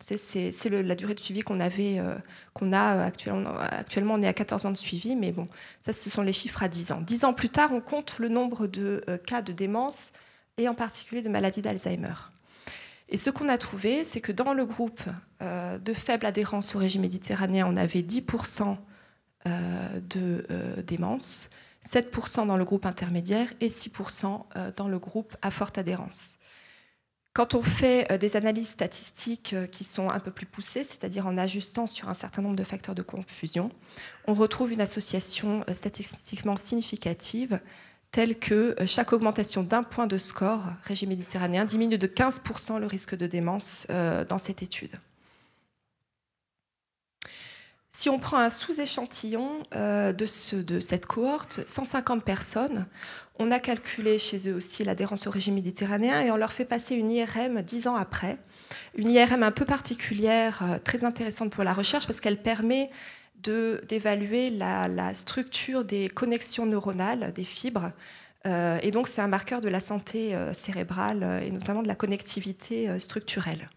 c'est 0.00 0.68
la 0.70 0.94
durée 0.94 1.14
de 1.14 1.20
suivi 1.20 1.40
qu'on 1.40 1.60
avait, 1.60 1.98
euh, 1.98 2.16
qu'on 2.52 2.72
a 2.72 2.96
euh, 2.96 3.06
actuellement. 3.06 3.58
Actuellement, 3.58 4.14
on 4.14 4.22
est 4.22 4.28
à 4.28 4.32
14 4.32 4.66
ans 4.66 4.70
de 4.70 4.76
suivi, 4.76 5.16
mais 5.16 5.32
bon, 5.32 5.46
ça, 5.80 5.92
ce 5.92 6.10
sont 6.10 6.22
les 6.22 6.32
chiffres 6.32 6.62
à 6.62 6.68
10 6.68 6.92
ans. 6.92 7.00
10 7.00 7.24
ans 7.24 7.32
plus 7.32 7.48
tard, 7.48 7.70
on 7.72 7.80
compte 7.80 8.18
le 8.18 8.28
nombre 8.28 8.66
de 8.66 9.02
euh, 9.08 9.18
cas 9.18 9.42
de 9.42 9.52
démence 9.52 10.12
et 10.58 10.68
en 10.68 10.74
particulier 10.74 11.22
de 11.22 11.28
maladie 11.28 11.62
d'Alzheimer. 11.62 12.14
Et 13.08 13.18
ce 13.18 13.30
qu'on 13.30 13.48
a 13.48 13.56
trouvé, 13.56 14.04
c'est 14.04 14.20
que 14.20 14.32
dans 14.32 14.52
le 14.52 14.66
groupe 14.66 15.00
de 15.40 15.94
faible 15.94 16.26
adhérence 16.26 16.74
au 16.74 16.78
régime 16.78 17.02
méditerranéen, 17.02 17.64
on 17.70 17.76
avait 17.76 18.00
10% 18.00 18.76
de 19.44 20.82
démence, 20.84 21.48
7% 21.86 22.46
dans 22.46 22.56
le 22.56 22.64
groupe 22.64 22.84
intermédiaire 22.84 23.52
et 23.60 23.68
6% 23.68 24.72
dans 24.74 24.88
le 24.88 24.98
groupe 24.98 25.36
à 25.40 25.52
forte 25.52 25.78
adhérence. 25.78 26.36
Quand 27.36 27.52
on 27.52 27.62
fait 27.62 28.10
euh, 28.10 28.16
des 28.16 28.34
analyses 28.34 28.70
statistiques 28.70 29.52
euh, 29.52 29.66
qui 29.66 29.84
sont 29.84 30.08
un 30.08 30.20
peu 30.20 30.30
plus 30.30 30.46
poussées, 30.46 30.84
c'est-à-dire 30.84 31.26
en 31.26 31.36
ajustant 31.36 31.86
sur 31.86 32.08
un 32.08 32.14
certain 32.14 32.40
nombre 32.40 32.56
de 32.56 32.64
facteurs 32.64 32.94
de 32.94 33.02
confusion, 33.02 33.70
on 34.26 34.32
retrouve 34.32 34.72
une 34.72 34.80
association 34.80 35.62
euh, 35.68 35.74
statistiquement 35.74 36.56
significative 36.56 37.60
telle 38.10 38.38
que 38.38 38.74
chaque 38.86 39.12
augmentation 39.12 39.62
d'un 39.62 39.82
point 39.82 40.06
de 40.06 40.16
score 40.16 40.62
régime 40.84 41.10
méditerranéen 41.10 41.66
diminue 41.66 41.98
de 41.98 42.06
15% 42.06 42.80
le 42.80 42.86
risque 42.86 43.14
de 43.14 43.26
démence 43.26 43.86
dans 43.90 44.38
cette 44.38 44.62
étude. 44.62 44.92
Si 47.90 48.08
on 48.08 48.18
prend 48.18 48.38
un 48.38 48.48
sous-échantillon 48.48 49.64
de, 49.72 50.62
de, 50.62 50.80
cette 50.80 51.04
cohorte, 51.04 51.60
150 51.66 52.24
personnes, 52.24 52.86
on 53.38 53.50
a 53.50 53.58
calculé 53.58 54.18
chez 54.18 54.48
eux 54.48 54.54
aussi 54.54 54.84
l'adhérence 54.84 55.26
au 55.26 55.30
régime 55.30 55.54
méditerranéen 55.54 56.22
et 56.22 56.30
on 56.30 56.36
leur 56.36 56.52
fait 56.52 56.64
passer 56.64 56.94
une 56.94 57.10
IRM 57.10 57.62
dix 57.62 57.86
ans 57.86 57.96
après. 57.96 58.38
Une 58.96 59.10
IRM 59.10 59.42
un 59.42 59.50
peu 59.50 59.64
particulière, 59.64 60.62
euh, 60.62 60.78
très 60.78 61.04
intéressante 61.04 61.50
pour 61.50 61.64
la 61.64 61.72
recherche 61.72 62.06
parce 62.06 62.20
qu'elle 62.20 62.40
permet 62.40 62.90
d'évaluer 63.88 64.50
la, 64.50 65.14
structure 65.14 65.84
des 65.84 66.08
connexions 66.08 66.66
neuronales, 66.66 67.32
des 67.32 67.44
fibres. 67.44 67.92
Euh, 68.44 68.78
et 68.82 68.90
donc 68.90 69.06
c'est 69.06 69.20
un 69.20 69.28
marqueur 69.28 69.60
de 69.60 69.68
la 69.68 69.78
santé 69.78 70.34
euh, 70.34 70.52
cérébrale 70.52 71.42
et 71.44 71.50
notamment 71.50 71.82
de 71.82 71.88
la 71.88 71.94
connectivité 71.94 72.98
structurelle 72.98 73.68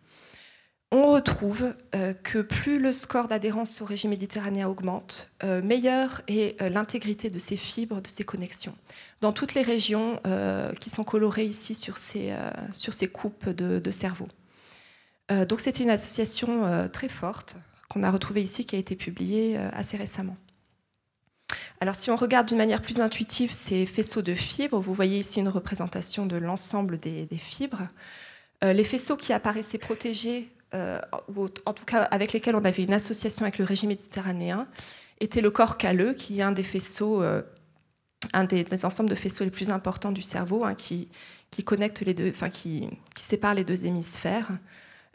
on 0.92 1.04
retrouve 1.04 1.76
euh, 1.94 2.14
que 2.14 2.40
plus 2.40 2.80
le 2.80 2.92
score 2.92 3.28
d'adhérence 3.28 3.80
au 3.82 3.86
régime 3.86 4.10
méditerranéen 4.10 4.68
augmente, 4.68 5.30
euh, 5.44 5.62
meilleure 5.62 6.22
est 6.28 6.60
euh, 6.62 6.70
l'intégrité 6.70 7.30
de 7.30 7.38
ces 7.38 7.58
fibres, 7.58 8.02
de 8.02 8.08
ces 8.08 8.24
connexions. 8.24 8.74
Dans 9.22 9.32
toutes 9.32 9.54
les 9.54 9.62
régions 9.62 10.20
qui 10.80 10.90
sont 10.90 11.04
colorées 11.04 11.46
ici 11.46 11.76
sur 11.76 11.98
ces, 11.98 12.32
coupes 13.12 13.50
de, 13.50 13.92
cerveau. 13.92 14.28
donc 15.30 15.60
c'est 15.60 15.82
une 15.82 15.90
association 15.90 16.88
très 16.94 17.10
forte 17.10 17.58
qu'on 17.90 18.04
a 18.04 18.12
retrouvée 18.12 18.42
ici, 18.42 18.64
qui 18.64 18.78
a 18.78 18.80
été 18.80 18.96
publiée 18.96 19.58
assez 19.74 19.98
récemment. 19.98 20.38
Alors 21.82 21.96
si 21.96 22.10
on 22.12 22.16
regarde 22.16 22.48
d'une 22.48 22.58
manière 22.58 22.82
plus 22.82 23.02
intuitive 23.02 23.52
ces 23.52 23.86
faisceaux 23.86 24.22
de 24.22 24.36
fibres, 24.36 24.80
vous 24.80 24.94
voyez 24.94 25.20
ici 25.20 25.42
une 25.42 25.50
représentation 25.50 26.26
de 26.26 26.38
l'ensemble 26.38 26.98
des, 26.98 27.28
fibres. 27.36 27.90
les 28.62 28.86
faisceaux 28.86 29.18
qui 29.18 29.34
apparaissaient 29.34 29.78
protégés 29.78 30.50
ou 30.74 31.48
en 31.66 31.74
tout 31.74 31.86
cas 31.86 32.04
avec 32.04 32.34
lesquels 32.34 32.56
on 32.56 32.64
avait 32.64 32.84
une 32.84 32.94
association 32.94 33.44
avec 33.44 33.58
le 33.58 33.66
régime 33.66 33.90
méditerranéen, 33.90 34.68
était 35.20 35.42
le 35.42 35.52
corps 35.52 35.78
calleux, 35.78 36.14
qui 36.14 36.40
est 36.40 36.42
un 36.44 36.52
des 36.52 36.64
faisceaux, 36.64 37.22
euh, 37.22 37.42
un 38.34 38.44
des, 38.46 38.86
ensembles 38.86 39.10
de 39.10 39.16
faisceaux 39.16 39.44
les 39.44 39.52
plus 39.52 39.70
importants 39.70 40.12
du 40.12 40.22
cerveau, 40.22 40.64
hein, 40.64 40.76
qui, 40.76 41.10
qui, 41.52 41.66
les 42.06 42.14
deux, 42.14 42.34
sépare 43.18 43.54
les 43.54 43.64
deux 43.64 43.86
hémisphères, 43.86 44.50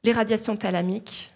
les 0.02 0.12
radiations 0.12 0.56
thalamiques, 0.56 1.30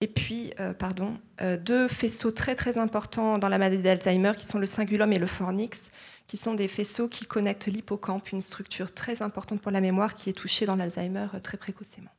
et 0.00 0.08
puis, 0.08 0.52
euh, 0.58 0.74
pardon, 0.74 1.16
deux 1.60 1.86
faisceaux 1.86 2.32
très 2.32 2.56
très 2.56 2.76
importants 2.76 3.38
dans 3.38 3.48
la 3.48 3.56
maladie 3.56 3.82
d'Alzheimer, 3.82 4.32
qui 4.36 4.46
sont 4.46 4.58
le 4.58 4.66
cingulum 4.66 5.12
et 5.12 5.18
le 5.18 5.28
fornix, 5.28 5.92
qui 6.26 6.36
sont 6.36 6.54
des 6.54 6.66
faisceaux 6.66 7.06
qui 7.06 7.24
connectent 7.24 7.66
l'hippocampe, 7.66 8.32
une 8.32 8.40
structure 8.40 8.92
très 8.92 9.22
importante 9.22 9.60
pour 9.60 9.70
la 9.70 9.80
mémoire 9.80 10.16
qui 10.16 10.28
est 10.28 10.32
touchée 10.32 10.66
dans 10.66 10.74
l'Alzheimer 10.74 11.28
très 11.40 11.56
précocement. 11.56 12.10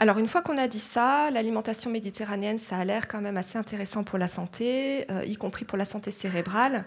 Alors 0.00 0.18
une 0.18 0.28
fois 0.28 0.42
qu'on 0.42 0.56
a 0.56 0.68
dit 0.68 0.78
ça, 0.78 1.28
l'alimentation 1.32 1.90
méditerranéenne, 1.90 2.58
ça 2.58 2.76
a 2.76 2.84
l'air 2.84 3.08
quand 3.08 3.20
même 3.20 3.36
assez 3.36 3.58
intéressant 3.58 4.04
pour 4.04 4.16
la 4.16 4.28
santé, 4.28 5.10
euh, 5.10 5.24
y 5.24 5.34
compris 5.34 5.64
pour 5.64 5.76
la 5.76 5.84
santé 5.84 6.12
cérébrale. 6.12 6.84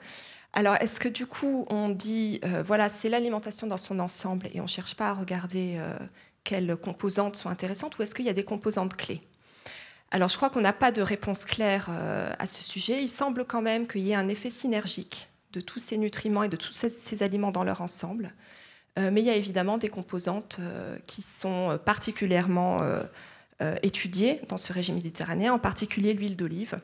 Alors 0.53 0.75
est-ce 0.79 0.97
que 0.97 1.09
du 1.09 1.25
coup 1.25 1.65
on 1.69 1.89
dit, 1.89 2.39
euh, 2.45 2.63
voilà, 2.65 2.87
c'est 2.87 3.09
l'alimentation 3.09 3.67
dans 3.67 3.75
son 3.75 3.99
ensemble 3.99 4.47
et 4.53 4.61
on 4.61 4.63
ne 4.63 4.69
cherche 4.69 4.95
pas 4.95 5.09
à 5.09 5.13
regarder 5.13 5.75
euh, 5.77 5.97
quelles 6.45 6.77
composantes 6.77 7.35
sont 7.35 7.49
intéressantes 7.49 7.97
ou 7.97 8.01
est-ce 8.01 8.15
qu'il 8.15 8.25
y 8.25 8.29
a 8.29 8.33
des 8.33 8.45
composantes 8.45 8.95
clés? 8.95 9.21
Alors, 10.13 10.27
je 10.27 10.35
crois 10.35 10.49
qu'on 10.49 10.61
n'a 10.61 10.73
pas 10.73 10.91
de 10.91 11.01
réponse 11.01 11.45
claire 11.45 11.89
à 12.37 12.45
ce 12.45 12.61
sujet. 12.63 13.01
Il 13.01 13.07
semble 13.07 13.45
quand 13.45 13.61
même 13.61 13.87
qu'il 13.87 14.01
y 14.01 14.11
ait 14.11 14.15
un 14.15 14.27
effet 14.27 14.49
synergique 14.49 15.29
de 15.53 15.61
tous 15.61 15.79
ces 15.79 15.97
nutriments 15.97 16.43
et 16.43 16.49
de 16.49 16.57
tous 16.57 16.73
ces 16.73 17.23
aliments 17.23 17.51
dans 17.51 17.63
leur 17.63 17.79
ensemble. 17.79 18.33
Euh, 18.99 19.09
mais 19.11 19.21
il 19.21 19.27
y 19.27 19.29
a 19.29 19.35
évidemment 19.35 19.77
des 19.77 19.89
composantes 19.89 20.57
euh, 20.59 20.97
qui 21.07 21.21
sont 21.21 21.79
particulièrement 21.85 22.81
euh, 22.81 23.75
étudiées 23.83 24.41
dans 24.49 24.57
ce 24.57 24.73
régime 24.73 24.95
méditerranéen, 24.95 25.53
en 25.53 25.59
particulier 25.59 26.13
l'huile 26.13 26.35
d'olive. 26.35 26.79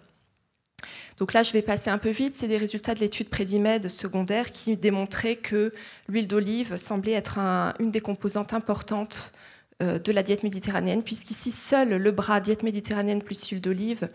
Donc 1.18 1.34
là, 1.34 1.42
je 1.42 1.52
vais 1.52 1.64
passer 1.64 1.90
un 1.90 1.98
peu 1.98 2.12
vite. 2.12 2.36
C'est 2.36 2.48
des 2.48 2.58
résultats 2.58 2.94
de 2.94 3.00
l'étude 3.00 3.30
Prédimed 3.30 3.90
secondaire 3.90 4.52
qui 4.52 4.78
démontraient 4.78 5.36
que 5.36 5.74
l'huile 6.08 6.28
d'olive 6.28 6.78
semblait 6.78 7.14
être 7.14 7.40
une 7.80 7.90
des 7.90 8.02
composantes 8.02 8.54
importantes 8.54 9.34
de 9.80 10.12
la 10.12 10.24
diète 10.24 10.44
méditerranéenne, 10.44 11.04
puisqu'ici, 11.04 11.52
seul 11.52 11.90
le 11.90 12.12
bras 12.12 12.40
diète 12.40 12.62
méditerranéenne 12.62 13.24
plus 13.24 13.48
huile 13.48 13.62
d'olive 13.62 14.08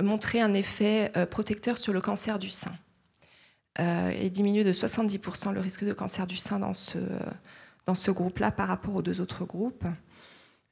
montrait 0.00 0.40
un 0.40 0.52
effet 0.52 1.12
protecteur 1.30 1.78
sur 1.78 1.92
le 1.92 2.00
cancer 2.00 2.40
du 2.40 2.50
sein. 2.50 2.72
Euh, 3.80 4.10
et 4.10 4.28
diminue 4.28 4.62
de 4.62 4.72
70% 4.72 5.52
le 5.52 5.60
risque 5.60 5.84
de 5.84 5.94
cancer 5.94 6.26
du 6.26 6.36
sein 6.36 6.58
dans 6.58 6.74
ce, 6.74 6.98
dans 7.86 7.94
ce 7.94 8.10
groupe-là 8.10 8.50
par 8.50 8.68
rapport 8.68 8.94
aux 8.94 9.02
deux 9.02 9.22
autres 9.22 9.46
groupes. 9.46 9.86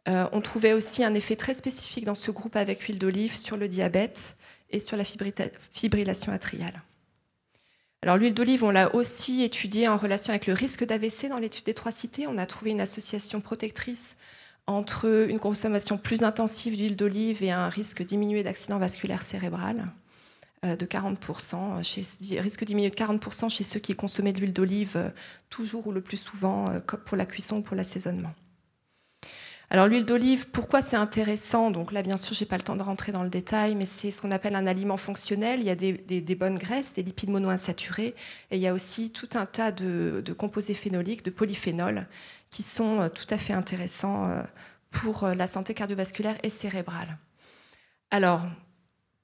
Euh, 0.09 0.27
on 0.33 0.43
trouvait 0.43 0.75
aussi 0.75 1.03
un 1.03 1.15
effet 1.15 1.35
très 1.35 1.55
spécifique 1.55 2.05
dans 2.05 2.15
ce 2.15 2.31
groupe 2.31 2.57
avec 2.57 2.83
huile 2.83 2.99
d'olive 2.99 3.35
sur 3.35 3.57
le 3.57 3.67
diabète 3.67 4.37
et 4.71 4.79
sur 4.79 4.97
la 4.99 5.05
fibrillation 5.05 6.33
atriale. 6.33 6.83
Alors 8.03 8.19
l'huile 8.19 8.35
d'olive, 8.35 8.63
on 8.63 8.71
l'a 8.71 8.95
aussi 8.95 9.43
étudiée 9.43 9.89
en 9.89 9.97
relation 9.97 10.31
avec 10.31 10.47
le 10.47 10.53
risque 10.53 10.85
d'AVC 10.85 11.29
dans 11.29 11.39
l'étude 11.39 11.65
des 11.65 11.75
trois 11.75 11.93
cités. 11.93 12.27
On 12.27 12.37
a 12.37 12.47
trouvé 12.47 12.73
une 12.73 12.81
association 12.81 13.41
protectrice 13.41 14.17
entre 14.67 15.27
une 15.29 15.41
consommation 15.41 15.97
plus 15.97 16.23
intensive 16.23 16.77
d'huile 16.77 16.97
d'olive 16.97 17.43
et 17.43 17.53
un 17.53 17.71
risque 17.71 18.03
diminué 18.03 18.43
d'accident 18.43 18.79
vasculaire 18.79 19.23
cérébral. 19.23 19.87
Euh, 20.65 20.75
de 20.75 20.87
40%, 20.87 21.85
chez, 21.85 22.41
risque 22.41 22.65
diminué 22.65 22.91
de 22.91 22.97
40% 22.97 23.49
chez 23.49 23.63
ceux 23.63 23.79
qui 23.79 23.95
consommaient 23.95 24.33
de 24.33 24.41
l'huile 24.41 24.53
d'olive 24.53 24.95
euh, 24.97 25.11
toujours 25.51 25.87
ou 25.87 25.93
le 25.93 26.01
plus 26.01 26.17
souvent 26.17 26.69
euh, 26.69 26.81
pour 26.81 27.17
la 27.17 27.27
cuisson 27.27 27.59
ou 27.59 27.63
pour 27.63 27.77
l'assaisonnement. 27.77 28.33
Alors 29.71 29.87
l'huile 29.87 30.05
d'olive, 30.05 30.49
pourquoi 30.49 30.83
c'est 30.83 30.97
intéressant? 30.97 31.71
Donc 31.71 31.93
là, 31.93 32.03
bien 32.03 32.17
sûr, 32.17 32.35
je 32.35 32.43
n'ai 32.43 32.49
pas 32.49 32.57
le 32.57 32.63
temps 32.63 32.75
de 32.75 32.83
rentrer 32.83 33.13
dans 33.13 33.23
le 33.23 33.29
détail, 33.29 33.77
mais 33.77 33.87
c'est 33.87 34.11
ce 34.11 34.21
qu'on 34.21 34.33
appelle 34.33 34.57
un 34.57 34.67
aliment 34.67 34.97
fonctionnel. 34.97 35.61
Il 35.61 35.67
y 35.67 35.71
a 35.71 35.77
des, 35.77 36.35
bonnes 36.35 36.59
graisses, 36.59 36.93
des 36.93 37.05
lipides 37.05 37.31
monoinsaturés, 37.31 38.17
et 38.51 38.57
il 38.57 38.61
y 38.61 38.67
a 38.67 38.75
aussi 38.75 39.13
tout 39.13 39.29
un 39.35 39.47
tas 39.47 39.71
de, 39.71 40.25
composés 40.37 40.75
phénoliques, 40.75 41.23
de 41.23 41.31
polyphénols, 41.31 42.09
qui 42.51 42.65
sont 42.65 43.09
tout 43.15 43.27
à 43.31 43.37
fait 43.37 43.53
intéressants 43.53 44.43
pour 44.91 45.29
la 45.29 45.47
santé 45.47 45.75
cardiovasculaire 45.75 46.39
et 46.43 46.51
cérébrale. 46.51 47.19
Alors, 48.11 48.47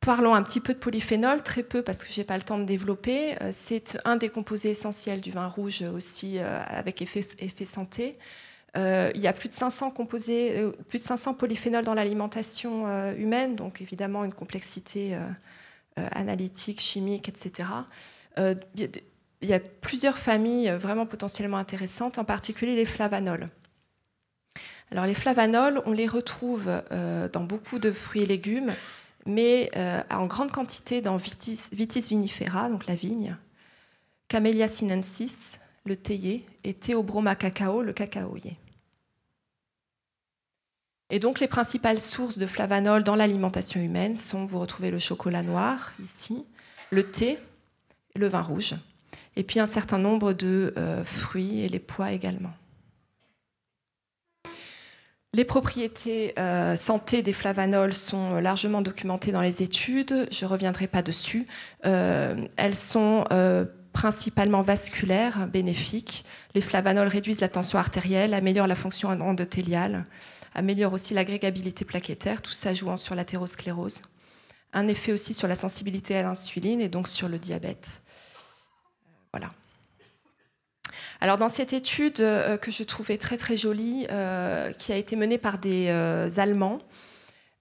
Parlons 0.04 0.34
un 0.34 0.42
petit 0.42 0.60
peu 0.60 0.74
de 0.74 0.78
polyphénol, 0.78 1.42
très 1.42 1.62
peu 1.62 1.82
parce 1.82 2.04
que 2.04 2.12
je 2.12 2.20
n'ai 2.20 2.24
pas 2.24 2.36
le 2.36 2.42
temps 2.42 2.58
de 2.58 2.64
développer. 2.64 3.36
C'est 3.52 3.98
un 4.04 4.16
des 4.16 4.28
composés 4.28 4.70
essentiels 4.70 5.20
du 5.20 5.30
vin 5.30 5.46
rouge 5.46 5.82
aussi 5.82 6.38
avec 6.38 7.00
effet, 7.00 7.22
santé. 7.64 8.18
Euh, 8.76 9.12
il 9.14 9.20
y 9.20 9.28
a 9.28 9.32
plus 9.32 9.48
de 9.48 9.54
500 9.54 9.90
composés, 9.90 10.58
euh, 10.58 10.72
plus 10.88 10.98
de 10.98 11.04
500 11.04 11.34
polyphénols 11.34 11.84
dans 11.84 11.94
l'alimentation 11.94 12.88
euh, 12.88 13.14
humaine, 13.14 13.54
donc 13.54 13.80
évidemment 13.80 14.24
une 14.24 14.34
complexité 14.34 15.16
analytique, 15.96 16.80
chimique, 16.80 17.28
etc. 17.28 17.68
il 18.36 18.90
y 19.42 19.52
a 19.52 19.60
plusieurs 19.60 20.18
familles 20.18 20.70
vraiment 20.70 21.06
potentiellement 21.06 21.58
intéressantes, 21.58 22.18
en 22.18 22.24
particulier 22.24 22.74
les 22.74 22.84
flavanols. 22.84 23.46
Alors 24.90 25.06
les 25.06 25.14
flavanols, 25.14 25.82
on 25.86 25.92
les 25.92 26.08
retrouve 26.08 26.68
dans 27.32 27.44
beaucoup 27.44 27.78
de 27.78 27.92
fruits 27.92 28.22
et 28.22 28.26
légumes, 28.26 28.72
mais 29.26 29.70
en 30.10 30.26
grande 30.26 30.52
quantité 30.52 31.00
dans 31.00 31.16
Vitis, 31.16 31.68
Vitis 31.72 32.08
vinifera, 32.08 32.68
donc 32.68 32.86
la 32.86 32.94
vigne, 32.94 33.36
Camellia 34.28 34.68
sinensis, 34.68 35.58
le 35.84 35.96
théier, 35.96 36.46
et 36.64 36.74
Theobroma 36.74 37.34
cacao, 37.36 37.82
le 37.82 37.92
cacaoyer. 37.92 38.56
Et 41.10 41.18
donc 41.18 41.38
les 41.40 41.48
principales 41.48 42.00
sources 42.00 42.38
de 42.38 42.46
flavanol 42.46 43.04
dans 43.04 43.14
l'alimentation 43.14 43.80
humaine 43.80 44.16
sont, 44.16 44.46
vous 44.46 44.58
retrouvez 44.58 44.90
le 44.90 44.98
chocolat 44.98 45.42
noir 45.42 45.92
ici, 46.02 46.44
le 46.90 47.04
thé, 47.04 47.38
le 48.16 48.28
vin 48.28 48.40
rouge, 48.40 48.74
et 49.36 49.42
puis 49.42 49.60
un 49.60 49.66
certain 49.66 49.98
nombre 49.98 50.32
de 50.32 50.72
euh, 50.76 51.04
fruits 51.04 51.60
et 51.60 51.68
les 51.68 51.78
pois 51.78 52.12
également. 52.12 52.52
Les 55.34 55.44
propriétés 55.44 56.32
euh, 56.38 56.76
santé 56.76 57.20
des 57.20 57.32
flavanols 57.32 57.92
sont 57.92 58.36
largement 58.36 58.82
documentées 58.82 59.32
dans 59.32 59.42
les 59.42 59.62
études, 59.62 60.28
je 60.30 60.44
ne 60.44 60.50
reviendrai 60.50 60.86
pas 60.86 61.02
dessus. 61.02 61.44
Euh, 61.84 62.46
elles 62.56 62.76
sont 62.76 63.24
principalement 63.92 64.62
vasculaires, 64.62 65.46
bénéfiques. 65.48 66.24
Les 66.54 66.60
flavanols 66.60 67.08
réduisent 67.08 67.40
la 67.40 67.48
tension 67.48 67.78
artérielle, 67.78 68.32
améliorent 68.32 68.66
la 68.66 68.74
fonction 68.74 69.08
endothéliale, 69.08 70.04
améliore 70.54 70.92
aussi 70.92 71.14
l'agrégabilité 71.14 71.84
plaquettaire, 71.84 72.40
tout 72.42 72.52
ça 72.52 72.72
jouant 72.72 72.96
sur 72.96 73.14
l'athérosclérose. 73.14 74.02
Un 74.72 74.88
effet 74.88 75.12
aussi 75.12 75.34
sur 75.34 75.48
la 75.48 75.54
sensibilité 75.54 76.16
à 76.16 76.22
l'insuline 76.22 76.80
et 76.80 76.88
donc 76.88 77.08
sur 77.08 77.28
le 77.28 77.38
diabète. 77.38 78.02
Euh, 78.02 79.10
voilà. 79.32 79.48
Alors 81.24 81.38
dans 81.38 81.48
cette 81.48 81.72
étude 81.72 82.20
euh, 82.20 82.58
que 82.58 82.70
je 82.70 82.82
trouvais 82.82 83.16
très 83.16 83.38
très 83.38 83.56
jolie, 83.56 84.06
euh, 84.10 84.72
qui 84.72 84.92
a 84.92 84.96
été 84.96 85.16
menée 85.16 85.38
par 85.38 85.56
des 85.56 85.88
Allemands, 86.36 86.80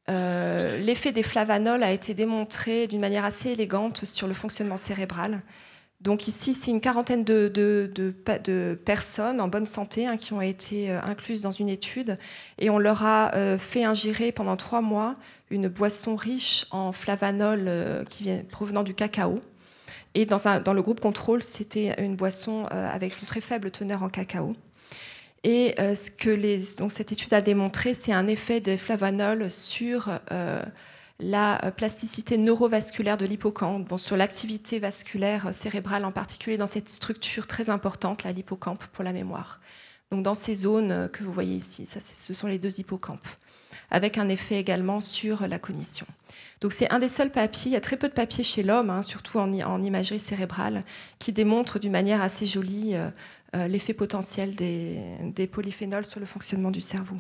l'effet 0.09 1.14
des 1.14 1.24
flavanols 1.24 1.82
a 1.82 1.93
été 1.93 2.14
démontré 2.14 2.88
d'une 2.88 2.99
manière 2.99 3.24
assez 3.24 3.51
élégante 3.51 4.03
sur 4.03 4.28
le 4.28 4.34
fonctionnement 4.34 4.76
cérébral. 4.76 5.41
Donc 6.03 6.28
ici, 6.28 6.53
c'est 6.53 6.70
une 6.70 6.82
quarantaine 6.82 7.24
de, 7.24 8.76
personnes 8.84 9.39
en 9.39 9.47
bonne 9.47 9.66
santé 9.66 10.05
hein, 10.05 10.18
qui 10.18 10.34
ont 10.34 10.41
été 10.41 10.91
euh, 10.91 11.01
incluses 11.01 11.43
dans 11.43 11.51
une 11.51 11.70
étude 11.70 12.18
et 12.59 12.70
on 12.70 12.78
leur 12.78 13.05
a 13.05 13.34
euh, 13.36 13.57
fait 13.57 13.86
ingérer 13.86 14.34
pendant 14.34 14.57
trois 14.57 14.82
mois 14.82 15.16
une 15.49 15.70
boisson 15.70 16.18
riche 16.18 16.66
en 16.72 16.91
flavanol 16.91 17.64
euh, 17.68 18.03
qui 18.03 18.24
vient, 18.24 18.41
provenant 18.51 18.84
du 18.84 18.93
cacao. 18.93 19.36
Et 20.16 20.26
dans, 20.26 20.74
le 20.74 20.82
groupe 20.82 20.99
contrôle, 20.99 21.41
c'était 21.41 21.95
une 22.01 22.16
boisson 22.16 22.66
avec 22.66 23.20
une 23.20 23.26
très 23.26 23.41
faible 23.41 23.72
teneur 23.72 24.03
en 24.03 24.09
cacao. 24.09 24.55
Et 25.43 25.76
ce 25.78 26.11
que 26.11 26.78
donc 26.78 26.91
cette 26.91 27.11
étude 27.11 27.34
a 27.34 27.41
démontré, 27.41 27.93
c'est 27.93 28.14
un 28.14 28.28
effet 28.28 28.59
de 28.59 28.78
flavanol 28.78 29.49
sur 29.49 30.09
la 31.20 31.64
euh, 31.66 31.72
plasticité 31.72 32.38
neurovasculaire 32.38 33.18
de 33.18 33.26
l'hippocampe, 33.26 33.88
bon, 33.88 33.97
sur 33.97 34.18
l'activité 34.18 34.80
vasculaire 34.80 35.53
cérébrale 35.53 36.05
en 36.05 36.11
particulier 36.11 36.57
dans 36.57 36.68
cette 36.68 36.89
structure 36.89 37.47
très 37.47 37.70
importante, 37.70 38.24
la 38.24 38.32
l'hippocampe 38.32 38.86
pour 38.88 39.03
la 39.03 39.14
mémoire. 39.14 39.59
Donc 40.11 40.24
dans 40.24 40.36
ces 40.36 40.55
zones 40.55 40.91
euh, 40.91 41.07
que 41.07 41.24
vous 41.24 41.32
voyez 41.32 41.55
ici, 41.55 41.86
ça, 41.86 41.99
ce 41.99 42.34
sont 42.34 42.47
les 42.47 42.59
deux 42.59 42.80
hippocampes, 42.80 43.28
avec 43.94 44.18
un 44.18 44.28
effet 44.28 44.60
également 44.60 45.00
sur 45.00 45.48
la 45.48 45.58
cognition. 45.60 46.06
Donc 46.60 46.74
c'est 46.74 46.91
un 46.91 47.00
des 47.00 47.08
seuls 47.08 47.32
papiers, 47.32 47.72
il 47.72 47.74
y 47.74 47.78
a 47.78 47.82
très 47.82 47.96
peu 47.96 48.10
de 48.10 48.14
papiers 48.14 48.44
chez 48.44 48.64
l'homme, 48.64 48.89
hein, 48.89 49.02
surtout 49.02 49.39
en, 49.39 49.82
imagerie 49.82 50.20
cérébrale, 50.20 50.84
qui 51.20 51.32
démontrent 51.32 51.80
d'une 51.80 51.91
manière 51.91 52.22
assez 52.22 52.46
jolie 52.46 52.96
euh, 52.96 53.68
l'effet 53.68 53.94
potentiel 53.94 54.56
des 54.56 55.48
polyphénols 55.50 56.06
sur 56.06 56.20
le 56.20 56.26
fonctionnement 56.26 56.72
du 56.72 56.82
cerveau. 56.82 57.16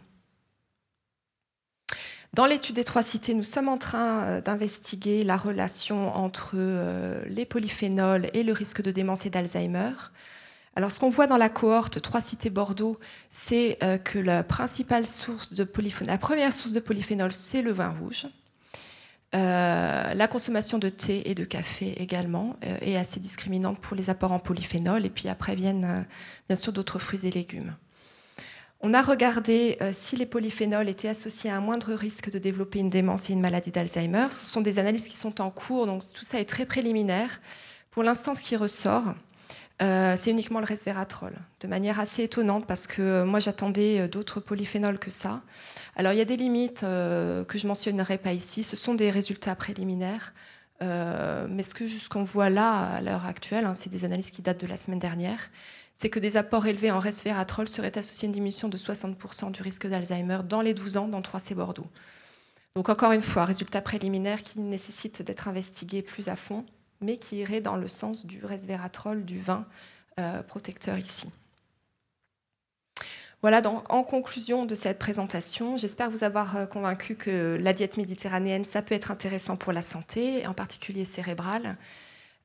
Dans 2.33 2.47
l'étude 2.47 2.75
des 2.75 2.83
trois 2.83 3.03
cités, 3.03 3.35
nous 3.35 3.43
sommes 3.43 3.69
en 3.69 3.77
train 3.77 4.23
euh, 4.23 4.41
d'investiguer 4.41 5.23
la 5.23 5.37
relation 5.37 6.15
entre 6.15 6.53
euh, 6.55 7.23
les 7.27 7.45
polyphénols 7.45 8.31
et 8.33 8.41
le 8.41 8.53
risque 8.53 8.81
de 8.81 8.89
démence 8.89 9.27
et 9.27 9.29
d'Alzheimer. 9.29 9.91
Alors, 10.75 10.91
ce 10.91 10.99
qu'on 10.99 11.09
voit 11.09 11.27
dans 11.27 11.37
la 11.37 11.49
cohorte 11.49 12.01
trois 12.01 12.21
cités 12.21 12.49
Bordeaux, 12.49 12.97
c'est 13.29 13.77
euh, 13.83 13.97
que 13.97 14.17
la 14.19 14.43
première 14.43 15.05
source 15.05 15.53
de 15.53 15.63
polyphénol, 15.63 17.31
c'est 17.31 17.61
le 17.61 17.71
vin 17.71 17.89
rouge. 17.99 18.27
la 19.33 20.27
consommation 20.27 20.79
de 20.79 20.89
thé 20.89 21.29
et 21.29 21.35
de 21.35 21.45
café 21.45 22.01
également 22.01 22.55
est 22.81 22.95
assez 22.95 23.19
discriminante 23.19 23.79
pour 23.79 23.95
les 23.95 24.09
apports 24.09 24.31
en 24.31 24.39
polyphénol. 24.39 25.05
Et 25.05 25.09
puis 25.09 25.27
après 25.27 25.55
viennent 25.55 26.05
bien 26.47 26.55
sûr 26.55 26.71
d'autres 26.71 26.99
fruits 26.99 27.25
et 27.25 27.31
légumes. 27.31 27.75
On 28.85 28.93
a 28.93 29.01
regardé 29.01 29.77
euh, 29.81 29.91
si 29.93 30.17
les 30.17 30.25
polyphénols 30.25 30.89
étaient 30.89 31.07
associés 31.07 31.49
à 31.49 31.55
un 31.55 31.61
moindre 31.61 31.93
risque 31.93 32.29
de 32.29 32.37
développer 32.37 32.79
une 32.79 32.89
démence 32.89 33.29
et 33.29 33.33
une 33.33 33.39
maladie 33.39 33.71
d'Alzheimer. 33.71 34.27
Ce 34.31 34.45
sont 34.45 34.59
des 34.59 34.77
analyses 34.77 35.07
qui 35.07 35.15
sont 35.15 35.39
en 35.39 35.49
cours, 35.51 35.85
donc 35.85 36.03
tout 36.13 36.25
ça 36.25 36.37
est 36.41 36.45
très 36.45 36.65
préliminaire. 36.65 37.39
Pour 37.91 38.03
l'instant, 38.03 38.33
ce 38.33 38.43
qui 38.43 38.57
ressort, 38.57 39.15
euh, 39.83 40.15
c'est 40.17 40.31
uniquement 40.31 40.59
le 40.59 40.65
resveratrol, 40.65 41.33
de 41.59 41.67
manière 41.67 41.99
assez 41.99 42.23
étonnante 42.23 42.65
parce 42.65 42.87
que 42.87 43.01
euh, 43.01 43.25
moi 43.25 43.39
j'attendais 43.39 44.07
d'autres 44.07 44.39
polyphénols 44.39 44.97
que 44.97 45.11
ça. 45.11 45.41
Alors 45.95 46.13
il 46.13 46.17
y 46.17 46.21
a 46.21 46.25
des 46.25 46.37
limites 46.37 46.81
que 46.81 47.57
je 47.57 47.67
mentionnerai 47.67 48.17
pas 48.17 48.33
ici, 48.33 48.63
ce 48.63 48.75
sont 48.75 48.95
des 48.95 49.11
résultats 49.11 49.55
préliminaires. 49.55 50.33
mais 50.81 51.63
ce 51.63 52.09
qu'on 52.09 52.23
voit 52.23 52.49
là 52.49 52.95
à 52.95 53.01
l'heure 53.01 53.25
actuelle, 53.25 53.65
hein, 53.65 53.75
c'est 53.75 53.91
des 53.91 54.05
analyses 54.05 54.31
qui 54.31 54.41
datent 54.41 54.61
de 54.61 54.67
la 54.67 54.77
semaine 54.77 54.99
dernière 54.99 55.49
c'est 55.95 56.09
que 56.09 56.19
des 56.19 56.37
apports 56.37 56.65
élevés 56.65 56.91
en 56.91 56.99
resveratrol 56.99 57.67
seraient 57.67 57.97
associés 57.97 58.25
à 58.25 58.27
une 58.27 58.33
diminution 58.33 58.67
de 58.67 58.77
60% 58.77 59.51
du 59.51 59.61
risque 59.61 59.87
d'Alzheimer 59.87 60.39
dans 60.47 60.61
les 60.61 60.73
12 60.73 60.97
ans 60.97 61.07
dans 61.07 61.21
3C 61.21 61.53
Bordeaux. 61.53 61.87
Donc 62.75 62.89
encore 62.89 63.11
une 63.11 63.21
fois, 63.21 63.45
résultat 63.45 63.81
préliminaire 63.81 64.41
qui 64.41 64.59
nécessite 64.59 65.21
d'être 65.21 65.47
investigué 65.47 66.01
plus 66.01 66.27
à 66.27 66.35
fond, 66.35 66.65
mais 67.03 67.17
qui 67.17 67.37
irait 67.37 67.61
dans 67.61 67.75
le 67.75 67.87
sens 67.87 68.25
du 68.25 68.43
resveratrol, 68.45 69.25
du 69.25 69.39
vin 69.39 69.65
euh, 70.19 70.43
protecteur 70.43 70.99
ici. 70.99 71.27
Voilà, 73.41 73.61
donc, 73.61 73.91
en 73.91 74.03
conclusion 74.03 74.65
de 74.65 74.75
cette 74.75 74.99
présentation, 74.99 75.75
j'espère 75.75 76.11
vous 76.11 76.23
avoir 76.23 76.55
euh, 76.55 76.65
convaincu 76.67 77.15
que 77.15 77.57
la 77.59 77.73
diète 77.73 77.97
méditerranéenne, 77.97 78.63
ça 78.63 78.83
peut 78.83 78.93
être 78.93 79.09
intéressant 79.09 79.57
pour 79.57 79.73
la 79.73 79.81
santé, 79.81 80.45
en 80.45 80.53
particulier 80.53 81.03
cérébrale. 81.03 81.77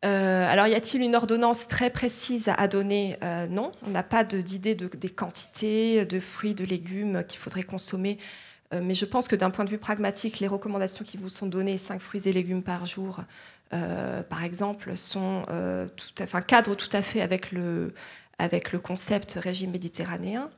Euh, 0.07 0.51
alors, 0.51 0.67
y 0.67 0.75
a-t-il 0.75 1.03
une 1.03 1.15
ordonnance 1.15 1.69
très 1.69 1.91
précise 1.91 2.51
à 2.57 2.69
donner? 2.69 3.19
Non, 3.51 3.73
on 3.87 3.91
n'a 3.91 4.03
pas 4.03 4.25
d'idée 4.25 4.75
de, 4.75 4.87
des 4.87 5.11
quantités 5.11 6.07
de 6.07 6.21
fruits, 6.21 6.55
de 6.55 6.65
légumes 6.65 7.23
qu'il 7.29 7.39
faudrait 7.39 7.65
consommer. 7.65 8.17
Mais 8.73 8.95
je 8.95 9.07
pense 9.07 9.29
que 9.29 9.35
d'un 9.35 9.51
point 9.51 9.65
de 9.65 9.71
vue 9.71 9.79
pragmatique, 9.79 10.41
les 10.41 10.47
recommandations 10.47 11.05
qui 11.05 11.17
vous 11.17 11.29
sont 11.29 11.47
données, 11.47 11.79
5 11.79 12.01
fruits 12.01 12.29
et 12.29 12.33
légumes 12.33 12.63
par 12.63 12.87
jour, 12.87 13.21
par 13.71 14.45
exemple, 14.45 14.97
sont 14.97 15.45
tout 15.97 16.23
enfin, 16.23 16.41
cadrent 16.41 16.77
tout 16.77 16.89
à 16.93 17.03
fait 17.03 17.21
avec 17.21 17.53
le, 17.53 17.93
avec 18.39 18.73
le 18.73 18.79
concept 18.79 19.35
régime 19.35 19.73
méditerranéen. 19.73 20.51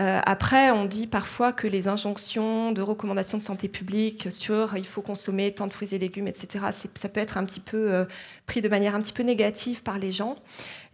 Euh, 0.00 0.20
après, 0.24 0.70
on 0.70 0.86
dit 0.86 1.06
parfois 1.06 1.52
que 1.52 1.66
les 1.66 1.86
injonctions 1.86 2.72
de 2.72 2.80
recommandations 2.80 3.36
de 3.36 3.42
santé 3.42 3.68
publique 3.68 4.28
sur 4.30 4.76
il 4.76 4.86
faut 4.86 5.02
consommer 5.02 5.52
tant 5.52 5.66
de 5.66 5.72
fruits 5.72 5.94
et 5.94 5.98
légumes, 5.98 6.26
etc., 6.26 6.66
ça 6.94 7.08
peut 7.08 7.20
être 7.20 7.36
un 7.36 7.44
petit 7.44 7.60
peu 7.60 7.92
euh, 7.92 8.04
pris 8.46 8.62
de 8.62 8.68
manière 8.68 8.94
un 8.94 9.02
petit 9.02 9.12
peu 9.12 9.22
négative 9.22 9.82
par 9.82 9.98
les 9.98 10.10
gens. 10.10 10.36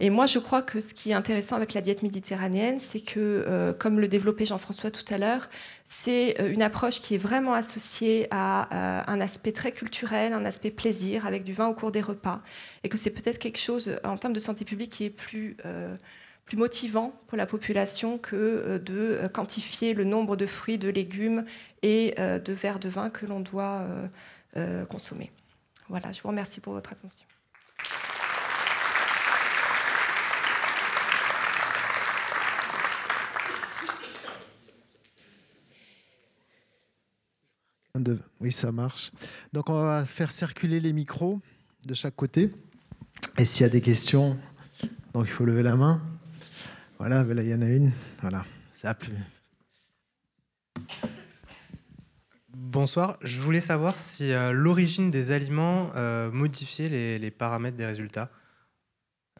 Et 0.01 0.11
moi, 0.11 0.27
je 0.27 0.41
crois 0.41 0.61
que 0.61 0.81
ce 0.81 0.93
qui 0.93 1.11
est 1.11 1.15
intéressant 1.15 1.55
avec 1.55 1.73
la 1.73 1.83
diète 1.83 2.03
méditerranéenne, 2.03 2.81
c'est 2.81 3.01
que, 3.01 3.45
euh, 3.47 3.73
comme 3.73 4.01
le 4.01 4.09
développait 4.09 4.45
Jean-François 4.45 4.91
tout 4.91 5.05
à 5.15 5.19
l'heure, 5.19 5.49
c'est 5.85 6.37
une 6.51 6.63
approche 6.63 7.01
qui 7.01 7.15
est 7.15 7.19
vraiment 7.19 7.55
associée 7.55 8.27
à 8.33 9.05
un 9.09 9.21
aspect 9.21 9.53
très 9.53 9.71
culturel, 9.71 10.33
un 10.33 10.45
aspect 10.45 10.71
plaisir, 10.71 11.27
avec 11.27 11.45
du 11.45 11.53
vin 11.53 11.69
au 11.69 11.75
cours 11.75 11.93
des 11.93 12.01
repas, 12.01 12.41
et 12.83 12.89
que 12.89 12.99
c'est 12.99 13.11
peut-être 13.11 13.39
quelque 13.39 13.59
chose 13.59 13.97
en 14.03 14.17
termes 14.17 14.33
de 14.33 14.41
santé 14.41 14.65
publique 14.65 14.91
qui 14.91 15.05
est 15.05 15.11
plus 15.11 15.57
plus 16.47 16.57
motivant 16.57 17.13
pour 17.27 17.37
la 17.37 17.47
population 17.47 18.19
que 18.19 18.79
de 18.79 19.29
quantifier 19.29 19.93
le 19.95 20.05
nombre 20.05 20.37
de 20.37 20.47
fruits, 20.47 20.79
de 20.79 20.89
légumes 20.89 21.45
et 21.83 22.15
de 22.17 22.53
verres 22.53 22.79
de 22.79 22.89
vin 22.89 23.11
que 23.11 23.27
l'on 23.27 23.41
doit 23.41 23.87
consommer. 24.89 25.31
Voilà, 25.89 26.13
je 26.13 26.23
vous 26.23 26.29
remercie 26.29 26.61
pour 26.61 26.73
votre 26.73 26.93
attention. 26.93 27.27
Oui, 38.41 38.53
ça 38.53 38.71
marche. 38.71 39.11
Donc, 39.53 39.69
on 39.69 39.81
va 39.83 40.05
faire 40.05 40.31
circuler 40.31 40.79
les 40.79 40.93
micros 40.93 41.41
de 41.87 41.95
chaque 41.95 42.15
côté. 42.15 42.53
Et 43.39 43.45
s'il 43.45 43.63
y 43.63 43.67
a 43.67 43.71
des 43.71 43.81
questions, 43.81 44.39
donc 45.13 45.27
il 45.27 45.33
faut 45.33 45.45
lever 45.45 45.65
la 45.65 45.75
main. 45.75 46.01
Voilà, 46.99 47.23
là, 47.25 47.43
il 47.43 47.49
y 47.49 47.55
en 47.55 47.61
a 47.61 47.69
une. 47.69 47.93
Voilà, 48.23 48.45
ça 48.75 48.95
plus. 48.95 49.13
Bonsoir. 52.49 53.19
Je 53.21 53.41
voulais 53.41 53.61
savoir 53.61 53.99
si 53.99 54.33
euh, 54.33 54.53
l'origine 54.53 55.11
des 55.11 55.31
aliments 55.31 55.91
euh, 55.95 56.31
modifiait 56.31 56.89
les, 56.89 57.31
paramètres 57.31 57.77
des 57.77 57.85
résultats. 57.85 58.31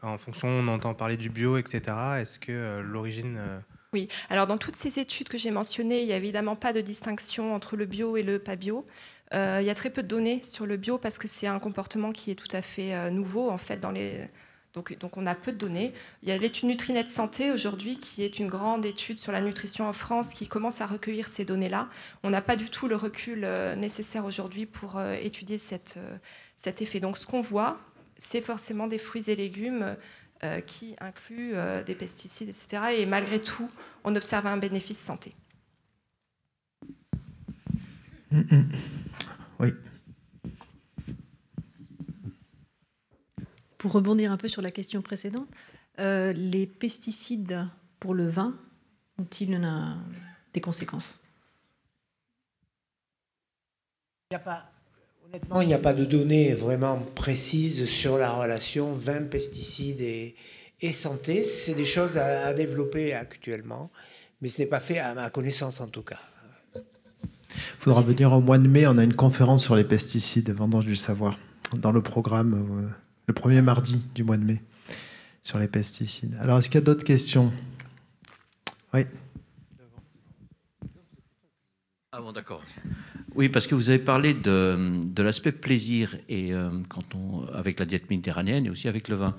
En 0.03 0.19
fonction, 0.19 0.47
on 0.47 0.67
entend 0.67 0.93
parler 0.93 1.17
du 1.17 1.29
bio, 1.29 1.57
etc. 1.57 1.81
Est-ce 2.19 2.39
que 2.39 2.51
euh, 2.51 2.81
l'origine 2.83 3.39
oui, 3.93 4.09
alors 4.29 4.47
dans 4.47 4.57
toutes 4.57 4.75
ces 4.75 4.99
études 4.99 5.29
que 5.29 5.37
j'ai 5.37 5.49
mentionnées, 5.49 6.01
il 6.01 6.07
n'y 6.07 6.13
a 6.13 6.17
évidemment 6.17 6.57
pas 6.57 6.73
de 6.73 6.81
distinction 6.81 7.55
entre 7.55 7.77
le 7.77 7.85
bio 7.85 8.17
et 8.17 8.21
le 8.21 8.37
pas 8.37 8.57
bio. 8.57 8.85
Euh, 9.33 9.59
il 9.61 9.65
y 9.65 9.69
a 9.69 9.75
très 9.75 9.89
peu 9.89 10.03
de 10.03 10.09
données 10.09 10.41
sur 10.43 10.65
le 10.65 10.75
bio 10.75 10.97
parce 10.97 11.17
que 11.17 11.29
c'est 11.29 11.47
un 11.47 11.57
comportement 11.57 12.11
qui 12.11 12.29
est 12.29 12.35
tout 12.35 12.53
à 12.53 12.61
fait 12.61 13.09
nouveau 13.11 13.49
en 13.49 13.57
fait 13.57 13.77
dans 13.77 13.91
les 13.91 14.27
donc, 14.73 15.17
on 15.17 15.25
a 15.25 15.33
peu 15.33 15.51
de 15.51 15.57
données. 15.57 15.93
Il 16.21 16.29
y 16.29 16.31
a 16.31 16.37
l'étude 16.37 16.69
Nutrinet 16.69 17.09
Santé 17.09 17.51
aujourd'hui, 17.51 17.97
qui 17.97 18.23
est 18.23 18.37
une 18.37 18.47
grande 18.47 18.85
étude 18.85 19.19
sur 19.19 19.31
la 19.31 19.41
nutrition 19.41 19.87
en 19.87 19.93
France, 19.93 20.29
qui 20.29 20.47
commence 20.47 20.81
à 20.81 20.85
recueillir 20.85 21.29
ces 21.29 21.45
données-là. 21.45 21.89
On 22.23 22.29
n'a 22.29 22.41
pas 22.41 22.55
du 22.55 22.69
tout 22.69 22.87
le 22.87 22.95
recul 22.95 23.43
euh, 23.43 23.75
nécessaire 23.75 24.25
aujourd'hui 24.25 24.65
pour 24.65 25.01
étudier 25.01 25.57
cette, 25.57 25.97
cet 26.57 26.81
effet. 26.81 26.99
Donc 26.99 27.17
ce 27.17 27.25
qu'on 27.25 27.41
voit, 27.41 27.79
c'est 28.17 28.41
forcément 28.41 28.87
des 28.87 28.97
fruits 28.97 29.29
et 29.29 29.35
légumes 29.35 29.95
euh, 30.43 30.61
qui 30.61 30.95
inclut 30.99 31.55
euh, 31.55 31.83
des 31.83 31.95
pesticides, 31.95 32.49
etc. 32.49 32.99
Et 32.99 33.07
malgré 33.07 33.41
tout, 33.41 33.67
on 34.03 34.15
observe 34.15 34.45
un 34.45 34.57
bénéfice 34.57 34.99
santé. 34.99 35.31
Mm, 38.29 38.41
mm. 38.41 38.69
Oui. 39.59 39.73
Pour 43.77 43.91
rebondir 43.91 44.31
un 44.31 44.37
peu 44.37 44.47
sur 44.47 44.61
la 44.61 44.71
question 44.71 45.01
précédente, 45.01 45.47
euh, 45.99 46.33
les 46.33 46.67
pesticides 46.67 47.67
pour 47.99 48.13
le 48.13 48.27
vin 48.29 48.55
ont-ils 49.19 49.59
des 50.53 50.61
conséquences? 50.61 51.19
Il 54.29 54.33
n'y 54.33 54.37
a 54.37 54.39
pas 54.39 54.71
Honnêtement, 55.27 55.61
il 55.61 55.67
n'y 55.67 55.73
a 55.73 55.79
pas 55.79 55.93
de 55.93 56.05
données 56.05 56.53
vraiment 56.53 56.99
précises 57.15 57.85
sur 57.85 58.17
la 58.17 58.31
relation 58.31 58.93
vin, 58.93 59.23
pesticides 59.23 60.01
et, 60.01 60.35
santé. 60.91 61.43
C'est 61.43 61.73
des 61.73 61.85
choses 61.85 62.17
à, 62.17 62.53
développer 62.53 63.13
actuellement, 63.13 63.91
mais 64.41 64.47
ce 64.47 64.61
n'est 64.61 64.67
pas 64.67 64.79
fait 64.79 64.99
à 64.99 65.13
ma 65.13 65.29
connaissance 65.29 65.81
en 65.81 65.87
tout 65.87 66.03
cas. 66.03 66.19
Il 66.75 67.79
faudra 67.79 68.01
venir 68.01 68.31
au 68.31 68.39
mois 68.39 68.57
de 68.57 68.67
mai. 68.67 68.87
On 68.87 68.97
a 68.97 69.03
une 69.03 69.15
conférence 69.15 69.63
sur 69.63 69.75
les 69.75 69.83
pesticides, 69.83 70.49
vendange 70.51 70.85
du 70.85 70.95
savoir, 70.95 71.37
dans 71.75 71.91
le 71.91 72.01
programme, 72.01 72.53
euh, 72.53 72.89
le 73.27 73.33
premier 73.33 73.61
mardi 73.61 74.01
du 74.15 74.23
mois 74.23 74.37
de 74.37 74.43
mai, 74.43 74.61
sur 75.43 75.59
les 75.59 75.67
pesticides. 75.67 76.37
Alors, 76.39 76.59
est-ce 76.59 76.69
qu'il 76.69 76.79
y 76.79 76.83
a 76.83 76.85
d'autres 76.85 77.03
questions? 77.03 77.51
Oui. 78.93 79.01
Ah 82.13 82.21
bon, 82.21 82.31
d'accord. 82.31 82.63
Oui, 83.35 83.49
parce 83.49 83.67
que 83.67 83.75
vous 83.75 83.89
avez 83.89 83.99
parlé 83.99 84.33
de, 84.33 85.01
l'aspect 85.17 85.51
plaisir 85.51 86.15
et 86.29 86.53
euh, 86.53 86.71
avec 87.53 87.79
la 87.79 87.85
diète 87.85 88.09
méditerranéenne 88.09 88.65
et 88.65 88.69
aussi 88.69 88.87
avec 88.87 89.09
le 89.09 89.15
vin. 89.15 89.35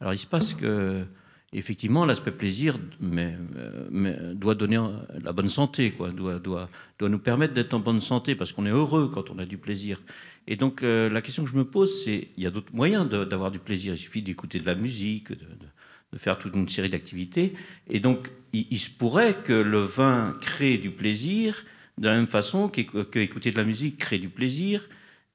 Alors 0.00 0.14
il 0.14 0.18
se 0.18 0.26
passe 0.26 0.54
que 0.54 1.04
effectivement 1.52 2.06
l'aspect 2.06 2.30
plaisir 2.30 2.78
mais, 2.98 3.36
euh, 3.56 4.32
doit 4.32 4.54
donner 4.54 4.80
la 5.22 5.32
bonne 5.32 5.50
santé, 5.50 5.90
quoi, 5.90 6.10
doit 6.10 6.68
nous 7.00 7.18
permettre 7.18 7.52
d'être 7.52 7.74
en 7.74 7.80
bonne 7.80 8.00
santé 8.00 8.34
parce 8.34 8.52
qu'on 8.52 8.64
est 8.64 8.70
heureux 8.70 9.10
quand 9.12 9.28
on 9.28 9.38
a 9.38 9.44
du 9.44 9.58
plaisir. 9.58 10.00
Et 10.46 10.56
donc 10.56 10.82
euh, 10.82 11.08
la 11.08 11.22
question 11.22 11.44
que 11.44 11.50
je 11.50 11.56
me 11.56 11.64
pose, 11.64 12.04
c'est 12.04 12.28
il 12.36 12.42
y 12.42 12.46
a 12.46 12.50
d'autres 12.50 12.74
moyens 12.74 13.08
d'avoir 13.08 13.50
du 13.50 13.58
plaisir. 13.58 13.94
Il 13.94 13.98
suffit 13.98 14.22
d'écouter 14.22 14.58
de 14.58 14.66
la 14.66 14.74
musique, 14.74 15.30
de, 15.32 16.18
faire 16.18 16.38
toute 16.38 16.54
une 16.54 16.68
série 16.68 16.90
d'activités. 16.90 17.54
Et 17.88 18.00
donc 18.00 18.28
il, 18.52 18.78
se 18.78 18.90
pourrait 18.90 19.34
que 19.44 19.52
le 19.52 19.80
vin 19.80 20.36
crée 20.40 20.76
du 20.76 20.90
plaisir 20.90 21.64
de 21.98 22.08
la 22.08 22.16
même 22.16 22.26
façon 22.26 22.68
qu'écouter 22.68 23.50
de 23.50 23.56
la 23.56 23.64
musique 23.64 23.98
crée 23.98 24.18
du 24.18 24.28
plaisir, 24.28 24.88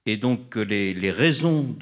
et 0.06 0.18
donc 0.18 0.50
que 0.50 0.60
les, 0.60 1.12
raisons 1.12 1.76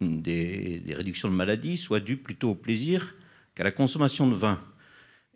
des, 0.00 0.94
réductions 0.94 1.28
de 1.28 1.34
maladies 1.34 1.76
soient 1.76 2.00
dues 2.00 2.16
plutôt 2.16 2.50
au 2.50 2.54
plaisir 2.54 3.14
qu'à 3.54 3.64
la 3.64 3.70
consommation 3.70 4.28
de 4.28 4.34
vin. 4.34 4.60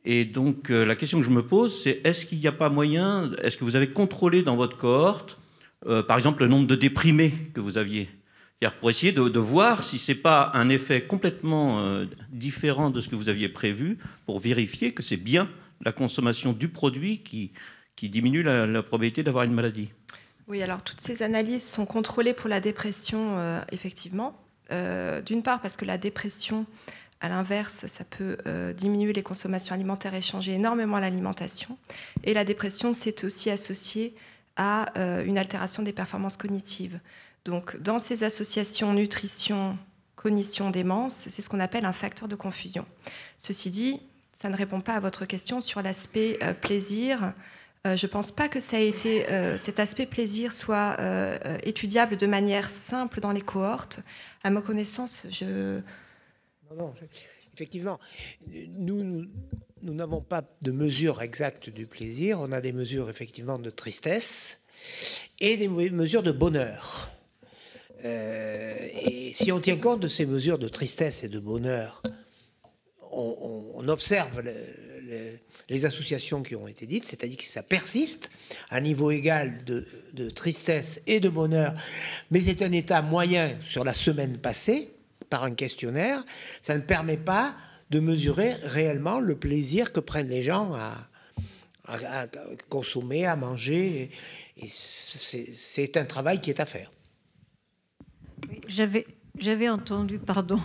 Et 0.05 0.25
donc 0.25 0.71
euh, 0.71 0.85
la 0.85 0.97
question 0.97 1.19
que 1.19 1.25
je 1.25 1.31
me 1.31 1.43
pose, 1.43 1.83
c'est 1.83 2.01
est-ce 2.05 2.25
qu'il 2.27 2.39
n'y 2.39 2.47
a 2.47 2.53
pas 2.53 2.69
moyen, 2.69 3.31
est-ce 3.43 3.57
que 3.57 3.65
vous 3.65 3.77
avez 3.77 3.91
contrôlé 3.91 4.43
dans 4.43 4.57
votre 4.57 4.77
cohorte, 4.77 5.39
euh, 5.87 6.03
par 6.03 6.17
exemple, 6.17 6.43
le 6.43 6.49
nombre 6.49 6.67
de 6.67 6.75
déprimés 6.75 7.33
que 7.55 7.61
vous 7.61 7.79
aviez 7.79 8.09
pour 8.81 8.91
essayer 8.91 9.13
de, 9.13 9.39
voir 9.39 9.85
si 9.85 9.99
ce 9.99 10.11
n'est 10.11 10.19
pas 10.19 10.51
un 10.55 10.69
effet 10.69 11.03
complètement 11.03 11.79
euh, 11.79 12.07
différent 12.31 12.91
de 12.91 13.01
ce 13.01 13.09
que 13.09 13.15
vous 13.15 13.29
aviez 13.29 13.49
prévu, 13.49 13.99
pour 14.27 14.41
vérifier 14.41 14.93
que 14.93 15.03
c'est 15.03 15.17
bien 15.17 15.49
la 15.85 15.93
consommation 15.93 16.53
du 16.53 16.69
produit 16.69 17.19
qui, 17.19 17.53
qui 17.95 18.09
diminue 18.09 18.43
la, 18.43 18.83
probabilité 18.83 19.23
d'avoir 19.23 19.45
une 19.45 19.53
maladie. 19.53 19.91
Oui, 20.49 20.61
alors 20.61 20.83
toutes 20.83 21.01
ces 21.01 21.23
analyses 21.23 21.65
sont 21.65 21.87
contrôlées 21.87 22.33
pour 22.33 22.49
la 22.49 22.59
dépression, 22.59 23.39
euh, 23.39 23.61
effectivement. 23.71 24.37
D'une 25.25 25.43
part 25.43 25.63
parce 25.63 25.79
que 25.79 25.87
la 25.87 25.97
dépression, 25.97 26.67
à 27.23 27.31
l'inverse, 27.31 27.87
ça 27.87 28.05
peut 28.05 28.37
diminuer 28.77 29.15
les 29.15 29.23
consommations 29.23 29.75
alimentaires 29.75 30.15
et 30.15 30.21
changer 30.21 30.53
énormément 30.53 30.99
l'alimentation. 30.99 31.79
Et 32.23 32.35
la 32.35 32.45
dépression, 32.45 32.93
c'est 32.93 33.25
aussi 33.25 33.49
associé 33.49 34.15
à 34.59 34.93
une 35.25 35.39
altération 35.39 35.83
des 35.83 35.93
performances 35.93 36.37
cognitives. 36.37 37.01
Donc 37.45 37.81
dans 37.81 37.99
ces 37.99 38.25
associations 38.25 38.93
nutrition, 38.93 39.79
cognition, 40.17 40.71
démence, 40.71 41.29
c'est 41.31 41.41
ce 41.41 41.49
qu'on 41.49 41.61
appelle 41.61 41.87
un 41.87 41.93
facteur 41.93 42.29
de 42.29 42.35
confusion. 42.35 42.85
Ceci 43.39 43.71
dit, 43.71 44.01
ça 44.33 44.49
ne 44.49 44.57
répond 44.57 44.81
pas 44.81 44.95
à 44.95 45.01
votre 45.01 45.25
question 45.25 45.61
sur 45.61 45.81
l'aspect 45.81 46.39
euh, 46.43 46.53
plaisir. 46.53 47.33
Euh, 47.87 47.97
je 47.97 48.07
ne 48.07 48.11
pense 48.13 48.31
pas 48.31 48.49
que 48.49 48.61
ça 48.61 48.79
été, 48.79 49.31
euh, 49.31 49.57
cet 49.57 49.79
aspect 49.79 50.07
plaisir 50.07 50.53
soit 50.53 50.97
étudiable 51.63 52.17
de 52.17 52.27
manière 52.27 52.71
simple 52.71 53.21
dans 53.21 53.33
les 53.33 53.41
cohortes. 53.41 54.01
À 54.43 54.51
ma 54.51 54.61
connaissance, 54.61 55.23
je... 55.31 55.81
Non, 56.71 56.77
non, 56.77 56.95
effectivement, 57.55 57.99
nous 58.77 59.25
n'avons 59.83 60.21
pas 60.21 60.43
de 60.63 60.71
mesure 60.71 61.23
exacte 61.23 61.71
du 61.71 61.87
plaisir. 61.87 62.41
On 62.41 62.53
a 62.53 62.61
des 62.61 62.73
mesures 62.73 63.09
effectivement 63.11 63.59
de 63.59 63.71
tristesse 63.71 64.61
et 65.41 65.57
des 65.57 65.69
mesures 65.69 66.23
de 66.23 66.33
bonheur. 66.33 67.11
et 68.05 69.33
si 69.35 69.51
on 69.53 69.61
tient 69.61 69.77
compte 69.77 70.01
de 70.01 70.09
ces 70.09 70.27
mesures 70.27 70.59
de 70.59 70.69
tristesse 70.69 71.25
et 71.25 71.29
de 71.29 71.41
bonheur 71.41 72.03
on, 73.11 73.89
observe 73.89 74.43
les 75.69 75.87
associations 75.87 76.43
qui 76.43 76.55
ont 76.55 76.69
été 76.69 76.87
dites, 76.87 77.05
c'est-à-dire 77.05 77.39
que 77.39 77.45
ça 77.45 77.63
persiste 77.63 78.31
à 78.71 78.81
niveau 78.81 79.11
égal 79.11 79.65
de, 79.65 80.31
tristesse 80.31 81.01
et 81.07 81.21
de 81.21 81.29
bonheur, 81.29 81.75
mais 82.31 82.41
c'est 82.41 82.63
un 82.63 82.73
état 82.73 83.03
moyen 83.03 83.53
sur 83.61 83.85
la 83.85 83.95
semaine 83.95 84.39
passée 84.39 84.91
par 85.31 85.45
un 85.45 85.53
questionnaire. 85.53 86.25
Ça 86.63 86.77
ne 86.77 86.83
permet 86.83 87.17
pas 87.17 87.57
de 87.91 88.01
mesurer 88.01 88.55
réellement 88.63 89.21
le 89.21 89.37
plaisir 89.37 89.93
que 89.93 90.01
prennent 90.01 90.29
les 90.29 90.43
gens 90.43 90.75
à, 90.75 92.27
consommer, 92.69 93.27
à 93.27 93.37
manger. 93.37 94.11
Et 94.57 94.67
c'est 94.67 95.97
un 95.97 96.05
travail 96.05 96.41
qui 96.41 96.51
est 96.51 96.61
à 96.61 96.67
faire. 96.67 96.91
J'avais 98.69 99.69
entendu, 99.69 100.19
pardon, 100.19 100.61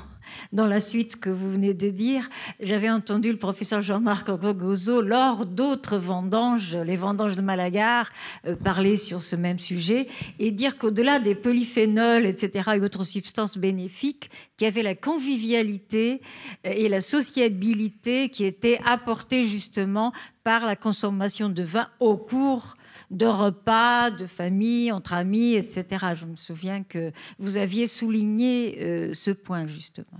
dans 0.52 0.66
la 0.66 0.80
suite 0.80 1.20
que 1.20 1.30
vous 1.30 1.52
venez 1.52 1.74
de 1.74 1.90
dire, 1.90 2.30
j'avais 2.60 2.90
entendu 2.90 3.32
le 3.32 3.38
professeur 3.38 3.82
Jean-Marc 3.82 4.30
Gogozo 4.30 5.02
lors 5.02 5.46
d'autres 5.46 5.98
vendanges, 5.98 6.76
les 6.76 6.96
vendanges 6.96 7.36
de 7.36 7.42
Malagar, 7.42 8.10
euh, 8.46 8.56
parler 8.56 8.96
sur 8.96 9.22
ce 9.22 9.36
même 9.36 9.60
sujet 9.60 10.08
et 10.40 10.52
dire 10.52 10.78
qu'au-delà 10.78 11.20
des 11.20 11.36
polyphénols, 11.36 12.26
etc., 12.26 12.72
et 12.76 12.80
autres 12.80 13.04
substances 13.04 13.58
bénéfiques, 13.58 14.30
qu'il 14.58 14.66
y 14.66 14.68
avait 14.68 14.84
la 14.84 14.96
convivialité 14.96 16.22
euh, 16.66 16.72
et 16.76 16.90
la 16.90 17.02
sociabilité 17.02 18.30
qui 18.30 18.46
étaient 18.46 18.80
apportées 18.86 19.44
justement 19.44 20.14
par 20.44 20.66
la 20.66 20.76
consommation 20.76 21.50
de 21.50 21.64
vin 21.64 21.88
au 22.00 22.18
cours 22.18 22.76
de 23.14 23.28
repas, 23.28 24.12
de 24.12 24.26
famille, 24.26 24.92
entre 24.92 25.14
amis, 25.14 25.54
etc. 25.54 26.06
Je 26.20 26.26
me 26.26 26.36
souviens 26.36 26.84
que 26.84 27.12
vous 27.38 27.58
aviez 27.58 27.86
souligné 27.86 28.78
euh, 28.82 29.14
ce 29.14 29.32
point 29.32 29.68
justement. 29.68 30.20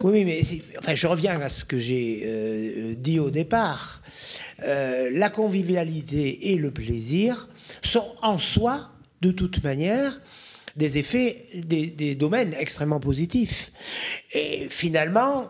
Oui, 0.00 0.24
mais 0.24 0.40
enfin, 0.78 0.94
je 0.96 1.06
reviens 1.06 1.40
à 1.40 1.48
ce 1.48 1.64
que 1.64 1.78
j'ai 1.78 2.22
euh, 2.24 2.94
dit 2.96 3.20
au 3.20 3.30
départ. 3.30 4.02
Euh, 4.64 5.08
la 5.12 5.30
convivialité 5.30 6.52
et 6.52 6.56
le 6.56 6.72
plaisir 6.72 7.48
sont 7.80 8.14
en 8.22 8.38
soi, 8.38 8.90
de 9.20 9.30
toute 9.30 9.62
manière, 9.62 10.20
des 10.74 10.98
effets, 10.98 11.44
des, 11.54 12.14
domaines 12.16 12.54
extrêmement 12.58 12.98
positifs. 12.98 13.70
Et 14.32 14.66
finalement, 14.68 15.48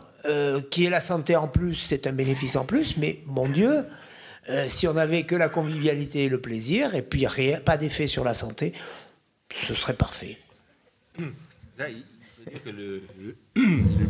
qui 0.71 0.85
est 0.85 0.91
la 0.91 1.01
santé 1.01 1.37
en 1.37 1.49
plus, 1.49 1.75
c'est 1.75 2.07
un 2.07 2.13
bénéfice 2.13 2.57
en 2.57 2.65
plus, 2.65 2.97
mais 2.97 3.21
mon 3.27 3.47
Dieu, 3.47 3.85
si 4.69 4.87
on 4.87 4.95
n'avait 4.95 5.25
que 5.25 5.35
la 5.35 5.49
convivialité 5.49 6.25
et 6.25 6.29
le 6.29 6.41
plaisir, 6.41 6.95
et 6.95 7.03
puis 7.03 7.27
rien, 7.27 7.61
pas 7.61 7.77
d'effet 7.77 8.07
sur 8.07 8.25
la 8.25 8.35
santé, 8.35 8.73
ce 9.53 9.75
serait 9.75 9.97
parfait. 9.97 10.39
Là, 11.79 11.89
dire 12.51 12.63
que 12.63 12.71
le, 12.71 13.03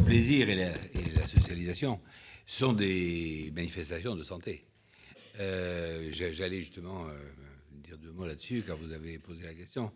plaisir 0.05 0.49
et 0.49 0.55
la, 0.55 1.27
socialisation 1.27 2.01
sont 2.47 2.73
des 2.73 3.53
manifestations 3.55 4.17
de 4.17 4.23
santé. 4.23 4.65
Euh, 5.41 6.11
j'allais 6.13 6.61
justement 6.61 7.07
euh, 7.07 7.13
dire 7.83 7.99
deux 7.99 8.13
mots 8.13 8.27
là-dessus 8.27 8.63
quand 8.67 8.77
vous 8.77 8.93
avez 8.93 9.19
posé 9.19 9.45
la 9.45 9.55
question. 9.55 9.93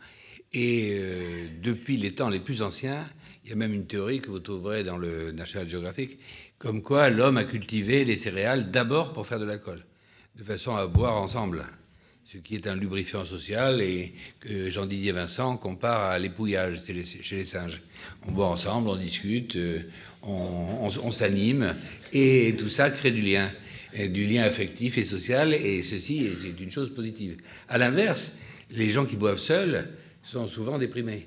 Et 0.52 0.98
euh, 0.98 1.48
depuis 1.62 1.96
les 1.96 2.14
temps 2.14 2.28
les 2.28 2.40
plus 2.40 2.62
anciens, 2.62 3.04
il 3.44 3.50
y 3.50 3.52
a 3.52 3.56
même 3.56 3.74
une 3.74 3.86
théorie 3.86 4.20
que 4.20 4.30
vous 4.30 4.40
trouverez 4.40 4.82
dans 4.82 4.96
le 4.96 5.30
National 5.32 5.68
Geographic, 5.68 6.18
comme 6.58 6.82
quoi 6.82 7.10
l'homme 7.10 7.36
a 7.36 7.44
cultivé 7.44 8.04
les 8.04 8.16
céréales 8.16 8.70
d'abord 8.70 9.12
pour 9.12 9.26
faire 9.26 9.38
de 9.38 9.44
l'alcool, 9.44 9.84
de 10.38 10.44
façon 10.44 10.76
à 10.76 10.86
boire 10.86 11.16
ensemble 11.16 11.64
ce 12.24 12.38
qui 12.38 12.54
est 12.54 12.68
un 12.68 12.76
lubrifiant 12.76 13.24
social 13.24 13.82
et 13.82 14.14
que 14.38 14.70
Jean-Didier 14.70 15.12
Vincent 15.12 15.56
compare 15.56 16.02
à 16.02 16.18
l'épouillage 16.18 16.80
chez 16.84 17.36
les 17.36 17.44
singes. 17.44 17.82
On 18.22 18.32
boit 18.32 18.46
ensemble, 18.46 18.88
on 18.88 18.96
discute, 18.96 19.56
euh, 19.56 19.80
on, 20.22 21.10
s'anime 21.10 21.74
et 22.12 22.54
tout 22.56 22.68
ça 22.68 22.90
crée 22.90 23.10
du 23.10 23.22
lien, 23.22 23.50
du 24.10 24.26
lien 24.26 24.44
affectif 24.44 24.96
et 24.96 25.04
social 25.04 25.54
et 25.54 25.82
ceci 25.82 26.26
est 26.26 26.60
une 26.60 26.70
chose 26.70 26.94
positive. 26.94 27.36
À 27.68 27.78
l'inverse, 27.78 28.36
les 28.70 28.90
gens 28.90 29.06
qui 29.06 29.16
boivent 29.16 29.40
seuls 29.40 29.88
sont 30.22 30.46
souvent 30.46 30.78
déprimés. 30.78 31.26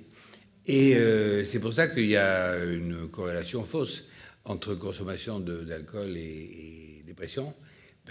Et 0.68 0.95
euh, 0.95 1.43
c'est 1.43 1.59
pour 1.59 1.74
ça 1.74 1.88
qu'il 1.88 2.05
y 2.05 2.16
a 2.16 2.64
une 2.64 3.09
corrélation 3.09 3.66
fausse 3.66 4.05
entre 4.45 4.76
consommation 4.76 5.39
d'alcool 5.39 6.16
et, 6.16 6.99
et 6.99 7.03
dépression. 7.05 7.53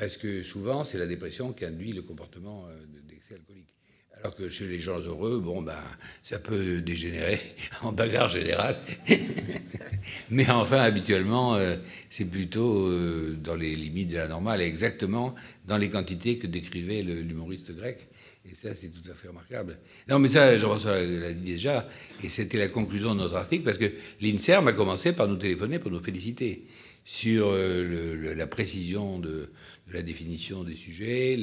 Parce 0.00 0.16
que 0.16 0.42
souvent, 0.42 0.82
c'est 0.82 0.96
la 0.96 1.06
dépression 1.06 1.52
qui 1.52 1.66
induit 1.66 1.92
le 1.92 2.00
comportement 2.00 2.64
euh, 2.70 2.74
d'excès 3.06 3.34
alcoolique. 3.34 3.74
Alors 4.18 4.34
que 4.34 4.48
chez 4.48 4.66
les 4.66 4.78
gens 4.78 4.98
heureux, 4.98 5.40
bon, 5.40 5.60
ben, 5.60 5.76
ça 6.22 6.38
peut 6.38 6.80
dégénérer 6.80 7.38
en 7.82 7.92
bagarre 7.92 8.30
générale. 8.30 8.78
Mais 10.30 10.48
enfin, 10.48 10.78
habituellement, 10.78 11.54
euh, 11.56 11.76
c'est 12.08 12.24
plutôt 12.24 12.86
euh, 12.86 13.36
dans 13.44 13.56
les 13.56 13.76
limites 13.76 14.08
de 14.08 14.16
la 14.16 14.26
normale, 14.26 14.62
exactement 14.62 15.34
dans 15.66 15.76
les 15.76 15.90
quantités 15.90 16.38
que 16.38 16.46
décrivait 16.46 17.02
l'humoriste 17.02 17.76
grec. 17.76 18.08
Et 18.50 18.54
ça, 18.54 18.74
c'est 18.74 18.88
tout 18.88 19.06
à 19.10 19.14
fait 19.14 19.28
remarquable. 19.28 19.76
Non, 20.08 20.18
mais 20.18 20.30
ça, 20.30 20.56
Jean-François 20.56 21.02
l'a 21.02 21.34
dit 21.34 21.52
déjà, 21.52 21.86
et 22.24 22.30
c'était 22.30 22.56
la 22.56 22.68
conclusion 22.68 23.14
de 23.14 23.20
notre 23.20 23.36
article, 23.36 23.64
parce 23.64 23.76
que 23.76 23.92
l'INSERM 24.22 24.66
a 24.66 24.72
commencé 24.72 25.12
par 25.12 25.28
nous 25.28 25.36
téléphoner 25.36 25.78
pour 25.78 25.90
nous 25.90 26.00
féliciter 26.00 26.64
sur 27.04 27.52
la 27.52 28.46
précision 28.46 29.18
de, 29.18 29.50
la 29.92 30.02
définition 30.02 30.64
des 30.64 30.74
sujets, 30.74 31.38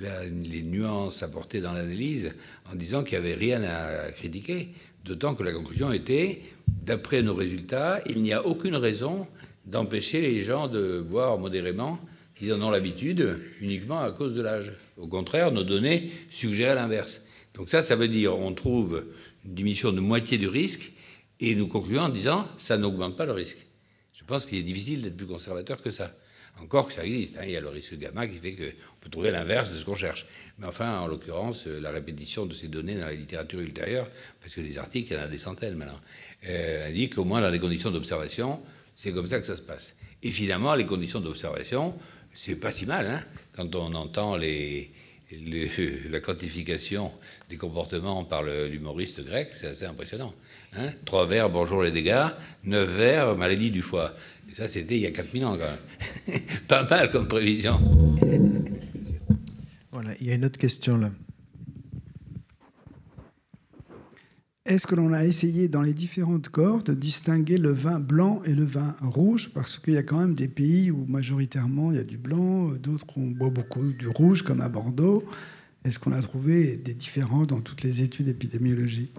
les 0.00 0.62
nuances 0.62 1.22
apportées 1.22 1.60
dans 1.60 1.72
l'analyse, 1.72 2.32
en 2.70 2.74
disant 2.74 3.04
qu'il 3.04 3.18
n'y 3.18 3.26
avait 3.26 3.34
rien 3.34 3.62
à 3.62 4.10
critiquer, 4.12 4.68
d'autant 5.04 5.34
que 5.34 5.42
la 5.42 5.52
conclusion 5.52 5.92
était, 5.92 6.42
d'après 6.66 7.22
nos 7.22 7.34
résultats, 7.34 8.00
il 8.08 8.22
n'y 8.22 8.32
a 8.32 8.46
aucune 8.46 8.76
raison 8.76 9.26
d'empêcher 9.66 10.20
les 10.20 10.42
gens 10.42 10.68
de 10.68 11.00
boire 11.00 11.38
modérément, 11.38 11.98
ils 12.40 12.52
en 12.52 12.62
ont 12.62 12.70
l'habitude, 12.70 13.38
uniquement 13.60 14.00
à 14.00 14.12
cause 14.12 14.34
de 14.34 14.42
l'âge. 14.42 14.72
Au 14.96 15.08
contraire, 15.08 15.50
nos 15.50 15.64
données 15.64 16.10
suggèrent 16.30 16.76
l'inverse. 16.76 17.22
Donc 17.54 17.68
ça, 17.68 17.82
ça 17.82 17.96
veut 17.96 18.08
dire 18.08 18.38
on 18.38 18.52
trouve 18.52 19.04
une 19.44 19.54
diminution 19.54 19.92
de 19.92 20.00
moitié 20.00 20.38
du 20.38 20.48
risque, 20.48 20.92
et 21.40 21.54
nous 21.54 21.66
concluons 21.66 22.02
en 22.02 22.08
disant 22.08 22.46
ça 22.56 22.76
n'augmente 22.76 23.16
pas 23.16 23.26
le 23.26 23.32
risque. 23.32 23.66
Je 24.12 24.24
pense 24.24 24.46
qu'il 24.46 24.58
est 24.58 24.62
difficile 24.62 25.02
d'être 25.02 25.16
plus 25.16 25.26
conservateur 25.26 25.80
que 25.80 25.90
ça. 25.90 26.14
Encore 26.62 26.88
que 26.88 26.94
ça 26.94 27.04
existe, 27.04 27.36
hein. 27.36 27.42
il 27.44 27.50
y 27.50 27.56
a 27.56 27.60
le 27.60 27.68
risque 27.68 27.96
gamma 27.98 28.26
qui 28.26 28.38
fait 28.38 28.52
qu'on 28.52 28.96
peut 29.00 29.10
trouver 29.10 29.30
l'inverse 29.30 29.70
de 29.70 29.76
ce 29.76 29.84
qu'on 29.84 29.94
cherche. 29.94 30.26
Mais 30.58 30.66
enfin, 30.66 30.98
en 30.98 31.06
l'occurrence, 31.06 31.66
euh, 31.66 31.80
la 31.80 31.90
répétition 31.90 32.46
de 32.46 32.54
ces 32.54 32.68
données 32.68 32.94
dans 32.94 33.06
la 33.06 33.14
littérature 33.14 33.60
ultérieure, 33.60 34.08
parce 34.40 34.54
que 34.54 34.60
les 34.60 34.78
articles, 34.78 35.12
il 35.12 35.16
y 35.16 35.20
en 35.20 35.24
a 35.24 35.28
des 35.28 35.38
centaines 35.38 35.76
maintenant, 35.76 36.00
euh, 36.48 36.88
indique 36.88 37.14
qu'au 37.14 37.24
moins 37.24 37.40
dans 37.40 37.50
des 37.50 37.60
conditions 37.60 37.90
d'observation, 37.90 38.60
c'est 38.96 39.12
comme 39.12 39.28
ça 39.28 39.40
que 39.40 39.46
ça 39.46 39.56
se 39.56 39.62
passe. 39.62 39.94
Et 40.22 40.30
finalement, 40.30 40.74
les 40.74 40.86
conditions 40.86 41.20
d'observation, 41.20 41.94
c'est 42.34 42.56
pas 42.56 42.72
si 42.72 42.86
mal, 42.86 43.06
hein, 43.06 43.20
quand 43.54 43.74
on 43.76 43.94
entend 43.94 44.36
les, 44.36 44.90
la 46.10 46.20
quantification 46.20 47.12
des 47.48 47.56
comportements 47.56 48.24
par 48.24 48.42
l'humoriste 48.42 49.24
grec, 49.24 49.50
c'est 49.52 49.66
assez 49.66 49.84
impressionnant. 49.84 50.34
Hein. 50.76 50.90
Trois 51.04 51.26
vers, 51.26 51.50
bonjour 51.50 51.82
les 51.82 51.90
dégâts, 51.90 52.26
neuf 52.64 52.88
vers, 52.88 53.36
maladie 53.36 53.70
du 53.70 53.82
foie. 53.82 54.14
Ça, 54.52 54.66
c'était 54.66 54.96
il 54.96 55.02
y 55.02 55.06
a 55.06 55.10
4000 55.10 55.44
ans, 55.44 55.56
quand 55.56 56.32
même. 56.32 56.40
Pas 56.68 56.88
mal 56.88 57.10
comme 57.10 57.28
prévision. 57.28 57.78
Voilà, 59.92 60.10
il 60.20 60.26
y 60.26 60.30
a 60.30 60.34
une 60.34 60.44
autre 60.44 60.58
question 60.58 60.96
là. 60.96 61.10
Est-ce 64.68 64.86
que 64.86 64.94
l'on 64.94 65.14
a 65.14 65.24
essayé 65.24 65.66
dans 65.66 65.80
les 65.80 65.94
différentes 65.94 66.50
corps 66.50 66.82
de 66.82 66.92
distinguer 66.92 67.56
le 67.56 67.72
vin 67.72 67.98
blanc 67.98 68.42
et 68.44 68.54
le 68.54 68.64
vin 68.64 68.96
rouge? 69.00 69.50
Parce 69.54 69.78
qu'il 69.78 69.94
y 69.94 69.96
a 69.96 70.02
quand 70.02 70.18
même 70.18 70.34
des 70.34 70.46
pays 70.46 70.90
où 70.90 71.06
majoritairement 71.06 71.90
il 71.90 71.96
y 71.96 72.00
a 72.00 72.04
du 72.04 72.18
blanc, 72.18 72.74
d'autres 72.74 73.06
on 73.16 73.28
boit 73.28 73.48
beaucoup 73.48 73.92
du 73.92 74.08
rouge, 74.08 74.42
comme 74.42 74.60
à 74.60 74.68
Bordeaux. 74.68 75.24
Est-ce 75.84 75.98
qu'on 75.98 76.12
a 76.12 76.20
trouvé 76.20 76.76
des 76.76 76.92
différences 76.92 77.46
dans 77.46 77.62
toutes 77.62 77.82
les 77.82 78.02
études 78.02 78.28
épidémiologiques? 78.28 79.14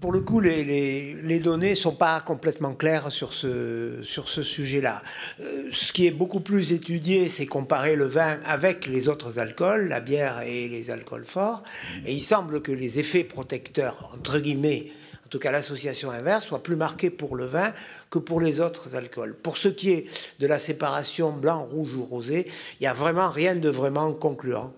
Pour 0.00 0.12
le 0.12 0.20
coup, 0.20 0.40
les, 0.40 1.40
données 1.40 1.70
ne 1.70 1.74
sont 1.74 1.94
pas 1.94 2.20
complètement 2.20 2.74
claires 2.74 3.10
sur 3.10 3.32
ce, 3.32 4.00
sujet-là. 4.02 5.02
Euh, 5.40 5.68
ce 5.72 5.92
qui 5.92 6.06
est 6.06 6.10
beaucoup 6.10 6.40
plus 6.40 6.72
étudié, 6.72 7.28
c'est 7.28 7.46
comparer 7.46 7.96
le 7.96 8.06
vin 8.06 8.38
avec 8.44 8.86
les 8.86 9.08
autres 9.08 9.38
alcools, 9.38 9.88
la 9.88 10.00
bière 10.00 10.42
et 10.42 10.68
les 10.68 10.90
alcools 10.90 11.24
forts. 11.24 11.62
Et 12.06 12.12
il 12.12 12.22
semble 12.22 12.62
que 12.62 12.72
les 12.72 12.98
effets 12.98 13.24
protecteurs, 13.24 14.10
entre 14.14 14.38
guillemets, 14.38 14.86
en 15.26 15.28
tout 15.28 15.38
cas 15.38 15.52
l'association 15.52 16.10
inverse, 16.10 16.46
soient 16.46 16.62
plus 16.62 16.76
marqués 16.76 17.10
pour 17.10 17.36
le 17.36 17.44
vin 17.44 17.74
que 18.10 18.18
pour 18.18 18.40
les 18.40 18.60
autres 18.60 18.96
alcools. 18.96 19.34
Pour 19.34 19.58
ce 19.58 19.68
qui 19.68 19.90
est 19.90 20.06
de 20.40 20.46
la 20.46 20.58
séparation 20.58 21.32
blanc, 21.32 21.62
rouge 21.62 21.94
ou 21.94 22.04
rosé, 22.04 22.46
il 22.80 22.82
n'y 22.82 22.86
a 22.86 22.94
vraiment 22.94 23.28
rien 23.28 23.54
de 23.54 23.68
vraiment 23.68 24.12
concluant 24.12 24.72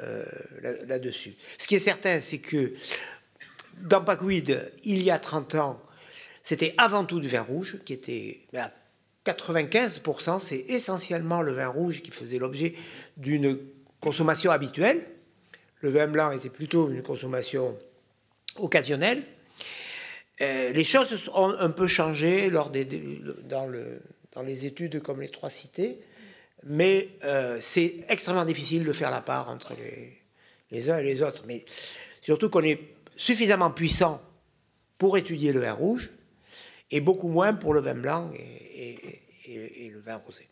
euh, 0.00 0.24
là-dessus. 0.88 1.34
ce 1.56 1.68
qui 1.68 1.76
est 1.76 1.80
certain, 1.80 2.18
c'est 2.18 2.38
que 2.38 2.72
dans 3.82 4.02
Packweed, 4.02 4.72
il 4.84 5.02
y 5.02 5.10
a 5.10 5.18
30 5.18 5.54
ans, 5.56 5.82
c'était 6.42 6.74
avant 6.76 7.04
tout 7.04 7.20
du 7.20 7.28
vin 7.28 7.42
rouge, 7.42 7.78
qui 7.84 7.92
était 7.92 8.40
à 8.54 8.70
95%, 9.24 10.38
c'est 10.38 10.64
essentiellement 10.68 11.42
le 11.42 11.52
vin 11.52 11.68
rouge 11.68 12.02
qui 12.02 12.10
faisait 12.10 12.38
l'objet 12.38 12.74
d'une 13.16 13.58
consommation 14.00 14.50
habituelle. 14.50 15.06
Le 15.80 15.90
vin 15.90 16.06
blanc 16.06 16.30
était 16.30 16.50
plutôt 16.50 16.90
une 16.90 17.02
consommation 17.02 17.76
occasionnelle. 18.56 19.22
Euh, 20.40 20.72
les 20.72 20.84
choses 20.84 21.30
ont 21.34 21.50
un 21.50 21.70
peu 21.70 21.86
changé 21.86 22.50
lors 22.50 22.70
des, 22.70 22.84
dans, 23.44 23.66
le, 23.66 24.02
dans, 24.32 24.42
les 24.42 24.66
études 24.66 25.00
comme 25.00 25.20
les 25.20 25.28
trois 25.28 25.50
cités, 25.50 26.00
mais 26.64 27.08
euh, 27.24 27.58
c'est 27.60 27.96
extrêmement 28.08 28.44
difficile 28.44 28.84
de 28.84 28.92
faire 28.92 29.10
la 29.10 29.20
part 29.20 29.48
entre 29.48 29.74
les, 29.74 30.18
les 30.70 30.90
uns 30.90 30.98
et 30.98 31.04
les 31.04 31.22
autres. 31.22 31.44
Mais 31.46 31.64
surtout 32.20 32.50
qu'on 32.50 32.64
est 32.64 32.93
suffisamment 33.16 33.70
puissant 33.70 34.22
pour 34.98 35.16
étudier 35.18 35.52
le 35.52 35.60
vin 35.60 35.72
rouge 35.72 36.10
et 36.90 37.00
beaucoup 37.00 37.28
moins 37.28 37.54
pour 37.54 37.74
le 37.74 37.80
vin 37.80 37.94
blanc 37.94 38.30
et, 38.34 39.90
le 39.90 40.00
vin 40.00 40.16
rosé. 40.16 40.48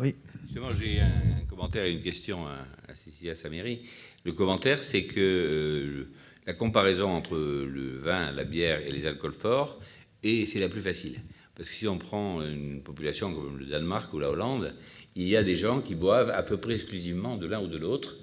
oui. 0.00 0.14
Justement, 0.44 0.74
j'ai 0.74 1.00
un 1.00 1.46
commentaire 1.48 1.84
et 1.84 1.92
une 1.92 2.02
question 2.02 2.46
à, 2.46 2.94
Cécilia 2.94 3.34
Saméry. 3.34 3.88
Le 4.24 4.32
commentaire, 4.32 4.84
c'est 4.84 5.04
que 5.04 5.18
euh, 5.18 6.12
la 6.46 6.52
comparaison 6.52 7.08
entre 7.08 7.36
le 7.38 7.96
vin, 7.96 8.30
la 8.32 8.44
bière 8.44 8.86
et 8.86 8.92
les 8.92 9.06
alcools 9.06 9.32
forts, 9.32 9.80
et 10.22 10.44
c'est 10.44 10.60
la 10.60 10.68
plus 10.68 10.82
facile. 10.82 11.20
Parce 11.54 11.70
que 11.70 11.74
si 11.74 11.88
on 11.88 11.96
prend 11.96 12.42
une 12.42 12.82
population 12.82 13.32
comme 13.34 13.58
le 13.58 13.64
Danemark 13.64 14.12
ou 14.12 14.18
la 14.18 14.30
Hollande, 14.30 14.74
il 15.16 15.26
y 15.26 15.36
a 15.36 15.42
des 15.42 15.56
gens 15.56 15.80
qui 15.80 15.94
boivent 15.94 16.30
à 16.30 16.42
peu 16.42 16.58
près 16.58 16.74
exclusivement 16.74 17.36
de 17.36 17.46
l'un 17.46 17.62
ou 17.62 17.68
de 17.68 17.78
l'autre, 17.78 18.16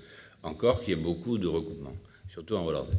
encore 0.43 0.81
qu'il 0.81 0.89
y 0.89 0.99
ait 0.99 1.01
beaucoup 1.01 1.37
de 1.37 1.47
recoupements, 1.47 1.95
surtout 2.29 2.55
en 2.55 2.65
Hollande. 2.65 2.91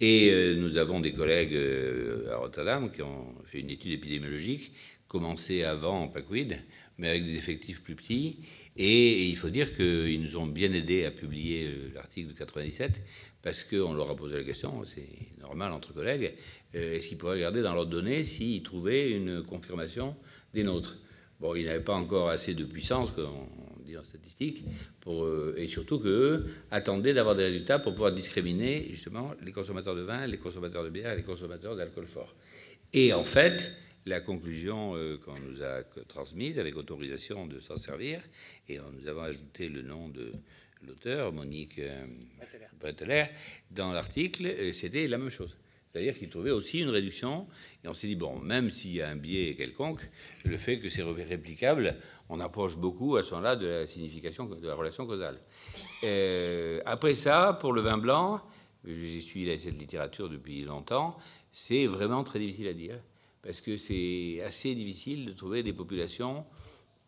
Et 0.00 0.30
euh, 0.30 0.54
nous 0.54 0.78
avons 0.78 1.00
des 1.00 1.12
collègues 1.12 1.54
euh, 1.54 2.32
à 2.32 2.36
Rotterdam 2.36 2.90
qui 2.90 3.02
ont 3.02 3.34
fait 3.44 3.60
une 3.60 3.70
étude 3.70 3.92
épidémiologique, 3.92 4.72
commencée 5.08 5.64
avant 5.64 6.02
en 6.02 6.08
PACWID, 6.08 6.56
mais 6.98 7.08
avec 7.10 7.24
des 7.24 7.36
effectifs 7.36 7.82
plus 7.82 7.96
petits. 7.96 8.38
Et, 8.76 9.26
il 9.26 9.36
faut 9.36 9.50
dire 9.50 9.74
qu'ils 9.74 10.22
nous 10.22 10.36
ont 10.36 10.46
bien 10.46 10.72
aidés 10.72 11.04
à 11.04 11.10
publier 11.10 11.66
euh, 11.66 11.92
l'article 11.94 12.28
de 12.28 12.32
97, 12.34 13.02
parce 13.42 13.62
qu'on 13.62 13.92
leur 13.92 14.10
a 14.10 14.16
posé 14.16 14.36
la 14.36 14.44
question, 14.44 14.82
c'est 14.84 15.40
normal 15.40 15.72
entre 15.72 15.92
collègues, 15.92 16.34
est-ce 16.72 17.08
qu'ils 17.08 17.18
pourraient 17.18 17.36
regarder 17.36 17.62
dans 17.62 17.74
leurs 17.74 17.86
données 17.86 18.22
s'ils 18.22 18.62
trouvaient 18.62 19.10
une 19.10 19.42
confirmation 19.42 20.14
des 20.52 20.62
nôtres? 20.62 20.98
Bon, 21.40 21.54
ils 21.54 21.64
n'avaient 21.64 21.80
pas 21.82 21.94
encore 21.94 22.28
assez 22.28 22.54
de 22.54 22.64
puissance, 22.64 23.12
dit 23.90 23.98
en 23.98 24.04
statistique, 24.04 24.64
pour, 25.00 25.24
euh, 25.24 25.54
et 25.58 25.66
surtout 25.66 25.98
qu'eux 25.98 26.46
attendaient 26.70 27.12
d'avoir 27.12 27.34
des 27.34 27.44
résultats 27.44 27.78
pour 27.78 27.92
pouvoir 27.92 28.12
discriminer 28.12 28.86
justement 28.90 29.34
les 29.42 29.52
consommateurs 29.52 29.94
de 29.94 30.02
vin, 30.02 30.26
les 30.26 30.38
consommateurs 30.38 30.84
de 30.84 30.90
bière 30.90 31.12
et 31.12 31.16
les 31.16 31.22
consommateurs 31.22 31.76
d'alcool 31.76 32.06
fort. 32.06 32.34
Et 32.92 33.12
en 33.12 33.24
fait, 33.24 33.72
la 34.06 34.20
conclusion 34.20 34.94
euh, 34.96 35.18
qu'on 35.18 35.38
nous 35.38 35.62
a 35.62 35.82
transmise 36.08 36.58
avec 36.58 36.76
autorisation 36.76 37.46
de 37.46 37.60
s'en 37.60 37.76
servir, 37.76 38.20
et 38.68 38.78
nous 38.78 39.08
avons 39.08 39.22
ajouté 39.22 39.68
le 39.68 39.82
nom 39.82 40.08
de 40.08 40.32
l'auteur, 40.86 41.32
Monique 41.32 41.78
euh, 41.78 42.06
Breteler, 42.80 43.26
dans 43.70 43.92
l'article, 43.92 44.72
c'était 44.72 45.06
la 45.06 45.18
même 45.18 45.30
chose. 45.30 45.56
C'est-à-dire 45.92 46.16
qu'il 46.16 46.28
trouvait 46.28 46.52
aussi 46.52 46.80
une 46.80 46.88
réduction, 46.88 47.46
et 47.84 47.88
on 47.88 47.94
s'est 47.94 48.06
dit, 48.06 48.16
bon, 48.16 48.38
même 48.38 48.70
s'il 48.70 48.92
y 48.92 49.02
a 49.02 49.08
un 49.08 49.16
biais 49.16 49.54
quelconque, 49.56 50.00
le 50.44 50.56
fait 50.56 50.78
que 50.78 50.88
c'est 50.88 51.02
réplicable, 51.02 51.96
on 52.30 52.40
approche 52.40 52.76
beaucoup 52.76 53.16
à 53.16 53.22
ce 53.22 53.30
moment-là 53.32 53.56
de 53.56 53.66
la 53.66 53.86
signification, 53.86 54.46
de 54.46 54.66
la 54.66 54.74
relation 54.74 55.06
causale. 55.06 55.40
après 56.86 57.14
ça, 57.14 57.58
pour 57.60 57.72
le 57.72 57.82
vin 57.82 57.98
blanc, 57.98 58.40
j'ai 58.84 59.20
suivi 59.20 59.60
cette 59.60 59.78
littérature 59.78 60.30
depuis 60.30 60.64
longtemps, 60.64 61.16
c'est 61.52 61.86
vraiment 61.86 62.24
très 62.24 62.38
difficile 62.38 62.68
à 62.68 62.72
dire 62.72 63.00
parce 63.42 63.60
que 63.60 63.76
c'est 63.76 64.42
assez 64.42 64.74
difficile 64.74 65.26
de 65.26 65.32
trouver 65.32 65.62
des 65.62 65.72
populations 65.72 66.44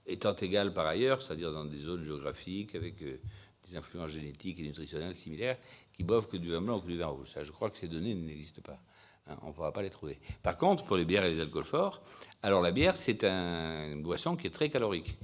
étant 0.06 0.34
égales 0.34 0.72
par 0.72 0.86
ailleurs, 0.86 1.22
c'est-à-dire 1.22 1.52
dans 1.52 1.64
des 1.64 1.78
zones 1.78 2.04
géographiques 2.04 2.74
avec 2.74 3.00
euh, 3.02 3.20
des 3.68 3.76
influences 3.76 4.10
génétiques 4.10 4.58
et 4.58 4.62
nutritionnelles 4.62 5.14
similaires, 5.14 5.58
qui 5.92 6.02
boivent 6.02 6.28
que 6.28 6.36
du 6.36 6.50
vin 6.50 6.60
blanc 6.60 6.78
ou 6.78 6.80
que 6.80 6.88
du 6.88 6.96
vin 6.96 7.06
rouge. 7.06 7.28
Je 7.40 7.52
crois 7.52 7.70
que 7.70 7.78
ces 7.78 7.88
données 7.88 8.14
n'existent 8.14 8.62
pas. 8.62 8.80
Hein, 9.28 9.36
on 9.42 9.48
ne 9.48 9.52
pourra 9.52 9.72
pas 9.72 9.82
les 9.82 9.90
trouver. 9.90 10.18
Par 10.42 10.56
contre, 10.56 10.84
pour 10.84 10.96
les 10.96 11.04
bières 11.04 11.24
et 11.24 11.32
les 11.32 11.40
alcools 11.40 11.64
forts, 11.64 12.02
alors 12.42 12.60
la 12.60 12.72
bière, 12.72 12.96
c'est 12.96 13.24
un, 13.24 13.92
une 13.92 14.02
boisson 14.02 14.36
qui 14.36 14.46
est 14.48 14.50
très 14.50 14.68
calorique, 14.68 15.16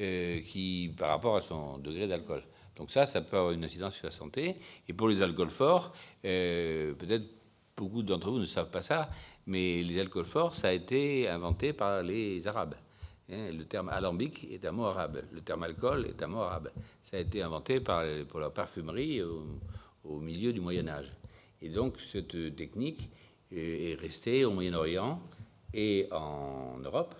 euh, 0.00 0.40
qui, 0.42 0.94
par 0.96 1.08
rapport 1.08 1.36
à 1.36 1.40
son 1.40 1.78
degré 1.78 2.06
d'alcool. 2.06 2.42
Donc 2.76 2.90
ça, 2.90 3.06
ça 3.06 3.20
peut 3.20 3.36
avoir 3.36 3.52
une 3.52 3.64
incidence 3.64 3.94
sur 3.94 4.06
la 4.06 4.12
santé. 4.12 4.56
Et 4.88 4.92
pour 4.92 5.08
les 5.08 5.22
alcools 5.22 5.50
forts, 5.50 5.92
euh, 6.24 6.94
peut-être 6.94 7.24
beaucoup 7.76 8.02
d'entre 8.02 8.30
vous 8.30 8.38
ne 8.38 8.46
savent 8.46 8.70
pas 8.70 8.82
ça, 8.82 9.10
mais 9.46 9.82
les 9.82 9.98
alcools 9.98 10.24
forts, 10.24 10.54
ça 10.54 10.68
a 10.68 10.72
été 10.72 11.28
inventé 11.28 11.72
par 11.72 12.02
les 12.02 12.46
Arabes. 12.46 12.74
Hein, 13.30 13.50
le 13.52 13.64
terme 13.64 13.88
alambic 13.88 14.46
est 14.50 14.64
un 14.64 14.72
mot 14.72 14.84
arabe. 14.84 15.22
Le 15.32 15.40
terme 15.40 15.62
alcool 15.62 16.06
est 16.06 16.22
un 16.22 16.28
mot 16.28 16.40
arabe. 16.40 16.70
Ça 17.02 17.16
a 17.16 17.20
été 17.20 17.42
inventé 17.42 17.80
par, 17.80 18.04
pour 18.28 18.40
la 18.40 18.50
parfumerie 18.50 19.22
au, 19.22 20.20
milieu 20.20 20.52
du 20.52 20.60
Moyen 20.60 20.88
Âge. 20.88 21.12
Et 21.60 21.68
donc 21.68 21.98
cette 22.00 22.56
technique 22.56 23.10
est 23.52 23.98
restée 24.00 24.44
au 24.44 24.50
Moyen-Orient 24.50 25.20
et 25.74 26.08
en 26.10 26.78
Europe, 26.82 27.14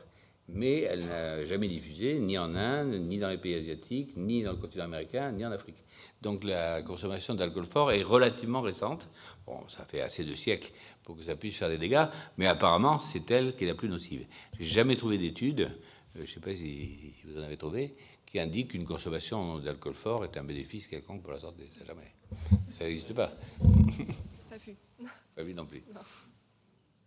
mais 0.49 0.81
elle 0.83 1.05
n'a 1.07 1.45
jamais 1.45 1.69
diffusé 1.69 2.19
ni 2.19 2.39
en 2.39 2.55
Inde, 2.55 3.01
ni 3.01 3.19
dans 3.19 3.29
les 3.29 3.37
pays 3.37 3.55
asiatiques, 3.55 4.17
ni 4.17 4.43
dans 4.43 4.53
le 4.53 4.59
continent 4.59 4.85
américain, 4.85 5.31
ni 5.33 5.45
en 5.45 5.53
Afrique. 5.53 5.77
Donc 6.23 6.43
la 6.45 6.83
consommation 6.83 7.35
d'alcool 7.35 7.67
fort 7.67 7.93
est 7.93 8.03
relativement 8.03 8.61
récente. 8.61 9.09
Bon, 9.47 9.61
ça 9.69 9.85
fait 9.85 10.01
assez 10.01 10.25
de 10.25 10.35
siècles 10.35 10.73
pour 11.05 11.17
que 11.17 11.23
ça 11.23 11.37
puisse 11.37 11.57
faire 11.57 11.69
des 11.69 11.79
dégâts, 11.79 12.07
mais 12.37 12.47
apparemment, 12.47 12.99
c'est 12.99 13.31
elle 13.31 13.55
qui 13.57 13.65
est 13.65 13.69
la 13.69 13.75
plus 13.75 13.89
nocive. 13.89 14.27
J'ai 14.59 14.65
jamais 14.65 14.97
trouvé 14.97 15.19
d'étude, 15.19 15.61
euh, 15.61 15.69
je 16.17 16.21
ne 16.21 16.27
sais 16.27 16.41
pas 16.41 16.55
si, 16.55 17.15
vous 17.25 17.39
en 17.39 17.43
avez 17.43 17.57
trouvé, 17.57 17.95
qui 18.27 18.41
indique 18.41 18.69
qu'une 18.69 18.85
consommation 18.85 19.59
d'alcool 19.59 19.95
fort 19.95 20.25
est 20.25 20.37
un 20.37 20.45
bénéfice 20.45 20.87
quelconque 20.87 21.23
pour 21.23 21.33
la 21.33 21.41
santé. 21.41 21.71
Ça. 21.79 21.85
Ça 22.73 22.85
n'existe 22.85 23.15
pas. 23.15 23.33
Pas. 25.95 26.05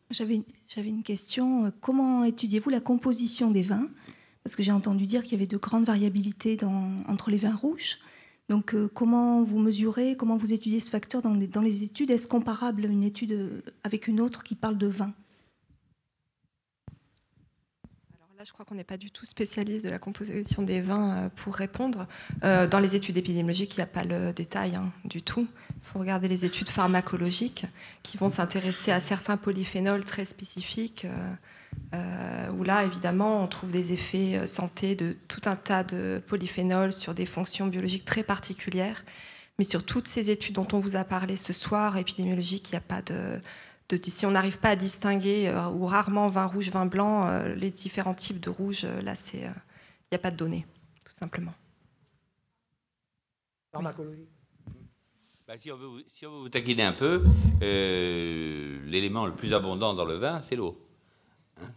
J'avais 0.09 0.89
une 0.89 1.03
question. 1.03 1.71
Comment 1.81 2.23
étudiez-vous 2.23 2.69
la 2.69 2.81
composition 2.81 3.51
des 3.51 3.61
vins? 3.61 3.85
Parce 4.43 4.55
que 4.55 4.63
j'ai 4.63 4.71
entendu 4.71 5.05
dire 5.05 5.23
qu'il 5.23 5.33
y 5.33 5.35
avait 5.35 5.47
de 5.47 5.57
grandes 5.57 5.85
variabilités 5.85 6.57
entre 7.07 7.29
les 7.29 7.37
vins 7.37 7.55
rouges. 7.55 7.99
Donc, 8.49 8.73
euh, 8.73 8.89
comment 8.93 9.43
vous 9.43 9.59
mesurez, 9.59 10.17
comment 10.17 10.35
vous 10.35 10.51
étudiez 10.51 10.81
ce 10.81 10.89
facteur 10.89 11.21
dans 11.21 11.33
les, 11.33 11.47
dans 11.47 11.61
les 11.61 11.83
études? 11.83 12.11
Est-ce 12.11 12.27
comparable 12.27 12.83
une 12.83 13.05
étude 13.05 13.31
euh, 13.31 13.61
avec 13.83 14.07
une 14.07 14.19
autre 14.19 14.43
qui 14.43 14.55
parle 14.55 14.77
de 14.77 14.87
vin 14.87 15.13
Alors 18.13 18.30
je 18.45 18.53
crois 18.53 18.65
qu'on 18.65 18.75
n'est 18.75 18.83
pas 18.83 18.97
du 18.97 19.11
tout 19.11 19.25
spécialiste 19.25 19.85
de 19.85 19.89
la 19.89 19.99
composition 19.99 20.63
des 20.63 20.81
vins 20.81 21.17
euh, 21.17 21.29
pour 21.29 21.55
répondre. 21.55 22.07
dans 22.41 22.79
les 22.79 22.95
études 22.95 23.17
épidémiologiques, 23.17 23.75
il 23.75 23.79
n'y 23.79 23.83
a 23.83 23.87
pas 23.87 24.03
le 24.03 24.33
détail 24.33 24.75
hein, 24.75 24.91
du 25.05 25.21
tout. 25.21 25.47
Il 25.69 25.87
faut 25.91 25.99
regarder 25.99 26.27
les 26.27 26.45
études 26.45 26.69
pharmacologiques 26.69 27.65
qui 28.03 28.17
vont 28.17 28.29
s'intéresser 28.29 28.91
à 28.91 28.99
certains 28.99 29.37
polyphénols 29.37 30.03
très 30.05 30.25
spécifiques. 30.25 31.05
Euh, 31.93 32.49
où 32.51 32.63
là, 32.63 32.85
évidemment, 32.85 33.43
on 33.43 33.47
trouve 33.47 33.71
des 33.71 33.91
effets 33.91 34.37
euh, 34.37 34.47
santé 34.47 34.95
de 34.95 35.17
tout 35.27 35.41
un 35.45 35.55
tas 35.55 35.83
de 35.83 36.21
polyphénols 36.25 36.93
sur 36.93 37.13
des 37.13 37.25
fonctions 37.25 37.67
biologiques 37.67 38.05
très 38.05 38.23
particulières. 38.23 39.03
Mais 39.57 39.65
sur 39.65 39.85
toutes 39.85 40.07
ces 40.07 40.29
études 40.29 40.55
dont 40.55 40.67
on 40.71 40.79
vous 40.79 40.95
a 40.95 41.03
parlé 41.03 41.35
ce 41.35 41.53
soir, 41.53 41.97
épidémiologiques, 41.97 42.69
il 42.69 42.75
n'y 42.75 42.77
a 42.77 42.81
pas 42.81 43.01
de, 43.01 43.39
si 44.03 44.25
on 44.25 44.31
n'arrive 44.31 44.59
pas 44.59 44.69
à 44.69 44.75
distinguer, 44.75 45.47
euh, 45.49 45.69
ou 45.69 45.85
rarement 45.85 46.29
vin 46.29 46.45
rouge, 46.45 46.69
vin 46.69 46.85
blanc, 46.85 47.43
les 47.55 47.71
différents 47.71 48.13
types 48.13 48.39
de 48.39 48.49
rouge, 48.49 48.85
là, 48.85 49.13
il 49.33 49.39
n'y 49.39 50.15
a 50.15 50.19
pas 50.19 50.31
de 50.31 50.37
données, 50.37 50.65
tout 51.05 51.13
simplement. 51.13 51.53
Pharmacologie. 53.71 54.27
Bah, 55.47 55.57
si, 55.57 55.71
on 55.71 55.75
veut, 55.75 56.03
si, 56.07 56.25
on 56.25 56.31
veut, 56.31 56.39
vous 56.39 56.49
taquiner 56.49 56.83
un 56.83 56.93
peu, 56.93 57.23
l'élément 57.61 59.25
le 59.25 59.35
plus 59.35 59.53
abondant 59.53 59.93
dans 59.93 60.05
le 60.05 60.15
vin, 60.15 60.41
c'est 60.41 60.55
l'eau. 60.55 60.77
Hein, 61.61 61.69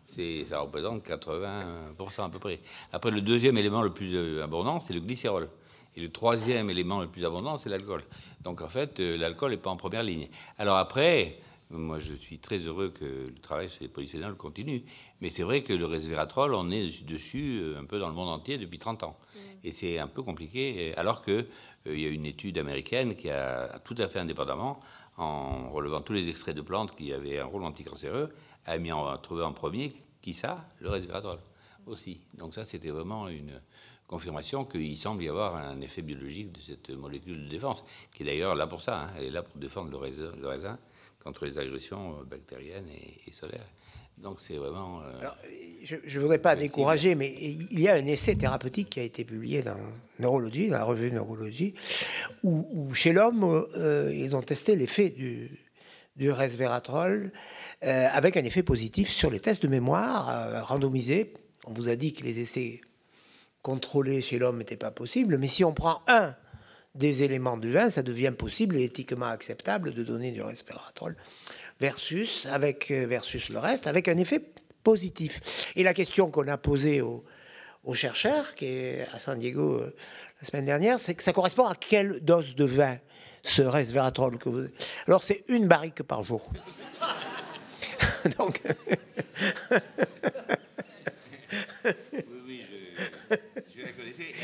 ça 0.46 0.60
représente 0.60 1.04
80% 1.06 2.24
à 2.24 2.28
peu 2.28 2.38
près. 2.38 2.60
Après, 2.92 3.10
le 3.10 3.20
deuxième 3.20 3.56
élément 3.58 3.82
le 3.82 3.92
plus 3.92 4.14
euh, 4.14 4.42
abondant, 4.42 4.80
c'est 4.80 4.94
le 4.94 5.00
glycérol. 5.00 5.48
Et 5.96 6.00
le 6.00 6.10
troisième 6.10 6.70
élément 6.70 7.00
le 7.00 7.08
plus 7.08 7.24
abondant, 7.24 7.56
c'est 7.56 7.68
l'alcool. 7.68 8.02
Donc 8.40 8.62
en 8.62 8.68
fait, 8.68 9.00
euh, 9.00 9.16
l'alcool 9.16 9.52
n'est 9.52 9.56
pas 9.56 9.70
en 9.70 9.76
première 9.76 10.02
ligne. 10.02 10.28
Alors 10.58 10.76
après, 10.76 11.38
moi 11.78 11.98
je 11.98 12.14
suis 12.14 12.38
très 12.38 12.58
heureux 12.58 12.90
que 12.90 13.04
le 13.04 13.38
travail 13.40 13.68
sur 13.68 13.82
les 13.82 13.88
polyphénols 13.88 14.36
continue. 14.36 14.84
Mais 15.20 15.30
c'est 15.30 15.42
vrai 15.42 15.62
que 15.62 15.72
le 15.72 15.86
resveratrol, 15.86 16.54
on 16.54 16.70
est 16.70 17.04
dessus 17.04 17.60
euh, 17.60 17.80
un 17.80 17.84
peu 17.84 17.98
dans 17.98 18.08
le 18.08 18.14
monde 18.14 18.28
entier 18.28 18.58
depuis 18.58 18.78
30 18.78 19.04
ans. 19.04 19.16
Mmh. 19.16 19.38
Et 19.64 19.72
c'est 19.72 19.98
un 19.98 20.08
peu 20.08 20.22
compliqué, 20.22 20.94
alors 20.96 21.24
qu'il 21.24 21.46
il 21.86 22.00
y 22.00 22.06
a 22.06 22.08
une 22.08 22.26
étude 22.26 22.58
américaine 22.58 23.14
qui 23.14 23.30
a 23.30 23.78
tout 23.84 23.94
à 23.98 24.08
fait 24.08 24.18
indépendamment, 24.18 24.80
en 25.16 25.70
relevant 25.70 26.00
tous 26.00 26.12
les 26.12 26.28
extraits 26.28 26.56
de 26.56 26.62
plantes 26.62 26.94
qui 26.96 27.12
avaient 27.12 27.38
un 27.38 27.44
rôle 27.44 27.64
anticancéreux, 27.64 28.30
a 28.66 28.78
mis 28.78 28.92
en, 28.92 29.16
trouvé 29.18 29.42
en 29.42 29.52
premier, 29.52 29.94
qui 30.22 30.34
ça 30.34 30.66
Le 30.80 30.90
resveratrol 30.90 31.38
aussi. 31.86 32.20
Donc 32.34 32.54
ça, 32.54 32.64
c'était 32.64 32.90
vraiment 32.90 33.28
une 33.28 33.60
confirmation 34.06 34.64
qu'il 34.64 34.96
semble 34.96 35.22
y 35.22 35.28
avoir 35.28 35.56
un 35.56 35.80
effet 35.80 36.02
biologique 36.02 36.52
de 36.52 36.60
cette 36.60 36.90
molécule 36.90 37.44
de 37.44 37.48
défense, 37.48 37.84
qui 38.14 38.22
est 38.22 38.26
d'ailleurs 38.26 38.54
là 38.54 38.66
pour 38.66 38.82
ça. 38.82 39.02
Hein. 39.02 39.10
Elle 39.16 39.24
est 39.24 39.30
là 39.30 39.42
pour 39.42 39.56
défendre 39.58 39.90
le 39.90 39.96
raisin, 40.46 40.78
contre 41.24 41.46
les 41.46 41.58
agressions 41.58 42.18
euh, 42.18 42.24
bactériennes 42.24 42.86
et, 43.26 43.32
solaires. 43.32 43.66
Donc 44.18 44.40
c'est 44.40 44.56
vraiment... 44.56 45.00
Euh, 45.00 45.28
je 45.82 45.96
ne 45.96 46.22
voudrais 46.22 46.38
pas 46.38 46.54
décourager, 46.54 47.16
mais 47.16 47.34
il 47.36 47.80
y 47.80 47.88
a 47.88 47.94
un 47.94 48.06
essai 48.06 48.36
thérapeutique 48.36 48.90
qui 48.90 49.00
a 49.00 49.02
été 49.02 49.24
publié 49.24 49.62
dans 49.62 49.76
Neurologie, 50.20 50.68
dans 50.68 50.78
la 50.78 50.84
revue 50.84 51.10
Neurologie, 51.10 51.74
où, 52.44 52.94
chez 52.94 53.12
l'homme, 53.12 53.66
euh, 53.76 54.12
ils 54.14 54.36
ont 54.36 54.42
testé 54.42 54.76
l'effet 54.76 55.10
du, 55.10 55.50
du 56.14 56.30
resveratrol 56.30 57.32
euh, 57.82 58.08
avec 58.12 58.36
un 58.36 58.44
effet 58.44 58.62
positif 58.62 59.08
sur 59.08 59.30
les 59.30 59.40
tests 59.40 59.62
de 59.62 59.68
mémoire 59.68 60.64
randomisés. 60.64 61.34
On 61.64 61.72
vous 61.72 61.88
a 61.88 61.96
dit 61.96 62.12
que 62.12 62.22
les 62.22 62.38
essais 62.38 62.80
contrôlés 63.62 64.20
chez 64.20 64.38
l'homme 64.38 64.58
n'étaient 64.58 64.76
pas 64.76 64.92
possibles, 64.92 65.38
mais 65.38 65.48
si 65.48 65.64
on 65.64 65.72
prend 65.72 66.02
un 66.06 66.36
des 66.94 67.22
éléments 67.22 67.56
du 67.56 67.72
vin, 67.72 67.90
ça 67.90 68.02
devient 68.02 68.32
possible 68.36 68.76
et 68.76 68.84
éthiquement 68.84 69.26
acceptable 69.26 69.92
de 69.92 70.02
donner 70.02 70.30
du 70.30 70.42
resveratrol 70.42 71.16
versus, 71.80 72.46
avec, 72.46 72.90
euh, 72.90 73.06
versus 73.06 73.48
le 73.48 73.58
reste, 73.58 73.86
avec 73.86 74.08
un 74.08 74.16
effet 74.16 74.40
positif. 74.82 75.72
Et 75.76 75.82
la 75.82 75.94
question 75.94 76.30
qu'on 76.30 76.46
a 76.48 76.56
posée 76.56 77.00
aux, 77.00 77.24
chercheurs, 77.94 78.54
qui 78.54 78.66
est 78.66 79.06
à 79.12 79.18
San 79.18 79.38
Diego 79.38 79.82
la 80.40 80.46
semaine 80.46 80.64
dernière, 80.64 81.00
c'est 81.00 81.14
que 81.14 81.22
ça 81.22 81.32
correspond 81.32 81.66
à 81.66 81.74
quelle 81.74 82.20
dose 82.20 82.54
de 82.54 82.64
vin 82.64 82.98
ce 83.42 83.62
resveratrol 83.62 84.38
que 84.38 84.48
vous... 84.48 84.66
Alors 85.06 85.22
c'est 85.22 85.44
une 85.48 85.68
barrique 85.68 86.02
par 86.02 86.24
jour. 86.24 86.50
Donc... 88.38 88.62
oui, 92.46 92.62
je, 93.74 93.82
la 93.82 93.92
connaissais. 93.92 94.34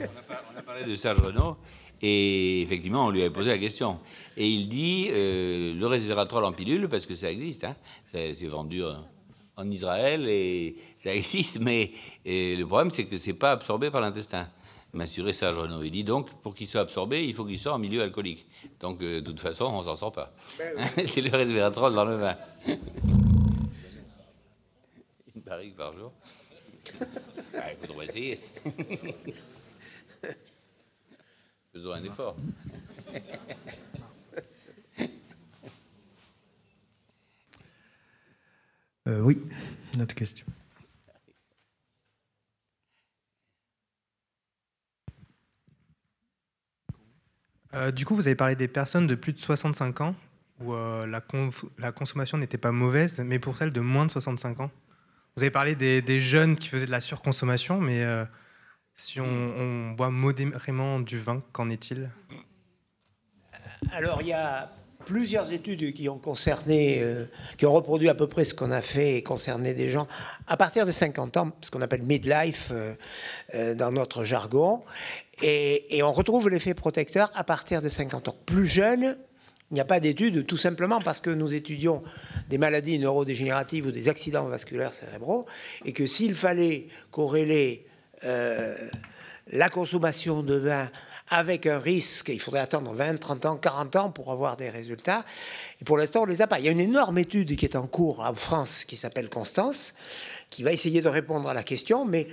on, 0.00 0.58
a 0.58 0.62
parlé 0.62 0.84
de 0.84 0.96
Serge 0.96 1.20
Renaud, 1.20 1.56
et 2.02 2.62
effectivement, 2.62 3.06
on 3.06 3.10
lui 3.10 3.22
a 3.22 3.30
posé 3.30 3.50
la 3.50 3.58
question. 3.58 3.98
Et 4.36 4.48
il 4.48 4.68
dit 4.68 5.08
euh, 5.10 5.74
le 5.74 5.86
resveratrol 5.86 6.44
en 6.44 6.52
pilule, 6.52 6.88
parce 6.88 7.06
que 7.06 7.14
ça 7.14 7.30
existe, 7.30 7.64
hein, 7.64 7.74
c'est 8.12 8.46
vendu 8.46 8.82
en, 8.84 9.70
Israël 9.70 10.28
et 10.28 10.76
ça 11.02 11.12
existe, 11.12 11.58
mais 11.58 11.90
le 12.24 12.62
problème, 12.64 12.90
c'est 12.90 13.06
que 13.06 13.18
c'est 13.18 13.32
pas 13.32 13.50
absorbé 13.50 13.90
par 13.90 14.00
l'intestin. 14.00 14.46
m'assurer 14.92 15.32
ça, 15.32 15.50
Renaud. 15.50 15.82
Il 15.82 15.90
dit 15.90 16.04
donc, 16.04 16.32
pour 16.42 16.54
qu'il 16.54 16.68
soit 16.68 16.82
absorbé, 16.82 17.24
il 17.24 17.34
faut 17.34 17.44
qu'il 17.44 17.58
soit 17.58 17.72
en 17.72 17.78
milieu 17.78 18.00
alcoolique. 18.02 18.46
Donc, 18.78 19.02
euh, 19.02 19.20
de 19.20 19.26
toute 19.26 19.40
façon, 19.40 19.64
on 19.64 19.82
s'en 19.82 19.96
sort 19.96 20.12
pas. 20.12 20.32
C'est 21.06 21.20
le 21.20 21.36
resveratrol 21.36 21.92
dans 21.92 22.04
le 22.04 22.16
vin. 22.16 22.36
Une 25.34 25.42
barrique 25.44 25.76
par 25.76 25.92
jour. 25.96 26.12
Ah, 27.54 27.72
il 27.72 27.86
faudrait 27.86 28.06
essayer. 28.06 28.40
Faisons 31.78 31.92
un 31.92 32.02
effort. 32.02 32.36
Euh, 39.06 39.20
oui, 39.20 39.42
une 39.94 40.02
autre 40.02 40.14
question. 40.14 40.44
Euh, 47.72 47.90
du 47.90 48.04
coup, 48.04 48.14
vous 48.14 48.28
avez 48.28 48.34
parlé 48.34 48.54
des 48.54 48.68
personnes 48.68 49.06
de 49.06 49.14
plus 49.14 49.32
de 49.32 49.38
65 49.38 50.02
ans 50.02 50.14
où 50.60 50.74
euh, 50.74 51.06
la, 51.06 51.90
consommation 51.90 52.36
n'était 52.36 52.58
pas 52.58 52.70
mauvaise, 52.70 53.18
mais 53.20 53.38
pour 53.38 53.56
celles 53.56 53.72
de 53.72 53.80
moins 53.80 54.04
de 54.04 54.10
65 54.10 54.60
ans. 54.60 54.70
Vous 55.36 55.42
avez 55.42 55.50
parlé 55.50 55.74
des, 55.74 56.02
des 56.02 56.20
jeunes 56.20 56.56
qui 56.56 56.68
faisaient 56.68 56.84
de 56.84 56.90
la 56.90 57.00
surconsommation, 57.00 57.80
mais 57.80 58.04
si 58.98 59.20
on, 59.20 59.92
boit 59.92 60.10
modérément 60.10 60.98
du 60.98 61.20
vin, 61.20 61.42
qu'en 61.52 61.70
est-il? 61.70 62.10
Alors, 63.92 64.20
il 64.22 64.28
y 64.28 64.32
a 64.32 64.70
plusieurs 65.06 65.52
études 65.52 65.94
qui 65.94 66.08
ont 66.08 66.18
concerné, 66.18 66.98
euh, 67.00 67.24
qui 67.56 67.64
ont 67.64 67.72
reproduit 67.72 68.08
à 68.08 68.14
peu 68.14 68.26
près 68.26 68.44
ce 68.44 68.54
qu'on 68.54 68.72
a 68.72 68.82
fait 68.82 69.14
et 69.14 69.22
concerné 69.22 69.72
des 69.72 69.90
gens 69.90 70.08
à 70.48 70.56
partir 70.56 70.84
de 70.84 70.90
50 70.90 71.36
ans, 71.36 71.52
ce 71.60 71.70
qu'on 71.70 71.80
appelle 71.80 72.02
midlife 72.02 72.70
euh, 72.72 72.94
euh, 73.54 73.74
dans 73.76 73.92
notre 73.92 74.24
jargon. 74.24 74.82
Et, 75.42 75.96
et 75.96 76.02
on 76.02 76.12
retrouve 76.12 76.50
l'effet 76.50 76.74
protecteur 76.74 77.30
à 77.34 77.44
partir 77.44 77.80
de 77.80 77.88
50 77.88 78.28
ans. 78.28 78.36
Plus 78.46 78.66
jeune, 78.66 79.16
il 79.70 79.74
n'y 79.74 79.80
a 79.80 79.84
pas 79.84 80.00
d'études, 80.00 80.44
tout 80.44 80.56
simplement 80.56 81.00
parce 81.00 81.20
que 81.20 81.30
nous 81.30 81.54
étudions 81.54 82.02
des 82.48 82.58
maladies 82.58 82.98
neurodégénératives 82.98 83.86
ou 83.86 83.92
des 83.92 84.08
accidents 84.08 84.46
vasculaires 84.46 84.92
cérébraux, 84.92 85.46
et 85.84 85.92
que 85.92 86.04
s'il 86.04 86.34
fallait 86.34 86.88
corréler 87.12 87.86
euh, 88.24 88.76
la 89.50 89.68
consommation 89.70 90.42
de 90.42 90.54
vin 90.54 90.90
avec 91.30 91.66
un 91.66 91.78
risque, 91.78 92.30
il 92.30 92.40
faudrait 92.40 92.60
attendre 92.60 92.92
20, 92.94 93.18
30 93.18 93.46
ans, 93.46 93.56
40 93.56 93.96
ans 93.96 94.10
pour 94.10 94.32
avoir 94.32 94.56
des 94.56 94.70
résultats. 94.70 95.24
Et 95.80 95.84
pour 95.84 95.98
l'instant, 95.98 96.22
on 96.22 96.26
ne 96.26 96.30
les 96.30 96.40
a 96.42 96.46
pas. 96.46 96.58
Il 96.58 96.64
y 96.64 96.68
a 96.68 96.72
une 96.72 96.80
énorme 96.80 97.18
étude 97.18 97.54
qui 97.56 97.64
est 97.66 97.76
en 97.76 97.86
cours 97.86 98.20
en 98.20 98.32
France 98.34 98.84
qui 98.86 98.96
s'appelle 98.96 99.28
Constance, 99.28 99.94
qui 100.48 100.62
va 100.62 100.72
essayer 100.72 101.02
de 101.02 101.08
répondre 101.08 101.46
à 101.48 101.52
la 101.52 101.62
question, 101.62 102.06
mais 102.06 102.28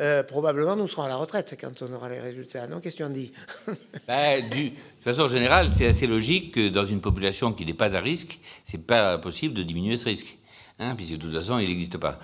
euh, 0.00 0.22
probablement 0.22 0.76
nous 0.76 0.88
serons 0.88 1.02
à 1.02 1.08
la 1.08 1.16
retraite 1.16 1.58
quand 1.60 1.82
on 1.82 1.92
aura 1.92 2.08
les 2.08 2.20
résultats. 2.20 2.66
Non, 2.66 2.80
question 2.80 3.10
dit. 3.10 3.32
Ben, 4.08 4.48
du- 4.48 4.70
de 4.70 4.74
façon 5.02 5.28
générale, 5.28 5.68
c'est 5.70 5.86
assez 5.86 6.06
logique 6.06 6.54
que 6.54 6.68
dans 6.70 6.86
une 6.86 7.02
population 7.02 7.52
qui 7.52 7.66
n'est 7.66 7.74
pas 7.74 7.96
à 7.96 8.00
risque, 8.00 8.38
c'est 8.64 8.78
pas 8.86 9.18
possible 9.18 9.52
de 9.54 9.62
diminuer 9.62 9.98
ce 9.98 10.06
risque, 10.06 10.38
hein, 10.78 10.94
puisque 10.96 11.12
de 11.12 11.16
toute 11.18 11.34
façon, 11.34 11.58
il 11.58 11.68
n'existe 11.68 11.98
pas. 11.98 12.18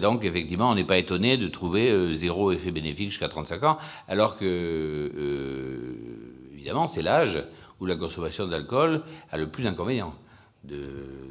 Donc, 0.00 0.24
effectivement, 0.24 0.70
on 0.70 0.74
n'est 0.74 0.84
pas 0.84 0.98
étonné 0.98 1.36
de 1.36 1.48
trouver 1.48 1.90
euh, 1.90 2.12
zéro 2.14 2.52
effet 2.52 2.70
bénéfique 2.70 3.10
jusqu'à 3.10 3.28
35 3.28 3.62
ans, 3.64 3.78
alors 4.08 4.36
que, 4.36 4.44
euh, 4.44 5.94
évidemment, 6.52 6.88
c'est 6.88 7.02
l'âge 7.02 7.44
où 7.80 7.86
la 7.86 7.96
consommation 7.96 8.46
d'alcool 8.46 9.02
a 9.30 9.38
le 9.38 9.48
plus 9.48 9.64
d'inconvénients 9.64 10.14
de 10.64 10.84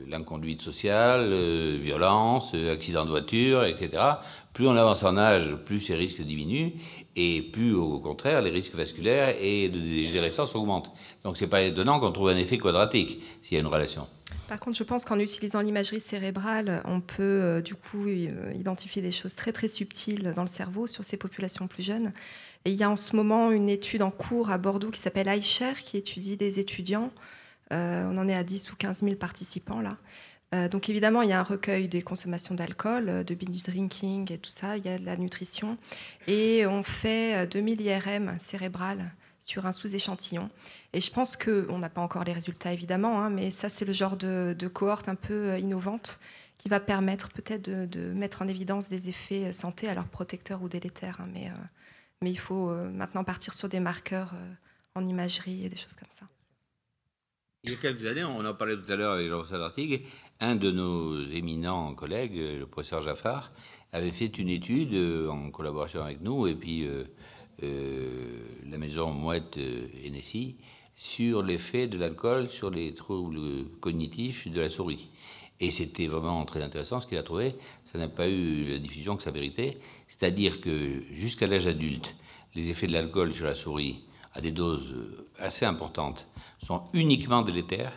l'inconduite 0.09 0.61
sociale, 0.61 1.29
euh, 1.31 1.77
violence, 1.79 2.51
euh, 2.53 2.73
accident 2.73 3.05
de 3.05 3.09
voiture, 3.09 3.63
etc. 3.63 4.03
Plus 4.53 4.67
on 4.67 4.75
avance 4.75 5.03
en 5.03 5.17
âge, 5.17 5.55
plus 5.65 5.79
ces 5.79 5.95
risques 5.95 6.21
diminuent, 6.21 6.73
et 7.15 7.41
plus 7.41 7.73
au 7.73 7.99
contraire 7.99 8.41
les 8.41 8.49
risques 8.49 8.75
vasculaires 8.75 9.35
et 9.39 9.69
de 9.69 9.79
dégénérescence 9.79 10.55
augmentent. 10.55 10.91
Donc 11.23 11.37
c'est 11.37 11.47
pas 11.47 11.61
étonnant 11.61 11.99
qu'on 11.99 12.11
trouve 12.11 12.29
un 12.29 12.37
effet 12.37 12.57
quadratique 12.57 13.21
s'il 13.41 13.55
y 13.55 13.57
a 13.57 13.61
une 13.61 13.67
relation. 13.67 14.05
Par 14.51 14.59
contre, 14.59 14.75
je 14.75 14.83
pense 14.83 15.05
qu'en 15.05 15.17
utilisant 15.17 15.61
l'imagerie 15.61 16.01
cérébrale, 16.01 16.81
on 16.83 16.99
peut 16.99 17.21
euh, 17.21 17.61
du 17.61 17.73
coup 17.73 18.05
euh, 18.05 18.51
identifier 18.53 19.01
des 19.01 19.13
choses 19.13 19.33
très 19.33 19.53
très 19.53 19.69
subtiles 19.69 20.33
dans 20.35 20.41
le 20.41 20.49
cerveau 20.49 20.87
sur 20.87 21.05
ces 21.05 21.15
populations 21.15 21.69
plus 21.69 21.83
jeunes. 21.83 22.11
Il 22.65 22.73
y 22.73 22.83
a 22.83 22.89
en 22.89 22.97
ce 22.97 23.15
moment 23.15 23.51
une 23.51 23.69
étude 23.69 24.01
en 24.03 24.11
cours 24.11 24.51
à 24.51 24.57
Bordeaux 24.57 24.91
qui 24.91 24.99
s'appelle 24.99 25.33
iShare, 25.33 25.77
qui 25.79 25.95
étudie 25.95 26.35
des 26.35 26.59
étudiants. 26.59 27.13
Euh, 27.71 28.05
on 28.11 28.17
en 28.17 28.27
est 28.27 28.35
à 28.35 28.43
10 28.43 28.73
ou 28.73 28.75
15 28.75 29.03
000 29.03 29.15
participants 29.15 29.79
là. 29.79 29.95
Donc 30.67 30.89
évidemment, 30.89 31.21
il 31.21 31.29
y 31.29 31.31
a 31.31 31.39
un 31.39 31.43
recueil 31.43 31.87
des 31.87 32.01
consommations 32.01 32.53
d'alcool, 32.53 33.23
de 33.23 33.35
binge 33.35 33.63
drinking 33.63 34.33
et 34.33 34.37
tout 34.37 34.49
ça. 34.49 34.75
Il 34.75 34.83
y 34.83 34.89
a 34.89 34.97
de 34.97 35.05
la 35.05 35.15
nutrition. 35.15 35.77
Et 36.27 36.65
on 36.67 36.83
fait 36.83 37.35
euh, 37.37 37.45
2000 37.45 37.79
IRM 37.79 38.35
cérébrales 38.37 39.13
sur 39.41 39.65
un 39.65 39.71
sous-échantillon. 39.71 40.49
Et 40.93 41.01
je 41.01 41.11
pense 41.11 41.35
qu'on 41.35 41.79
n'a 41.79 41.89
pas 41.89 42.01
encore 42.01 42.23
les 42.23 42.33
résultats, 42.33 42.71
évidemment, 42.71 43.21
hein, 43.21 43.29
mais 43.29 43.51
ça, 43.51 43.69
c'est 43.69 43.85
le 43.85 43.93
genre 43.93 44.15
de, 44.15 44.55
cohorte 44.73 45.09
un 45.09 45.15
peu 45.15 45.49
euh, 45.49 45.59
innovante 45.59 46.19
qui 46.57 46.69
va 46.69 46.79
permettre 46.79 47.29
peut-être 47.29 47.63
de, 47.63 48.13
mettre 48.13 48.43
en 48.43 48.47
évidence 48.47 48.87
des 48.87 49.09
effets 49.09 49.45
euh, 49.45 49.51
santé, 49.51 49.87
alors 49.87 50.05
protecteurs 50.05 50.61
ou 50.61 50.69
délétères. 50.69 51.19
hein, 51.19 51.27
mais, 51.33 51.47
euh, 51.47 51.53
mais 52.21 52.29
il 52.29 52.37
faut 52.37 52.69
maintenant 52.69 53.23
partir 53.23 53.53
sur 53.53 53.67
des 53.67 53.79
marqueurs 53.79 54.35
en 54.93 55.07
imagerie 55.07 55.65
et 55.65 55.69
des 55.69 55.75
choses 55.75 55.95
comme 55.95 56.11
ça. 56.11 56.27
Il 57.63 57.71
y 57.71 57.73
a 57.73 57.77
quelques 57.77 58.05
années, 58.05 58.23
on 58.23 58.45
en 58.45 58.53
parlait 58.53 58.77
tout 58.77 58.91
à 58.91 58.95
l'heure 58.95 59.13
avec 59.13 59.27
Jean-François 59.27 59.57
Dartigue, 59.57 60.05
un 60.39 60.55
de 60.55 60.69
nos 60.69 61.19
éminents 61.19 61.95
collègues, 61.95 62.37
le 62.37 62.65
professeur 62.67 63.01
Jaffard, 63.01 63.51
avait 63.91 64.11
fait 64.11 64.37
une 64.37 64.49
étude 64.49 64.93
en 65.27 65.49
collaboration 65.49 66.03
avec 66.03 66.21
nous 66.21 66.45
et 66.45 66.53
puis 66.53 66.87
la 67.59 68.77
maison 68.77 69.11
Mouette 69.11 69.57
euh, 69.57 69.87
Hennessy 70.03 70.57
sur 70.95 71.43
l'effet 71.43 71.87
de 71.87 71.97
l'alcool 71.97 72.47
sur 72.47 72.69
les 72.69 72.93
troubles 72.93 73.65
cognitifs 73.79 74.47
de 74.47 74.61
la 74.61 74.69
souris. 74.69 75.09
Et 75.59 75.71
c'était 75.71 76.07
vraiment 76.07 76.43
très 76.45 76.63
intéressant 76.63 76.99
ce 76.99 77.07
qu'il 77.07 77.17
a 77.17 77.23
trouvé. 77.23 77.55
Ça 77.91 77.99
n'a 77.99 78.07
pas 78.07 78.27
eu 78.27 78.71
la 78.71 78.79
diffusion 78.79 79.15
que 79.15 79.23
ça 79.23 79.31
méritait. 79.31 79.77
C'est-à-dire 80.07 80.61
que 80.61 81.03
jusqu'à 81.11 81.47
l'âge 81.47 81.67
adulte, 81.67 82.15
les 82.55 82.69
effets 82.69 82.87
de 82.87 82.93
l'alcool 82.93 83.33
sur 83.33 83.45
la 83.45 83.55
souris 83.55 84.03
à 84.33 84.41
des 84.41 84.51
doses 84.51 84.93
euh, 84.93 85.29
assez 85.39 85.65
importantes 85.65 86.27
sont 86.57 86.83
uniquement 86.93 87.41
délétères, 87.41 87.93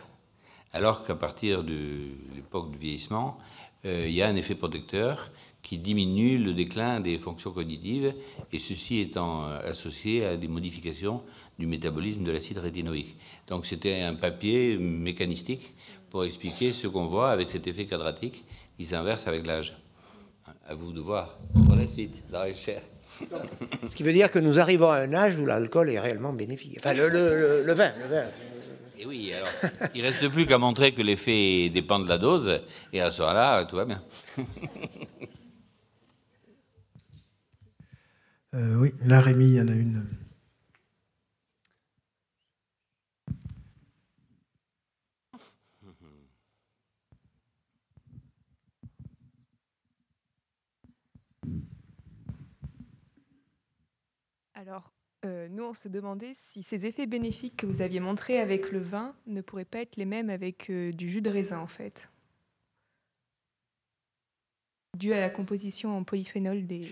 alors 0.73 1.05
qu'à 1.05 1.15
partir 1.15 1.63
de 1.63 2.09
l'époque 2.35 2.71
du 2.71 2.77
vieillissement, 2.77 3.37
euh, 3.85 4.07
il 4.07 4.13
y 4.13 4.21
a 4.21 4.27
un 4.27 4.35
effet 4.35 4.55
protecteur 4.55 5.29
qui 5.65 5.79
diminue 5.79 6.37
le 6.37 6.53
déclin 6.53 6.99
des 6.99 7.17
fonctions 7.17 7.49
cognitives, 7.51 8.13
et 8.53 8.59
ceci 8.59 8.99
étant 8.99 9.47
euh, 9.47 9.71
associé 9.71 10.23
à 10.23 10.37
des 10.37 10.47
modifications 10.47 11.21
du 11.57 11.65
métabolisme 11.65 12.23
de 12.23 12.31
l'acide 12.31 12.59
rétinoïque. 12.59 13.15
Donc 13.47 13.65
c'était 13.65 14.01
un 14.01 14.13
papier 14.13 14.77
mécanistique 14.77 15.73
pour 16.11 16.23
expliquer 16.23 16.71
ce 16.71 16.85
qu'on 16.87 17.05
voit 17.07 17.31
avec 17.31 17.49
cet 17.49 17.65
effet 17.65 17.85
quadratique 17.87 18.45
qui 18.77 18.85
s'inverse 18.85 19.27
avec 19.27 19.47
l'âge. 19.47 19.75
À 20.67 20.75
vous 20.75 20.91
de 20.91 20.99
voir 20.99 21.35
pour 21.65 21.75
la 21.75 21.87
suite, 21.87 22.15
les 22.31 22.53
chairs. 22.65 22.83
Ce 23.89 23.95
qui 23.95 24.03
veut 24.03 24.13
dire 24.13 24.29
que 24.29 24.37
nous 24.39 24.59
arrivons 24.59 24.89
à 24.91 24.97
un 24.97 25.13
âge 25.13 25.39
où 25.39 25.45
l'alcool 25.47 25.89
est 25.89 25.99
réellement 25.99 26.33
bénéfique. 26.33 26.75
Enfin, 26.79 26.93
le, 26.93 27.09
le- 27.09 27.39
le- 27.39 27.63
le 27.63 27.73
vin, 27.73 27.91
le 27.99 28.07
vin. 28.15 28.23
Et 28.99 29.05
oui, 29.05 29.33
alors, 29.33 29.49
il 29.95 30.01
reste 30.03 30.29
plus 30.29 30.45
qu'à 30.45 30.57
montrer 30.57 30.93
que 30.93 31.01
l'effet 31.01 31.69
dépend 31.69 31.99
de 31.99 32.07
la 32.07 32.17
dose, 32.17 32.61
et 32.93 33.01
à 33.01 33.09
ce 33.11 33.21
moment-là, 33.23 33.65
tout 33.65 33.75
va 33.77 33.85
bien. 33.85 34.01
Euh, 38.55 38.75
oui, 38.77 38.93
là, 39.01 39.21
Rémi, 39.21 39.45
il 39.45 39.53
y 39.55 39.61
en 39.61 39.67
a 39.67 39.73
une. 39.73 40.03
Alors, 54.53 54.93
euh, 55.25 55.47
nous, 55.49 55.63
on 55.63 55.73
se 55.73 55.87
demandait 55.87 56.33
si 56.33 56.63
ces 56.63 56.85
effets 56.85 57.07
bénéfiques 57.07 57.57
que 57.57 57.65
vous 57.65 57.81
aviez 57.81 57.99
montrés 57.99 58.39
avec 58.39 58.71
le 58.71 58.79
vin 58.79 59.15
ne 59.27 59.41
pourraient 59.41 59.65
pas 59.65 59.79
être 59.81 59.95
les 59.97 60.05
mêmes 60.05 60.29
avec 60.29 60.69
euh, 60.69 60.91
du 60.91 61.09
jus 61.09 61.21
de 61.21 61.29
raisin, 61.29 61.59
en 61.59 61.67
fait. 61.67 62.09
Dû 64.97 65.11
à 65.13 65.19
la 65.19 65.29
composition 65.29 65.97
en 65.97 66.03
polyphénol 66.03 66.65
des... 66.65 66.79
des- 66.79 66.89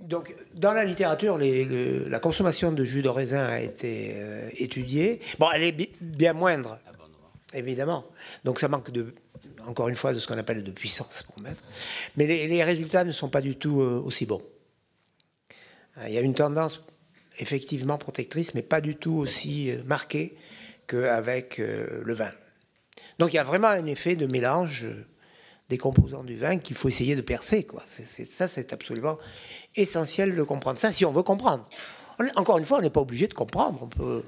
Donc, 0.00 0.34
dans 0.54 0.72
la 0.72 0.84
littérature, 0.84 1.38
la 1.38 2.18
consommation 2.20 2.72
de 2.72 2.84
jus 2.84 3.02
de 3.02 3.08
raisin 3.08 3.44
a 3.44 3.60
été 3.60 4.12
euh, 4.16 4.48
étudiée. 4.56 5.20
Bon, 5.38 5.48
elle 5.52 5.64
est 5.64 5.72
bi- 5.72 5.90
bien 6.00 6.32
moindre, 6.32 6.78
évidemment. 7.52 8.06
Donc, 8.44 8.60
ça 8.60 8.68
manque 8.68 8.90
de, 8.90 9.12
encore 9.66 9.88
une 9.88 9.96
fois, 9.96 10.12
de 10.14 10.18
ce 10.18 10.28
qu'on 10.28 10.38
appelle 10.38 10.62
de 10.62 10.70
puissance 10.70 11.24
pour 11.24 11.40
mettre. 11.42 11.62
Mais 12.16 12.26
les, 12.26 12.62
résultats 12.64 13.04
ne 13.04 13.10
sont 13.12 13.28
pas 13.28 13.40
du 13.40 13.56
tout 13.56 13.80
euh, 13.80 14.00
aussi 14.04 14.24
bons. 14.24 14.42
Il 16.06 16.12
y 16.14 16.18
a 16.18 16.20
une 16.20 16.34
tendance 16.34 16.84
effectivement 17.40 17.98
protectrice, 17.98 18.54
mais 18.54 18.62
pas 18.62 18.80
du 18.80 18.94
tout 18.96 19.16
aussi 19.16 19.70
euh, 19.72 19.82
marquée 19.84 20.36
qu'avec 20.86 21.58
le 21.58 22.14
vin. 22.14 22.30
Donc, 23.18 23.32
il 23.32 23.36
y 23.36 23.40
a 23.40 23.44
vraiment 23.44 23.68
un 23.68 23.84
effet 23.86 24.16
de 24.16 24.26
mélange. 24.26 24.86
Des 25.68 25.78
composants 25.78 26.24
du 26.24 26.36
vin 26.36 26.58
qu'il 26.58 26.76
faut 26.76 26.88
essayer 26.88 27.14
de 27.14 27.20
percer. 27.20 27.64
Quoi. 27.64 27.82
Ça, 27.84 28.48
c'est 28.48 28.72
absolument 28.72 29.18
essentiel 29.76 30.34
de 30.34 30.42
comprendre. 30.42 30.78
Ça, 30.78 30.92
si 30.92 31.04
on 31.04 31.12
veut 31.12 31.22
comprendre. 31.22 31.68
encore 32.36 32.58
une 32.58 32.64
fois, 32.64 32.78
on 32.78 32.82
n'est 32.82 32.90
pas 32.90 33.02
obligé 33.02 33.28
de 33.28 33.34
comprendre. 33.34 33.78
On 33.82 33.88
peut 33.88 34.24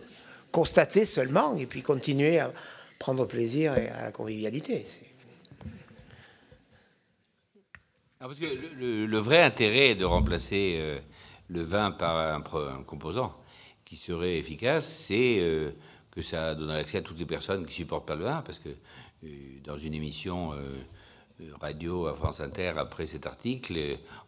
constater 0.52 1.06
seulement 1.06 1.56
et 1.56 1.66
puis 1.66 1.82
continuer 1.82 2.38
à 2.38 2.52
prendre 2.98 3.24
plaisir 3.24 3.76
et 3.78 3.88
à 3.88 4.02
la 4.04 4.12
convivialité. 4.12 4.84
Ah, 8.22 8.26
parce 8.26 8.38
que 8.38 8.46
le, 8.76 9.18
vrai 9.18 9.42
intérêt 9.42 9.94
de 9.94 10.04
remplacer 10.04 10.76
euh, 10.78 10.98
le 11.48 11.62
vin 11.62 11.90
par 11.90 12.18
un, 12.18 12.42
composant 12.82 13.32
qui 13.86 13.96
serait 13.96 14.36
efficace, 14.36 14.86
c'est 14.86 15.38
euh, 15.40 15.70
que 16.10 16.20
ça 16.20 16.54
donnerait 16.54 16.80
accès 16.80 16.98
à 16.98 17.02
toutes 17.02 17.18
les 17.18 17.24
personnes 17.24 17.64
qui 17.64 17.72
supportent 17.72 18.06
pas 18.06 18.16
le 18.16 18.24
vin, 18.24 18.42
parce 18.42 18.58
que 18.58 18.68
euh, 18.68 19.28
dans 19.64 19.78
une 19.78 19.94
émission 19.94 20.52
radio 21.60 22.06
à 22.06 22.14
France 22.14 22.40
Inter 22.40 22.72
après 22.76 23.06
cet 23.06 23.26
article, 23.26 23.78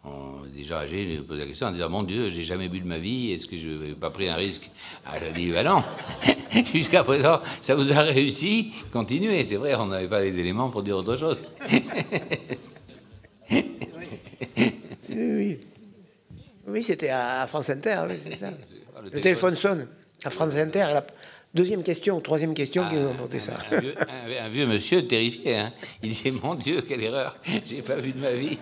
on, 0.05 0.43
déjà 0.55 0.81
âgé 0.81 1.07
me 1.07 1.23
pose 1.23 1.39
la 1.39 1.47
question 1.47 1.67
en 1.67 1.73
disant 1.73 1.89
Mon 1.89 2.03
Dieu, 2.03 2.29
j'ai 2.29 2.43
jamais 2.43 2.69
bu 2.69 2.81
de 2.81 2.87
ma 2.87 2.99
vie, 2.99 3.33
est-ce 3.33 3.47
que 3.47 3.57
je 3.57 3.69
n'ai 3.69 3.93
pas 3.93 4.11
pris 4.11 4.29
un 4.29 4.35
risque 4.35 4.71
Ah, 5.07 5.13
je 5.19 5.33
dis 5.33 5.51
Ben 5.51 5.65
non 5.65 5.83
Jusqu'à 6.73 7.05
présent, 7.05 7.41
ça 7.61 7.75
vous 7.75 7.93
a 7.93 8.01
réussi, 8.03 8.73
continuez. 8.93 9.45
C'est 9.45 9.57
vrai, 9.57 9.75
on 9.75 9.87
n'avait 9.87 10.09
pas 10.09 10.23
les 10.23 10.39
éléments 10.39 10.71
pour 10.71 10.83
dire 10.83 10.97
autre 10.97 11.17
chose. 11.17 11.41
oui, 15.11 15.59
oui. 16.67 16.83
c'était 16.83 17.09
à 17.09 17.47
France 17.47 17.71
Inter, 17.71 18.05
c'est 18.17 18.37
ça. 18.37 18.51
Le, 19.03 19.21
téléphone 19.21 19.57
sonne 19.57 19.89
à 20.25 20.31
France 20.31 20.57
Inter. 20.57 20.89
La 20.93 21.07
deuxième 21.55 21.83
question, 21.83 22.21
troisième 22.21 22.55
question 22.55 22.89
qui 22.89 22.97
nous 22.97 23.09
a 23.09 23.15
porté 23.15 23.41
ça. 23.41 23.59
Un 23.71 24.49
vieux, 24.49 24.67
monsieur 24.67 25.07
terrifié. 25.07 25.57
Hein. 25.59 25.73
Il 26.03 26.11
dit 26.11 26.33
Mon 26.43 26.55
Dieu, 26.55 26.83
quelle 26.83 27.03
erreur 27.03 27.37
J'ai 27.67 27.83
pas 27.83 27.97
vu 27.97 28.13
de 28.13 28.19
ma 28.19 28.33
vie. 28.33 28.59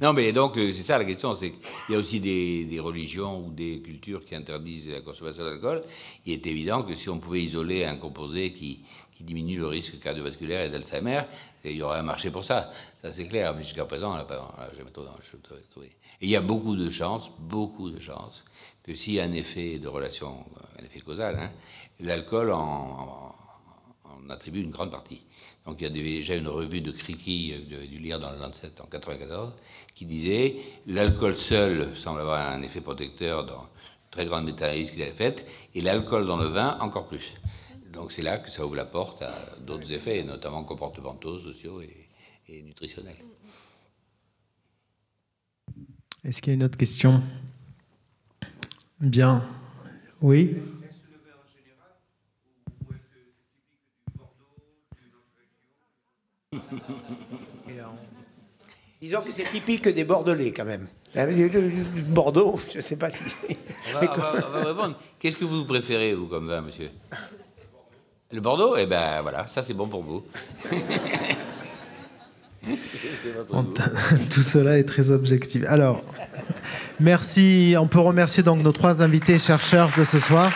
Non, 0.00 0.12
mais 0.12 0.32
donc, 0.32 0.56
euh, 0.56 0.72
c'est 0.72 0.82
ça 0.84 0.96
la 0.96 1.04
question, 1.04 1.34
c'est 1.34 1.50
qu'il 1.50 1.60
y 1.90 1.94
a 1.94 1.98
aussi 1.98 2.20
des, 2.20 2.80
religions 2.80 3.44
ou 3.44 3.50
des 3.50 3.80
cultures 3.80 4.24
qui 4.24 4.34
interdisent 4.34 4.88
la 4.88 5.00
consommation 5.00 5.44
d'alcool. 5.44 5.82
Il 6.24 6.32
est 6.32 6.46
évident 6.46 6.82
que 6.82 6.94
si 6.94 7.08
on 7.08 7.18
pouvait 7.18 7.42
isoler 7.42 7.84
un 7.84 7.96
composé 7.96 8.52
qui, 8.52 8.80
qui 9.16 9.24
diminue 9.24 9.58
le 9.58 9.66
risque 9.66 9.98
cardiovasculaire 9.98 10.62
et 10.62 10.70
d'Alzheimer, 10.70 11.22
il 11.64 11.76
y 11.76 11.82
aurait 11.82 11.98
un 11.98 12.04
marché 12.04 12.30
pour 12.30 12.44
ça. 12.44 12.70
Ça, 13.02 13.10
c'est 13.10 13.26
clair, 13.26 13.54
mais 13.54 13.62
jusqu'à 13.62 13.84
présent, 13.84 14.12
on 14.12 14.16
n'a 14.16 14.26
jamais 14.76 14.90
trouvé. 14.90 15.88
Et 16.20 16.26
il 16.26 16.30
y 16.30 16.36
a 16.36 16.40
beaucoup 16.40 16.76
de 16.76 16.88
chances, 16.88 17.30
beaucoup 17.38 17.90
de 17.90 17.98
chances, 17.98 18.44
que 18.82 18.94
s'il 18.94 19.14
y 19.14 19.20
a 19.20 19.24
un 19.24 19.32
effet 19.32 19.78
de 19.78 19.88
relation, 19.88 20.44
un 20.78 20.84
effet 20.84 21.00
causal, 21.00 21.38
hein, 21.38 21.50
l'alcool 22.00 22.52
en, 22.52 22.58
en, 22.58 23.34
attribue 24.30 24.60
une 24.60 24.70
grande 24.70 24.90
partie. 24.90 25.22
Donc 25.66 25.76
il 25.80 25.84
y 25.84 25.86
a 25.86 25.90
déjà 25.90 26.34
une 26.34 26.48
revue 26.48 26.80
de 26.80 26.90
Criqui 26.90 27.54
euh, 27.54 27.86
du 27.86 27.98
lire 27.98 28.18
dans 28.18 28.30
le 28.30 28.38
Lancet 28.38 28.72
en 28.80 28.86
94 28.86 29.54
qui 29.94 30.06
disait 30.06 30.56
l'alcool 30.86 31.36
seul 31.36 31.94
semble 31.94 32.20
avoir 32.20 32.50
un 32.50 32.62
effet 32.62 32.80
protecteur 32.80 33.44
dans 33.44 33.62
une 33.62 34.10
très 34.10 34.26
grande 34.26 34.44
méta-analyse 34.44 34.92
qu'il 34.92 35.02
avait 35.02 35.12
faite, 35.12 35.46
et 35.74 35.80
l'alcool 35.80 36.26
dans 36.26 36.38
le 36.38 36.46
vin 36.46 36.78
encore 36.80 37.06
plus. 37.06 37.34
Donc 37.92 38.12
c'est 38.12 38.22
là 38.22 38.38
que 38.38 38.50
ça 38.50 38.64
ouvre 38.64 38.76
la 38.76 38.84
porte 38.84 39.22
à 39.22 39.32
d'autres 39.66 39.92
effets, 39.92 40.22
notamment 40.22 40.64
comportementaux, 40.64 41.38
sociaux 41.38 41.82
et, 41.82 42.62
nutritionnels. 42.62 43.16
Est-ce 46.24 46.40
qu'il 46.40 46.52
y 46.52 46.52
a 46.52 46.54
une 46.54 46.62
autre 46.62 46.78
question? 46.78 47.22
Bien. 49.00 49.46
Oui? 50.22 50.56
Disons 59.00 59.20
que 59.20 59.32
c'est 59.32 59.48
typique 59.50 59.88
des 59.88 60.04
Bordelais 60.04 60.52
quand 60.52 60.64
même. 60.64 60.88
Bordeaux, 62.08 62.58
je 62.72 62.78
ne 62.78 62.82
sais 62.82 62.96
pas 62.96 63.10
si. 63.10 63.18
On 63.94 64.00
va, 64.00 64.64
répondre. 64.64 64.98
Qu'est-ce 65.18 65.36
que 65.36 65.44
vous 65.44 65.64
préférez, 65.64 66.14
vous, 66.14 66.26
comme 66.26 66.48
vin, 66.48 66.62
monsieur? 66.62 66.90
Le 68.30 68.40
Bordeaux? 68.40 68.76
Eh 68.76 68.86
ben 68.86 69.22
voilà, 69.22 69.46
ça 69.46 69.62
c'est 69.62 69.74
bon 69.74 69.88
pour 69.88 70.02
vous. 70.02 70.24
Tout 74.30 74.42
cela 74.42 74.78
est 74.78 74.84
très 74.84 75.10
objectif. 75.10 75.64
Alors, 75.66 76.02
merci. 77.00 77.74
On 77.78 77.86
peut 77.86 78.00
remercier 78.00 78.42
donc 78.42 78.62
nos 78.62 78.72
trois 78.72 79.02
invités 79.02 79.38
chercheurs 79.38 79.90
de 79.96 80.04
ce 80.04 80.18
soir. 80.18 80.52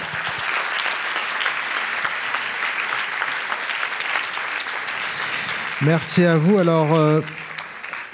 Merci 5.84 6.22
à 6.22 6.36
vous. 6.36 6.59
Alors, 6.59 6.94
euh, 6.94 7.20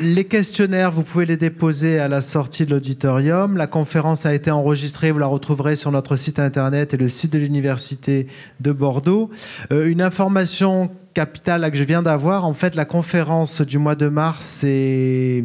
les 0.00 0.24
questionnaires, 0.24 0.90
vous 0.90 1.02
pouvez 1.02 1.26
les 1.26 1.36
déposer 1.36 1.98
à 1.98 2.08
la 2.08 2.22
sortie 2.22 2.64
de 2.64 2.70
l'auditorium. 2.70 3.58
La 3.58 3.66
conférence 3.66 4.24
a 4.24 4.32
été 4.32 4.50
enregistrée, 4.50 5.10
vous 5.10 5.18
la 5.18 5.26
retrouverez 5.26 5.76
sur 5.76 5.92
notre 5.92 6.16
site 6.16 6.38
internet 6.38 6.94
et 6.94 6.96
le 6.96 7.10
site 7.10 7.30
de 7.30 7.38
l'Université 7.38 8.26
de 8.60 8.72
Bordeaux. 8.72 9.28
Euh, 9.70 9.86
une 9.86 10.00
information 10.00 10.90
capitale 11.12 11.70
que 11.70 11.76
je 11.76 11.84
viens 11.84 12.02
d'avoir, 12.02 12.46
en 12.46 12.54
fait, 12.54 12.74
la 12.74 12.86
conférence 12.86 13.60
du 13.60 13.76
mois 13.76 13.96
de 13.96 14.08
mars 14.08 14.64
est, 14.64 15.44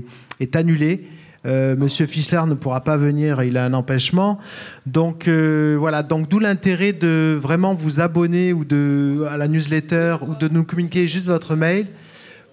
annulée. 0.54 1.10
Euh, 1.46 1.76
Monsieur 1.76 2.06
Fischler 2.06 2.44
ne 2.48 2.54
pourra 2.54 2.86
pas 2.86 2.96
venir, 2.96 3.44
il 3.44 3.58
a 3.58 3.66
un 3.66 3.74
empêchement. 3.74 4.40
Donc 4.86 5.28
voilà, 5.28 6.04
donc 6.04 6.30
d'où 6.30 6.40
l'intérêt 6.40 6.94
de 6.94 7.38
vraiment 7.38 7.74
vous 7.74 8.00
abonner 8.00 8.54
ou 8.54 8.64
de 8.64 9.26
à 9.30 9.36
la 9.36 9.50
newsletter 9.50 10.18
ou 10.22 10.36
de 10.36 10.48
nous 10.48 10.64
communiquer 10.64 11.06
juste 11.10 11.26
votre 11.26 11.58
mail 11.58 11.88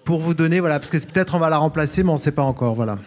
pour 0.05 0.21
vous 0.21 0.35
donner, 0.35 0.61
voilà, 0.61 0.79
parce 0.79 0.91
que 0.91 0.99
peut-être 0.99 1.35
on 1.35 1.39
va 1.39 1.51
la 1.51 1.59
remplacer, 1.59 2.03
mais 2.03 2.11
on 2.11 2.15
ne 2.15 2.19
sait 2.19 2.33
pas 2.33 2.43
encore, 2.43 2.75
voilà. 2.75 2.99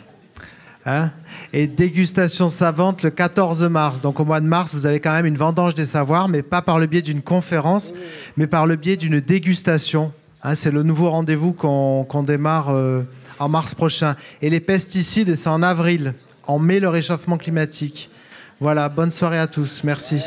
Hein? 0.86 1.12
Et 1.54 1.68
dégustation 1.68 2.48
savante 2.48 3.04
le 3.04 3.10
14 3.10 3.64
mars. 3.64 4.02
Donc 4.02 4.20
au 4.20 4.26
mois 4.26 4.42
de 4.42 4.46
mars, 4.46 4.74
vous 4.74 4.86
avez 4.86 5.00
quand 5.00 5.14
même 5.14 5.26
une 5.26 5.38
vendange 5.38 5.76
des 5.76 5.86
savoirs, 5.86 6.28
mais 6.28 6.42
pas 6.42 6.62
par 6.62 6.80
le 6.80 6.86
biais 6.86 7.02
d'une 7.02 7.22
conférence, 7.22 7.94
mais 8.38 8.48
par 8.48 8.66
le 8.66 8.76
biais 8.76 8.98
d'une 8.98 9.20
dégustation. 9.20 10.12
Hein, 10.44 10.56
c'est 10.56 10.72
le 10.72 10.84
nouveau 10.84 11.10
rendez-vous 11.10 11.54
qu'on 11.54 12.24
démarre 12.24 12.70
euh, 12.70 13.04
en 13.40 13.48
mars 13.48 13.74
prochain. 13.74 14.16
Et 14.42 14.50
les 14.50 14.60
pesticides, 14.60 15.36
c'est 15.36 15.50
en 15.50 15.64
avril. 15.64 16.14
En 16.48 16.60
mai, 16.60 16.82
le 16.82 16.90
réchauffement 16.90 17.38
climatique. 17.38 18.10
Voilà, 18.60 18.90
bonne 18.90 19.12
soirée 19.12 19.40
à 19.40 19.48
tous. 19.48 19.84
Merci. 19.84 20.22